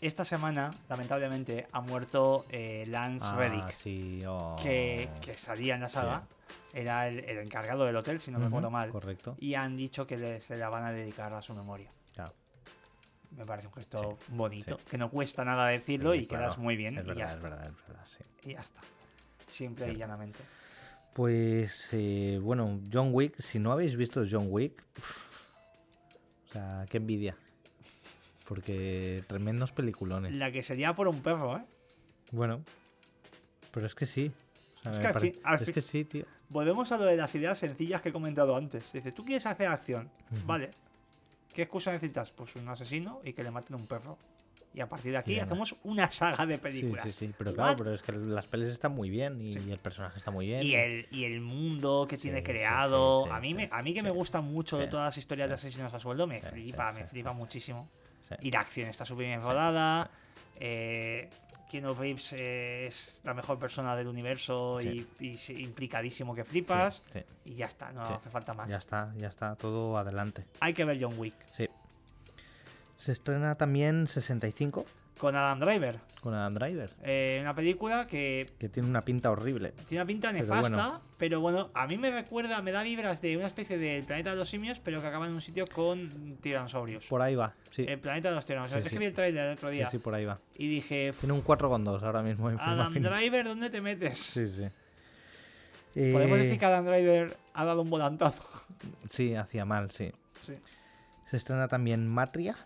esta 0.01 0.25
semana, 0.25 0.71
lamentablemente, 0.89 1.67
ha 1.73 1.81
muerto 1.81 2.45
eh, 2.51 2.85
Lance 2.89 3.27
Ah, 3.31 3.37
Reddick, 3.37 3.71
sí, 3.73 4.23
oh. 4.27 4.57
que, 4.63 5.09
que 5.21 5.37
salía 5.37 5.75
en 5.75 5.81
la 5.83 5.89
saga. 5.89 6.25
Era 6.73 7.07
el, 7.09 7.21
el 7.21 7.39
encargado 7.39 7.85
del 7.87 7.95
hotel, 7.97 8.19
si 8.21 8.31
no 8.33 8.39
Ujú, 8.39 8.47
recuerdo 8.47 8.71
mal. 8.71 8.91
Correcto. 8.91 9.37
Y 9.39 9.55
han 9.55 9.77
dicho 9.77 10.07
que 10.07 10.17
le- 10.17 10.41
se 10.41 10.57
la 10.57 10.69
van 10.69 10.85
a 10.85 10.93
dedicar 10.93 11.33
a 11.33 11.41
su 11.41 11.55
memoria. 11.55 11.91
Claro. 12.15 12.35
Me 13.31 13.47
parece 13.47 13.69
un 13.69 13.75
gesto 13.75 14.19
bonito, 14.29 14.79
que 14.91 14.99
no 14.99 15.09
cuesta 15.11 15.45
nada 15.45 15.69
decirlo 15.69 16.15
y 16.15 16.27
claro. 16.27 16.45
quedas 16.45 16.59
muy 16.59 16.77
bien. 16.77 16.99
Es 16.99 17.05
y, 17.05 17.09
verdad, 17.09 17.21
ya 17.23 17.29
es 17.29 17.35
está, 17.37 17.49
verdad, 17.49 17.67
es 17.67 17.87
verdad, 17.89 18.07
sí. 18.07 18.19
y 18.45 18.53
ya 18.55 18.61
está. 18.61 18.81
Simple 19.49 19.93
y 19.93 19.97
llanamente. 19.97 20.41
Pues, 21.13 21.89
eh, 21.93 22.41
bueno, 22.43 22.81
John 22.93 23.11
Wick, 23.13 23.41
si 23.41 23.61
no 23.61 23.71
habéis 23.71 23.95
visto 23.97 24.25
John 24.29 24.47
Wick, 24.51 24.83
o 26.49 26.53
sea, 26.53 26.87
qué 26.91 26.97
envidia. 26.97 27.37
Porque 28.47 29.25
tremendos 29.27 29.73
peliculones. 29.73 30.33
La 30.33 30.53
que 30.53 30.63
sería 30.63 30.95
por 30.95 31.09
un 31.09 31.23
perro, 31.23 31.57
¿eh? 31.57 31.65
Bueno, 32.31 32.63
pero 33.71 33.87
es 33.87 33.95
que 33.95 34.07
sí. 34.07 34.33
O 34.81 34.83
sea, 34.85 34.93
Es 34.93 34.99
que 34.99 35.07
al 35.07 35.21
fin- 35.21 35.41
al 35.43 35.63
es 35.63 35.71
que 35.71 35.81
sí, 35.81 36.05
tío. 36.05 36.27
Volvemos 36.51 36.93
a 36.93 36.99
lo 36.99 37.05
de 37.05 37.17
las 37.17 37.35
ideas 37.35 37.59
sencillas 37.59 38.03
que 38.03 38.11
he 38.11 38.13
comentado 38.13 38.55
antes. 38.55 38.93
Dice, 38.93 39.13
tú 39.13 39.25
quieres 39.25 39.47
hacer 39.47 39.67
acción, 39.69 40.11
vale. 40.47 40.71
¿Qué 41.55 41.63
excusa 41.63 41.93
necesitas? 41.93 42.31
Pues 42.33 42.55
un 42.57 42.69
asesino 42.69 43.21
y 43.25 43.33
que 43.33 43.43
le 43.43 43.51
maten 43.51 43.75
a 43.75 43.79
un 43.79 43.87
perro. 43.87 44.19
Y 44.75 44.81
a 44.81 44.89
partir 44.89 45.13
de 45.13 45.19
aquí 45.19 45.39
hacemos 45.39 45.77
una 45.85 46.11
saga 46.11 46.45
de 46.47 46.57
Sí, 46.57 46.61
películas. 46.61 47.05
sí, 47.05 47.13
sí. 47.13 47.33
Pero 47.39 47.53
Igual- 47.53 47.69
claro, 47.69 47.79
pero 47.79 47.95
es 47.95 48.03
que 48.03 48.11
las 48.13 48.47
pelis 48.47 48.69
están 48.71 48.93
muy 48.93 49.09
bien 49.09 49.41
y, 49.41 49.53
Sí. 49.53 49.71
el 49.71 49.79
personaje 49.79 50.19
está 50.19 50.33
muy 50.33 50.47
bien. 50.47 50.65
Y 50.65 50.75
el, 50.75 51.07
y 51.13 51.25
el 51.25 51.41
mundo 51.41 52.07
que 52.11 52.19
tiene 52.19 52.39
Sí, 52.39 52.45
sí, 52.45 52.51
creado. 52.51 53.25
sí, 53.25 53.31
a, 53.33 53.39
mí 53.41 53.49
sí, 53.51 53.55
me, 53.55 53.69
a 53.71 53.83
mí 53.85 53.95
que 53.95 54.03
me 54.03 54.11
sí, 54.11 54.15
gustan 54.17 54.45
mucho 54.45 54.77
de 54.77 54.85
sí, 54.87 54.91
todas 54.91 55.07
las 55.07 55.19
historias 55.19 55.49
de 55.49 55.57
sí. 55.57 55.69
asesinos 55.69 55.95
a 55.95 56.01
sueldo, 56.01 56.27
me 56.27 56.41
Sí, 56.43 56.47
flipa, 56.49 56.93
sí, 56.93 56.99
me 56.99 57.05
sí, 57.05 57.11
flipa 57.11 57.31
sí. 57.31 57.37
muchísimo. 57.37 57.89
Sí. 58.29 58.51
La 58.51 58.61
acción 58.61 58.89
está 58.89 59.05
súper 59.05 59.27
bien 59.27 59.43
rodada. 59.43 60.11
Eh, 60.57 61.29
Keanu 61.71 61.95
Reeves 61.95 62.33
eh, 62.33 62.87
es 62.87 63.21
la 63.25 63.35
mejor 63.35 63.59
persona 63.59 63.97
del 63.97 64.07
universo 64.07 64.79
Sí. 64.81 65.07
y, 65.21 65.63
implicadísimo 65.63 66.35
que 66.35 66.45
flipas. 66.45 67.03
Sí, 67.13 67.19
sí. 67.19 67.25
Y 67.47 67.55
ya 67.55 67.67
está, 67.67 67.93
no 67.93 68.03
hace 68.03 68.31
falta 68.31 68.55
más. 68.55 68.71
Ya 68.71 68.79
está, 68.79 69.13
ya 69.17 69.29
está, 69.29 69.57
todo 69.57 69.97
adelante. 69.99 70.45
Hay 70.61 70.73
que 70.73 70.85
ver 70.85 70.99
John 71.01 71.19
Wick. 71.19 71.35
Sí. 71.57 71.69
Se 72.97 73.13
estrena 73.13 73.55
también 73.57 74.07
65 74.07 74.87
Con 75.25 75.37
Adam 75.37 75.59
Driver. 75.59 76.01
con 76.21 76.35
Adam 76.35 76.53
Driver, 76.53 76.91
Eh, 77.03 77.39
una 77.41 77.55
película 77.55 78.07
que 78.07 78.47
que 78.59 78.69
tiene 78.69 78.89
una 78.91 79.03
pinta 79.07 79.31
horrible. 79.31 79.73
tiene 79.89 80.03
una 80.03 80.07
pinta 80.07 80.29
Pero 80.33 80.43
nefasta, 80.43 80.69
bueno. 80.89 81.03
pero 81.17 81.41
bueno, 81.41 81.71
a 81.73 81.87
mí 81.87 81.97
me 81.97 82.11
recuerda, 82.11 82.61
me 82.61 82.73
da 82.73 82.83
vibras 82.83 83.23
de 83.23 83.39
una 83.39 83.47
especie 83.47 83.79
del 83.79 84.05
planeta 84.05 84.31
de 84.31 84.37
los 84.37 84.49
simios, 84.51 84.81
pero 84.81 85.01
que 85.01 85.07
acaba 85.07 85.27
en 85.27 85.33
un 85.33 85.41
sitio 85.41 85.67
con 85.67 86.37
tiranosaurios. 86.43 87.07
Por 87.07 87.23
ahí 87.23 87.35
va, 87.37 87.55
sí. 87.71 87.87
El 87.89 87.99
planeta 88.01 88.29
de 88.29 88.35
los 88.35 88.45
tiranosaurios. 88.45 88.85
Sí, 88.85 88.89
es 88.89 88.93
que 88.93 88.99
vi 88.99 89.07
el 89.07 89.15
trailer 89.15 89.47
el 89.47 89.53
otro 89.55 89.71
día 89.71 89.89
sí, 89.89 89.97
por 89.99 90.15
ahí 90.15 90.27
va. 90.27 90.39
y 90.57 90.69
dije, 90.69 91.15
Tiene 91.19 91.33
un 91.33 91.43
4,2 91.43 92.03
ahora 92.03 92.23
mismo 92.23 92.51
en 92.51 92.61
Adam. 92.61 92.93
Driver, 92.93 93.47
¿dónde 93.47 93.71
te 93.71 93.81
metes? 93.81 94.19
Sí, 94.19 94.47
sí. 94.47 94.65
Podemos 95.95 96.39
Eh, 96.39 96.43
decir 96.43 96.59
que 96.59 96.67
Adam 96.67 96.85
Driver 96.85 97.37
ha 97.55 97.65
dado 97.65 97.81
un 97.83 97.89
volantazo. 97.89 98.45
Sí, 99.09 99.35
hacía 99.35 99.65
mal, 99.65 99.91
sí. 99.91 100.13
Sí. 100.45 100.55
Se 101.31 101.37
estrena 101.39 101.69
también 101.69 102.07
Matria, 102.09 102.57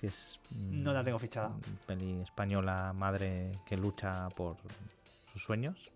que 0.00 0.06
es. 0.06 0.40
mm, 0.50 0.82
No 0.82 0.94
la 0.94 1.04
tengo 1.04 1.18
fichada. 1.18 1.54
Peli 1.86 2.22
española, 2.22 2.92
madre 2.94 3.52
que 3.66 3.76
lucha 3.76 4.28
por 4.30 4.56
sus 5.32 5.42
sueños. 5.44 5.90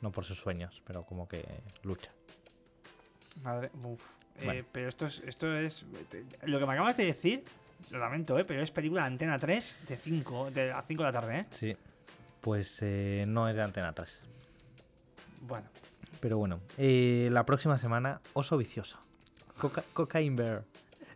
No 0.00 0.10
por 0.10 0.24
sus 0.24 0.38
sueños, 0.38 0.82
pero 0.84 1.04
como 1.04 1.28
que 1.28 1.46
lucha. 1.84 2.10
Madre, 3.42 3.70
uf. 3.84 4.02
Eh, 4.40 4.64
pero 4.72 4.88
esto 4.88 5.06
es, 5.06 5.20
esto 5.24 5.54
es. 5.56 5.86
Lo 6.42 6.58
que 6.58 6.66
me 6.66 6.72
acabas 6.72 6.96
de 6.96 7.04
decir, 7.04 7.44
lo 7.90 7.98
lamento, 7.98 8.36
¿eh? 8.38 8.44
pero 8.44 8.60
es 8.60 8.72
película 8.72 9.02
de 9.02 9.06
Antena 9.06 9.38
3 9.38 9.76
de 9.88 9.96
5, 9.96 10.50
de, 10.50 10.72
a 10.72 10.82
5 10.82 11.02
de 11.04 11.06
la 11.08 11.12
tarde, 11.12 11.38
¿eh? 11.40 11.46
Sí. 11.52 11.76
Pues 12.40 12.78
eh, 12.82 13.24
no 13.28 13.48
es 13.48 13.54
de 13.56 13.62
Antena 13.62 13.92
3. 13.92 14.24
Bueno, 15.42 15.68
Pero 16.20 16.38
bueno, 16.38 16.60
eh, 16.76 17.28
la 17.30 17.46
próxima 17.46 17.78
semana, 17.78 18.20
Oso 18.32 18.56
Vicioso. 18.56 18.98
Coca 19.58 19.84
Cocaine 19.94 20.34
Bear. 20.36 20.64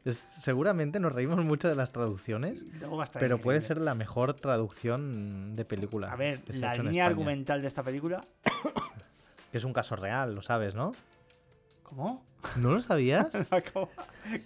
Es- 0.08 0.24
seguramente 0.40 1.00
nos 1.00 1.12
reímos 1.12 1.44
mucho 1.44 1.68
de 1.68 1.74
las 1.74 1.92
traducciones, 1.92 2.64
pero 3.18 3.38
puede 3.42 3.60
ser 3.60 3.76
la 3.78 3.94
mejor 3.94 4.32
traducción 4.32 5.54
de 5.54 5.66
película. 5.66 6.10
A 6.10 6.16
ver, 6.16 6.42
la 6.48 6.74
en 6.76 6.84
línea 6.84 7.04
argumental 7.04 7.60
de 7.60 7.68
esta 7.68 7.82
película. 7.82 8.22
Que 9.52 9.58
es 9.58 9.64
un 9.64 9.74
caso 9.74 9.96
real, 9.96 10.34
lo 10.34 10.40
sabes, 10.40 10.74
¿no? 10.74 10.92
¿Cómo? 11.82 12.24
¿No 12.56 12.72
lo 12.72 12.80
sabías? 12.80 13.32
¿Cómo? 13.74 13.90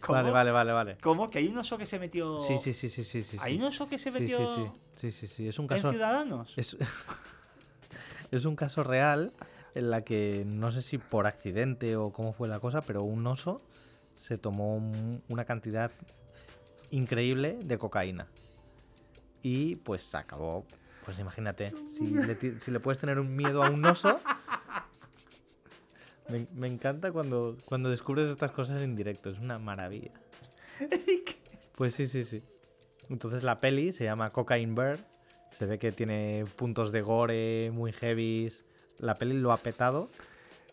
¿Cómo? 0.01 0.15
Vale, 0.15 0.31
vale, 0.33 0.51
vale, 0.51 0.73
vale. 0.73 0.97
¿Cómo? 1.01 1.31
¿Que 1.31 1.39
hay 1.39 1.47
un 1.47 1.59
oso 1.59 1.79
que 1.79 1.87
se 1.87 2.01
metió. 2.01 2.41
Sí, 2.41 2.59
sí, 2.59 2.73
sí, 2.73 2.89
sí, 2.91 3.05
sí, 3.05 3.23
sí. 3.23 3.37
¿Hay 3.41 3.53
sí. 3.53 3.59
un 3.61 3.65
oso 3.65 3.89
que 3.89 3.99
se 3.99 4.11
Sí, 4.11 4.19
metió 4.19 4.39
sí, 4.39 4.47
sí. 4.57 4.71
Sí, 4.97 5.11
sí, 5.13 5.27
sí. 5.29 5.49
Es 5.49 5.59
un 5.61 5.65
en 5.65 5.69
caso. 5.69 5.91
Ciudadanos? 5.93 6.55
Es, 6.59 6.77
es 8.33 8.45
un 8.47 8.57
caso 8.57 8.83
real 8.83 9.33
en 9.77 9.91
la 9.91 10.03
que 10.03 10.43
no 10.45 10.73
sé 10.73 10.83
si 10.83 10.99
por 10.99 11.27
accidente 11.29 11.95
o 11.97 12.11
cómo 12.13 12.33
fue 12.33 12.49
la 12.49 12.59
cosa, 12.59 12.81
pero 12.83 13.03
un 13.05 13.25
oso 13.29 13.63
se 14.15 14.39
tomó 14.39 14.77
un- 14.77 15.23
una 15.29 15.45
cantidad 15.45 15.91
increíble 16.91 17.59
de 17.65 17.79
cocaína. 17.79 18.27
Y 19.43 19.77
pues 19.77 20.15
acabó. 20.15 20.65
Pues 21.05 21.19
imagínate, 21.19 21.73
si 21.89 22.07
le, 22.07 22.61
si 22.61 22.71
le 22.71 22.79
puedes 22.81 22.99
tener 23.01 23.19
un 23.19 23.35
miedo 23.35 23.65
a 23.65 23.71
un 23.71 23.85
oso. 23.85 24.21
Me, 26.29 26.47
me 26.55 26.69
encanta 26.69 27.11
cuando, 27.11 27.57
cuando 27.65 27.91
descubres 27.91 28.29
estas 28.29 28.53
cosas 28.53 28.81
en 28.83 28.95
directo, 28.95 29.31
es 29.31 29.39
una 29.39 29.59
maravilla. 29.59 30.13
Pues 31.75 31.95
sí, 31.95 32.07
sí, 32.07 32.23
sí. 32.25 32.43
Entonces 33.09 33.43
la 33.43 33.61
peli 33.61 33.93
se 33.93 34.05
llama 34.05 34.31
Cocaine 34.31 34.75
Bear. 34.75 34.99
Se 35.51 35.67
ve 35.67 35.79
que 35.79 35.91
tiene 35.93 36.45
puntos 36.57 36.93
de 36.93 37.03
gore 37.03 37.71
muy 37.73 37.93
heavies. 37.93 38.65
La 38.99 39.17
peli 39.17 39.35
lo 39.39 39.53
ha 39.53 39.57
petado. 39.57 40.09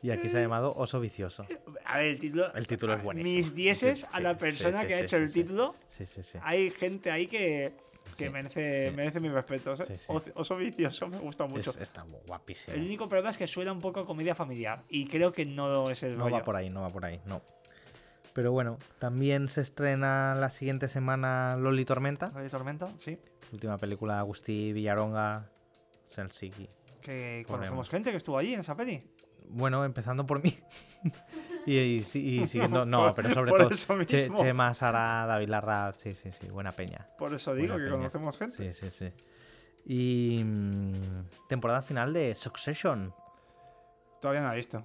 Y 0.01 0.11
aquí 0.11 0.29
se 0.29 0.37
ha 0.37 0.41
llamado 0.41 0.73
Oso 0.75 0.99
Vicioso. 1.01 1.45
A 1.85 1.97
ver, 1.97 2.07
el 2.07 2.19
título. 2.19 2.53
El 2.53 2.67
título 2.67 2.93
es 2.93 3.03
buenísimo. 3.03 3.35
Mis 3.37 3.53
dieces 3.53 3.99
Sí, 3.99 4.05
a 4.11 4.19
la 4.21 4.33
sí, 4.33 4.39
persona 4.39 4.81
sí, 4.81 4.87
que 4.87 4.93
ha 4.93 4.97
sí, 4.99 5.03
hecho 5.03 5.17
sí, 5.17 5.23
el 5.23 5.29
sí. 5.29 5.41
título. 5.43 5.75
Sí, 5.89 6.05
sí, 6.05 6.23
sí. 6.23 6.37
Hay 6.41 6.71
gente 6.71 7.11
ahí 7.11 7.27
que, 7.27 7.73
que 8.17 8.25
Sí, 8.27 8.29
merece, 8.31 8.89
sí. 8.89 8.95
merece 8.95 9.19
mis 9.19 9.31
respetos. 9.33 9.81
¿eh? 9.81 9.85
Sí, 9.85 9.97
sí. 9.97 10.05
Oso- 10.07 10.31
Oso 10.35 10.55
vicioso 10.55 11.07
me 11.09 11.17
gusta 11.17 11.45
mucho. 11.47 11.71
Es- 11.71 11.77
está 11.77 12.03
guapísimo. 12.27 12.77
El 12.77 12.83
único 12.83 13.09
problema 13.09 13.29
es 13.31 13.37
que 13.37 13.45
suena 13.47 13.73
un 13.73 13.81
poco 13.81 13.99
a 13.99 14.05
comedia 14.05 14.35
familiar. 14.35 14.83
Y 14.87 15.05
creo 15.07 15.33
que 15.33 15.45
no 15.45 15.89
es 15.89 16.01
el 16.03 16.17
No 16.17 16.23
rollo. 16.25 16.35
va 16.37 16.43
por 16.45 16.55
ahí, 16.55 16.69
no 16.69 16.81
va 16.81 16.89
por 16.89 17.03
ahí, 17.03 17.19
no. 17.25 17.41
Pero 18.33 18.53
bueno, 18.53 18.77
también 18.99 19.49
se 19.49 19.59
estrena 19.59 20.33
la 20.35 20.49
siguiente 20.49 20.87
semana 20.87 21.57
Loli 21.57 21.83
Tormenta. 21.83 22.29
¿Radio 22.29 22.49
Tormenta? 22.49 22.87
Sí. 22.97 23.19
Última 23.51 23.77
película 23.77 24.13
de 24.13 24.19
Agustí 24.19 24.71
Villaronga, 24.71 25.49
Selsiki. 26.07 26.69
Que 27.01 27.43
conocemos 27.47 27.89
gente 27.89 28.11
que 28.11 28.17
estuvo 28.17 28.37
allí 28.37 28.53
en 28.53 28.61
esa 28.61 28.77
peli. 28.77 29.03
Bueno, 29.49 29.83
empezando 29.83 30.25
por 30.25 30.43
mí. 30.43 30.57
y, 31.65 31.77
y 31.77 32.03
si- 32.03 32.41
y 32.41 32.47
siguiendo. 32.47 32.85
No, 32.85 33.13
pero 33.15 33.29
sobre 33.33 33.49
por 33.49 33.59
todo. 33.61 33.69
eso 33.71 34.03
Che-. 34.03 34.29
Chema, 34.35 34.73
Sara, 34.73 35.25
David 35.25 35.49
Larraz. 35.49 35.97
Sí, 35.97 36.13
sí, 36.15 36.31
sí. 36.31 36.47
Buena 36.49 36.71
peña. 36.71 37.07
Por 37.17 37.33
eso 37.33 37.53
digo 37.55 37.73
Buena 37.73 37.85
que 37.85 37.91
peña. 37.91 38.09
conocemos 38.11 38.37
gente. 38.37 38.71
Sí, 38.73 38.89
sí, 38.89 38.89
sí. 38.89 39.13
Y. 39.85 40.43
mm, 40.43 41.47
temporada 41.47 41.81
final 41.81 42.13
de 42.13 42.35
Succession. 42.35 43.13
Todavía 44.21 44.41
no 44.41 44.47
la 44.49 44.53
he 44.53 44.57
visto. 44.57 44.83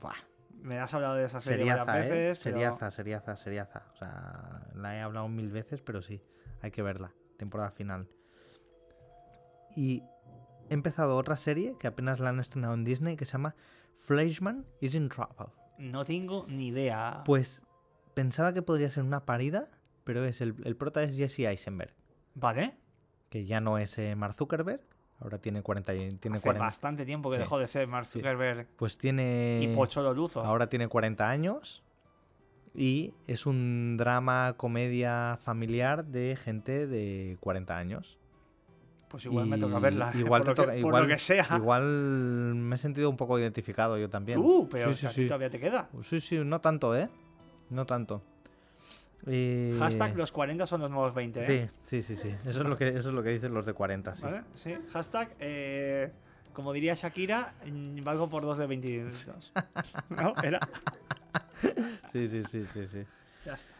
Me 0.62 0.78
has 0.78 0.94
hablado 0.94 1.16
de 1.16 1.26
esa 1.26 1.40
serie 1.42 1.66
varias 1.74 2.06
¿eh? 2.06 2.10
veces. 2.10 2.40
pero- 2.42 2.56
Seriaza, 2.56 2.90
seriaza, 2.90 3.36
seriaza. 3.36 3.82
O 3.92 3.96
sea, 3.96 4.62
la 4.74 4.96
he 4.96 5.00
hablado 5.02 5.28
mil 5.28 5.50
veces, 5.50 5.82
pero 5.82 6.00
sí. 6.00 6.22
Hay 6.62 6.70
que 6.70 6.80
verla. 6.82 7.12
Temporada 7.36 7.70
final. 7.70 8.08
Y 9.76 10.02
he 10.70 10.74
empezado 10.74 11.16
otra 11.16 11.36
serie 11.36 11.76
que 11.78 11.86
apenas 11.86 12.20
la 12.20 12.30
han 12.30 12.40
estrenado 12.40 12.72
en 12.74 12.84
Disney 12.84 13.16
que 13.16 13.26
se 13.26 13.32
llama 13.32 13.54
Fleischman 13.98 14.64
is 14.80 14.94
in 14.94 15.08
Trouble. 15.08 15.46
No 15.78 16.04
tengo 16.04 16.44
ni 16.48 16.68
idea. 16.68 17.22
Pues 17.24 17.62
pensaba 18.14 18.52
que 18.52 18.62
podría 18.62 18.90
ser 18.90 19.02
una 19.04 19.24
parida, 19.24 19.64
pero 20.04 20.24
es 20.24 20.40
el, 20.40 20.54
el 20.64 20.76
prota 20.76 21.02
es 21.02 21.16
Jesse 21.16 21.40
Eisenberg, 21.40 21.94
¿Vale? 22.34 22.76
que 23.30 23.44
ya 23.44 23.60
no 23.60 23.78
es 23.78 23.98
eh, 23.98 24.14
Mark 24.14 24.34
Zuckerberg, 24.34 24.80
ahora 25.18 25.38
tiene 25.38 25.62
40 25.62 25.94
y- 25.94 26.10
tiene 26.18 26.36
Hace 26.36 26.44
40 26.46 26.64
bastante 26.64 27.04
tiempo 27.04 27.30
que 27.30 27.36
Sí. 27.36 27.40
dejó 27.42 27.58
de 27.58 27.66
ser 27.66 27.88
Mark 27.88 28.06
Sí. 28.06 28.18
Zuckerberg 28.20 28.68
pues 28.76 28.96
tiene 28.98 29.58
y 29.62 29.74
Pocholo 29.74 30.14
Luzo. 30.14 30.42
ahora 30.44 30.68
tiene 30.68 30.86
40 30.88 31.28
años 31.28 31.82
y 32.74 33.14
es 33.26 33.46
un 33.46 33.96
drama 33.96 34.54
comedia 34.56 35.38
familiar 35.42 36.04
de 36.04 36.36
gente 36.36 36.86
de 36.86 37.36
40 37.40 37.76
años. 37.78 38.18
Pues 39.14 39.26
igual 39.26 39.46
me 39.46 39.58
Y 39.58 39.60
toca 39.60 39.78
verla. 39.78 40.10
Igual 40.18 40.42
por, 40.42 40.44
te 40.44 40.50
lo 40.50 40.66
toca, 40.66 40.74
que, 40.74 40.82
por 40.82 40.88
igual, 40.88 41.02
lo 41.04 41.08
que 41.08 41.18
sea. 41.20 41.46
igual 41.54 41.84
me 41.84 42.74
he 42.74 42.78
sentido 42.78 43.08
un 43.08 43.16
poco 43.16 43.38
identificado 43.38 43.96
yo 43.96 44.10
también. 44.10 44.40
Uh, 44.40 44.68
pero 44.68 44.92
sí, 44.92 45.06
sí, 45.06 45.14
sí. 45.14 45.26
todavía 45.28 45.50
te 45.50 45.60
queda. 45.60 45.88
Sí, 46.02 46.20
sí, 46.20 46.36
no 46.44 46.60
tanto, 46.60 46.96
¿eh? 46.96 47.08
No 47.70 47.86
tanto. 47.86 48.22
Eh, 49.28 49.76
Hashtag 49.78 50.16
los 50.16 50.32
40 50.32 50.66
son 50.66 50.80
los 50.80 50.90
nuevos 50.90 51.14
20, 51.14 51.42
¿eh? 51.42 51.70
Sí, 51.84 52.02
sí, 52.02 52.16
sí, 52.16 52.22
sí. 52.22 52.34
Eso 52.44 52.62
es 52.62 52.66
lo 52.66 52.76
que, 52.76 52.88
eso 52.88 53.10
es 53.10 53.14
lo 53.14 53.22
que 53.22 53.30
dicen 53.30 53.54
los 53.54 53.66
de 53.66 53.72
40, 53.72 54.16
sí. 54.16 54.22
¿Vale? 54.24 54.42
Sí. 54.54 54.74
Hashtag, 54.92 55.36
eh, 55.38 56.10
como 56.52 56.72
diría 56.72 56.94
Shakira, 56.94 57.54
mm, 57.70 58.02
valgo 58.02 58.28
por 58.28 58.42
dos 58.42 58.58
de 58.58 58.66
22. 58.66 59.52
¿No? 60.08 60.34
Era. 60.42 60.58
Sí, 62.10 62.26
sí, 62.26 62.42
sí, 62.42 62.64
sí, 62.64 62.88
sí. 62.88 63.04
Ya 63.46 63.54
está. 63.54 63.70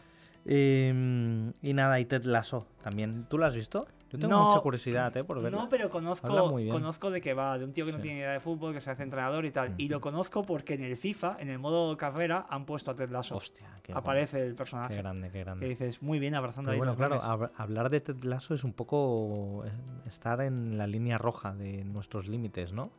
Eh, 0.45 1.51
y 1.61 1.73
nada, 1.73 1.99
y 1.99 2.05
Ted 2.05 2.23
Lasso 2.23 2.67
también. 2.81 3.25
¿Tú 3.27 3.37
lo 3.37 3.45
has 3.45 3.55
visto? 3.55 3.85
Yo 4.15 4.27
tengo 4.27 4.33
No, 4.41 4.49
mucha 4.49 4.61
curiosidad, 4.61 5.15
¿eh? 5.17 5.23
Por 5.23 5.41
verla. 5.41 5.57
No, 5.59 5.69
pero 5.69 5.89
conozco, 5.89 6.27
conozco 6.69 7.11
de 7.11 7.21
que 7.21 7.33
va, 7.33 7.57
de 7.57 7.65
un 7.65 7.73
tío 7.73 7.85
que 7.85 7.91
no 7.91 7.97
Sí. 7.99 8.03
tiene 8.03 8.19
idea 8.19 8.31
de 8.31 8.39
fútbol, 8.39 8.73
que 8.73 8.81
se 8.81 8.89
hace 8.89 9.03
entrenador 9.03 9.45
y 9.45 9.51
tal. 9.51 9.73
Y 9.77 9.89
lo 9.89 10.01
conozco 10.01 10.43
porque 10.43 10.73
en 10.75 10.83
el 10.83 10.97
FIFA, 10.97 11.37
en 11.39 11.49
el 11.49 11.59
modo 11.59 11.95
carrera, 11.97 12.45
han 12.49 12.65
puesto 12.65 12.91
a 12.91 12.95
Ted 12.95 13.09
Lasso. 13.09 13.35
Hostia, 13.37 13.79
qué. 13.83 13.93
Aparece 13.93 14.41
el 14.41 14.49
qué 14.51 14.55
personaje. 14.55 14.95
grande, 14.95 15.27
qué 15.27 15.33
Que 15.33 15.43
grande. 15.43 15.67
dices, 15.67 16.01
muy 16.01 16.19
bien, 16.19 16.35
abrazando 16.35 16.71
Pero 16.71 16.73
ahí 16.83 16.89
bueno, 16.89 16.95
claro, 16.95 17.21
hab- 17.21 17.51
hablar 17.57 17.89
de 17.89 18.01
Ted 18.01 18.23
Lasso 18.23 18.53
es 18.53 18.63
un 18.63 18.73
poco 18.73 19.63
eh, 19.65 19.71
estar 20.05 20.41
en 20.41 20.77
la 20.77 20.87
línea 20.87 21.17
roja 21.17 21.53
de 21.53 21.83
nuestros 21.85 22.27
límites, 22.27 22.73
¿no? 22.73 22.91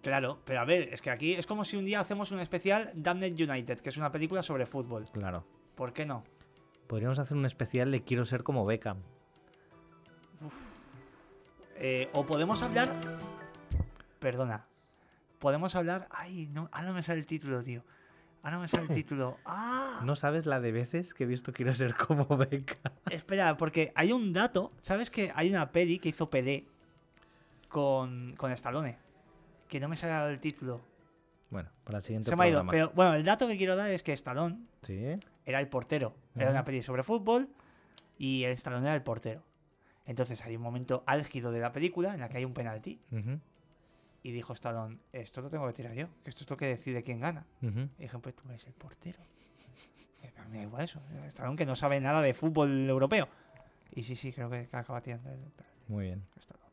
Claro, 0.00 0.38
pero 0.44 0.60
a 0.60 0.64
ver, 0.64 0.88
es 0.92 1.02
que 1.02 1.10
aquí 1.10 1.32
es 1.34 1.46
como 1.46 1.64
si 1.64 1.76
un 1.76 1.84
día 1.84 1.98
hacemos 2.00 2.30
un 2.30 2.38
especial 2.40 2.92
Damned 2.94 3.32
United, 3.40 3.80
que 3.80 3.88
es 3.88 3.96
una 3.96 4.12
película 4.12 4.42
sobre 4.44 4.64
fútbol. 4.64 5.08
Claro. 5.12 5.44
¿Por 5.74 5.92
qué 5.92 6.06
no? 6.06 6.22
Podríamos 6.86 7.18
hacer 7.18 7.36
un 7.36 7.44
especial 7.46 7.90
de 7.90 8.02
Quiero 8.02 8.24
ser 8.24 8.42
como 8.44 8.64
Beckham. 8.64 8.98
Eh, 11.76 12.08
o 12.12 12.26
podemos 12.26 12.62
hablar. 12.62 12.88
Perdona. 14.18 14.66
Podemos 15.38 15.74
hablar. 15.76 16.08
Ay, 16.10 16.48
no, 16.52 16.68
ahora 16.72 16.92
me 16.92 17.02
sale 17.02 17.20
el 17.20 17.26
título, 17.26 17.62
tío. 17.62 17.84
Ahora 18.42 18.58
me 18.58 18.68
sale 18.68 18.84
el 18.84 18.88
título. 18.94 19.38
¡Ah! 19.44 20.00
No 20.04 20.16
sabes 20.16 20.46
la 20.46 20.60
de 20.60 20.72
veces 20.72 21.14
que 21.14 21.24
he 21.24 21.26
visto 21.26 21.52
Quiero 21.52 21.74
ser 21.74 21.94
como 21.94 22.24
Beckham. 22.36 22.92
Espera, 23.10 23.56
porque 23.56 23.92
hay 23.94 24.12
un 24.12 24.32
dato. 24.32 24.72
¿Sabes 24.80 25.10
que 25.10 25.32
hay 25.34 25.50
una 25.50 25.70
peli 25.70 25.98
que 25.98 26.08
hizo 26.10 26.30
Pelé 26.30 26.66
con, 27.68 28.34
con 28.36 28.50
Stallone? 28.52 28.98
Que 29.68 29.80
no 29.80 29.88
me 29.88 29.96
sale 29.96 30.32
el 30.32 30.40
título. 30.40 30.80
Bueno, 31.50 31.70
para 31.84 31.98
el 31.98 32.04
siguiente 32.04 32.28
Se 32.28 32.36
me 32.36 32.44
ha 32.44 32.48
ido. 32.48 32.66
Pero 32.66 32.90
bueno, 32.94 33.14
el 33.14 33.24
dato 33.24 33.46
que 33.46 33.56
quiero 33.56 33.76
dar 33.76 33.90
es 33.90 34.02
que 34.02 34.12
Stallone 34.12 34.66
Sí, 34.82 35.18
era 35.44 35.60
el 35.60 35.68
portero. 35.68 36.14
Era 36.34 36.50
una 36.50 36.64
peli 36.64 36.82
sobre 36.82 37.02
fútbol 37.02 37.48
y 38.16 38.44
el 38.44 38.52
Stallone 38.52 38.86
era 38.86 38.94
el 38.94 39.02
portero. 39.02 39.42
Entonces 40.08 40.42
hay 40.44 40.56
un 40.56 40.62
momento 40.62 41.04
álgido 41.06 41.52
de 41.52 41.60
la 41.60 41.70
película 41.70 42.14
en 42.14 42.20
la 42.20 42.28
que 42.30 42.38
hay 42.38 42.44
un 42.46 42.54
penalti. 42.54 42.98
Y 44.22 44.32
dijo 44.32 44.52
Stallone, 44.54 44.98
esto 45.12 45.42
lo 45.42 45.48
tengo 45.50 45.66
que 45.68 45.74
tirar 45.74 45.92
yo, 45.94 46.08
que 46.24 46.30
esto 46.30 46.42
es 46.44 46.50
lo 46.50 46.56
que 46.56 46.66
decide 46.66 47.04
quién 47.04 47.20
gana. 47.20 47.44
ujú. 47.62 47.88
Y 47.98 48.02
dije, 48.02 48.18
pues 48.18 48.34
tú 48.34 48.48
eres 48.48 48.66
el 48.66 48.72
portero. 48.72 49.20
Y 50.22 50.26
a 50.40 50.44
mí 50.44 50.50
me 50.50 50.56
da 50.58 50.62
igual 50.64 50.82
eso. 50.82 51.00
Stallone 51.28 51.56
que 51.56 51.66
no 51.66 51.76
sabe 51.76 52.00
nada 52.00 52.20
de 52.22 52.34
fútbol 52.34 52.88
europeo. 52.88 53.28
Y 53.92 54.02
sí, 54.02 54.16
sí, 54.16 54.32
creo 54.32 54.50
que 54.50 54.68
acaba 54.72 55.00
tirando 55.02 55.30
el 55.30 55.38
penalti. 55.38 55.78
Muy 55.88 56.06
bien. 56.06 56.24
Stallone. 56.40 56.64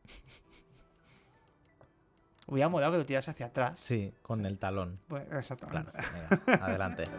Hubiera 2.48 2.68
molado 2.68 2.92
que 2.92 2.98
lo 2.98 3.06
tirase 3.06 3.30
hacia 3.32 3.46
atrás. 3.46 3.78
Sí, 3.78 4.14
con 4.22 4.46
el 4.46 4.58
talón. 4.58 4.98
Pues, 5.08 5.30
exactamente. 5.32 5.92
Claro. 5.92 6.42
Venga, 6.46 6.64
adelante. 6.66 7.04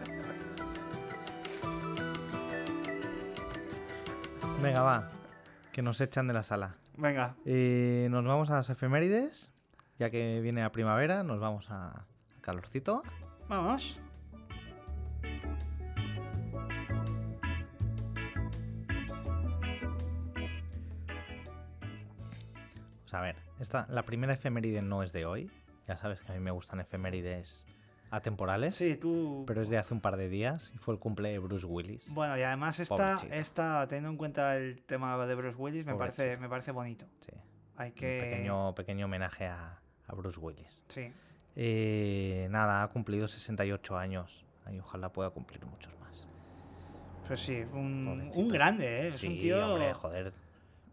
Venga, 4.62 4.82
va. 4.82 5.08
Que 5.78 5.82
nos 5.82 6.00
echan 6.00 6.26
de 6.26 6.34
la 6.34 6.42
sala. 6.42 6.74
Venga, 6.96 7.36
Eh, 7.44 8.08
nos 8.10 8.24
vamos 8.24 8.50
a 8.50 8.54
las 8.54 8.68
efemérides. 8.68 9.52
Ya 9.96 10.10
que 10.10 10.40
viene 10.40 10.60
la 10.60 10.72
primavera, 10.72 11.22
nos 11.22 11.38
vamos 11.38 11.70
a 11.70 12.04
calorcito. 12.40 13.00
vamos. 13.48 14.00
Pues 23.02 23.14
a 23.14 23.20
ver, 23.20 23.36
esta, 23.60 23.86
la 23.88 24.02
primera 24.02 24.32
efeméride 24.34 24.82
no 24.82 25.04
es 25.04 25.12
de 25.12 25.26
hoy. 25.26 25.48
Ya 25.86 25.96
sabes 25.96 26.20
que 26.20 26.32
a 26.32 26.34
mí 26.34 26.40
me 26.40 26.50
gustan 26.50 26.80
efemérides 26.80 27.64
atemporales. 28.10 28.74
Sí, 28.74 28.96
tú. 28.96 29.44
Pero 29.46 29.62
es 29.62 29.68
de 29.68 29.78
hace 29.78 29.94
un 29.94 30.00
par 30.00 30.16
de 30.16 30.28
días 30.28 30.72
y 30.74 30.78
fue 30.78 30.94
el 30.94 31.00
cumple 31.00 31.30
de 31.30 31.38
Bruce 31.38 31.66
Willis. 31.66 32.08
Bueno, 32.12 32.36
y 32.38 32.42
además 32.42 32.80
esta, 32.80 33.18
esta, 33.30 33.86
teniendo 33.88 34.10
en 34.10 34.16
cuenta 34.16 34.56
el 34.56 34.82
tema 34.82 35.24
de 35.26 35.34
Bruce 35.34 35.56
Willis, 35.56 35.84
me 35.86 35.94
parece, 35.94 36.36
me 36.38 36.48
parece 36.48 36.72
bonito. 36.72 37.06
Sí, 37.20 37.32
Hay 37.76 37.90
un 37.90 37.94
que. 37.94 38.20
pequeño, 38.20 38.74
pequeño 38.74 39.04
homenaje 39.06 39.46
a, 39.46 39.80
a 40.06 40.14
Bruce 40.14 40.38
Willis. 40.40 40.82
Sí. 40.88 41.12
Eh, 41.56 42.46
nada, 42.50 42.82
ha 42.82 42.88
cumplido 42.88 43.26
68 43.28 43.96
años. 43.96 44.44
Y 44.70 44.78
ojalá 44.80 45.10
pueda 45.12 45.30
cumplir 45.30 45.64
muchos 45.64 45.98
más. 45.98 46.28
Pues 47.26 47.40
sí, 47.40 47.62
un, 47.72 48.30
un 48.34 48.48
grande, 48.48 49.00
¿eh? 49.02 49.08
Es 49.08 49.18
sí, 49.18 49.26
un 49.28 49.38
tío. 49.38 49.66
hombre, 49.74 49.92
joder. 49.94 50.32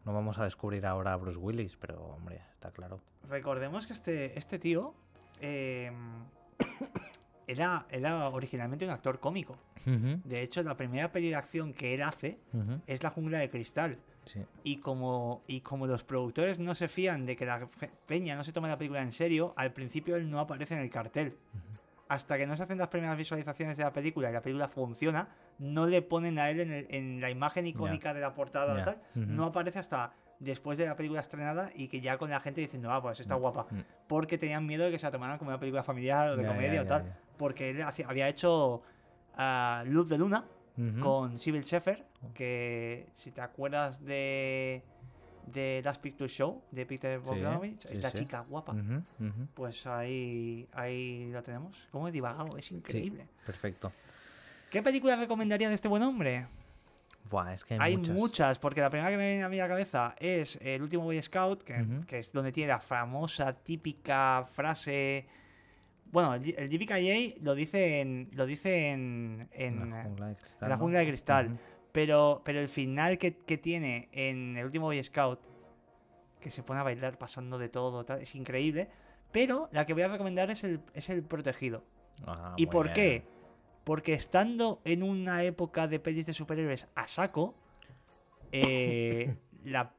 No 0.05 0.13
vamos 0.13 0.37
a 0.37 0.45
descubrir 0.45 0.85
ahora 0.85 1.13
a 1.13 1.15
Bruce 1.17 1.37
Willis, 1.37 1.75
pero 1.75 1.99
hombre, 2.01 2.41
está 2.53 2.71
claro. 2.71 3.01
Recordemos 3.27 3.85
que 3.87 3.93
este, 3.93 4.37
este 4.37 4.59
tío 4.59 4.93
eh, 5.41 5.91
era, 7.47 7.85
era 7.89 8.29
originalmente 8.29 8.85
un 8.85 8.91
actor 8.91 9.19
cómico. 9.19 9.57
De 10.23 10.41
hecho, 10.41 10.63
la 10.63 10.75
primera 10.75 11.11
peli 11.11 11.29
de 11.29 11.35
acción 11.35 11.71
que 11.71 11.93
él 11.93 12.01
hace 12.01 12.39
es 12.87 13.03
La 13.03 13.11
jungla 13.11 13.37
de 13.37 13.49
cristal. 13.51 13.99
sí. 14.25 14.43
Y 14.63 14.77
como, 14.77 15.43
y 15.47 15.61
como 15.61 15.85
los 15.85 16.03
productores 16.03 16.57
no 16.59 16.73
se 16.73 16.87
fían 16.87 17.27
de 17.27 17.35
que 17.35 17.45
la 17.45 17.67
peña 18.07 18.35
no 18.35 18.43
se 18.43 18.51
tome 18.51 18.67
la 18.67 18.79
película 18.79 19.01
en 19.03 19.11
serio, 19.11 19.53
al 19.57 19.73
principio 19.73 20.15
él 20.15 20.27
no 20.31 20.39
aparece 20.39 20.73
en 20.73 20.79
el 20.79 20.89
cartel. 20.89 21.37
Hasta 22.07 22.37
que 22.37 22.45
no 22.47 22.55
se 22.55 22.63
hacen 22.63 22.77
las 22.79 22.87
primeras 22.87 23.15
visualizaciones 23.17 23.77
de 23.77 23.83
la 23.83 23.93
película 23.93 24.29
y 24.29 24.33
la 24.33 24.41
película 24.41 24.67
funciona, 24.67 25.27
no 25.59 25.85
le 25.87 26.01
ponen 26.01 26.37
a 26.39 26.49
él 26.49 26.59
en, 26.61 26.71
el- 26.71 26.87
en 26.89 27.21
la 27.21 27.29
imagen 27.31 27.65
icónica 27.67 28.13
de 28.15 28.21
la 28.21 28.33
portada 28.33 28.75
tal. 28.85 29.01
No 29.35 29.45
aparece 29.45 29.77
hasta 29.79 30.13
después 30.39 30.77
de 30.77 30.85
la 30.85 30.95
película 30.95 31.21
estrenada 31.21 31.71
y 31.75 31.87
que 31.87 32.01
ya 32.01 32.17
con 32.17 32.29
la 32.29 32.39
gente 32.39 32.61
diciendo, 32.61 32.91
ah, 32.91 33.01
pues 33.01 33.19
está 33.19 33.35
guapa. 33.35 33.67
Mm. 33.71 33.81
Porque 34.07 34.37
tenían 34.37 34.65
miedo 34.65 34.85
de 34.85 34.91
que 34.91 34.99
se 34.99 35.05
la 35.05 35.11
tomaran 35.11 35.37
como 35.37 35.49
una 35.49 35.59
película 35.59 35.83
familiar 35.83 36.31
o 36.31 36.37
de 36.37 36.45
comedia 36.45 36.81
o 36.81 36.85
tal. 36.85 37.17
Porque 37.37 37.71
él 37.71 37.81
hacía- 37.81 38.07
había 38.07 38.27
hecho 38.29 38.81
ah, 39.37 39.83
Luz 39.87 40.07
de 40.09 40.17
Luna, 40.17 40.45
con 41.01 41.37
Sybil 41.37 41.63
Shepherd, 41.63 42.01
que 42.33 43.07
si 43.15 43.31
te 43.31 43.41
acuerdas 43.41 44.03
de 44.03 44.83
de 45.45 45.79
Last 45.85 46.01
Picture 46.01 46.27
Show 46.27 46.63
de 46.71 46.87
Peter 46.87 47.19
Bogdanovich, 47.19 47.81
sí, 47.83 47.89
esta 47.91 48.09
sí. 48.09 48.17
chica 48.19 48.39
guapa, 48.49 48.75
pues 49.53 49.85
ahí 49.85 50.67
ahí 50.73 51.29
lo 51.31 51.43
tenemos. 51.43 51.87
¿Cómo 51.91 52.07
he 52.07 52.11
divagado? 52.11 52.57
Es 52.57 52.71
increíble. 52.71 53.27
Perfecto. 53.45 53.91
¿Qué 54.71 54.81
película 54.81 55.15
recomendaría 55.15 55.69
de 55.69 55.75
este 55.75 55.87
buen 55.87 56.01
hombre? 56.03 56.47
Buah, 57.29 57.53
es 57.53 57.65
que 57.65 57.73
hay, 57.75 57.79
Hay 57.79 57.97
muchas. 57.97 58.15
muchas. 58.15 58.59
porque 58.59 58.81
la 58.81 58.89
primera 58.89 59.09
que 59.09 59.17
me 59.17 59.27
viene 59.27 59.43
a 59.43 59.49
mí 59.49 59.59
a 59.59 59.63
la 59.63 59.69
cabeza 59.69 60.15
es 60.19 60.59
El 60.61 60.81
último 60.81 61.03
Boy 61.03 61.21
Scout, 61.21 61.63
que, 61.63 62.19
es 62.19 62.31
donde 62.31 62.51
tiene 62.51 62.69
la 62.69 62.79
famosa, 62.79 63.53
típica 63.53 64.45
frase. 64.53 65.27
Bueno, 66.11 66.35
el, 66.35 66.69
GPKJ 66.69 67.43
lo 67.43 67.55
dice 67.55 68.01
en. 68.01 68.29
Lo 68.33 68.45
dice 68.45 68.91
en. 68.91 69.49
en, 69.51 69.89
la 69.89 70.03
jungla 70.03 70.27
de 70.27 70.35
cristal. 70.35 70.59
en 70.61 70.69
la 70.69 70.75
¿no? 70.75 70.81
jungla 70.81 70.99
de 70.99 71.07
cristal. 71.07 71.45
Ujú. 71.47 71.57
pero, 71.91 72.41
pero 72.45 72.59
el 72.59 72.69
final 72.69 73.17
que, 73.17 73.37
que 73.37 73.57
tiene 73.57 74.09
en 74.11 74.57
el 74.57 74.65
último 74.65 74.85
Boy 74.85 75.03
Scout, 75.03 75.39
que 76.39 76.51
se 76.51 76.61
pone 76.61 76.79
a 76.79 76.83
bailar 76.83 77.17
pasando 77.17 77.57
de 77.57 77.69
todo, 77.69 78.05
tal, 78.05 78.21
es 78.21 78.35
increíble. 78.35 78.87
Pero 79.31 79.67
la 79.73 79.85
que 79.85 79.93
voy 79.93 80.03
a 80.03 80.07
recomendar 80.07 80.49
es 80.51 80.63
el, 80.63 80.79
es 80.93 81.09
el 81.09 81.23
protegido. 81.23 81.83
Ah, 82.25 82.53
¿Y 82.55 82.67
por 82.67 82.85
bien. 82.85 82.93
qué? 82.93 83.27
Porque 83.85 84.13
estando 84.13 84.81
en 84.83 85.01
una 85.03 85.43
época 85.43 85.87
de 85.87 85.99
pelis 86.01 86.25
de 86.25 86.33
superhéroes 86.33 86.87
a 86.95 87.07
saco, 87.07 87.55
eh, 88.51 89.35
la 89.63 89.93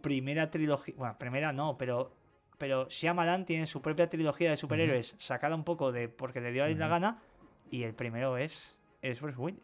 primera 0.00 0.50
trilogía, 0.50 0.94
bueno, 0.96 1.18
primera 1.18 1.52
no, 1.52 1.76
pero 1.76 2.16
pero 2.58 2.88
Shyamalan 2.88 3.44
tiene 3.44 3.66
su 3.66 3.82
propia 3.82 4.08
trilogía 4.10 4.50
de 4.50 4.56
superhéroes 4.56 5.14
sacada 5.18 5.54
un 5.54 5.62
poco 5.64 5.92
de 5.92 6.08
porque 6.08 6.40
le 6.40 6.50
dio 6.52 6.64
a 6.64 6.68
él 6.68 6.78
la 6.78 6.88
gana 6.88 7.22
y 7.70 7.82
el 7.84 7.94
primero 7.94 8.36
es 8.38 8.78
es 9.02 9.20
Bruce 9.20 9.38
Willis. 9.38 9.60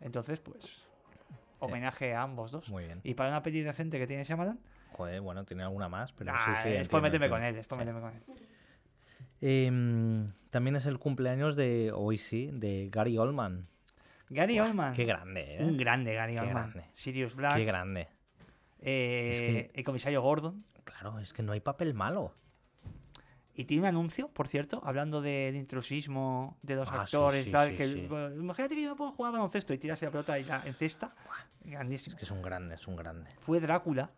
Entonces, 0.00 0.38
pues 0.38 0.84
homenaje 1.60 2.14
a 2.14 2.22
ambos 2.22 2.50
dos. 2.52 2.68
Muy 2.70 2.84
bien. 2.84 3.00
Y 3.04 3.14
para 3.14 3.30
una 3.30 3.42
peli 3.42 3.60
decente 3.62 3.98
que 3.98 4.06
tiene 4.06 4.24
Shyamalan, 4.24 4.58
Joder, 4.92 5.20
bueno, 5.22 5.44
tiene 5.46 5.62
alguna 5.62 5.88
más, 5.88 6.12
pero 6.12 6.32
Ah, 6.34 6.40
sí, 6.44 6.50
sí. 6.70 6.76
después 6.76 7.02
entiendo, 7.02 7.02
méteme 7.02 7.26
entiendo. 7.26 7.36
con 7.36 7.44
él, 7.44 7.54
después 7.54 7.78
Sí. 7.80 7.84
méteme 7.86 8.00
con 8.00 8.14
él. 8.14 8.22
Em, 9.42 10.24
también 10.50 10.76
es 10.76 10.86
el 10.86 10.98
cumpleaños 11.00 11.56
de, 11.56 11.90
hoy 11.92 12.16
sí, 12.16 12.50
de 12.52 12.88
Gary 12.92 13.18
Oldman. 13.18 13.66
Gary 14.30 14.58
Oldman. 14.60 14.94
Qué 14.94 15.04
grande, 15.04 15.56
¿eh? 15.58 15.64
Un 15.64 15.76
grande 15.76 16.14
Gary 16.14 16.34
Qué 16.34 16.40
Oldman. 16.40 16.70
grande. 16.70 16.88
Sirius 16.94 17.34
Black. 17.34 17.56
Qué 17.56 17.64
grande. 17.64 18.08
eh, 18.80 19.30
Es 19.32 19.40
que- 19.40 19.70
El 19.74 19.84
comisario 19.84 20.22
Gordon. 20.22 20.64
Claro, 20.84 21.18
es 21.18 21.32
que 21.32 21.42
no 21.42 21.52
hay 21.52 21.60
papel 21.60 21.92
malo. 21.94 22.34
Y 23.54 23.64
tiene 23.64 23.82
un 23.82 23.88
anuncio, 23.88 24.28
por 24.28 24.48
cierto, 24.48 24.80
hablando 24.84 25.20
del 25.20 25.56
intrusismo 25.56 26.56
de 26.62 26.76
los 26.76 26.88
Ah, 26.90 27.02
actores. 27.02 27.44
sí, 27.44 27.50
tal, 27.50 27.70
sí, 27.70 27.76
que, 27.76 28.06
bueno, 28.08 28.34
imagínate 28.34 28.74
que 28.74 28.82
yo 28.82 28.90
me 28.90 28.96
puedo 28.96 29.12
jugar 29.12 29.30
a 29.30 29.32
baloncesto 29.38 29.74
y 29.74 29.78
tirarse 29.78 30.06
la 30.06 30.10
pelota 30.12 30.38
y 30.38 30.44
la, 30.44 30.62
en 30.64 30.72
cesta. 30.74 31.14
Grandísimo. 31.64 32.14
Es 32.14 32.18
que 32.20 32.24
es 32.24 32.30
un 32.30 32.40
grande, 32.42 32.76
es 32.76 32.86
un 32.88 32.96
grande. 32.96 33.30
Fue 33.40 33.60
Drácula. 33.60 34.10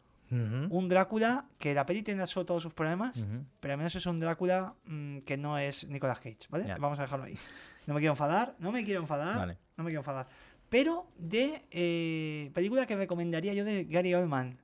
Un 0.70 0.88
Drácula 0.88 1.46
que 1.58 1.74
la 1.74 1.86
peli 1.86 2.02
tendrá 2.02 2.26
solo 2.26 2.46
todos 2.46 2.62
sus 2.62 2.74
problemas, 2.74 3.24
pero 3.60 3.74
al 3.74 3.78
menos 3.78 3.94
es 3.94 4.04
un 4.06 4.18
Drácula 4.20 4.74
mm, 4.84 5.18
que 5.18 5.36
no 5.36 5.58
es 5.58 5.86
Nicolas 5.88 6.18
Cage, 6.20 6.46
¿vale? 6.50 6.74
Vamos 6.78 6.98
a 6.98 7.02
dejarlo 7.02 7.24
ahí. 7.26 7.38
No 7.86 7.94
me 7.94 8.00
quiero 8.00 8.12
enfadar, 8.12 8.56
no 8.58 8.72
me 8.72 8.82
quiero 8.84 9.00
enfadar, 9.00 9.36
Vale. 9.36 9.58
no 9.76 9.84
me 9.84 9.90
quiero 9.90 10.00
enfadar. 10.00 10.26
Pero 10.70 11.06
de 11.18 11.62
eh, 11.70 12.50
película 12.54 12.86
que 12.86 12.96
recomendaría 12.96 13.52
yo 13.54 13.64
de 13.64 13.84
Gary 13.84 14.14
Oldman, 14.14 14.58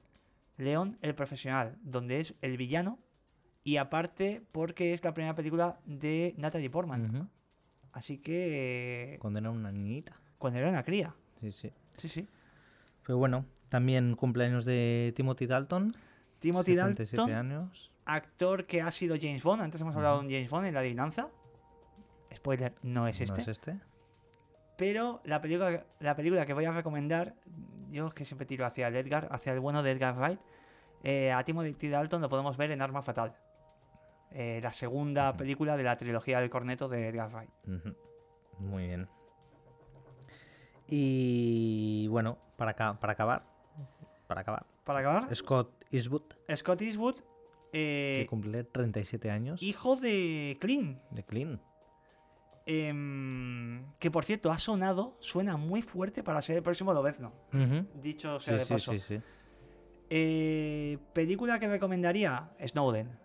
León 0.56 0.98
el 1.02 1.14
Profesional, 1.14 1.78
donde 1.82 2.20
es 2.20 2.34
el 2.40 2.56
villano 2.56 2.98
y 3.62 3.76
aparte 3.76 4.42
porque 4.52 4.94
es 4.94 5.04
la 5.04 5.12
primera 5.14 5.34
película 5.34 5.78
de 5.84 6.34
Natalie 6.38 6.70
Portman. 6.70 7.30
Así 7.92 8.18
que 8.18 9.14
eh, 9.14 9.18
Condena 9.18 9.48
a 9.50 9.52
una 9.52 9.70
niñita. 9.70 10.18
cuando 10.38 10.58
era 10.58 10.70
una 10.70 10.82
cría. 10.82 11.14
Sí, 11.40 11.52
sí. 11.52 11.70
Sí, 11.96 12.08
sí. 12.08 12.28
Pero 13.07 13.18
bueno, 13.18 13.44
también 13.68 14.14
cumpleaños 14.14 14.64
de 14.64 15.12
Timothy 15.16 15.46
Dalton. 15.46 15.94
Timothy 16.40 16.74
77 16.74 17.16
Dalton, 17.16 17.36
años. 17.36 17.90
actor 18.07 18.66
que 18.66 18.80
ha 18.82 18.90
sido 18.92 19.16
James 19.20 19.42
Bond. 19.42 19.62
Antes 19.62 19.80
hemos 19.80 19.94
hablado 19.96 20.18
de 20.20 20.26
un 20.26 20.32
James 20.32 20.51
Bond 20.51 20.66
en 20.66 20.74
La 20.74 20.80
Adivinanza. 20.80 21.28
Spoiler, 22.34 22.74
no 22.82 23.07
es 23.09 23.20
este. 23.20 23.36
¿No 23.36 23.42
es 23.42 23.48
este? 23.48 23.78
Pero 24.76 25.20
la 25.24 25.40
película, 25.42 25.84
la 25.98 26.16
película 26.16 26.46
que 26.46 26.55
voy 26.55 26.64
a 26.64 26.72
recomendar, 26.72 27.34
yo 27.90 28.07
es 28.09 28.14
que 28.14 28.24
siempre 28.24 28.46
tiro 28.46 28.64
hacia 28.64 28.88
el 28.88 28.96
Edgar, 28.96 29.28
hacia 29.30 29.53
el 29.53 29.61
bueno 29.61 29.82
de 29.82 29.90
Edgar 29.90 30.16
Wright. 30.16 30.40
eh, 31.03 31.32
a 31.32 31.42
Timothy 31.44 31.88
Dalton 31.88 32.22
lo 32.22 32.28
podemos 32.30 32.57
ver 32.57 32.70
en 32.70 32.80
Arma 32.80 33.03
Fatal. 33.03 33.34
eh, 34.30 34.61
la 34.62 34.72
segunda 34.72 35.36
película 35.36 35.76
de 35.76 35.82
la 35.82 35.98
trilogía 35.98 36.40
del 36.40 36.48
corneto 36.51 36.88
de 36.88 37.09
Edgar 37.09 37.30
Wright. 37.32 37.51
Muy 38.59 38.86
bien. 38.86 39.09
Y 40.91 42.07
bueno, 42.09 42.38
para, 42.57 42.74
para 42.99 43.12
acabar. 43.12 43.45
Para 44.26 44.41
acabar. 44.43 44.66
Para 44.84 45.01
acabar, 45.01 45.34
Scott 45.36 45.84
Eastwood, 45.93 46.22
Scott 46.57 46.80
Eastwood, 46.82 47.14
eh, 47.72 48.20
que 48.22 48.26
cumple 48.28 48.64
37 48.64 49.30
años. 49.30 49.62
hijo 49.62 49.95
de 49.97 50.57
Clint. 50.61 50.99
De 51.11 51.22
Clean. 51.24 51.61
em, 52.66 53.84
que 53.99 54.11
por 54.11 54.24
cierto 54.24 54.51
ha 54.51 54.59
sonado, 54.59 55.16
suena 55.20 55.57
muy 55.57 55.82
fuerte 55.82 56.22
para 56.22 56.43
ser 56.43 56.57
el 56.57 56.62
próximo 56.62 56.93
Lobezno. 56.93 57.32
Ujú. 57.53 57.86
Dicho 58.01 58.41
sea 58.41 58.55
Sí, 58.55 58.61
de 58.61 58.66
paso. 58.66 58.93
sí, 58.93 58.99
sí. 58.99 59.20
Eh, 60.11 60.99
película 61.12 61.59
que 61.61 61.68
recomendaría, 61.68 62.51
Snowden. 62.66 63.16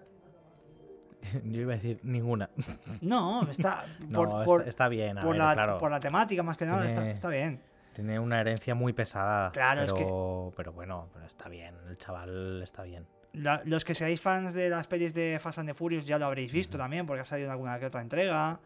Yo 1.46 1.62
iba 1.62 1.74
a 1.74 1.78
decir 1.78 2.00
ninguna. 2.04 2.50
No, 3.02 3.48
está. 3.50 3.86
No, 4.10 4.44
por, 4.46 4.68
está- 4.68 4.88
bien, 4.90 5.18
a 5.18 5.22
por 5.22 5.32
ver, 5.32 5.40
la, 5.40 5.54
claro. 5.54 5.78
por 5.80 5.92
la 5.92 6.00
temática 6.00 6.44
más 6.44 6.58
que 6.58 6.66
nada, 6.66 6.84
está, 6.86 6.96
Tiene- 7.02 7.12
está 7.12 7.30
bien. 7.30 7.62
Tiene 7.94 8.20
una 8.20 8.42
herencia 8.42 8.76
muy 8.76 8.92
pesada. 8.92 9.52
Claro, 9.54 9.84
es 9.84 9.94
pero, 9.94 10.54
pero 10.58 10.74
bueno, 10.74 11.08
pero 11.14 11.26
está 11.26 11.48
bien. 11.48 11.76
El 11.88 11.98
chaval 11.98 12.62
está 12.62 12.84
bien. 12.84 13.08
La- 13.34 13.62
los 13.66 13.86
que 13.86 13.96
seáis 13.96 14.20
fans 14.20 14.54
de 14.54 14.70
las 14.70 14.88
pelis 14.88 15.14
de 15.14 15.40
Fast 15.42 15.60
and 15.60 15.70
the 15.70 15.74
Furious 15.74 16.06
ya 16.06 16.20
lo 16.20 16.26
habréis 16.26 16.52
visto 16.52 16.78
también, 16.78 17.06
porque 17.06 17.22
ha 17.22 17.26
salido 17.26 17.48
en 17.48 17.52
alguna 17.54 17.80
que 17.80 17.86
otra 17.86 18.02
entrega. 18.02 18.60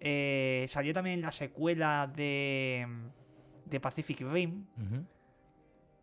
Eh, 0.00 0.66
salió 0.68 0.92
también 0.94 1.20
la 1.22 1.32
secuela 1.32 2.10
de, 2.14 2.86
de 3.64 3.80
Pacific 3.80 4.20
Rim, 4.20 4.66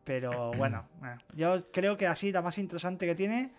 pero 0.04 0.52
bueno, 0.54 0.88
eh, 1.04 1.16
yo 1.36 1.72
creo 1.72 1.98
que 1.98 2.06
así 2.08 2.32
la 2.32 2.42
más 2.42 2.58
interesante 2.58 3.06
que 3.08 3.16
tiene. 3.16 3.54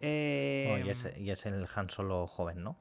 Eh, 0.00 0.68
Oh, 0.82 0.86
y, 0.86 0.90
es, 0.90 1.08
y 1.16 1.30
es 1.30 1.46
el 1.46 1.66
Han 1.74 1.90
Solo 1.90 2.26
joven, 2.26 2.62
¿no? 2.62 2.76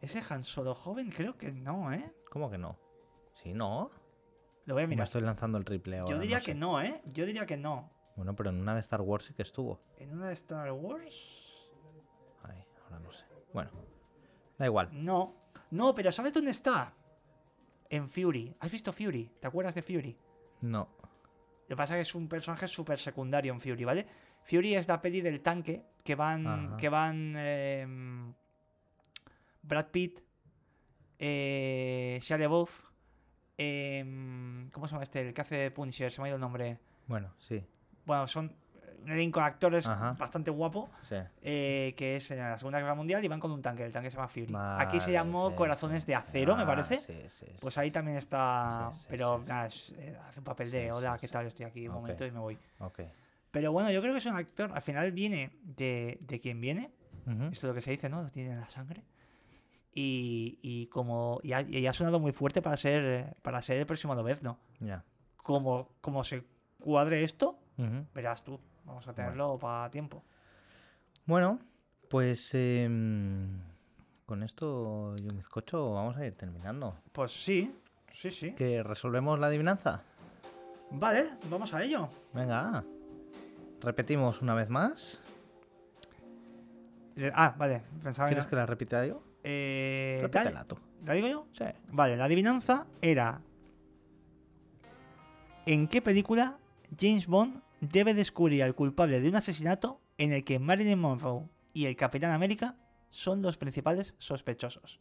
ese 0.00 0.22
Han 0.30 0.44
Solo 0.44 0.74
joven, 0.74 1.10
creo 1.10 1.36
que 1.36 1.52
no, 1.52 1.92
¿eh? 1.92 2.14
¿Cómo 2.30 2.50
que 2.50 2.58
no? 2.58 2.78
Sí, 3.32 3.52
no. 3.52 3.90
Lo 4.64 4.74
voy 4.74 4.84
a 4.84 4.86
Me 4.86 4.90
mirar. 4.90 5.04
estoy 5.04 5.22
lanzando 5.22 5.58
el 5.58 5.64
triple 5.64 5.98
ahora. 5.98 6.12
Yo 6.14 6.20
diría 6.20 6.38
no 6.38 6.44
que 6.44 6.52
sé. 6.52 6.58
no, 6.58 6.80
¿eh? 6.82 7.00
Yo 7.06 7.24
diría 7.26 7.46
que 7.46 7.56
no. 7.56 7.90
Bueno, 8.16 8.34
pero 8.36 8.50
en 8.50 8.60
una 8.60 8.74
de 8.74 8.80
Star 8.80 9.00
Wars 9.00 9.24
sí 9.24 9.34
que 9.34 9.42
estuvo. 9.42 9.80
En 9.96 10.12
una 10.12 10.28
de 10.28 10.34
Star 10.34 10.70
Wars. 10.72 11.68
Ay, 12.44 12.62
ahora 12.84 12.98
no 13.00 13.12
sé. 13.12 13.24
Bueno, 13.52 13.70
da 14.58 14.66
igual. 14.66 14.88
No. 14.92 15.34
No, 15.70 15.94
pero 15.94 16.12
¿sabes 16.12 16.32
dónde 16.34 16.50
está? 16.50 16.94
En 17.90 18.08
Fury. 18.08 18.54
¿Has 18.60 18.70
visto 18.70 18.92
Fury? 18.92 19.30
¿Te 19.40 19.46
acuerdas 19.46 19.74
de 19.74 19.82
Fury? 19.82 20.16
No. 20.60 20.88
Lo 21.00 21.66
que 21.68 21.76
pasa 21.76 21.94
es 21.94 21.98
que 21.98 22.02
es 22.10 22.14
un 22.14 22.28
personaje 22.28 22.66
súper 22.68 22.98
secundario 22.98 23.52
en 23.52 23.60
Fury, 23.60 23.84
¿vale? 23.84 24.06
Fury 24.48 24.74
es 24.74 24.88
la 24.88 25.00
peli 25.00 25.20
del 25.20 25.40
tanque 25.42 25.84
que 26.04 26.14
van. 26.14 26.46
Ajá. 26.46 26.76
que 26.78 26.88
van. 26.88 27.34
em, 27.36 28.32
Brad 29.62 29.86
Pitt. 29.88 30.20
Eh, 31.18 32.18
Shia 32.22 32.38
LaBeouf. 32.38 32.80
em, 33.58 34.70
¿Cómo 34.70 34.86
se 34.86 34.92
llama 34.92 35.02
este? 35.04 35.20
El 35.20 35.34
que 35.34 35.40
hace 35.40 35.70
Punisher, 35.70 36.10
se 36.12 36.20
me 36.20 36.26
ha 36.26 36.30
ido 36.30 36.36
el 36.36 36.40
nombre. 36.40 36.78
Bueno, 37.06 37.32
sí. 37.38 37.64
Bueno, 38.06 38.26
son 38.28 38.54
un 39.02 39.10
elenco 39.10 39.40
de 39.40 39.46
actores 39.46 39.86
Ajá. 39.86 40.12
bastante 40.18 40.50
guapo. 40.50 40.88
Sí. 41.08 41.16
eh, 41.42 41.94
que 41.96 42.16
es 42.16 42.30
en 42.30 42.38
la 42.38 42.56
Segunda 42.58 42.78
Guerra 42.80 42.94
Mundial 42.94 43.24
y 43.24 43.28
van 43.28 43.40
con 43.40 43.50
un 43.50 43.60
tanque. 43.62 43.84
El 43.84 43.92
tanque 43.92 44.10
se 44.10 44.16
llama 44.16 44.28
Fury. 44.28 44.54
Aquí 44.78 45.00
se 45.00 45.12
llamó 45.12 45.50
sí, 45.50 45.56
Corazones 45.56 46.02
sí. 46.02 46.06
de 46.08 46.14
Acero, 46.14 46.56
me 46.56 46.62
Ah, 46.62 46.66
parece. 46.66 46.98
Sí, 46.98 47.14
sí, 47.28 47.46
sí. 47.46 47.46
Pues 47.60 47.76
ahí 47.78 47.90
también 47.90 48.16
está. 48.16 48.92
Pero 49.08 49.42
nada, 49.46 49.68
eh, 49.98 50.16
hace 50.24 50.40
un 50.40 50.44
papel 50.44 50.70
de 50.70 50.90
hola, 50.92 51.18
¿qué 51.20 51.28
tal? 51.28 51.46
Estoy 51.46 51.66
aquí 51.66 51.86
un 51.88 51.94
momento 51.94 52.24
y 52.24 52.30
me 52.30 52.38
voy. 52.38 52.58
Ok. 52.78 53.00
Pero 53.58 53.72
bueno, 53.72 53.90
yo 53.90 54.00
creo 54.00 54.12
que 54.12 54.20
es 54.20 54.26
un 54.26 54.36
actor. 54.36 54.70
Al 54.72 54.82
final 54.82 55.10
viene 55.10 55.50
de, 55.64 56.16
de 56.20 56.38
quien 56.40 56.60
viene. 56.60 56.92
Ujú. 57.26 57.42
Esto 57.46 57.52
es 57.52 57.64
lo 57.64 57.74
que 57.74 57.80
se 57.80 57.90
dice, 57.90 58.08
¿no? 58.08 58.22
Lo 58.22 58.30
tiene 58.30 58.52
en 58.52 58.60
la 58.60 58.70
sangre. 58.70 59.02
Y, 59.92 60.60
y 60.62 60.86
como. 60.86 61.40
Y 61.42 61.54
ha, 61.54 61.62
y 61.62 61.84
ha 61.88 61.92
sonado 61.92 62.20
muy 62.20 62.30
fuerte 62.30 62.62
para 62.62 62.76
ser. 62.76 63.04
eh, 63.04 63.34
Para 63.42 63.60
ser 63.60 63.78
el 63.78 63.86
próximo 63.86 64.14
Lobezno. 64.14 64.60
Ya. 64.78 65.02
Como, 65.38 65.88
como 66.00 66.22
se 66.22 66.44
cuadre 66.78 67.24
esto, 67.24 67.58
Ujú. 67.78 68.06
verás 68.14 68.44
tú. 68.44 68.60
Vamos 68.84 69.08
a 69.08 69.12
tenerlo 69.12 69.58
para 69.58 69.90
tiempo. 69.90 70.22
Bueno, 71.26 71.58
pues 72.08 72.50
em, 72.54 73.58
con 74.24 74.44
esto, 74.44 75.16
yo 75.16 75.32
bizcocho, 75.34 75.94
vamos 75.94 76.16
a 76.16 76.24
ir 76.24 76.36
terminando. 76.36 76.96
Pues 77.10 77.32
sí, 77.32 77.74
sí, 78.12 78.30
sí. 78.30 78.52
¿Que 78.52 78.84
resolvemos 78.84 79.40
la 79.40 79.48
adivinanza? 79.48 80.02
Vale, 80.92 81.24
vamos 81.50 81.74
a 81.74 81.82
ello. 81.82 82.08
Venga. 82.32 82.84
Repetimos 83.80 84.42
una 84.42 84.54
vez 84.54 84.68
más. 84.68 85.20
Eh, 87.16 87.30
Ah, 87.34 87.54
vale. 87.58 87.82
Pensaba 88.02 88.28
¿Quieres 88.28 88.46
que. 88.46 88.56
la 88.56 88.66
repita 88.66 89.04
yo? 89.06 89.22
Eh, 89.44 90.18
Repítela 90.22 90.64
tú. 90.64 90.76
¿La 91.04 91.12
digo 91.14 91.28
yo? 91.28 91.46
Sí. 91.52 91.64
Vale, 91.92 92.16
la 92.16 92.24
adivinanza 92.24 92.86
era. 93.00 93.40
¿En 95.66 95.86
qué 95.88 96.00
película 96.02 96.58
James 96.98 97.26
Bond 97.26 97.62
debe 97.80 98.14
descubrir 98.14 98.62
al 98.62 98.74
culpable 98.74 99.20
de 99.20 99.28
un 99.28 99.36
asesinato 99.36 100.00
en 100.16 100.32
el 100.32 100.42
que 100.44 100.58
Marilyn 100.58 100.98
Monroe 100.98 101.48
y 101.72 101.86
el 101.86 101.94
Capitán 101.96 102.32
América 102.32 102.76
son 103.10 103.42
los 103.42 103.58
principales 103.58 104.14
sospechosos? 104.18 105.00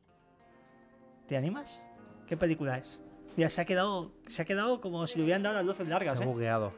¿Te 1.27 1.35
animas? 1.37 1.83
¿Qué 2.27 2.37
película 2.37 2.77
es? 2.77 3.01
Mira, 3.35 3.49
se 3.49 3.61
ha 3.61 3.65
quedado, 3.65 4.11
se 4.27 4.41
ha 4.41 4.45
quedado 4.45 4.81
como 4.81 5.05
si 5.07 5.17
le 5.19 5.23
hubieran 5.25 5.43
dado 5.43 5.55
las 5.55 5.65
luces 5.65 5.87
largas, 5.87 6.17
Se 6.17 6.23
ha 6.23 6.25
¿eh? 6.25 6.29
bugueado. 6.29 6.73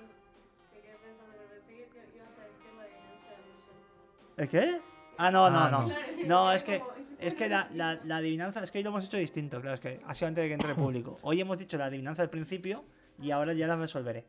¿El 4.39 4.47
qué? 4.49 4.81
Ah, 5.17 5.31
no, 5.31 5.49
no, 5.49 5.59
Ah, 5.59 5.69
no. 5.69 5.87
no. 5.87 5.93
No, 6.25 6.51
es 6.53 6.63
que, 6.63 6.81
es 7.19 7.33
que 7.33 7.49
la, 7.49 7.69
la- 7.73 7.99
la 8.05 8.17
adivinanza, 8.17 8.63
es 8.63 8.71
que 8.71 8.77
hoy 8.79 8.83
lo 8.83 8.89
hemos 8.91 9.05
hecho 9.05 9.17
distinto, 9.17 9.59
claro, 9.59 9.75
es 9.75 9.79
que 9.81 10.01
ha 10.05 10.13
sido 10.13 10.29
antes 10.29 10.43
de 10.43 10.47
que 10.47 10.53
entre 10.53 10.69
el 10.71 10.75
público. 10.77 11.19
Hoy 11.21 11.41
hemos 11.41 11.57
dicho 11.57 11.77
la 11.77 11.85
adivinanza 11.85 12.21
al 12.21 12.29
principio 12.29 12.83
y 13.21 13.31
ahora 13.31 13.53
ya 13.53 13.67
la 13.67 13.75
resolveré. 13.75 14.25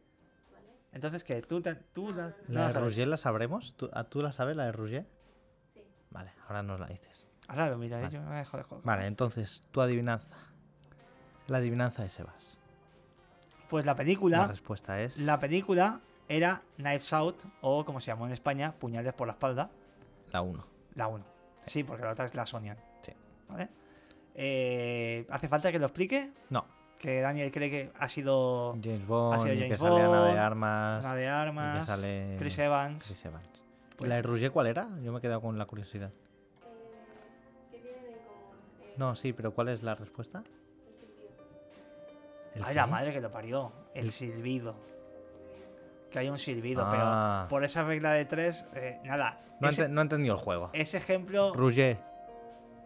Entonces, 0.92 1.22
¿qué? 1.22 1.40
¿Tú, 1.42 1.62
te- 1.62 1.76
tú 1.76 2.12
la, 2.12 2.28
no 2.28 2.34
¿La 2.48 2.60
la 2.62 2.66
de 2.66 2.72
sabes? 2.72 2.88
Rouget 2.94 3.06
la 3.08 3.16
sabremos? 3.16 3.74
¿Tú, 3.76 3.88
ah, 3.92 4.04
¿Tú 4.04 4.20
la 4.20 4.32
sabes, 4.32 4.56
la 4.56 4.64
de 4.64 4.72
Rouget? 4.72 5.06
Sí. 5.74 5.82
Vale, 6.10 6.32
ahora 6.48 6.62
nos 6.64 6.80
la 6.80 6.86
dices. 6.88 7.26
Ahora 7.46 7.70
lo 7.70 7.78
miraré 7.78 8.04
Vale. 8.04 8.14
yo. 8.16 8.22
Ay, 8.28 8.44
joder, 8.44 8.66
joder. 8.66 8.84
Vale, 8.84 9.06
entonces, 9.06 9.62
tu 9.70 9.80
adivinanza. 9.80 10.26
La 11.46 11.58
adivinanza 11.58 12.02
de 12.02 12.10
Sebas. 12.10 12.58
Pues 13.68 13.86
la 13.86 13.92
La 13.92 13.96
película, 13.96 14.46
respuesta 14.48 15.00
es... 15.00 15.18
la 15.18 15.38
película 15.38 16.00
era 16.28 16.62
Knives 16.76 17.12
Out, 17.12 17.44
o 17.60 17.84
como 17.84 18.00
se 18.00 18.08
llamó 18.08 18.26
en 18.26 18.32
España, 18.32 18.72
Puñales 18.72 19.12
por 19.12 19.28
la 19.28 19.32
espalda, 19.34 19.70
La 20.32 20.42
1. 20.42 20.66
la 20.94 21.06
1. 21.08 21.24
Sí, 21.66 21.84
porque 21.84 22.04
la 22.04 22.10
otra 22.12 22.24
es 22.24 22.34
la 22.34 22.46
Sonian. 22.46 22.76
Sí. 23.02 23.12
¿Vale? 23.48 23.68
Eh, 24.34 25.26
¿Hace 25.30 25.48
falta 25.48 25.70
que 25.72 25.78
lo 25.78 25.86
explique? 25.86 26.32
No. 26.50 26.64
que 26.98 27.20
Daniel 27.22 27.50
cree 27.50 27.70
que 27.70 27.92
ha 27.98 28.08
sido 28.08 28.72
James 28.82 29.06
Bond, 29.06 29.40
sido 29.40 29.54
y 29.54 29.58
que 29.58 29.64
James 29.64 29.78
sale 29.80 30.02
Ana 30.02 30.20
de 30.22 30.28
Bond, 30.28 30.38
Armas, 30.38 31.04
una 31.04 31.14
de 31.14 31.22
y 31.24 31.26
armas, 31.26 31.80
que 31.80 31.86
sale 31.86 32.36
Chris 32.38 32.58
Evans. 32.58 33.04
Chris 33.04 33.24
Evans. 33.24 33.48
Pues- 33.96 34.08
¿La 34.08 34.16
de 34.16 34.22
Rouget 34.22 34.52
cuál 34.52 34.66
era? 34.66 34.86
Yo 35.02 35.10
me 35.10 35.18
he 35.18 35.20
quedado 35.22 35.40
con 35.40 35.56
la 35.58 35.64
curiosidad. 35.64 36.10
No, 38.98 39.14
sí, 39.14 39.32
pero 39.32 39.54
¿cuál 39.54 39.68
es 39.70 39.82
la 39.82 39.94
respuesta? 39.94 40.42
el 40.44 40.94
silbido. 41.00 41.44
¿El 42.54 42.64
Ay, 42.66 42.74
la 42.74 42.86
madre 42.86 43.12
que 43.14 43.20
lo 43.20 43.30
parió. 43.30 43.72
El 43.94 44.06
El- 44.06 44.10
silbido. 44.12 44.76
Que 46.10 46.18
hay 46.18 46.28
un 46.28 46.38
silbido, 46.38 46.82
Ah. 46.86 47.40
pero 47.42 47.48
por 47.48 47.64
esa 47.64 47.84
regla 47.84 48.12
de 48.12 48.24
tres, 48.24 48.66
eh, 48.74 48.98
nada. 49.04 49.38
No, 49.60 49.68
he 49.68 49.70
ese, 49.70 49.82
ente- 49.84 49.90
no 49.92 50.00
he 50.00 50.02
entendido 50.04 50.34
el 50.34 50.40
juego. 50.40 50.70
ese 50.72 50.96
ejemplo, 50.96 51.52
Rouget, 51.54 51.98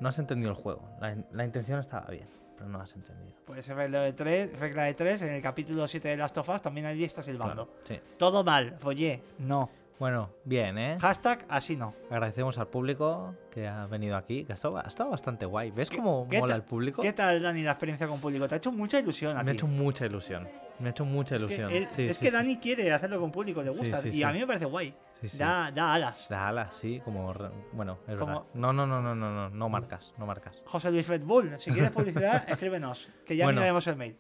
no 0.01 0.09
has 0.09 0.19
entendido 0.19 0.51
el 0.51 0.57
juego. 0.57 0.89
La, 1.01 1.17
la 1.33 1.45
intención 1.45 1.81
estaba 1.81 2.07
bien, 2.11 2.29
pero 2.57 2.69
no 2.69 2.81
has 2.81 2.95
entendido. 2.95 3.35
por 3.47 3.59
esa 3.59 3.75
regla 3.75 4.01
de 4.03 4.13
tres, 4.13 4.59
regla 4.59 4.85
de 4.85 4.95
tres, 4.95 5.23
en 5.23 5.33
el 5.33 5.43
capítulo 5.43 5.87
7 5.87 6.09
de 6.09 6.17
Last 6.17 6.37
of 6.39 6.49
Us 6.49 6.63
también 6.63 6.87
allí 6.87 7.05
está 7.05 7.23
silbando. 7.23 7.67
Claro, 7.69 7.81
sí. 7.85 8.01
Todo 8.19 8.43
mal, 8.45 8.77
follé, 8.81 9.23
no. 9.39 9.69
Bueno, 9.99 10.31
bien, 10.45 10.77
¿eh? 10.77 10.99
Hashtag 11.01 11.47
así 11.49 11.77
no. 11.77 11.95
Agradecemos 12.11 12.59
al 12.59 12.67
público 12.69 13.35
que 13.51 13.69
ha 13.69 13.87
venido 13.87 14.17
aquí, 14.17 14.45
que 14.45 14.53
ha 14.53 14.57
estado, 14.57 14.77
ha 14.79 14.83
estado 14.89 15.11
bastante 15.11 15.47
guay. 15.47 15.71
¿Ves 15.71 15.89
¿Qué- 15.89 15.97
cómo 15.99 16.27
qué 16.29 16.41
mola 16.41 16.57
el 16.57 16.63
público? 16.65 17.01
¿Qué 17.01 17.13
tal, 17.13 17.41
Dani, 17.43 17.63
la 17.63 17.71
experiencia 17.73 18.09
con 18.09 18.19
público? 18.21 18.49
Te 18.49 18.55
ha 18.57 18.59
hecho 18.59 18.73
mucha 18.73 18.99
ilusión 18.99 19.37
a 19.39 19.45
Me 19.45 19.53
ha 19.53 19.55
hecho 19.55 19.69
mucha 19.69 20.05
ilusión. 20.07 20.49
Me 20.81 20.89
ha 20.89 20.91
hecho 20.91 21.05
mucha 21.05 21.37
Es 21.37 21.45
que, 21.45 21.55
ilusión. 21.55 21.71
Sí, 21.93 22.03
es 22.07 22.17
sí, 22.17 22.21
que 22.23 22.31
sí. 22.31 22.35
Dani 22.37 22.57
quiere 22.59 22.93
hacerlo 22.93 23.21
con 23.21 23.31
público, 23.31 23.63
le 23.63 23.71
gusta. 23.71 24.01
y 24.09 24.23
a 24.25 24.33
mí 24.33 24.41
me 24.41 24.47
parece 24.49 24.65
guay. 24.67 24.95
Da, 25.39 25.71
da 25.71 25.95
alas. 25.95 26.27
Da 26.29 26.49
alas, 26.49 26.75
sí, 26.77 27.01
como. 27.05 27.33
Bueno, 27.73 27.99
es 28.09 28.17
Como- 28.17 28.27
verdad. 28.41 28.47
No, 28.53 28.73
no, 28.73 28.87
no, 28.87 29.01
no, 29.01 29.15
no, 29.15 29.31
no, 29.31 29.49
no 29.49 29.69
marcas, 29.69 30.13
no 30.19 30.27
marcas. 30.27 30.61
José 30.67 30.91
Luis 30.91 31.07
Red 31.09 31.23
Bull, 31.23 31.53
si 31.59 31.71
quieres 31.71 31.93
publicidad, 31.93 32.45
escríbenos. 32.49 33.09
Que 33.25 33.37
ya 33.37 33.45
Bueno. 33.45 33.59
miraremos 33.61 33.87
el 33.87 33.97
mail. 33.97 34.19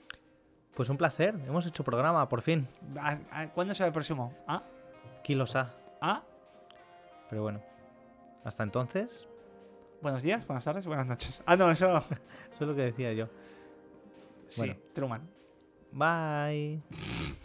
Pues 0.74 0.88
un 0.88 0.96
placer, 0.96 1.34
hemos 1.46 1.66
hecho 1.66 1.84
programa, 1.84 2.26
por 2.28 2.40
fin. 2.42 2.66
¿A- 2.98 3.18
a- 3.32 3.48
¿Cuándo 3.50 3.74
será 3.74 3.88
el 3.88 3.92
próximo? 3.92 4.32
¿Ah? 4.46 4.62
Kilos 5.24 5.56
A. 5.56 5.74
¿Ah? 6.02 6.22
Pero 7.30 7.42
bueno. 7.42 7.62
Hasta 8.44 8.62
entonces, 8.62 9.26
Buenos 10.02 10.22
días, 10.22 10.46
buenas 10.46 10.62
tardes, 10.62 10.84
buenas 10.84 11.06
noches. 11.06 11.42
Ah, 11.46 11.56
no, 11.56 11.70
eso. 11.70 11.96
eso 12.52 12.60
es 12.60 12.60
lo 12.60 12.74
que 12.74 12.82
decía 12.82 13.14
yo. 13.14 13.26
Sí, 14.48 14.60
Bueno. 14.60 14.76
Truman. 14.92 15.30
Bye. 15.92 16.82